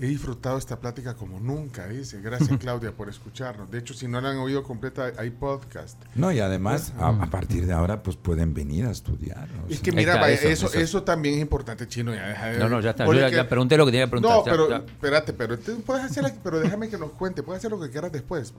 he 0.00 0.06
disfrutado 0.06 0.58
esta 0.58 0.80
plática 0.80 1.14
como 1.14 1.38
nunca, 1.38 1.86
dice. 1.86 2.20
Gracias 2.20 2.58
Claudia 2.60 2.90
por 2.92 3.08
escucharnos. 3.08 3.70
De 3.70 3.78
hecho, 3.78 3.94
si 3.94 4.08
no 4.08 4.20
la 4.20 4.30
han 4.30 4.38
oído 4.38 4.62
completa, 4.64 5.12
hay 5.18 5.30
podcast. 5.30 6.02
No, 6.16 6.32
y 6.32 6.40
además, 6.40 6.92
a, 6.98 7.10
a 7.10 7.30
partir 7.30 7.64
de 7.66 7.72
ahora, 7.72 8.02
pues 8.02 8.16
pueden 8.16 8.54
venir 8.54 8.86
a 8.86 8.90
estudiar. 8.90 9.48
o 9.64 9.70
Es 9.72 9.78
que 9.80 9.92
mira, 9.92 10.16
vaya, 10.16 10.34
eso, 10.34 10.48
eso, 10.48 10.66
eso. 10.66 10.78
eso 10.80 11.02
también 11.04 11.36
es 11.36 11.40
importante, 11.42 11.86
Chino. 11.86 12.12
Ya, 12.14 12.26
deja 12.28 12.46
de- 12.46 12.58
No, 12.58 12.68
no, 12.68 12.80
ya 12.80 12.90
está. 12.90 13.06
Yo 13.06 13.12
ya, 13.14 13.30
que- 13.30 13.36
ya 13.36 13.48
pregunté 13.48 13.76
lo 13.76 13.86
que 13.86 13.92
tenía 13.92 14.06
que 14.06 14.10
preguntar. 14.10 14.36
No, 14.38 14.44
pero 14.44 14.68
ya. 14.68 14.76
espérate, 14.78 15.32
pero 15.32 15.58
te- 15.58 15.74
puedes 15.76 16.04
hacer, 16.04 16.24
pero 16.42 16.58
déjame 16.58 16.88
que 16.88 16.98
nos 16.98 17.12
cuente, 17.12 17.42
puedes 17.44 17.60
hacer 17.60 17.70
lo 17.70 17.80
que 17.80 17.90
quieras 17.90 18.10
después. 18.10 18.52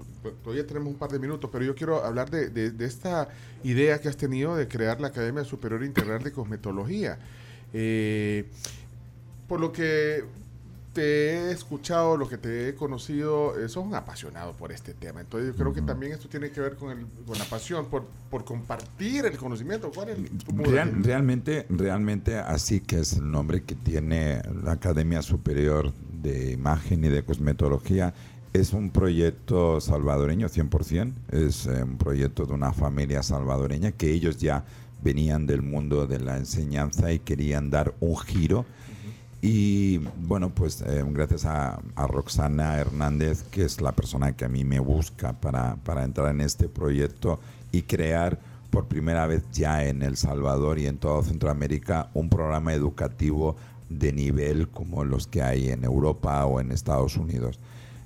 Todavía 0.44 0.66
tenemos 0.66 0.88
un 0.88 0.96
par 0.98 1.12
de 1.12 1.20
minutos, 1.20 1.50
pero 1.52 1.66
yo 1.66 1.76
quiero 1.76 2.04
hablar 2.06 2.30
de, 2.30 2.50
de- 2.50 2.72
de 2.72 2.86
esta 2.86 3.28
idea 3.64 4.00
que 4.00 4.08
has 4.08 4.16
tenido 4.18 4.56
de 4.56 4.68
crear 4.70 5.02
la 5.02 5.08
Academia 5.08 5.44
Superior 5.44 5.84
Integral 5.84 6.24
de 6.24 6.32
Cosmetología. 6.32 7.20
Eh, 7.74 8.46
por 9.50 9.60
lo 9.60 9.72
que 9.74 10.24
te 10.96 11.02
he 11.04 11.52
escuchado, 11.52 12.16
lo 12.16 12.28
que 12.30 12.38
te 12.38 12.70
he 12.70 12.74
conocido, 12.76 13.60
eh, 13.60 13.68
sos 13.68 13.86
un 13.86 13.94
apasionado 13.96 14.54
por 14.54 14.72
este 14.72 14.94
tema. 14.94 15.20
Entonces 15.22 15.50
yo 15.52 15.56
creo 15.56 15.74
que 15.74 15.82
también 15.82 16.14
esto 16.14 16.30
tiene 16.30 16.50
que 16.52 16.62
ver 16.62 16.76
con, 16.78 16.90
el- 16.98 17.06
con 17.28 17.38
la 17.38 17.44
pasión, 17.46 17.86
por, 17.88 18.06
por 18.32 18.46
compartir 18.46 19.26
el 19.26 19.38
conocimiento. 19.38 19.92
¿Cuál 19.94 20.10
es 20.10 20.18
tu 20.46 20.54
modo? 20.54 20.72
Real- 20.72 21.04
realmente, 21.04 21.66
realmente 21.70 22.38
así 22.38 22.80
que 22.80 23.00
es 23.02 23.14
el 23.18 23.30
nombre 23.30 23.62
que 23.64 23.76
tiene 23.76 24.42
la 24.64 24.72
Academia 24.72 25.22
Superior 25.22 25.92
de 26.24 26.54
Imagen 26.54 27.04
y 27.04 27.10
de 27.10 27.24
Cosmetología. 27.24 28.14
Es 28.54 28.72
un 28.72 28.90
proyecto 28.90 29.82
salvadoreño 29.82 30.48
100%, 30.48 31.14
es 31.32 31.66
eh, 31.66 31.84
un 31.84 31.98
proyecto 31.98 32.46
de 32.46 32.54
una 32.54 32.72
familia 32.72 33.22
salvadoreña 33.22 33.92
que 33.92 34.12
ellos 34.12 34.38
ya 34.38 34.64
venían 35.04 35.46
del 35.46 35.62
mundo 35.62 36.08
de 36.08 36.20
la 36.20 36.38
enseñanza 36.38 37.12
y 37.12 37.20
querían 37.20 37.70
dar 37.70 37.94
un 38.00 38.18
giro. 38.18 38.66
Y 39.48 40.00
bueno, 40.00 40.50
pues 40.50 40.82
eh, 40.82 41.06
gracias 41.08 41.46
a, 41.46 41.80
a 41.96 42.08
Roxana 42.08 42.80
Hernández, 42.80 43.44
que 43.44 43.64
es 43.64 43.80
la 43.80 43.92
persona 43.92 44.36
que 44.36 44.44
a 44.44 44.50
mí 44.50 44.64
me 44.64 44.80
busca 44.80 45.34
para, 45.34 45.76
para 45.84 46.04
entrar 46.04 46.32
en 46.32 46.42
este 46.42 46.68
proyecto 46.68 47.40
y 47.72 47.84
crear 47.84 48.40
por 48.72 48.86
primera 48.86 49.28
vez 49.28 49.44
ya 49.54 49.86
en 49.86 50.02
El 50.02 50.18
Salvador 50.18 50.80
y 50.80 50.88
en 50.88 50.98
toda 50.98 51.22
Centroamérica 51.22 52.10
un 52.16 52.28
programa 52.28 52.74
educativo 52.74 53.56
de 53.88 54.14
nivel 54.14 54.68
como 54.68 55.04
los 55.06 55.28
que 55.28 55.44
hay 55.44 55.70
en 55.70 55.84
Europa 55.84 56.44
o 56.48 56.60
en 56.60 56.72
Estados 56.72 57.16
Unidos. 57.16 57.60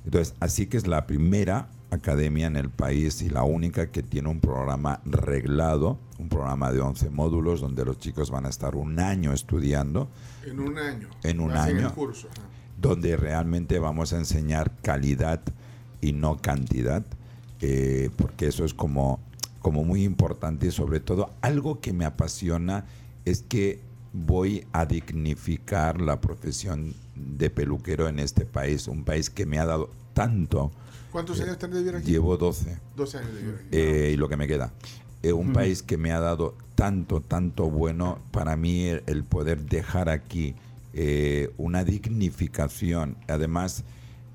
Entonces, 0.03 0.35
así 0.41 0.65
que 0.65 0.75
es 0.75 0.87
la 0.87 1.07
primera 1.07 1.69
academia 1.91 2.47
en 2.47 2.55
el 2.55 2.69
país 2.69 3.21
y 3.21 3.29
la 3.29 3.43
única 3.43 3.91
que 3.91 4.03
tiene 4.03 4.29
un 4.29 4.39
programa 4.39 5.01
reglado, 5.05 5.99
un 6.17 6.29
programa 6.29 6.71
de 6.71 6.81
11 6.81 7.09
módulos 7.09 7.61
donde 7.61 7.85
los 7.85 7.97
chicos 7.97 8.29
van 8.31 8.45
a 8.45 8.49
estar 8.49 8.75
un 8.75 8.99
año 8.99 9.33
estudiando 9.33 10.09
En 10.45 10.59
un 10.59 10.77
año. 10.77 11.09
En 11.23 11.39
un 11.39 11.51
Hacen 11.51 11.77
el 11.77 11.85
año. 11.85 11.95
curso. 11.95 12.27
donde 12.77 13.17
realmente 13.17 13.79
vamos 13.79 14.13
a 14.13 14.17
enseñar 14.17 14.71
calidad 14.81 15.41
y 16.01 16.13
no 16.13 16.37
cantidad, 16.37 17.05
eh, 17.59 18.09
porque 18.15 18.47
eso 18.47 18.63
es 18.63 18.73
como, 18.73 19.19
como 19.61 19.83
muy 19.83 20.03
importante 20.03 20.67
y 20.67 20.71
sobre 20.71 20.99
todo 21.01 21.31
algo 21.41 21.81
que 21.81 21.91
me 21.91 22.05
apasiona 22.05 22.85
es 23.25 23.41
que 23.41 23.81
voy 24.13 24.65
a 24.71 24.85
dignificar 24.85 26.01
la 26.01 26.21
profesión 26.21 26.93
de 27.15 27.49
peluquero 27.49 28.07
en 28.07 28.19
este 28.19 28.45
país, 28.45 28.87
un 28.87 29.03
país 29.03 29.29
que 29.29 29.45
me 29.45 29.59
ha 29.59 29.65
dado 29.65 29.89
tanto. 30.13 30.71
¿Cuántos 31.11 31.39
años 31.41 31.57
tenés 31.57 31.75
de 31.77 31.81
vivir 31.83 31.95
aquí? 31.97 32.11
Llevo 32.11 32.37
12 32.37 32.77
12 32.95 33.17
años 33.17 33.33
de 33.33 33.39
vivir 33.39 33.55
aquí. 33.55 33.67
eh, 33.71 34.11
y 34.13 34.17
lo 34.17 34.29
que 34.29 34.37
me 34.37 34.47
queda. 34.47 34.71
Eh, 35.23 35.33
un 35.33 35.51
país 35.53 35.83
que 35.83 35.97
me 35.97 36.11
ha 36.11 36.19
dado 36.19 36.55
tanto, 36.75 37.19
tanto 37.21 37.69
bueno, 37.69 38.19
para 38.31 38.55
mí 38.55 38.83
el, 38.85 39.03
el 39.07 39.23
poder 39.23 39.61
dejar 39.65 40.07
aquí 40.09 40.55
eh, 40.93 41.51
una 41.57 41.83
dignificación. 41.83 43.17
Además, 43.27 43.83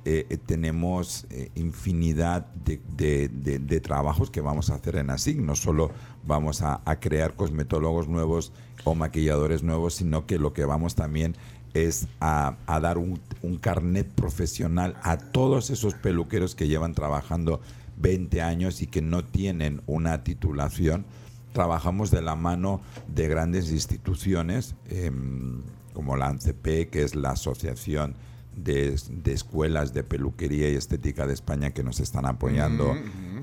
eh, 0.04 0.26
eh, 0.28 0.36
tenemos 0.36 1.26
eh, 1.30 1.50
infinidad 1.54 2.46
de, 2.66 2.80
de- 2.96 3.28
de- 3.28 3.58
de 3.58 3.80
trabajos 3.80 4.30
que 4.30 4.40
vamos 4.42 4.68
a 4.68 4.74
hacer 4.74 4.96
en 4.96 5.08
ASIC. 5.10 5.38
No 5.38 5.56
solo 5.56 5.90
vamos 6.26 6.60
a, 6.60 6.82
a 6.84 7.00
crear 7.00 7.34
cosmetólogos 7.34 8.08
nuevos 8.08 8.52
o 8.84 8.94
maquilladores 8.94 9.62
nuevos, 9.62 9.94
sino 9.94 10.26
que 10.26 10.38
lo 10.38 10.52
que 10.52 10.64
vamos 10.66 10.94
también 10.94 11.34
es 11.72 12.06
a, 12.20 12.56
a 12.66 12.80
dar 12.80 12.98
un, 12.98 13.18
un 13.44 13.58
carnet 13.58 14.06
profesional 14.08 14.96
a 15.02 15.18
todos 15.18 15.70
esos 15.70 15.94
peluqueros 15.94 16.54
que 16.54 16.68
llevan 16.68 16.94
trabajando 16.94 17.60
20 17.98 18.42
años 18.42 18.82
y 18.82 18.86
que 18.86 19.02
no 19.02 19.24
tienen 19.24 19.82
una 19.86 20.24
titulación. 20.24 21.04
Trabajamos 21.52 22.10
de 22.10 22.22
la 22.22 22.34
mano 22.34 22.80
de 23.06 23.28
grandes 23.28 23.70
instituciones 23.70 24.74
em, 24.88 25.62
como 25.92 26.16
la 26.16 26.28
ANCP, 26.28 26.90
que 26.90 27.02
es 27.02 27.14
la 27.14 27.30
Asociación 27.30 28.16
de, 28.56 28.98
de 29.10 29.32
Escuelas 29.32 29.92
de 29.94 30.02
Peluquería 30.04 30.68
y 30.70 30.74
Estética 30.74 31.26
de 31.26 31.34
España, 31.34 31.70
que 31.72 31.82
nos 31.82 32.00
están 32.00 32.26
apoyando. 32.26 32.94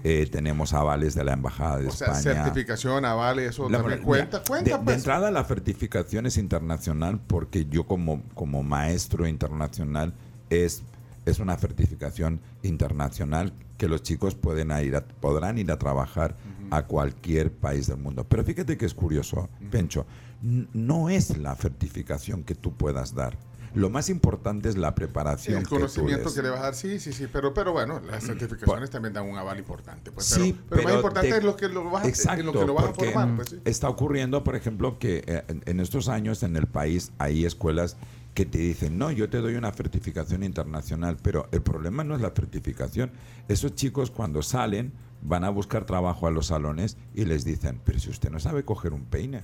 Eh, 0.03 0.27
tenemos 0.31 0.73
avales 0.73 1.13
de 1.15 1.23
la 1.23 1.33
Embajada 1.33 1.77
de 1.77 1.87
O 1.87 1.91
sea, 1.91 2.07
España. 2.13 2.43
certificación, 2.43 3.05
avales, 3.05 3.51
eso 3.51 3.69
La- 3.69 3.79
también 3.79 3.99
la- 3.99 4.05
cuenta. 4.05 4.39
de- 4.39 4.45
Cuenta, 4.45 4.77
de, 4.77 4.83
pues. 4.83 4.97
entrada 4.97 5.29
la 5.31 5.43
certificación 5.43 6.25
es 6.25 6.37
internacional 6.37 7.19
porque 7.27 7.65
yo 7.65 7.85
como, 7.85 8.23
como 8.33 8.63
maestro 8.63 9.27
internacional 9.27 10.13
es, 10.49 10.81
es 11.25 11.39
una 11.39 11.55
certificación 11.57 12.39
internacional 12.63 13.53
que 13.77 13.87
los 13.87 14.01
chicos 14.03 14.35
pueden 14.35 14.71
ir 14.83 14.95
a- 14.95 15.05
podrán 15.05 15.57
ir 15.57 15.71
a 15.71 15.77
trabajar 15.77 16.35
a 16.71 16.83
cualquier 16.87 17.51
país 17.51 17.87
del 17.87 17.97
mundo. 17.97 18.23
Pero 18.27 18.43
fíjate 18.43 18.77
que 18.77 18.85
es 18.85 18.93
curioso, 18.93 19.49
Pencho, 19.69 20.05
n- 20.43 20.67
no 20.73 21.09
es 21.09 21.37
la 21.37 21.53
certificación 21.55 22.43
que 22.43 22.55
tú 22.55 22.73
puedas 22.73 23.13
dar. 23.13 23.37
Lo 23.73 23.89
más 23.89 24.09
importante 24.09 24.69
es 24.69 24.77
la 24.77 24.93
preparación 24.95 25.57
el 25.59 25.63
que 25.63 25.69
tú 25.69 25.75
conocimiento 25.75 26.33
que 26.33 26.41
le 26.41 26.49
vas 26.49 26.59
a 26.59 26.63
dar, 26.63 26.75
sí, 26.75 26.99
sí, 26.99 27.13
sí, 27.13 27.27
pero, 27.31 27.53
pero 27.53 27.71
bueno, 27.71 27.99
las 28.01 28.25
certificaciones 28.25 28.89
también 28.89 29.13
dan 29.13 29.29
un 29.29 29.37
aval 29.37 29.59
importante. 29.59 30.11
Pues, 30.11 30.29
pero, 30.33 30.43
Sí, 30.45 30.59
pero, 30.69 30.83
más 30.83 30.93
importante 30.95 31.29
es 31.37 31.43
lo 31.43 31.55
que 31.55 31.67
lo 31.69 31.89
vas, 31.89 32.05
a- 32.05 32.07
Exacto, 32.07 32.39
en 32.41 32.45
lo 32.47 32.51
que 32.53 32.65
lo 32.65 32.73
vas 32.73 32.85
a 32.89 32.93
formar. 32.93 33.35
Pues, 33.35 33.49
sí. 33.49 33.59
Está 33.65 33.87
ocurriendo, 33.89 34.43
por 34.43 34.55
ejemplo, 34.55 34.99
que 34.99 35.23
eh, 35.25 35.43
en, 35.47 35.63
en 35.65 35.79
estos 35.79 36.09
años 36.09 36.43
en 36.43 36.55
el 36.57 36.67
país 36.67 37.11
hay 37.17 37.45
escuelas 37.45 37.97
que 38.33 38.45
te 38.45 38.57
dicen, 38.59 38.97
no, 38.97 39.11
yo 39.11 39.29
te 39.29 39.39
doy 39.39 39.55
una 39.55 39.71
certificación 39.71 40.43
internacional, 40.43 41.17
pero 41.21 41.47
el 41.51 41.61
problema 41.61 42.03
no 42.03 42.15
es 42.15 42.21
la 42.21 42.31
certificación. 42.31 43.11
Esos 43.47 43.75
chicos 43.75 44.11
cuando 44.11 44.41
salen 44.41 44.93
van 45.21 45.43
a 45.43 45.49
buscar 45.49 45.85
trabajo 45.85 46.27
a 46.27 46.31
los 46.31 46.47
salones 46.47 46.97
y 47.13 47.25
les 47.25 47.43
dicen, 47.45 47.81
pero 47.83 47.99
si 47.99 48.09
usted 48.09 48.29
no 48.31 48.39
sabe 48.39 48.63
coger 48.63 48.93
un 48.93 49.03
peine, 49.05 49.43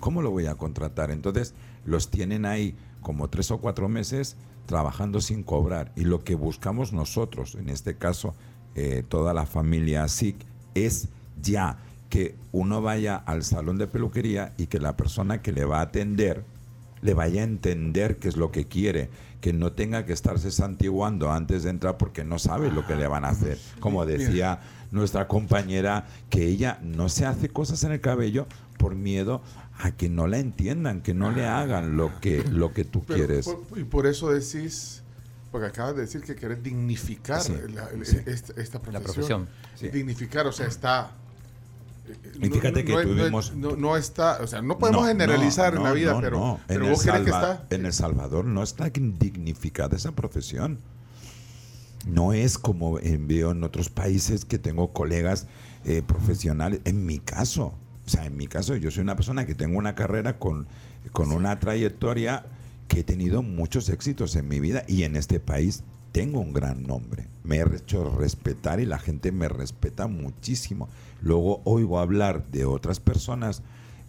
¿cómo 0.00 0.22
lo 0.22 0.30
voy 0.30 0.46
a 0.46 0.54
contratar? 0.54 1.10
Entonces 1.10 1.54
los 1.84 2.10
tienen 2.10 2.46
ahí 2.46 2.76
como 3.02 3.28
tres 3.28 3.50
o 3.50 3.58
cuatro 3.58 3.88
meses 3.88 4.36
trabajando 4.66 5.20
sin 5.20 5.42
cobrar. 5.42 5.92
Y 5.96 6.02
lo 6.02 6.24
que 6.24 6.34
buscamos 6.34 6.92
nosotros, 6.92 7.54
en 7.54 7.68
este 7.68 7.96
caso 7.96 8.34
eh, 8.74 9.02
toda 9.08 9.34
la 9.34 9.46
familia 9.46 10.06
SIC, 10.08 10.36
es 10.74 11.08
ya 11.40 11.78
que 12.10 12.36
uno 12.52 12.80
vaya 12.80 13.16
al 13.16 13.42
salón 13.44 13.78
de 13.78 13.86
peluquería 13.86 14.52
y 14.56 14.66
que 14.66 14.78
la 14.78 14.96
persona 14.96 15.42
que 15.42 15.52
le 15.52 15.64
va 15.64 15.78
a 15.78 15.82
atender 15.82 16.44
le 17.00 17.14
vaya 17.14 17.42
a 17.42 17.44
entender 17.44 18.16
qué 18.16 18.28
es 18.28 18.36
lo 18.36 18.50
que 18.50 18.66
quiere, 18.66 19.08
que 19.40 19.52
no 19.52 19.72
tenga 19.72 20.04
que 20.04 20.12
estarse 20.12 20.50
santiguando 20.50 21.30
antes 21.30 21.62
de 21.62 21.70
entrar 21.70 21.96
porque 21.96 22.24
no 22.24 22.38
sabe 22.38 22.70
lo 22.70 22.86
que 22.86 22.96
le 22.96 23.06
van 23.06 23.24
a 23.24 23.28
hacer. 23.28 23.58
Como 23.80 24.04
decía 24.04 24.60
nuestra 24.90 25.28
compañera 25.28 26.06
que 26.30 26.46
ella 26.46 26.78
no 26.82 27.08
se 27.08 27.26
hace 27.26 27.48
cosas 27.48 27.84
en 27.84 27.92
el 27.92 28.00
cabello 28.00 28.46
por 28.78 28.94
miedo 28.94 29.42
a 29.80 29.90
que 29.92 30.08
no 30.08 30.26
la 30.26 30.38
entiendan, 30.38 31.02
que 31.02 31.12
no 31.12 31.30
le 31.30 31.46
hagan 31.46 31.96
lo 31.96 32.18
que, 32.20 32.42
lo 32.44 32.72
que 32.72 32.84
tú 32.84 33.02
Pero 33.04 33.18
quieres. 33.26 33.46
por- 33.46 33.78
y 33.78 33.84
por 33.84 34.06
eso 34.06 34.30
decís, 34.30 35.02
porque 35.52 35.66
acabas 35.66 35.94
de 35.96 36.02
decir 36.02 36.22
que 36.22 36.34
querés 36.34 36.62
dignificar 36.62 37.42
Sí, 37.42 37.52
la- 37.74 37.88
sí. 38.04 38.16
esta, 38.26 38.60
esta 38.60 38.80
profesión. 38.80 39.02
profesión, 39.04 39.48
sí. 39.74 39.88
Dignificar, 39.88 40.46
o 40.46 40.52
sea, 40.52 40.66
está... 40.66 41.12
eh, 42.08 42.16
Y 42.42 42.48
fíjate 42.50 42.84
que 42.84 42.92
no, 42.92 43.02
no- 43.02 43.08
tuvimos- 43.08 43.54
No, 43.54 43.76
no 43.76 43.96
está, 43.96 44.38
o 44.42 44.46
sea, 44.46 44.62
no 44.62 44.78
podemos 44.78 45.02
No, 45.02 45.08
generalizar 45.08 45.74
no, 45.74 45.80
en 45.80 45.84
la 45.84 45.92
vida, 45.92 46.12
no, 46.14 46.20
pero, 46.20 46.38
no. 46.38 46.60
pero 46.66 46.84
en, 46.86 46.90
vos 46.92 47.04
el 47.04 47.10
crees 47.12 47.24
que 47.24 47.30
está... 47.30 47.66
en 47.70 47.86
El 47.86 47.92
Salvador 47.92 48.44
no 48.46 48.62
está 48.62 48.90
dignificada 48.90 49.96
esa 49.96 50.12
profesión. 50.12 50.78
No 52.06 52.32
es 52.32 52.58
como 52.58 52.98
en- 53.00 53.26
veo 53.28 53.50
en 53.52 53.62
otros 53.64 53.90
países 53.90 54.44
que 54.44 54.58
tengo 54.58 54.92
colegas 54.92 55.46
eh, 55.84 56.02
profesionales. 56.06 56.80
En 56.84 57.06
mi 57.06 57.18
caso, 57.18 57.74
o 58.08 58.10
sea, 58.10 58.24
en 58.24 58.38
mi 58.38 58.46
caso, 58.46 58.74
yo 58.74 58.90
soy 58.90 59.02
una 59.02 59.16
persona 59.16 59.44
que 59.44 59.54
tengo 59.54 59.76
una 59.76 59.94
carrera 59.94 60.38
con, 60.38 60.66
con 61.12 61.30
una 61.30 61.60
trayectoria 61.60 62.46
que 62.88 63.00
he 63.00 63.04
tenido 63.04 63.42
muchos 63.42 63.90
éxitos 63.90 64.34
en 64.36 64.48
mi 64.48 64.60
vida 64.60 64.82
y 64.88 65.02
en 65.02 65.14
este 65.14 65.40
país 65.40 65.82
tengo 66.10 66.40
un 66.40 66.54
gran 66.54 66.84
nombre. 66.84 67.26
Me 67.44 67.58
he 67.58 67.76
hecho 67.76 68.08
respetar 68.16 68.80
y 68.80 68.86
la 68.86 68.98
gente 68.98 69.30
me 69.30 69.46
respeta 69.46 70.06
muchísimo. 70.06 70.88
Luego 71.20 71.60
oigo 71.64 71.98
hablar 71.98 72.46
de 72.46 72.64
otras 72.64 72.98
personas, 72.98 73.60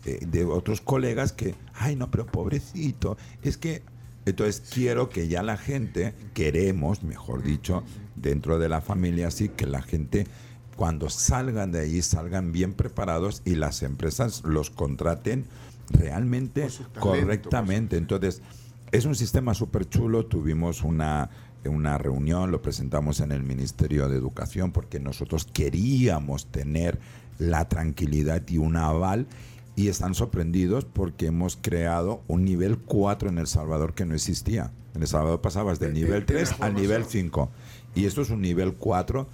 eh, 0.06 0.26
de 0.26 0.45
otros 0.45 0.80
colegas 0.80 1.34
que, 1.34 1.54
ay 1.74 1.97
no, 1.97 2.10
pero 2.10 2.26
pobrecito, 2.26 3.18
es 3.43 3.58
que... 3.58 3.84
Entonces 4.26 4.62
quiero 4.72 5.10
que 5.10 5.28
ya 5.28 5.41
la 5.41 5.58
gente, 5.58 6.14
queremos, 6.36 7.04
mejor 7.04 7.41
dicho, 7.41 7.84
dentro 8.16 8.60
de 8.60 8.70
la 8.70 8.80
familia, 8.80 9.28
así 9.28 9.50
que 9.50 9.66
la 9.66 9.82
gente 9.82 10.28
cuando 10.80 11.10
salgan 11.10 11.74
de 11.74 11.82
ahí 11.82 12.02
salgan 12.02 12.54
bien 12.54 12.72
preparados 12.72 13.42
y 13.44 13.56
las 13.56 13.84
empresas 13.84 14.44
los 14.46 14.70
contraten 14.70 15.44
realmente 15.90 16.62
talento, 16.62 17.00
correctamente. 17.02 17.98
Entonces, 17.98 18.42
es 18.94 19.04
un 19.04 19.14
sistema 19.16 19.54
súper 19.54 19.90
chulo. 19.90 20.26
Tuvimos 20.26 20.82
una, 20.84 21.32
una 21.66 21.98
reunión, 21.98 22.50
lo 22.52 22.62
presentamos 22.62 23.20
en 23.20 23.34
el 23.34 23.44
Ministerio 23.44 24.08
de 24.08 24.16
Educación 24.16 24.72
porque 24.72 25.02
nosotros 25.02 25.46
queríamos 25.52 26.46
tener 26.46 26.98
la 27.40 27.68
tranquilidad 27.68 28.42
y 28.48 28.58
un 28.58 28.78
aval 28.78 29.28
y 29.76 29.90
están 29.90 30.16
sorprendidos 30.16 30.86
porque 30.86 31.26
hemos 31.28 31.58
creado 31.62 32.22
un 32.28 32.46
nivel 32.46 32.78
4 32.78 33.28
en 33.28 33.38
El 33.38 33.48
Salvador 33.48 33.94
que 33.96 34.06
no 34.06 34.16
existía. 34.16 34.72
En 34.96 35.02
El 35.02 35.10
Salvador 35.10 35.42
pasabas 35.42 35.78
del 35.80 35.94
De- 35.94 36.00
de- 36.00 36.06
nivel 36.06 36.26
de 36.26 36.34
la 36.36 36.40
3 36.46 36.56
al 36.62 36.74
nivel 36.74 37.02
formación. 37.02 37.24
5 37.26 37.50
y 37.96 38.06
esto 38.06 38.22
es 38.22 38.30
un 38.30 38.40
nivel 38.42 38.76
4. 38.76 39.28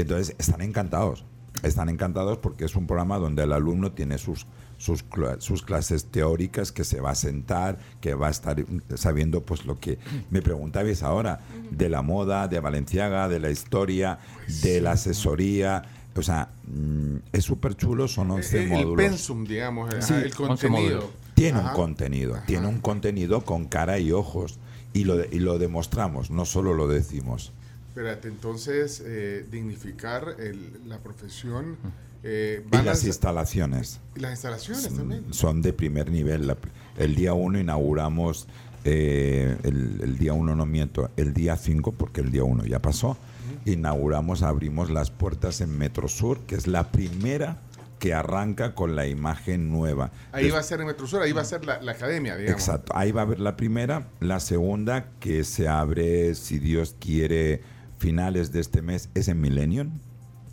Entonces, 0.00 0.34
están 0.38 0.60
encantados. 0.62 1.24
Están 1.62 1.88
encantados 1.88 2.38
porque 2.38 2.64
es 2.64 2.76
un 2.76 2.86
programa 2.86 3.18
donde 3.18 3.42
el 3.42 3.52
alumno 3.52 3.90
tiene 3.90 4.18
sus, 4.18 4.46
sus, 4.76 5.04
cla- 5.08 5.40
sus 5.40 5.62
clases 5.62 6.04
teóricas, 6.04 6.70
que 6.70 6.84
se 6.84 7.00
va 7.00 7.10
a 7.10 7.14
sentar, 7.16 7.78
que 8.00 8.14
va 8.14 8.28
a 8.28 8.30
estar 8.30 8.64
sabiendo 8.94 9.42
pues 9.42 9.64
lo 9.66 9.80
que 9.80 9.98
me 10.30 10.40
preguntabais 10.40 11.02
ahora, 11.02 11.40
de 11.70 11.88
la 11.88 12.02
moda, 12.02 12.46
de 12.46 12.60
Valenciaga, 12.60 13.28
de 13.28 13.40
la 13.40 13.50
historia, 13.50 14.20
de 14.62 14.80
la 14.80 14.92
asesoría. 14.92 15.82
O 16.14 16.22
sea, 16.22 16.50
mm, 16.66 17.16
es 17.32 17.44
súper 17.44 17.74
chulo, 17.76 18.06
son 18.08 18.30
11 18.30 18.58
Eh, 18.58 18.62
el 18.64 18.68
módulos. 18.70 18.96
pensum, 18.96 19.44
digamos, 19.44 19.92
Sí, 20.00 20.14
el 20.14 20.24
11 20.26 20.36
contenido. 20.36 21.10
Tiene 21.34 21.58
Ajá. 21.60 21.70
un 21.70 21.74
contenido, 21.76 22.34
Ajá. 22.36 22.46
tiene 22.46 22.66
un 22.68 22.78
contenido 22.80 23.44
con 23.44 23.64
cara 23.66 23.98
y 23.98 24.12
ojos. 24.12 24.58
Y 24.94 25.04
lo, 25.04 25.16
de- 25.16 25.28
y 25.32 25.38
lo 25.40 25.58
demostramos, 25.58 26.30
no 26.30 26.44
solo 26.44 26.72
lo 26.74 26.88
decimos. 26.88 27.52
Espérate, 27.98 28.28
entonces, 28.28 29.02
eh, 29.04 29.44
dignificar 29.50 30.36
el- 30.38 30.88
la 30.88 30.98
profesión. 30.98 31.76
eh, 32.24 32.62
Y 32.64 32.70
van 32.70 32.80
a 32.82 32.84
las 32.84 32.98
ser- 33.00 33.08
instalaciones. 33.08 33.98
y 34.16 34.20
las 34.20 34.32
instalaciones 34.32 34.88
también. 34.94 35.24
son 35.32 35.62
de 35.62 35.72
primer 35.72 36.08
nivel. 36.10 36.46
La- 36.48 36.56
el 36.96 37.14
día 37.16 37.32
1 37.34 37.58
inauguramos, 37.60 38.46
eh, 38.84 39.56
el, 39.64 40.00
el 40.02 40.18
día 40.18 40.32
1 40.32 40.54
no 40.56 40.64
miento, 40.66 41.10
el 41.16 41.32
día 41.34 41.56
5, 41.56 41.90
porque 41.92 42.20
el 42.20 42.30
día 42.32 42.42
1 42.44 42.64
ya 42.66 42.80
pasó, 42.80 43.16
inauguramos, 43.64 44.42
abrimos 44.42 44.90
las 44.90 45.10
puertas 45.12 45.60
en 45.60 45.76
Metro 45.76 46.06
Sur, 46.08 46.38
que 46.46 46.54
es 46.56 46.66
la 46.68 46.90
primera 46.92 47.58
que 48.00 48.14
arranca 48.14 48.74
con 48.76 48.94
la 48.96 49.06
imagen 49.08 49.70
nueva. 49.72 50.10
Ahí 50.32 50.44
Des- 50.46 50.54
va 50.54 50.58
a 50.60 50.62
ser 50.64 50.80
en 50.80 50.86
Metrosur, 50.88 51.22
ahí 51.22 51.32
va 51.32 51.42
a 51.42 51.44
ser 51.44 51.64
la, 51.64 51.80
la 51.82 51.92
academia, 51.92 52.36
digamos. 52.36 52.60
Exacto, 52.60 52.92
ahí 52.96 53.10
va 53.12 53.22
a 53.22 53.24
haber 53.24 53.40
la 53.40 53.56
primera, 53.56 54.06
la 54.20 54.38
segunda 54.40 55.08
que 55.20 55.42
se 55.44 55.66
abre, 55.68 56.34
si 56.36 56.58
Dios 56.60 56.94
quiere, 57.00 57.60
finales 57.98 58.52
de 58.52 58.60
este 58.60 58.82
mes, 58.82 59.10
es 59.14 59.28
en 59.28 59.40
Millennium. 59.40 59.90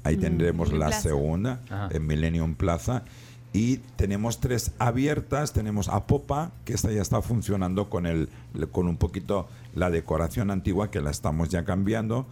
Ahí 0.03 0.17
tendremos 0.17 0.69
en 0.71 0.79
la 0.79 0.87
Plaza. 0.87 1.01
segunda, 1.01 1.61
Ajá. 1.69 1.89
en 1.91 2.05
Millennium 2.05 2.55
Plaza. 2.55 3.03
Y 3.53 3.77
tenemos 3.95 4.41
tres 4.41 4.71
abiertas, 4.79 5.53
tenemos 5.53 5.87
a 5.87 6.05
Popa, 6.07 6.51
que 6.65 6.73
esta 6.73 6.91
ya 6.91 7.01
está 7.01 7.21
funcionando 7.21 7.89
con, 7.89 8.05
el, 8.05 8.29
con 8.71 8.87
un 8.87 8.97
poquito 8.97 9.47
la 9.73 9.89
decoración 9.89 10.51
antigua, 10.51 10.91
que 10.91 10.99
la 11.01 11.09
estamos 11.09 11.49
ya 11.49 11.63
cambiando. 11.63 12.25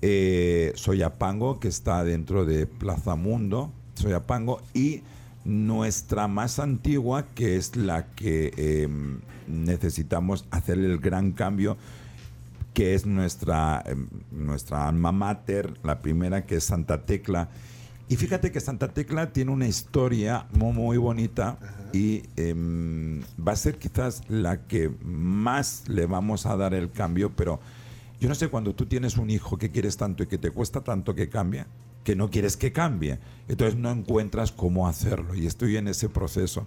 Eh, 0.00 0.72
Soyapango, 0.74 1.60
que 1.60 1.68
está 1.68 2.02
dentro 2.02 2.46
de 2.46 2.66
Plaza 2.66 3.14
Mundo, 3.14 3.72
Soyapango, 3.94 4.60
y 4.72 5.02
nuestra 5.44 6.28
más 6.28 6.58
antigua, 6.58 7.26
que 7.34 7.56
es 7.56 7.76
la 7.76 8.06
que 8.14 8.52
eh, 8.56 8.88
necesitamos 9.46 10.46
hacer 10.50 10.78
el 10.78 10.98
gran 10.98 11.32
cambio, 11.32 11.76
que 12.74 12.94
es 12.94 13.06
nuestra, 13.06 13.82
eh, 13.86 13.94
nuestra 14.32 14.88
alma 14.88 15.12
mater, 15.12 15.74
la 15.84 16.02
primera 16.02 16.44
que 16.44 16.56
es 16.56 16.64
Santa 16.64 17.06
Tecla. 17.06 17.48
Y 18.08 18.16
fíjate 18.16 18.52
que 18.52 18.60
Santa 18.60 18.88
Tecla 18.88 19.32
tiene 19.32 19.52
una 19.52 19.66
historia 19.66 20.46
muy, 20.52 20.72
muy 20.72 20.96
bonita 20.98 21.56
y 21.92 22.22
em, 22.36 23.22
va 23.36 23.52
a 23.52 23.56
ser 23.56 23.78
quizás 23.78 24.22
la 24.28 24.66
que 24.66 24.90
más 25.02 25.88
le 25.88 26.04
vamos 26.04 26.44
a 26.44 26.56
dar 26.56 26.74
el 26.74 26.90
cambio, 26.90 27.34
pero 27.34 27.60
yo 28.20 28.28
no 28.28 28.34
sé 28.34 28.48
cuando 28.48 28.74
tú 28.74 28.86
tienes 28.86 29.16
un 29.16 29.30
hijo 29.30 29.56
que 29.56 29.70
quieres 29.70 29.96
tanto 29.96 30.22
y 30.24 30.26
que 30.26 30.36
te 30.36 30.50
cuesta 30.50 30.82
tanto 30.82 31.14
que 31.14 31.28
cambie, 31.28 31.64
que 32.02 32.16
no 32.16 32.30
quieres 32.30 32.56
que 32.56 32.72
cambie, 32.72 33.18
entonces 33.48 33.78
no 33.78 33.90
encuentras 33.90 34.52
cómo 34.52 34.86
hacerlo 34.86 35.34
y 35.34 35.46
estoy 35.46 35.76
en 35.76 35.88
ese 35.88 36.08
proceso, 36.08 36.66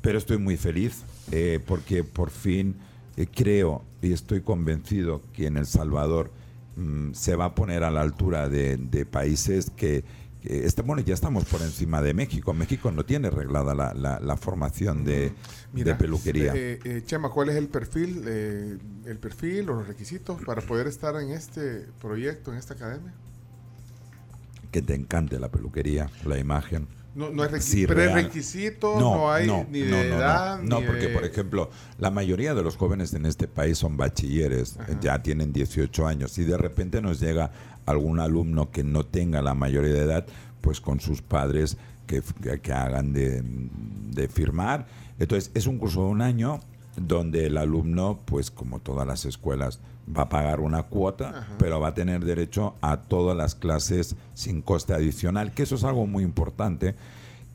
pero 0.00 0.16
estoy 0.16 0.38
muy 0.38 0.56
feliz 0.56 1.02
eh, 1.30 1.60
porque 1.66 2.04
por 2.04 2.30
fin 2.30 2.76
eh, 3.16 3.26
creo 3.32 3.84
y 4.02 4.12
estoy 4.12 4.40
convencido 4.42 5.20
que 5.32 5.46
en 5.46 5.56
El 5.56 5.66
Salvador 5.66 6.30
mm, 6.76 7.12
se 7.12 7.36
va 7.36 7.46
a 7.46 7.54
poner 7.54 7.84
a 7.84 7.90
la 7.90 8.00
altura 8.00 8.48
de, 8.48 8.76
de 8.76 9.04
países 9.06 9.70
que, 9.70 10.04
que 10.40 10.64
este, 10.64 10.82
bueno, 10.82 11.02
ya 11.02 11.12
estamos 11.14 11.44
por 11.44 11.60
encima 11.62 12.00
de 12.00 12.14
México. 12.14 12.54
México 12.54 12.90
no 12.92 13.04
tiene 13.04 13.28
reglada 13.30 13.74
la, 13.74 13.92
la- 13.94 14.20
la 14.20 14.36
formación 14.36 15.04
de, 15.04 15.32
de 15.72 15.94
peluquería. 15.94 16.52
eh, 16.54 16.78
eh, 16.84 17.02
Chema, 17.04 17.28
¿cuál 17.30 17.50
es 17.50 17.56
el 17.56 17.68
perfil, 17.68 18.22
eh, 18.26 18.78
el 19.04 19.18
perfil 19.18 19.68
o 19.70 19.74
los 19.74 19.86
requisitos 19.88 20.40
para 20.42 20.62
poder 20.62 20.86
estar 20.86 21.14
en 21.16 21.30
este 21.30 21.86
proyecto, 22.00 22.52
en 22.52 22.58
esta 22.58 22.74
academia? 22.74 23.12
que 24.70 24.82
te 24.82 24.94
encante 24.94 25.38
la 25.40 25.48
peluquería, 25.50 26.08
la 26.24 26.38
imagen. 26.38 26.86
No, 27.14 27.30
no 27.30 27.42
hay 27.42 27.48
requi- 27.48 27.60
Sí, 27.60 27.86
prerequisitos, 27.86 29.00
no, 29.00 29.32
hay 29.32 29.48
ni 29.70 29.80
de 29.80 30.08
edad, 30.08 30.62
No, 30.62 30.80
ni 30.80 30.86
porque, 30.86 31.08
de- 31.08 31.14
por 31.14 31.24
ejemplo, 31.24 31.70
la 31.98 32.10
mayoría 32.10 32.54
de 32.54 32.62
los 32.62 32.76
jóvenes 32.76 33.12
en 33.14 33.26
este 33.26 33.48
país 33.48 33.78
son 33.78 33.96
bachilleres, 33.96 34.76
Ajá. 34.78 34.98
ya 35.00 35.22
tienen 35.22 35.52
18 35.52 36.06
años. 36.06 36.38
y 36.38 36.44
de 36.44 36.56
repente 36.56 37.00
nos 37.02 37.18
llega 37.20 37.50
algún 37.86 38.20
alumno 38.20 38.70
que 38.70 38.84
no 38.84 39.04
tenga 39.04 39.42
la 39.42 39.54
mayoría 39.54 39.92
de 39.92 40.00
edad, 40.04 40.26
pues 40.60 40.80
con 40.80 41.00
sus 41.00 41.20
padres 41.22 41.76
que, 42.06 42.22
que- 42.42 42.60
que 42.60 42.72
hagan 42.72 43.12
de, 43.12 43.42
de 44.12 44.28
firmar. 44.28 44.86
Entonces, 45.18 45.50
es 45.54 45.66
un 45.66 45.78
curso 45.78 46.04
de 46.04 46.10
un 46.10 46.22
año 46.22 46.60
donde 46.96 47.46
el 47.46 47.56
alumno, 47.56 48.20
pues 48.24 48.50
como 48.50 48.78
todas 48.78 49.06
las 49.06 49.24
escuelas, 49.24 49.80
va 50.16 50.22
a 50.22 50.28
pagar 50.28 50.60
una 50.60 50.84
cuota, 50.84 51.48
pero 51.58 51.80
va 51.80 51.88
a 51.88 51.94
tener 51.94 52.24
derecho 52.24 52.74
a 52.80 52.98
todas 52.98 53.36
las 53.36 53.54
clases 53.54 54.16
sin 54.34 54.62
coste 54.62 54.94
adicional, 54.94 55.52
que 55.52 55.62
eso 55.62 55.74
es 55.74 55.84
algo 55.84 56.06
muy 56.06 56.24
importante 56.24 56.94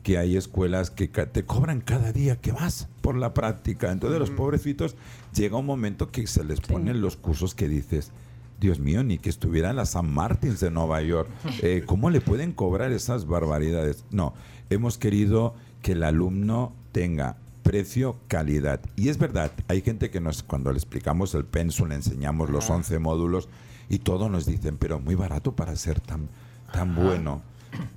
que 0.02 0.18
hay 0.18 0.36
escuelas 0.36 0.90
que 0.90 1.08
te 1.08 1.44
cobran 1.44 1.80
cada 1.80 2.12
día 2.12 2.36
que 2.36 2.52
vas 2.52 2.86
por 3.00 3.16
la 3.16 3.34
práctica. 3.34 3.90
Entonces 3.90 4.20
los 4.20 4.30
pobrecitos 4.30 4.94
llega 5.34 5.56
un 5.56 5.66
momento 5.66 6.12
que 6.12 6.28
se 6.28 6.44
les 6.44 6.60
ponen 6.60 7.00
los 7.00 7.16
cursos 7.16 7.56
que 7.56 7.66
dices, 7.66 8.12
Dios 8.60 8.78
mío, 8.78 9.02
ni 9.02 9.18
que 9.18 9.30
estuviera 9.30 9.70
en 9.70 9.76
la 9.76 9.84
San 9.84 10.08
Martins 10.08 10.60
de 10.60 10.70
Nueva 10.70 11.02
York. 11.02 11.28
Eh, 11.60 11.82
¿Cómo 11.84 12.10
le 12.10 12.20
pueden 12.20 12.52
cobrar 12.52 12.92
esas 12.92 13.26
barbaridades? 13.26 14.04
No, 14.12 14.32
hemos 14.70 14.96
querido 14.96 15.54
que 15.82 15.92
el 15.92 16.04
alumno 16.04 16.72
tenga 16.92 17.36
precio, 17.66 18.16
calidad. 18.28 18.80
Y 18.94 19.08
es 19.08 19.18
verdad, 19.18 19.52
hay 19.68 19.82
gente 19.82 20.10
que 20.10 20.20
nos, 20.20 20.42
cuando 20.42 20.70
le 20.70 20.78
explicamos 20.78 21.34
el 21.34 21.44
pensum, 21.44 21.88
le 21.88 21.96
enseñamos 21.96 22.48
los 22.48 22.70
11 22.70 22.98
módulos 23.00 23.48
y 23.88 23.98
todos 23.98 24.30
nos 24.30 24.46
dicen, 24.46 24.76
pero 24.78 25.00
muy 25.00 25.16
barato 25.16 25.56
para 25.56 25.74
ser 25.74 26.00
tan, 26.00 26.28
tan 26.72 26.94
bueno. 26.94 27.42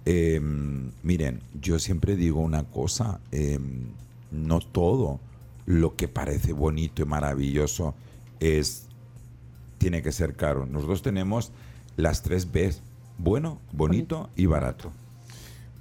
Eh, 0.05 0.41
miren, 1.03 1.41
yo 1.61 1.77
siempre 1.79 2.15
digo 2.15 2.41
una 2.41 2.63
cosa, 2.63 3.19
eh, 3.31 3.59
no 4.31 4.59
todo 4.59 5.19
lo 5.65 5.95
que 5.95 6.07
parece 6.07 6.51
bonito 6.51 7.03
y 7.03 7.05
maravilloso 7.05 7.93
es 8.39 8.87
tiene 9.77 10.01
que 10.01 10.11
ser 10.11 10.35
caro. 10.35 10.65
Nosotros 10.65 11.01
tenemos 11.03 11.51
las 11.95 12.23
tres 12.23 12.51
Bs 12.51 12.81
bueno, 13.19 13.59
bonito 13.73 14.29
y 14.35 14.45
barato. 14.45 14.91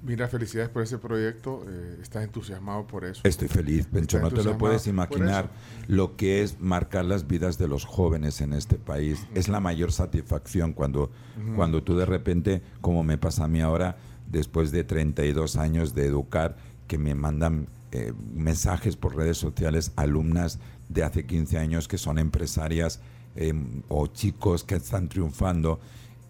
Mira, 0.03 0.29
felicidades 0.29 0.70
por 0.70 0.83
ese 0.83 0.99
proyecto. 0.99 1.65
eh, 1.69 1.99
estás 2.01 2.25
entusiasmado 2.25 2.87
por 2.87 3.05
eso. 3.05 3.20
Estoy 3.25 3.49
feliz, 3.49 3.87
Pencho. 3.87 4.20
No 4.20 4.31
te 4.31 4.45
lo 4.45 4.57
puedes 4.57 4.87
imaginar 4.87 5.51
lo 5.87 6.16
que 6.16 6.43
es 6.43 6.61
marcar 6.61 7.05
las 7.05 7.27
vidas 7.27 7.59
de 7.59 7.69
los 7.69 7.85
jóvenes 7.85 8.41
en 8.41 8.53
este 8.53 8.77
país. 8.77 9.27
Es 9.35 9.49
la 9.49 9.61
mayor 9.61 9.93
satisfacción 9.93 10.73
cuando, 10.73 11.11
cuando 11.57 11.83
tú 11.83 11.97
de 11.97 12.07
repente, 12.07 12.62
como 12.81 13.03
me 13.03 13.19
pasa 13.19 13.45
a 13.45 13.49
mí 13.49 13.61
ahora, 13.61 13.97
después 14.29 14.70
de 14.70 14.85
32 14.85 15.57
años 15.57 15.95
de 15.95 16.07
educar, 16.07 16.57
que 16.87 16.99
me 16.99 17.15
mandan 17.15 17.66
eh, 17.93 18.12
mensajes 18.35 18.97
por 18.97 19.16
redes 19.16 19.39
sociales, 19.39 19.93
alumnas 19.97 20.59
de 20.89 21.03
hace 21.03 21.27
15 21.27 21.59
años 21.59 21.89
que 21.89 21.99
son 21.99 22.19
empresarias 22.19 23.01
eh, 23.37 23.53
o 23.89 24.07
chicos 24.07 24.65
que 24.65 24.77
están 24.77 25.09
triunfando. 25.09 25.81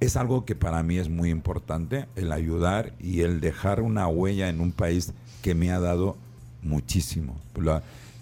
Es 0.01 0.17
algo 0.17 0.45
que 0.45 0.55
para 0.55 0.83
mí 0.83 0.99
es 0.99 1.09
muy 1.09 1.31
importante, 1.31 2.07
el 2.15 2.31
ayudar 2.33 2.95
y 3.01 3.23
el 3.23 3.41
dejar 3.41 3.81
una 3.83 4.07
huella 4.07 4.49
en 4.49 4.61
un 4.61 4.73
país 4.73 5.13
que 5.43 5.55
me 5.55 5.73
ha 5.73 5.81
dado 5.81 6.17
muchísimo. 6.63 7.37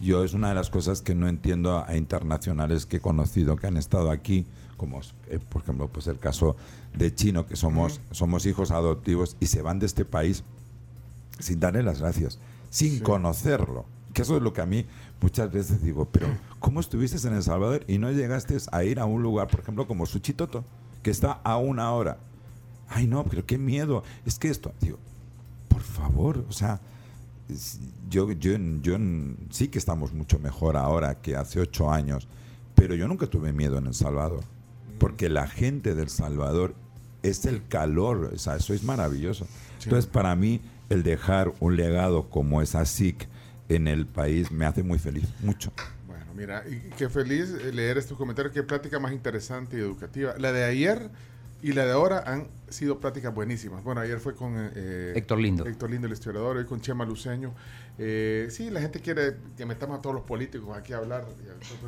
Yo 0.01 0.25
es 0.25 0.35
una 0.35 0.51
de 0.51 0.55
las 0.55 0.71
cosas 0.71 1.01
que 1.01 1.15
no 1.15 1.29
entiendo 1.29 1.77
a, 1.77 1.89
a 1.89 1.97
internacionales 1.97 2.87
que 2.87 2.99
he 2.99 3.01
conocido 3.01 3.57
que 3.57 3.67
han 3.67 3.77
estado 3.77 4.11
aquí, 4.11 4.47
como 4.77 5.01
eh, 5.29 5.39
por 5.39 5.63
ejemplo 5.63 5.89
pues 5.89 6.07
el 6.07 6.19
caso 6.19 6.57
de 6.95 7.15
Chino, 7.15 7.47
que 7.47 7.57
somos, 7.57 8.01
somos 8.11 8.47
hijos 8.47 8.71
adoptivos 8.71 9.37
y 9.41 9.47
se 9.47 9.63
van 9.63 9.79
de 9.79 9.87
este 9.87 10.05
país 10.05 10.45
sin 11.39 11.61
darle 11.61 11.83
las 11.83 12.01
gracias, 12.01 12.39
sin 12.71 13.01
conocerlo. 13.01 13.85
Que 14.13 14.23
eso 14.23 14.37
es 14.37 14.43
lo 14.43 14.53
que 14.53 14.63
a 14.63 14.67
mí 14.67 14.87
muchas 15.21 15.53
veces 15.53 15.83
digo, 15.83 16.09
pero 16.11 16.27
¿cómo 16.59 16.81
estuviste 16.81 17.27
en 17.27 17.35
El 17.35 17.43
Salvador 17.43 17.85
y 17.87 17.99
no 17.99 18.11
llegaste 18.11 18.57
a 18.73 18.85
ir 18.85 18.99
a 18.99 19.05
un 19.05 19.23
lugar, 19.23 19.49
por 19.49 19.61
ejemplo, 19.61 19.87
como 19.87 20.07
Suchitoto, 20.07 20.65
que 21.07 21.13
está 21.13 21.41
a 21.45 21.57
una 21.57 21.93
hora? 21.93 22.19
Ay, 22.89 23.07
no, 23.07 23.23
pero 23.23 23.47
qué 23.47 23.59
miedo. 23.59 24.03
Es 24.25 24.41
que 24.41 24.49
esto, 24.49 24.73
digo, 24.81 24.99
por 25.69 25.81
favor, 25.81 26.45
o 26.49 26.53
sea, 26.53 26.81
yo, 28.11 28.33
yo, 28.33 28.57
yo 28.83 28.97
sí 29.51 29.69
que 29.69 29.79
estamos 29.79 30.13
mucho 30.13 30.41
mejor 30.41 30.77
ahora 30.77 31.15
que 31.23 31.37
hace 31.37 31.61
ocho 31.61 31.93
años, 31.93 32.27
pero 32.75 32.97
yo 32.97 33.07
nunca 33.07 33.29
tuve 33.29 33.53
miedo 33.53 33.79
en 33.79 33.87
El 33.87 33.95
Salvador, 33.95 34.43
porque 34.99 35.29
la 35.29 35.47
gente 35.47 35.95
del 35.95 36.09
Salvador 36.09 36.75
es 37.23 37.47
el 37.47 37.65
calor, 37.69 38.33
o 38.35 38.39
sea, 38.39 38.57
eso 38.57 38.75
es 38.75 38.83
maravilloso. 38.83 39.47
Entonces, 39.85 40.07
para 40.07 40.35
mí, 40.35 40.61
el 40.89 41.05
dejar 41.05 41.55
un 41.61 41.77
legado 41.77 42.31
como 42.31 42.63
esa 42.63 42.85
SIC 42.85 43.29
en 43.69 43.87
el 43.87 44.07
país 44.07 44.51
me 44.51 44.67
hace 44.67 44.83
muy 44.83 44.99
feliz, 44.99 45.29
mucho. 45.41 45.71
Mira, 46.37 46.63
y 46.69 46.91
qué 46.97 47.09
feliz 47.09 47.55
eh, 47.65 47.73
leer 47.73 47.99
estos 47.99 48.17
comentarios. 48.19 48.53
Qué 48.53 48.63
plática 48.63 48.99
más 48.99 49.13
interesante 49.13 49.77
y 49.77 49.81
educativa. 49.81 50.35
La 50.39 50.53
de 50.53 50.65
ayer 50.65 51.09
y 51.63 51.73
la 51.73 51.87
de 51.87 51.93
ahora 51.93 52.23
han 52.27 52.49
sido 52.69 53.01
pláticas 53.01 53.35
buenísimas. 53.35 53.83
Bueno, 53.83 54.03
ayer 54.03 54.21
fue 54.21 54.35
con 54.35 54.53
eh, 54.75 55.15
Héctor 55.17 55.39
Lindo. 55.39 55.65
Héctor 55.67 55.91
Lindo, 55.91 56.07
el 56.07 56.13
historiador, 56.13 56.59
hoy 56.59 56.67
con 56.67 56.81
Chema 56.83 57.05
Luceño. 57.07 57.55
Eh, 57.99 58.49
sí, 58.51 58.69
la 58.71 58.83
gente 58.83 59.01
quiere 59.01 59.37
que 59.57 59.65
metamos 59.65 59.99
a 59.99 60.03
todos 60.03 60.15
los 60.17 60.25
políticos 60.25 60.77
aquí 60.77 60.93
a 60.93 60.99
hablar. 60.99 61.25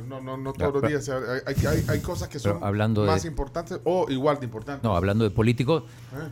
No, 0.07 0.19
no, 0.19 0.35
no 0.37 0.53
todos 0.53 0.73
los 0.81 0.89
días. 0.89 1.07
Hay, 1.45 1.55
hay- 1.67 1.85
hay 1.87 1.99
cosas 1.99 2.27
que 2.29 2.39
son 2.39 2.57
hablando 2.63 3.05
más 3.05 3.21
de- 3.21 3.29
importantes 3.29 3.79
o 3.83 4.07
igual 4.09 4.39
de 4.39 4.45
importantes. 4.45 4.83
No, 4.83 4.95
hablando 4.97 5.23
de 5.23 5.29
políticos, 5.29 5.83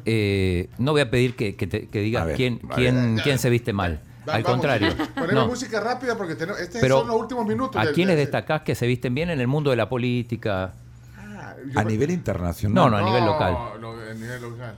eh, 0.06 0.70
no 0.80 0.94
voy 0.94 1.02
a 1.02 1.12
pedir 1.12 1.36
que, 1.36 1.56
que, 1.56 1.68
te- 1.68 1.88
que 1.88 2.00
digas 2.02 2.28
quién, 2.36 2.58
quién, 2.74 3.18
quién 3.24 3.38
se 3.38 3.52
viste 3.52 3.72
mal. 3.74 4.02
Al 4.28 4.44
vamos, 4.44 4.58
contrario. 4.60 4.94
Ponemos 5.16 5.34
No. 5.34 5.48
música 5.48 5.80
rápida 5.80 6.18
porque 6.18 6.36
tenemos, 6.36 6.60
estos 6.62 6.82
Pero, 6.82 7.00
son 7.00 7.08
los 7.08 7.18
últimos 7.18 7.46
minutos. 7.46 7.82
¿A 7.82 7.86
del- 7.86 7.94
quiénes 7.94 8.16
del- 8.16 8.26
destacás 8.26 8.62
que 8.62 8.76
se 8.76 8.86
visten 8.88 9.14
bien 9.16 9.30
en 9.30 9.40
el 9.40 9.48
mundo 9.48 9.70
de 9.70 9.76
la 9.78 9.88
política? 9.90 10.74
Ah, 11.18 11.56
yo 11.72 11.80
A 11.80 11.84
me- 11.84 11.92
nivel 11.92 12.12
internacional. 12.12 12.76
No, 12.76 12.90
no, 12.90 12.98
a 12.98 13.02
nivel 13.04 13.26
local. 13.26 13.54
No, 13.82 13.92
a 13.92 14.14
nivel 14.14 14.42
local. 14.42 14.76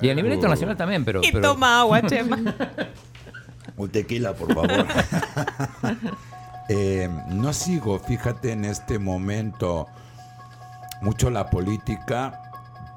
Y 0.00 0.10
a 0.10 0.14
nivel 0.14 0.32
Uh. 0.32 0.34
internacional 0.34 0.76
también, 0.76 1.04
pero... 1.04 1.20
Y 1.22 1.32
pero- 1.32 1.52
toma 1.52 1.80
agua, 1.80 2.02
Chema. 2.02 2.38
Un 3.78 3.88
tequila, 3.90 4.32
por 4.34 4.52
favor. 4.54 4.70
Eh, 6.68 7.08
no 7.28 7.52
sigo, 7.52 7.98
fíjate, 8.00 8.50
en 8.50 8.64
este 8.64 8.98
momento 8.98 9.86
mucho 11.00 11.30
la 11.30 11.48
política, 11.48 12.42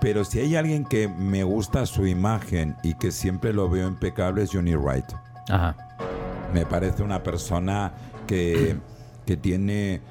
pero 0.01 0.23
si 0.25 0.39
hay 0.39 0.55
alguien 0.55 0.85
que 0.85 1.07
me 1.07 1.43
gusta 1.43 1.85
su 1.85 2.07
imagen 2.07 2.75
y 2.81 2.95
que 2.95 3.11
siempre 3.11 3.53
lo 3.53 3.69
veo 3.69 3.87
impecable 3.87 4.41
es 4.41 4.49
Johnny 4.51 4.73
Wright. 4.75 5.05
Ajá. 5.49 5.75
Me 6.53 6.65
parece 6.65 7.03
una 7.03 7.21
persona 7.21 7.91
que, 8.27 8.77
que 9.25 9.37
tiene, 9.37 10.01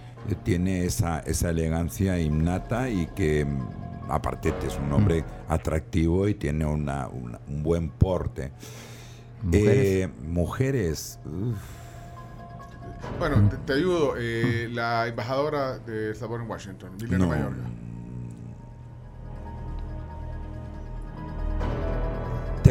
tiene 0.44 0.85
esa, 0.85 1.20
esa 1.20 1.51
elegancia 1.51 2.19
innata 2.20 2.89
y 2.90 3.06
que 3.09 3.44
mm, 3.44 4.10
aparte 4.10 4.52
es 4.66 4.77
un 4.78 4.93
hombre 4.93 5.24
atractivo 5.48 6.28
y 6.28 6.35
tiene 6.35 6.65
una- 6.66 7.09
una- 7.09 7.40
un 7.48 7.62
buen 7.62 7.89
porte. 7.90 8.52
¿Mujeres? 9.43 9.86
Eh, 9.86 10.09
mujeres, 10.27 11.20
uf, 11.24 11.59
Bueno, 13.19 13.48
te, 13.48 13.56
te 13.59 13.73
ayudo. 13.74 14.15
eh, 14.19 14.69
la 14.73 15.06
embajadora 15.06 15.78
de 15.78 16.10
El 16.10 16.16
Salvador 16.16 16.43
en 16.43 16.51
Washington, 16.51 16.90
Liliana 16.98 17.24
No. 17.24 17.31
Mayorga. 17.31 17.62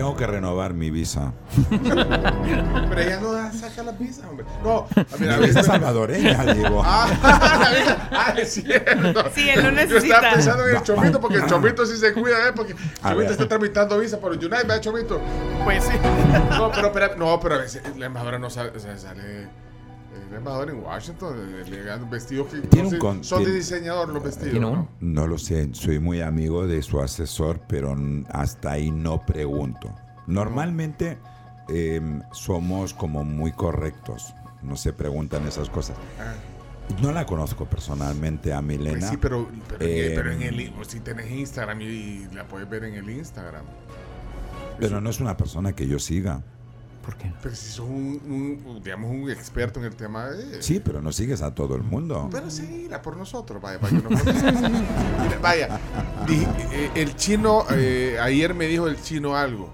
Tengo 0.07 0.17
que 0.17 0.27
renovar 0.27 0.73
mi 0.73 0.89
visa. 0.89 1.33
Pero 1.69 3.01
ella 3.01 3.19
no 3.19 3.33
da- 3.33 3.51
saca 3.51 3.83
la 3.83 3.91
visa, 3.91 4.27
hombre. 4.29 4.45
No, 4.63 4.87
a 4.95 5.17
ver, 5.17 5.31
a 5.31 5.33
Mi 5.35 5.39
ver. 5.41 5.47
visa 5.49 5.63
salvadoreña, 5.63 6.43
digo. 6.53 6.81
Ah, 6.85 7.07
la 7.61 7.69
visa. 7.79 8.09
Ah, 8.11 8.33
es 8.37 8.53
cierto. 8.53 9.23
Sí, 9.35 9.49
él 9.49 9.63
no 9.63 9.69
Yo 9.71 9.79
estaba 9.79 9.85
necesita. 9.85 10.21
pensando 10.33 10.67
en 10.67 10.75
el 10.77 10.83
Chomito 10.83 11.19
porque 11.19 11.37
el 11.37 11.45
Chomito 11.47 11.85
sí 11.85 11.97
se 11.97 12.13
cuida, 12.13 12.47
¿eh? 12.47 12.51
Porque 12.55 12.73
el 12.73 12.77
A 13.01 13.09
Chomito 13.09 13.17
ver. 13.17 13.31
está 13.31 13.47
tramitando 13.47 13.97
visa 13.99 14.19
por 14.19 14.31
United, 14.31 14.49
¿verdad, 14.49 14.79
Chomito? 14.81 15.19
Pues 15.63 15.83
sí. 15.83 15.93
No, 16.51 16.71
pero, 16.71 16.91
pero, 16.91 17.15
no, 17.17 17.39
pero 17.39 17.55
a 17.55 17.57
veces 17.59 17.81
la 17.97 18.05
embajadora 18.05 18.39
no 18.39 18.49
sale, 18.49 18.69
o 18.75 18.79
sea, 18.79 18.97
sale 18.97 19.47
eh, 20.17 20.27
la 20.31 20.37
embajadora 20.37 20.71
en 20.71 20.79
Washington, 20.83 21.35
eh, 21.37 21.63
elegante, 21.67 22.07
vestidos 22.09 22.47
que 22.47 22.59
Tiene 22.61 22.89
no 22.91 23.07
un 23.07 23.23
sé, 23.23 23.29
son 23.29 23.43
de 23.43 23.53
diseñador 23.53 24.09
los 24.09 24.23
vestidos. 24.23 24.51
¿Tiene 24.51 24.65
¿no? 24.71 24.89
No 24.99 25.27
lo 25.27 25.37
sé, 25.37 25.69
soy 25.73 25.99
muy 25.99 26.21
amigo 26.21 26.65
de 26.67 26.81
su 26.81 26.99
asesor, 27.01 27.61
pero 27.67 27.95
hasta 28.29 28.71
ahí 28.71 28.91
no 28.91 29.25
pregunto. 29.25 29.93
Normalmente 30.27 31.17
em, 31.69 32.21
somos 32.31 32.93
como 32.93 33.23
muy 33.23 33.51
correctos, 33.51 34.33
no 34.63 34.75
se 34.75 34.93
preguntan 34.93 35.45
esas 35.47 35.69
cosas. 35.69 35.97
Ah. 36.19 36.33
No 37.01 37.11
la 37.11 37.25
conozco 37.25 37.65
personalmente 37.65 38.53
a 38.53 38.61
Milena. 38.61 38.97
Pues 38.99 39.09
sí, 39.09 39.17
pero, 39.17 39.47
pero, 39.67 39.83
el- 39.83 39.89
Eh, 39.89 40.13
pero 40.15 40.31
en 40.31 40.41
el 40.41 40.71
pues, 40.71 40.87
si 40.87 40.99
tenés 41.01 41.29
Instagram 41.29 41.81
y, 41.81 41.85
y 41.85 42.27
la 42.33 42.47
puedes 42.47 42.69
ver 42.69 42.85
en 42.85 42.93
el 42.95 43.09
Instagram. 43.09 43.65
pero 44.79 45.01
no 45.01 45.09
es 45.09 45.19
una 45.19 45.35
persona 45.35 45.73
que 45.73 45.87
yo 45.87 45.99
siga. 45.99 46.43
¿Por 47.07 47.15
qué? 47.15 47.31
Pero 47.41 47.55
si 47.55 47.69
sos 47.71 47.87
un, 47.87 48.61
un, 48.67 48.83
digamos, 48.83 49.09
un 49.09 49.31
experto 49.31 49.79
en 49.79 49.85
el 49.85 49.95
tema 49.95 50.25
de... 50.25 50.61
Sí, 50.61 50.81
pero 50.83 51.01
no 51.01 51.13
sigues 51.13 51.41
a 51.41 51.55
todo 51.55 51.75
el 51.77 51.81
mundo. 51.81 52.27
Pero 52.29 52.51
seguila 52.51 53.01
por 53.01 53.15
nosotros, 53.15 53.61
vaya, 53.61 53.79
para 53.79 53.97
que. 53.97 54.03
Mira, 54.09 55.39
Vaya, 55.41 55.79
di- 56.27 56.45
eh, 56.73 56.91
el 56.95 57.15
chino, 57.15 57.63
eh, 57.71 58.17
ayer 58.21 58.53
me 58.53 58.67
dijo 58.67 58.87
el 58.89 59.01
chino 59.01 59.37
algo. 59.37 59.73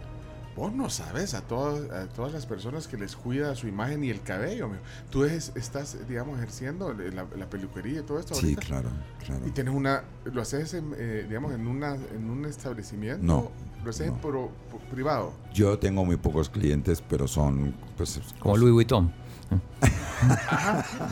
Vos 0.56 0.72
no 0.72 0.88
sabes 0.90 1.34
a 1.34 1.42
todas, 1.42 1.90
a 1.92 2.08
todas 2.10 2.32
las 2.32 2.46
personas 2.46 2.88
que 2.88 2.96
les 2.96 3.16
cuida 3.16 3.56
su 3.56 3.68
imagen 3.68 4.04
y 4.04 4.10
el 4.12 4.22
cabello. 4.22 4.68
mijo. 4.70 4.82
Tú 5.10 5.24
es- 5.26 5.52
estás, 5.56 5.98
digamos, 6.08 6.38
ejerciendo 6.38 6.94
la, 6.94 7.26
la 7.36 7.50
peluquería 7.50 8.02
y 8.02 8.04
todo 8.04 8.20
esto 8.20 8.36
Sí, 8.36 8.56
claro, 8.56 8.90
claro. 9.26 9.48
Y 9.48 9.52
tienes 9.52 9.74
una, 9.74 10.04
lo 10.26 10.42
haces, 10.42 10.76
en, 10.76 10.94
eh, 10.98 11.26
digamos, 11.28 11.54
en, 11.54 11.66
una, 11.68 11.96
en 11.96 12.30
un 12.30 12.46
establecimiento. 12.46 13.26
No, 13.26 13.52
Lo 13.84 13.90
haces 13.90 14.08
no. 14.08 14.14
en 14.14 14.20
pro- 14.22 14.52
pro- 14.70 14.80
privado. 14.92 15.34
Yo 15.56 15.80
tengo 15.80 16.06
muy 16.06 16.18
pocos 16.18 16.50
clientes, 16.50 17.02
pero 17.02 17.28
son 17.28 17.74
pues 17.98 18.22
Como 18.40 18.56
Louis 18.56 18.74
Vuitton. 18.74 19.12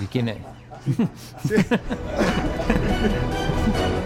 ¿Y 0.02 0.06
quién 0.06 0.30
es? 0.30 0.38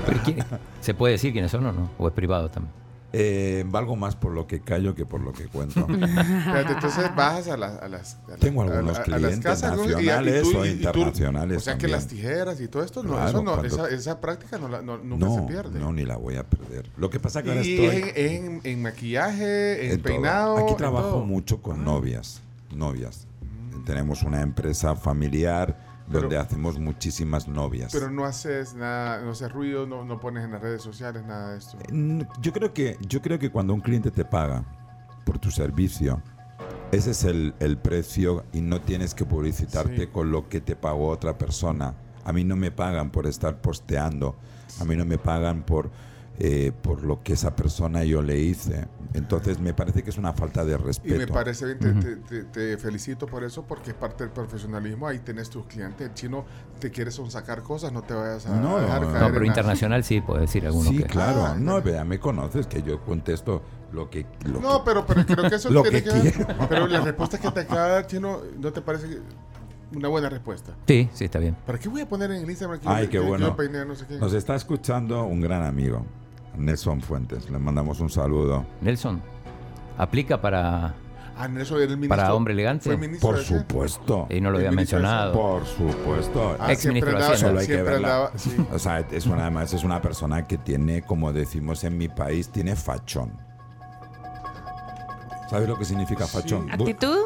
Pero 0.05 0.19
¿quién- 0.23 0.45
¿Se 0.81 0.93
puede 0.93 1.13
decir 1.13 1.31
quiénes 1.33 1.51
son 1.51 1.65
o 1.65 1.71
no? 1.71 1.89
¿O 1.97 2.07
es 2.07 2.13
privado 2.13 2.49
también? 2.49 2.73
Eh, 3.17 3.63
valgo 3.67 3.95
más 3.95 4.15
por 4.15 4.33
lo 4.33 4.45
que 4.45 4.59
callo 4.59 4.93
que 4.93 5.05
por 5.05 5.21
lo 5.21 5.31
que 5.31 5.45
cuento. 5.47 5.87
Entonces 5.89 7.15
bajas 7.15 7.47
a, 7.47 7.55
las- 7.57 7.81
a 7.81 7.87
las 7.87 8.15
a 8.27 8.31
las- 8.31 8.39
Tengo 8.39 8.61
a- 8.61 8.65
algunos 8.65 8.97
a- 8.97 9.01
a 9.01 9.03
clientes 9.05 9.63
¿no? 9.63 9.75
nacionales 9.85 10.43
o 10.53 10.65
internacionales 10.65 11.57
o 11.57 11.59
sea 11.61 11.77
que 11.77 11.87
las 11.87 12.07
tijeras 12.07 12.59
y 12.59 12.67
todo 12.67 12.83
esto, 12.83 13.03
no, 13.03 13.13
Claro, 13.13 13.29
eso 13.29 13.43
no, 13.43 13.51
cuando- 13.55 13.67
esa, 13.87 13.89
esa 13.95 14.19
práctica 14.21 14.57
no, 14.57 14.67
la- 14.67 14.81
no- 14.81 14.97
nunca 14.97 15.29
se 15.29 15.41
pierde. 15.43 15.79
no, 15.79 15.93
ni 15.93 16.03
la 16.03 16.17
voy 16.17 16.35
a 16.35 16.43
perder. 16.43 16.89
Lo 16.97 17.09
que 17.09 17.19
pasa 17.19 17.41
que 17.41 17.49
ahora 17.49 17.61
estoy... 17.61 17.85
es 17.85 18.17
en, 18.17 18.45
en- 18.45 18.61
en 18.63 18.81
maquillaje, 18.81 19.85
en, 19.85 19.91
en 19.93 19.97
todo. 20.01 20.03
peinado. 20.11 20.57
Aquí 20.57 20.71
en 20.71 20.77
trabajo 20.77 21.09
todo. 21.11 21.25
mucho 21.25 21.61
con 21.61 21.83
novias, 21.85 22.41
novias. 22.73 23.27
Tenemos 23.85 24.23
una 24.23 24.41
empresa 24.41 24.95
familiar 24.95 25.84
Pero- 26.07 26.21
donde 26.21 26.37
hacemos 26.37 26.77
muchísimas 26.79 27.47
novias. 27.47 27.91
Pero 27.91 28.09
no 28.11 28.25
haces 28.25 28.73
nada, 28.75 29.21
no 29.21 29.31
haces 29.31 29.51
ruido, 29.51 29.87
no, 29.87 30.03
no 30.05 30.19
pones 30.19 30.43
en 30.45 30.51
las 30.51 30.61
redes 30.61 30.81
sociales 30.81 31.23
nada 31.25 31.51
de 31.53 31.57
esto. 31.57 31.77
Yo 32.41 32.53
creo 32.53 32.73
que 32.73 32.97
yo 33.07 33.21
creo 33.21 33.39
que 33.39 33.49
cuando 33.51 33.73
un 33.73 33.81
cliente 33.81 34.11
te 34.11 34.23
paga 34.25 34.63
por 35.25 35.39
tu 35.39 35.49
servicio, 35.49 36.21
ese 36.91 37.11
es 37.11 37.23
el, 37.23 37.55
el 37.59 37.77
precio 37.77 38.45
y 38.53 38.61
no 38.61 38.81
tienes 38.81 39.15
que 39.15 39.25
publicitarte 39.25 40.01
Sí. 40.01 40.07
con 40.07 40.31
lo 40.31 40.47
que 40.47 40.61
te 40.61 40.75
pagó 40.75 41.09
otra 41.09 41.37
persona. 41.37 41.95
A 42.23 42.31
mí 42.33 42.43
no 42.43 42.55
me 42.55 42.71
pagan 42.71 43.11
por 43.11 43.25
estar 43.27 43.59
posteando, 43.61 44.35
a 44.79 44.85
mí 44.85 44.95
no 44.95 45.05
me 45.05 45.17
pagan 45.17 45.63
por 45.63 45.89
eh, 46.39 46.71
por 46.81 47.03
lo 47.03 47.23
que 47.23 47.33
esa 47.33 47.55
persona 47.55 48.03
yo 48.03 48.21
le 48.21 48.39
hice. 48.39 48.87
Entonces 49.13 49.59
me 49.61 49.73
parece 49.73 50.03
que 50.03 50.09
es 50.09 50.17
una 50.17 50.33
falta 50.33 50.65
de 50.65 50.73
Y 50.73 50.77
respeto. 50.77 51.17
me 51.17 51.27
parece 51.27 51.65
bien, 51.73 51.79
te, 51.79 51.93
te- 51.93 52.15
te- 52.17 52.43
te 52.43 52.77
felicito 52.77 53.25
por 53.27 53.43
eso, 53.45 53.63
porque 53.63 53.91
es 53.91 53.95
parte 53.95 54.25
del 54.25 54.33
profesionalismo. 54.33 55.07
Ahí 55.07 55.19
tenés 55.19 55.49
tus 55.49 55.65
clientes. 55.67 56.05
El 56.07 56.13
chino 56.13 56.43
te 56.79 56.91
quiere 56.91 57.11
sacar 57.11 57.63
cosas, 57.63 57.93
no 57.93 58.01
te 58.01 58.13
vayas 58.13 58.45
a 58.47 58.55
No, 58.59 58.77
dejar 58.79 59.01
no, 59.03 59.11
caer 59.13 59.21
No, 59.23 59.31
pero 59.31 59.45
internacional 59.45 60.03
sí, 60.03 60.19
puede 60.19 60.41
decir 60.41 60.65
alguno 60.65 60.89
Sí, 60.89 60.97
que... 60.97 61.03
claro. 61.05 61.45
Ah, 61.45 61.55
no, 61.57 61.81
vea, 61.81 62.03
me 62.03 62.19
conoces 62.19 62.67
que 62.67 62.81
yo 62.83 62.99
contesto 63.05 63.61
lo 63.93 64.09
que... 64.09 64.25
Lo 64.45 64.59
No, 64.59 64.79
que- 64.79 64.83
pero, 64.91 65.05
pero 65.05 65.25
creo 65.25 65.49
que 65.49 65.55
eso 65.55 65.69
Lo 65.71 65.81
tiene 65.83 66.03
que 66.03 66.09
que. 66.33 66.45
Pero 66.67 66.87
la 66.87 66.99
respuesta 67.05 67.39
que 67.39 67.49
te 67.51 67.61
acaba 67.61 67.85
de 67.85 67.91
dar, 67.93 68.07
chino, 68.07 68.41
¿no 68.59 68.73
te 68.73 68.81
parece 68.81 69.19
una 69.95 70.09
buena 70.09 70.27
respuesta? 70.27 70.73
Sí, 70.85 71.07
sí, 71.13 71.23
está 71.23 71.39
bien. 71.39 71.55
¿Para 71.65 71.77
qué 71.79 71.87
voy 71.87 72.01
a 72.01 72.09
poner 72.09 72.29
en 72.31 72.43
el 72.43 72.49
Instagram 72.49 72.81
que 72.81 72.89
Ay, 72.89 73.05
yo- 73.05 73.09
qué 73.11 73.17
yo 73.17 73.25
bueno. 73.27 73.55
peiné 73.55 73.85
no 73.85 73.95
sé 73.95 74.05
qué? 74.07 74.17
Nos 74.17 74.33
está 74.33 74.55
escuchando 74.55 75.23
un 75.23 75.39
gran 75.39 75.63
amigo, 75.63 76.05
Nelson 76.57 77.01
Fuentes. 77.01 77.49
Le 77.49 77.59
mandamos 77.59 77.99
un 77.99 78.09
saludo. 78.09 78.65
Nelson, 78.81 79.21
¿aplica 79.97 80.41
para...? 80.41 80.95
Ah, 81.37 81.49
era 81.49 81.63
el 81.83 81.89
ministro. 81.97 82.07
Para 82.15 82.33
hombre 82.33 82.53
elegante. 82.53 82.85
Fue 82.85 82.95
ministro 82.97 83.31
Por 83.31 83.39
supuesto. 83.43 84.27
Y 84.29 84.39
no 84.39 84.51
lo 84.51 84.57
había 84.57 84.71
mencionado. 84.71 85.33
Por 85.33 85.65
supuesto. 85.65 86.55
Ah, 86.59 86.71
Ex 86.71 86.85
ministro 86.85 87.11
de 87.11 87.17
andaba- 87.17 87.33
Hacienda. 87.33 87.49
Solo 87.49 87.59
hay 87.59 87.67
que 87.67 87.81
verla. 87.83 88.07
andaba- 88.07 88.31
sí. 88.37 88.55
O 88.71 88.79
sea, 88.79 88.99
es 88.99 89.25
una, 89.25 89.41
además 89.41 89.73
es 89.73 89.83
una 89.83 90.01
persona 90.01 90.47
que 90.47 90.57
tiene, 90.57 91.01
como 91.01 91.33
decimos 91.33 91.83
en 91.83 91.97
mi 91.97 92.07
país, 92.07 92.49
tiene 92.49 92.75
fachón. 92.77 93.33
¿Sabes 95.49 95.69
lo 95.69 95.77
que 95.77 95.85
significa 95.85 96.25
fachón? 96.25 96.67
Bu- 96.69 96.73
¿Actitud? 96.73 97.17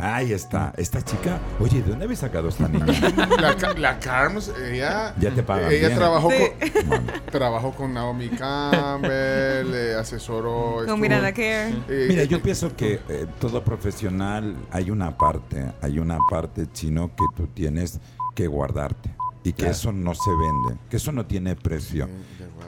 Ahí 0.00 0.32
está. 0.32 0.72
Esta 0.76 1.00
chica, 1.02 1.38
oye, 1.60 1.80
¿de 1.82 1.90
dónde 1.90 2.04
habéis 2.06 2.18
sacado 2.20 2.48
esta 2.48 2.66
niña? 2.68 2.86
La, 3.40 3.54
la 3.74 3.98
Carms, 4.00 4.50
ella, 4.70 5.14
Ya 5.20 5.30
te 5.30 5.42
pagan 5.44 5.70
ella 5.70 5.86
bien. 5.88 5.98
trabajó, 5.98 6.30
Sí. 6.30 6.70
con, 6.88 7.06
trabajó 7.30 7.72
con 7.72 7.94
Naomi 7.94 8.28
Campbell, 8.30 9.72
eh, 9.74 9.94
asesoró. 9.98 10.80
estuvo- 10.80 10.92
Con 10.92 11.00
Miranda 11.00 11.32
Care. 11.32 11.68
eh, 11.88 12.06
Mira, 12.08 12.22
eh, 12.22 12.28
yo 12.28 12.42
pienso 12.42 12.74
que 12.76 13.00
eh, 13.08 13.26
todo 13.40 13.62
profesional 13.62 14.56
hay 14.72 14.90
una 14.90 15.16
parte, 15.16 15.72
hay 15.80 15.98
una 15.98 16.18
parte 16.30 16.66
chino 16.72 17.10
que 17.16 17.24
tú 17.36 17.46
tienes 17.48 18.00
que 18.34 18.46
guardarte 18.48 19.10
y 19.44 19.52
que 19.52 19.68
eso 19.68 19.92
no 19.92 20.14
se 20.14 20.30
vende, 20.30 20.80
que 20.90 20.96
eso 20.96 21.12
no 21.12 21.26
tiene 21.26 21.54
precio. 21.56 22.08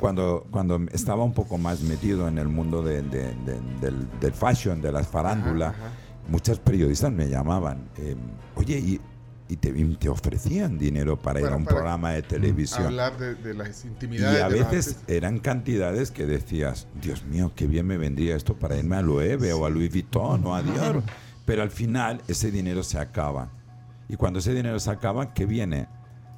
Cuando, 0.00 0.46
cuando 0.50 0.80
estaba 0.92 1.22
un 1.24 1.32
poco 1.34 1.58
más 1.58 1.80
metido 1.82 2.26
en 2.26 2.38
el 2.38 2.48
mundo 2.48 2.82
de- 2.82 3.02
de- 3.02 3.34
de- 3.44 3.60
del, 3.80 4.08
del 4.20 4.32
fashion, 4.32 4.80
de 4.80 4.90
las 4.92 5.06
farándulas, 5.06 5.74
muchas 6.28 6.58
periodistas 6.58 7.12
me 7.12 7.28
llamaban, 7.28 7.88
eh, 7.98 8.16
oye, 8.56 8.78
y, 8.78 9.00
y 9.48 9.56
te, 9.56 9.68
y 9.70 9.96
te 9.96 10.08
ofrecían 10.08 10.78
dinero 10.78 11.16
para 11.16 11.40
ir 11.40 11.46
a 11.48 11.56
un 11.56 11.64
programa 11.64 12.12
de 12.12 12.22
televisión. 12.22 12.86
hablar 12.86 13.18
de, 13.18 13.34
de 13.34 13.52
las 13.54 13.84
Y 13.84 13.88
intimidades. 13.88 14.42
a 14.42 14.48
de 14.48 14.58
los 14.60 14.70
veces 14.70 14.98
eran 15.08 15.38
cantidades 15.40 16.10
que 16.10 16.24
decías, 16.24 16.86
Dios 17.02 17.24
mío, 17.24 17.52
qué 17.54 17.66
bien 17.66 17.86
me 17.86 17.98
vendría 17.98 18.36
esto 18.36 18.54
para 18.54 18.76
irme 18.76 18.96
a 18.96 19.02
Loewe 19.02 19.52
o 19.52 19.66
a 19.66 19.70
Louis 19.70 19.90
Vuitton 19.90 20.46
o 20.46 20.54
a 20.54 20.62
Dior. 20.62 21.02
Pero 21.44 21.62
al 21.62 21.70
final 21.70 22.22
ese 22.28 22.50
dinero 22.52 22.82
se 22.84 22.98
acaba. 22.98 23.50
Y 24.08 24.14
cuando 24.16 24.38
ese 24.38 24.54
dinero 24.54 24.78
se 24.78 24.90
acaba, 24.90 25.34
¿qué 25.34 25.46
viene? 25.46 25.88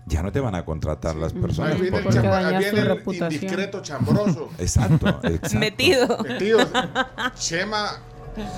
Ya 0.06 0.22
no 0.22 0.32
te 0.32 0.40
van 0.40 0.54
a 0.54 0.64
contratar 0.64 1.14
las 1.16 1.32
personas. 1.32 1.74
Ahí 1.74 1.80
viene 1.80 1.98
el, 1.98 2.02
porque- 2.04 2.18
Porque 2.18 2.28
chamba- 2.28 2.38
ahí 2.38 2.44
dañas 2.44 2.60
viene 2.60 2.76
tu 2.76 2.82
el 2.92 2.96
reputación. 2.98 3.32
indiscreto 3.34 3.82
chambroso. 3.82 4.48
Exacto, 4.58 5.08
exacto. 5.22 5.58
Metido. 5.58 6.18
Tío, 6.38 6.58
Chema, 7.36 8.00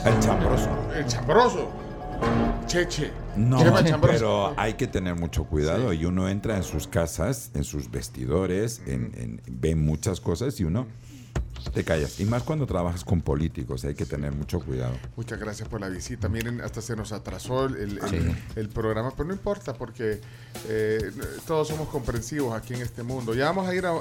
El 0.04 0.18
chambroso. 0.20 0.70
el 0.96 1.06
chambroso. 1.06 1.70
Cheche. 2.66 3.10
No, 3.36 3.58
Chema 3.58 3.80
el 3.80 3.86
chambroso. 3.86 4.14
pero 4.18 4.54
hay 4.56 4.74
que 4.74 4.86
tener 4.86 5.16
mucho 5.16 5.44
cuidado 5.44 5.92
y 5.92 6.04
uno 6.06 6.28
entra 6.28 6.56
en 6.56 6.62
sus 6.62 6.86
casas, 6.86 7.50
en 7.54 7.64
sus 7.64 7.90
vestidores, 7.90 8.80
en, 8.86 9.12
en- 9.16 9.42
ve 9.50 9.74
muchas 9.74 10.20
cosas 10.20 10.58
y 10.60 10.64
uno 10.64 10.86
te 11.72 11.84
callas. 11.84 12.20
Y 12.20 12.24
más 12.24 12.42
cuando 12.42 12.66
trabajas 12.66 13.04
con 13.04 13.20
políticos, 13.22 13.84
hay 13.84 13.94
que 13.94 14.06
tener 14.06 14.32
mucho 14.32 14.60
cuidado. 14.60 14.94
Muchas 15.16 15.38
gracias 15.38 15.68
por 15.68 15.80
la 15.80 15.88
visita. 15.88 16.28
Miren, 16.28 16.60
hasta 16.60 16.80
se 16.82 16.94
nos 16.96 17.12
atrasó 17.12 17.66
el, 17.66 17.76
el- 17.76 18.00
Sí. 18.08 18.16
el- 18.16 18.36
el 18.56 18.68
programa, 18.68 19.10
pero 19.16 19.28
no 19.28 19.34
importa 19.34 19.74
porque 19.74 20.20
eh, 20.68 21.10
todos 21.46 21.68
somos 21.68 21.88
comprensivos 21.88 22.54
aquí 22.54 22.74
en 22.74 22.82
este 22.82 23.02
mundo. 23.02 23.34
Ya 23.34 23.46
vamos 23.46 23.68
a 23.68 23.74
ir 23.74 23.86
a, 23.86 23.90
a- 23.90 24.00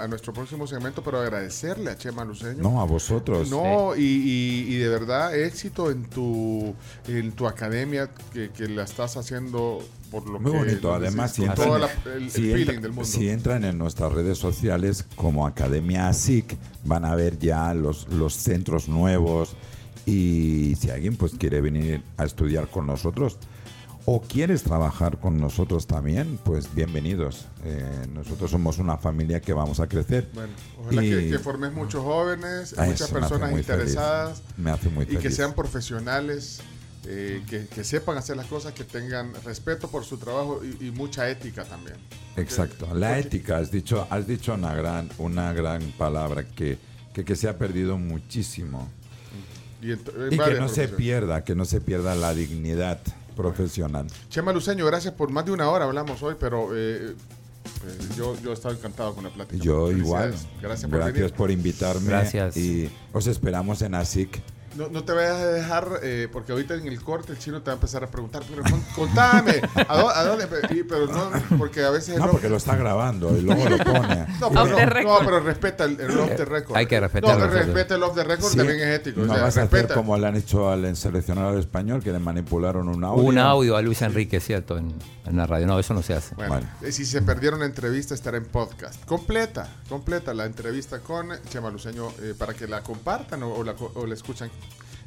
a- 0.00 0.02
a 0.04 0.08
nuestro 0.08 0.32
próximo 0.32 0.66
segmento, 0.66 1.02
pero 1.02 1.20
agradecerle 1.20 1.90
a 1.90 1.96
Chema 1.96 2.24
Luceño. 2.24 2.62
No, 2.62 2.80
a 2.80 2.84
vosotros. 2.84 3.50
No, 3.50 3.94
y, 3.96 4.02
y- 4.02 4.74
y 4.74 4.78
de 4.78 4.88
verdad 4.88 5.34
éxito 5.36 5.90
en 5.90 6.04
tu 6.04 6.74
en 7.08 7.32
tu 7.32 7.46
academia 7.46 8.10
que, 8.32 8.50
que 8.50 8.68
la 8.68 8.84
estás 8.84 9.16
haciendo 9.16 9.80
por 10.20 10.28
lo 10.30 10.38
Muy 10.38 10.52
que 10.52 10.58
bonito, 10.58 10.94
además, 10.94 11.32
si 11.32 11.42
entran, 11.44 11.68
todo 11.68 11.78
la- 11.78 11.88
el, 12.14 12.22
el 12.24 12.30
si 12.30 12.42
feeling 12.42 12.60
entra- 12.66 12.80
del 12.82 12.90
mundo. 12.92 13.04
si 13.04 13.28
entran 13.28 13.64
en 13.64 13.78
nuestras 13.78 14.12
redes 14.12 14.38
sociales 14.38 15.04
como 15.16 15.44
Academia 15.46 16.08
ASIC, 16.08 16.56
van 16.84 17.04
a 17.04 17.16
ver 17.16 17.38
ya 17.38 17.74
los, 17.74 18.06
los 18.08 18.34
centros 18.34 18.88
nuevos 18.88 19.56
y 20.06 20.76
si 20.78 20.90
alguien 20.90 21.16
pues 21.16 21.32
quiere 21.34 21.60
venir 21.60 22.02
a 22.16 22.24
estudiar 22.24 22.68
con 22.68 22.86
nosotros 22.86 23.38
o 24.06 24.20
quieres 24.20 24.62
trabajar 24.62 25.18
con 25.18 25.40
nosotros 25.40 25.86
también, 25.86 26.38
pues 26.44 26.72
bienvenidos. 26.74 27.46
Eh, 27.64 28.06
nosotros 28.12 28.50
somos 28.50 28.76
una 28.78 28.98
familia 28.98 29.40
que 29.40 29.54
vamos 29.54 29.80
a 29.80 29.86
crecer. 29.88 30.28
Bueno, 30.34 30.52
ojalá 30.80 31.02
Y- 31.02 31.08
que, 31.10 31.30
que 31.30 31.38
formes 31.38 31.72
muchos 31.72 32.04
jóvenes, 32.04 32.74
Ah, 32.76 32.84
muchas 32.84 33.10
me 33.10 33.20
personas 33.20 33.50
muy 33.50 33.60
interesadas. 33.60 34.42
Me 34.58 34.70
hace 34.70 34.90
muy 34.90 35.06
y 35.08 35.16
que 35.16 35.30
sean 35.30 35.54
profesionales, 35.54 36.60
eh, 37.06 37.42
que, 37.48 37.66
que 37.66 37.84
sepan 37.84 38.16
hacer 38.16 38.36
las 38.36 38.46
cosas, 38.46 38.72
que 38.72 38.84
tengan 38.84 39.32
respeto 39.44 39.88
por 39.88 40.04
su 40.04 40.16
trabajo 40.18 40.60
y, 40.64 40.86
y 40.86 40.90
mucha 40.90 41.28
ética 41.28 41.64
también. 41.64 41.96
Exacto, 42.36 42.86
la 42.94 43.08
porque- 43.14 43.20
ética, 43.20 43.58
has 43.58 43.70
dicho, 43.70 44.06
has 44.10 44.26
dicho 44.26 44.54
una 44.54 44.74
gran, 44.74 45.08
una 45.18 45.52
gran 45.52 45.82
palabra 45.98 46.44
que, 46.44 46.78
que, 47.12 47.24
que 47.24 47.36
se 47.36 47.48
ha 47.48 47.58
perdido 47.58 47.98
muchísimo. 47.98 48.88
Y, 49.82 49.92
en- 49.92 50.00
en 50.16 50.32
Y 50.32 50.38
que 50.38 50.54
no 50.58 50.68
se 50.68 50.88
pierda, 50.88 51.44
que 51.44 51.54
no 51.54 51.64
se 51.64 51.80
pierda 51.80 52.14
la 52.14 52.32
dignidad 52.34 53.00
profesional. 53.36 54.06
Chema 54.30 54.52
Luceño, 54.52 54.86
gracias 54.86 55.12
por 55.14 55.30
más 55.30 55.44
de 55.44 55.52
una 55.52 55.68
hora 55.68 55.84
hablamos 55.84 56.22
hoy, 56.22 56.36
pero 56.40 56.68
eh, 56.74 57.10
eh, 57.10 57.14
yo, 58.16 58.36
yo 58.42 58.50
he 58.50 58.54
estado 58.54 58.74
encantado 58.74 59.14
con 59.14 59.24
la 59.24 59.30
plática. 59.30 59.62
Yo 59.62 59.90
igual. 59.92 60.34
Gracias 60.62 60.88
por 60.88 60.98
Gracias 61.00 61.14
venir. 61.22 61.32
por 61.34 61.50
invitarme. 61.50 62.06
Gracias. 62.08 62.56
Y 62.56 62.88
os 63.12 63.26
esperamos 63.26 63.82
en 63.82 63.94
ASIC. 63.94 64.40
No, 64.76 64.88
no 64.88 65.04
te 65.04 65.12
vayas 65.12 65.36
a 65.36 65.46
dejar, 65.46 65.88
eh, 66.02 66.28
porque 66.32 66.52
ahorita 66.52 66.74
en 66.74 66.86
el 66.88 67.00
corte 67.02 67.32
el 67.32 67.38
chino 67.38 67.60
te 67.62 67.66
va 67.66 67.72
a 67.72 67.74
empezar 67.74 68.02
a 68.02 68.08
preguntar, 68.08 68.42
pero 68.48 68.62
con- 68.62 68.80
contame, 68.94 69.60
¿a 69.88 69.96
dó- 69.98 70.10
a 70.10 70.24
dónde? 70.24 70.48
Y- 70.70 70.82
Pero 70.82 71.06
no, 71.06 71.30
porque 71.58 71.84
a 71.84 71.90
veces... 71.90 72.18
No, 72.18 72.28
porque 72.30 72.48
lo 72.48 72.56
está 72.56 72.74
grabando 72.76 73.36
y 73.36 73.42
luego 73.42 73.68
lo 73.68 73.78
pone. 73.78 74.26
No, 74.40 74.48
pero, 74.50 74.62
Off 74.62 74.70
no, 74.70 74.76
the 74.76 75.02
no, 75.04 75.18
pero 75.24 75.40
respeta 75.40 75.84
el, 75.84 76.00
el 76.00 76.18
off 76.18 76.30
the 76.36 76.44
record. 76.44 76.76
Hay 76.76 76.86
que 76.86 76.98
respetar 77.00 77.38
No, 77.38 77.46
respeta 77.46 77.94
el 77.94 78.02
off 78.02 78.14
the 78.14 78.24
record 78.24 78.50
Sí. 78.50 78.56
también 78.56 78.80
es 78.80 78.86
ético. 79.00 79.20
No 79.20 79.32
o 79.32 79.34
sea, 79.34 79.44
vas 79.44 79.56
a 79.56 79.62
hacer 79.62 79.70
respeta. 79.72 79.94
como 79.94 80.16
le 80.18 80.26
han 80.26 80.36
hecho 80.36 80.70
al 80.70 80.96
seleccionador 80.96 81.58
español, 81.58 82.02
que 82.02 82.10
le 82.12 82.18
manipularon 82.18 82.88
un 82.88 83.04
audio. 83.04 83.22
Un 83.22 83.38
audio 83.38 83.76
a 83.76 83.82
Luis 83.82 84.02
Enrique, 84.02 84.40
¿cierto? 84.40 84.76
En, 84.76 84.92
en 85.24 85.36
la 85.36 85.46
radio. 85.46 85.66
No, 85.66 85.78
eso 85.78 85.94
no 85.94 86.02
se 86.02 86.14
hace. 86.14 86.34
Bueno, 86.34 86.60
eh, 86.82 86.90
si 86.92 87.04
se 87.06 87.22
perdieron 87.22 87.60
la 87.60 87.66
entrevista, 87.66 88.14
estará 88.14 88.36
en 88.36 88.44
podcast. 88.46 89.02
Completa, 89.04 89.68
completa 89.88 90.34
la 90.34 90.44
entrevista 90.46 90.98
con 90.98 91.28
Chema 91.48 91.70
Luceño 91.70 92.08
eh, 92.20 92.34
para 92.36 92.54
que 92.54 92.66
la 92.66 92.82
compartan 92.82 93.42
o, 93.44 93.52
o 93.54 93.62
la, 93.64 93.74
co- 93.74 93.92
o 93.94 94.06
la 94.06 94.14
escuchan 94.14 94.50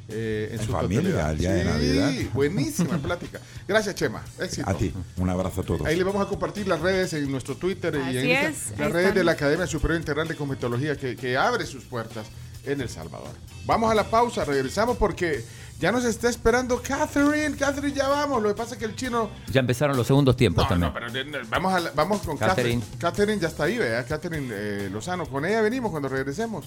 eh, 0.08 0.48
en, 0.52 0.60
En 0.60 0.66
su 0.66 0.72
familia, 0.72 1.30
el 1.30 1.38
día 1.38 1.52
de 1.52 1.62
Sí, 1.62 1.68
Navidad. 1.68 2.12
buenísima 2.34 2.96
plática. 2.98 3.40
Gracias, 3.66 3.94
Chema. 3.94 4.22
Éxito. 4.40 4.68
A 4.68 4.74
ti, 4.74 4.92
un 5.18 5.28
abrazo 5.30 5.60
a 5.60 5.64
todos. 5.64 5.86
Ahí 5.86 5.96
le 5.96 6.04
vamos 6.04 6.24
a 6.24 6.28
compartir 6.28 6.66
las 6.66 6.80
redes 6.80 7.12
en 7.12 7.30
nuestro 7.30 7.56
Twitter 7.56 7.94
y 8.10 8.16
en 8.18 8.54
las 8.78 8.90
redes 8.92 9.14
de 9.14 9.24
la 9.24 9.32
Academia 9.32 9.66
Superior 9.66 10.00
Integral 10.00 10.26
de 10.28 10.34
Cosmetología 10.36 10.96
que, 10.96 11.14
que 11.16 11.36
abre 11.36 11.66
sus 11.66 11.84
puertas 11.84 12.26
en 12.64 12.80
El 12.80 12.88
Salvador. 12.88 13.30
Vamos 13.66 13.90
a 13.90 13.94
la 13.94 14.04
pausa, 14.04 14.44
regresamos 14.44 14.96
porque 14.96 15.44
ya 15.78 15.92
nos 15.92 16.04
está 16.04 16.28
esperando 16.28 16.82
Catherine. 16.82 17.54
Catherine, 17.56 17.94
ya 17.94 18.08
vamos. 18.08 18.42
Lo 18.42 18.48
que 18.48 18.54
pasa 18.54 18.74
es 18.74 18.78
que 18.78 18.84
el 18.86 18.96
chino 18.96 19.30
Ya 19.52 19.60
empezaron 19.60 19.96
los 19.96 20.06
segundos 20.06 20.36
tiempos 20.36 20.64
no, 20.64 20.68
también. 20.70 20.88
no, 20.92 20.94
pero 20.98 21.12
de- 21.12 21.24
de- 21.24 21.44
vamos, 21.48 21.72
a 21.72 21.80
la- 21.80 21.90
vamos 21.92 22.20
con 22.22 22.36
Catherine. 22.36 22.80
Catherine. 22.80 22.98
Catherine 22.98 23.40
ya 23.40 23.48
está 23.48 23.64
ahí, 23.64 23.78
¿verdad? 23.78 24.06
Catherine 24.08 24.48
eh, 24.50 24.88
Lozano. 24.90 25.26
Con 25.26 25.44
ella 25.44 25.60
venimos 25.60 25.90
cuando 25.90 26.08
regresemos. 26.08 26.64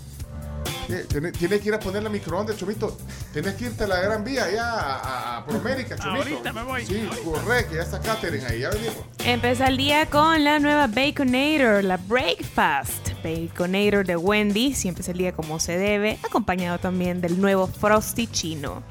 Eh, 0.90 1.06
Tiene, 1.08 1.32
tiene 1.32 1.60
que 1.60 1.70
ir 1.70 1.74
a 1.74 1.80
poner 1.80 2.04
la 2.04 2.10
microondas, 2.10 2.58
Chomito. 2.58 2.98
Tienes 3.32 3.56
que 3.56 3.66
irte 3.66 3.86
a 3.86 3.88
la 3.88 4.02
Gran 4.02 4.24
Vía, 4.24 4.46
allá 4.46 4.72
a, 4.72 5.38
a, 5.38 5.46
Promérica, 5.46 5.96
Chomito. 5.98 6.24
Ahorita 6.24 6.54
me 6.54 6.64
voy. 6.64 6.86
Sí, 6.86 7.10
corre, 7.24 7.66
que 7.68 7.76
ya 7.76 7.84
está 7.84 8.00
Catherine 8.00 8.46
ahí, 8.46 8.60
ya 8.60 8.70
venimos. 8.70 8.98
Empieza 9.24 9.68
el 9.68 9.78
día 9.78 10.10
con 10.10 10.44
la 10.44 10.60
nueva 10.60 10.88
Baconator, 10.88 11.84
la 11.84 11.98
Breakfast. 11.98 13.10
Baconator 13.24 14.06
de 14.06 14.18
Wendy, 14.18 14.74
siempre 14.74 15.02
es 15.02 15.10
el 15.10 15.18
día 15.18 15.32
como 15.32 15.60
se 15.60 15.78
debe, 15.78 16.20
acompañado 16.24 16.80
también 16.80 17.22
del 17.22 17.40
nuevo 17.40 17.68
Frosty 17.68 18.28
chino. 18.28 18.84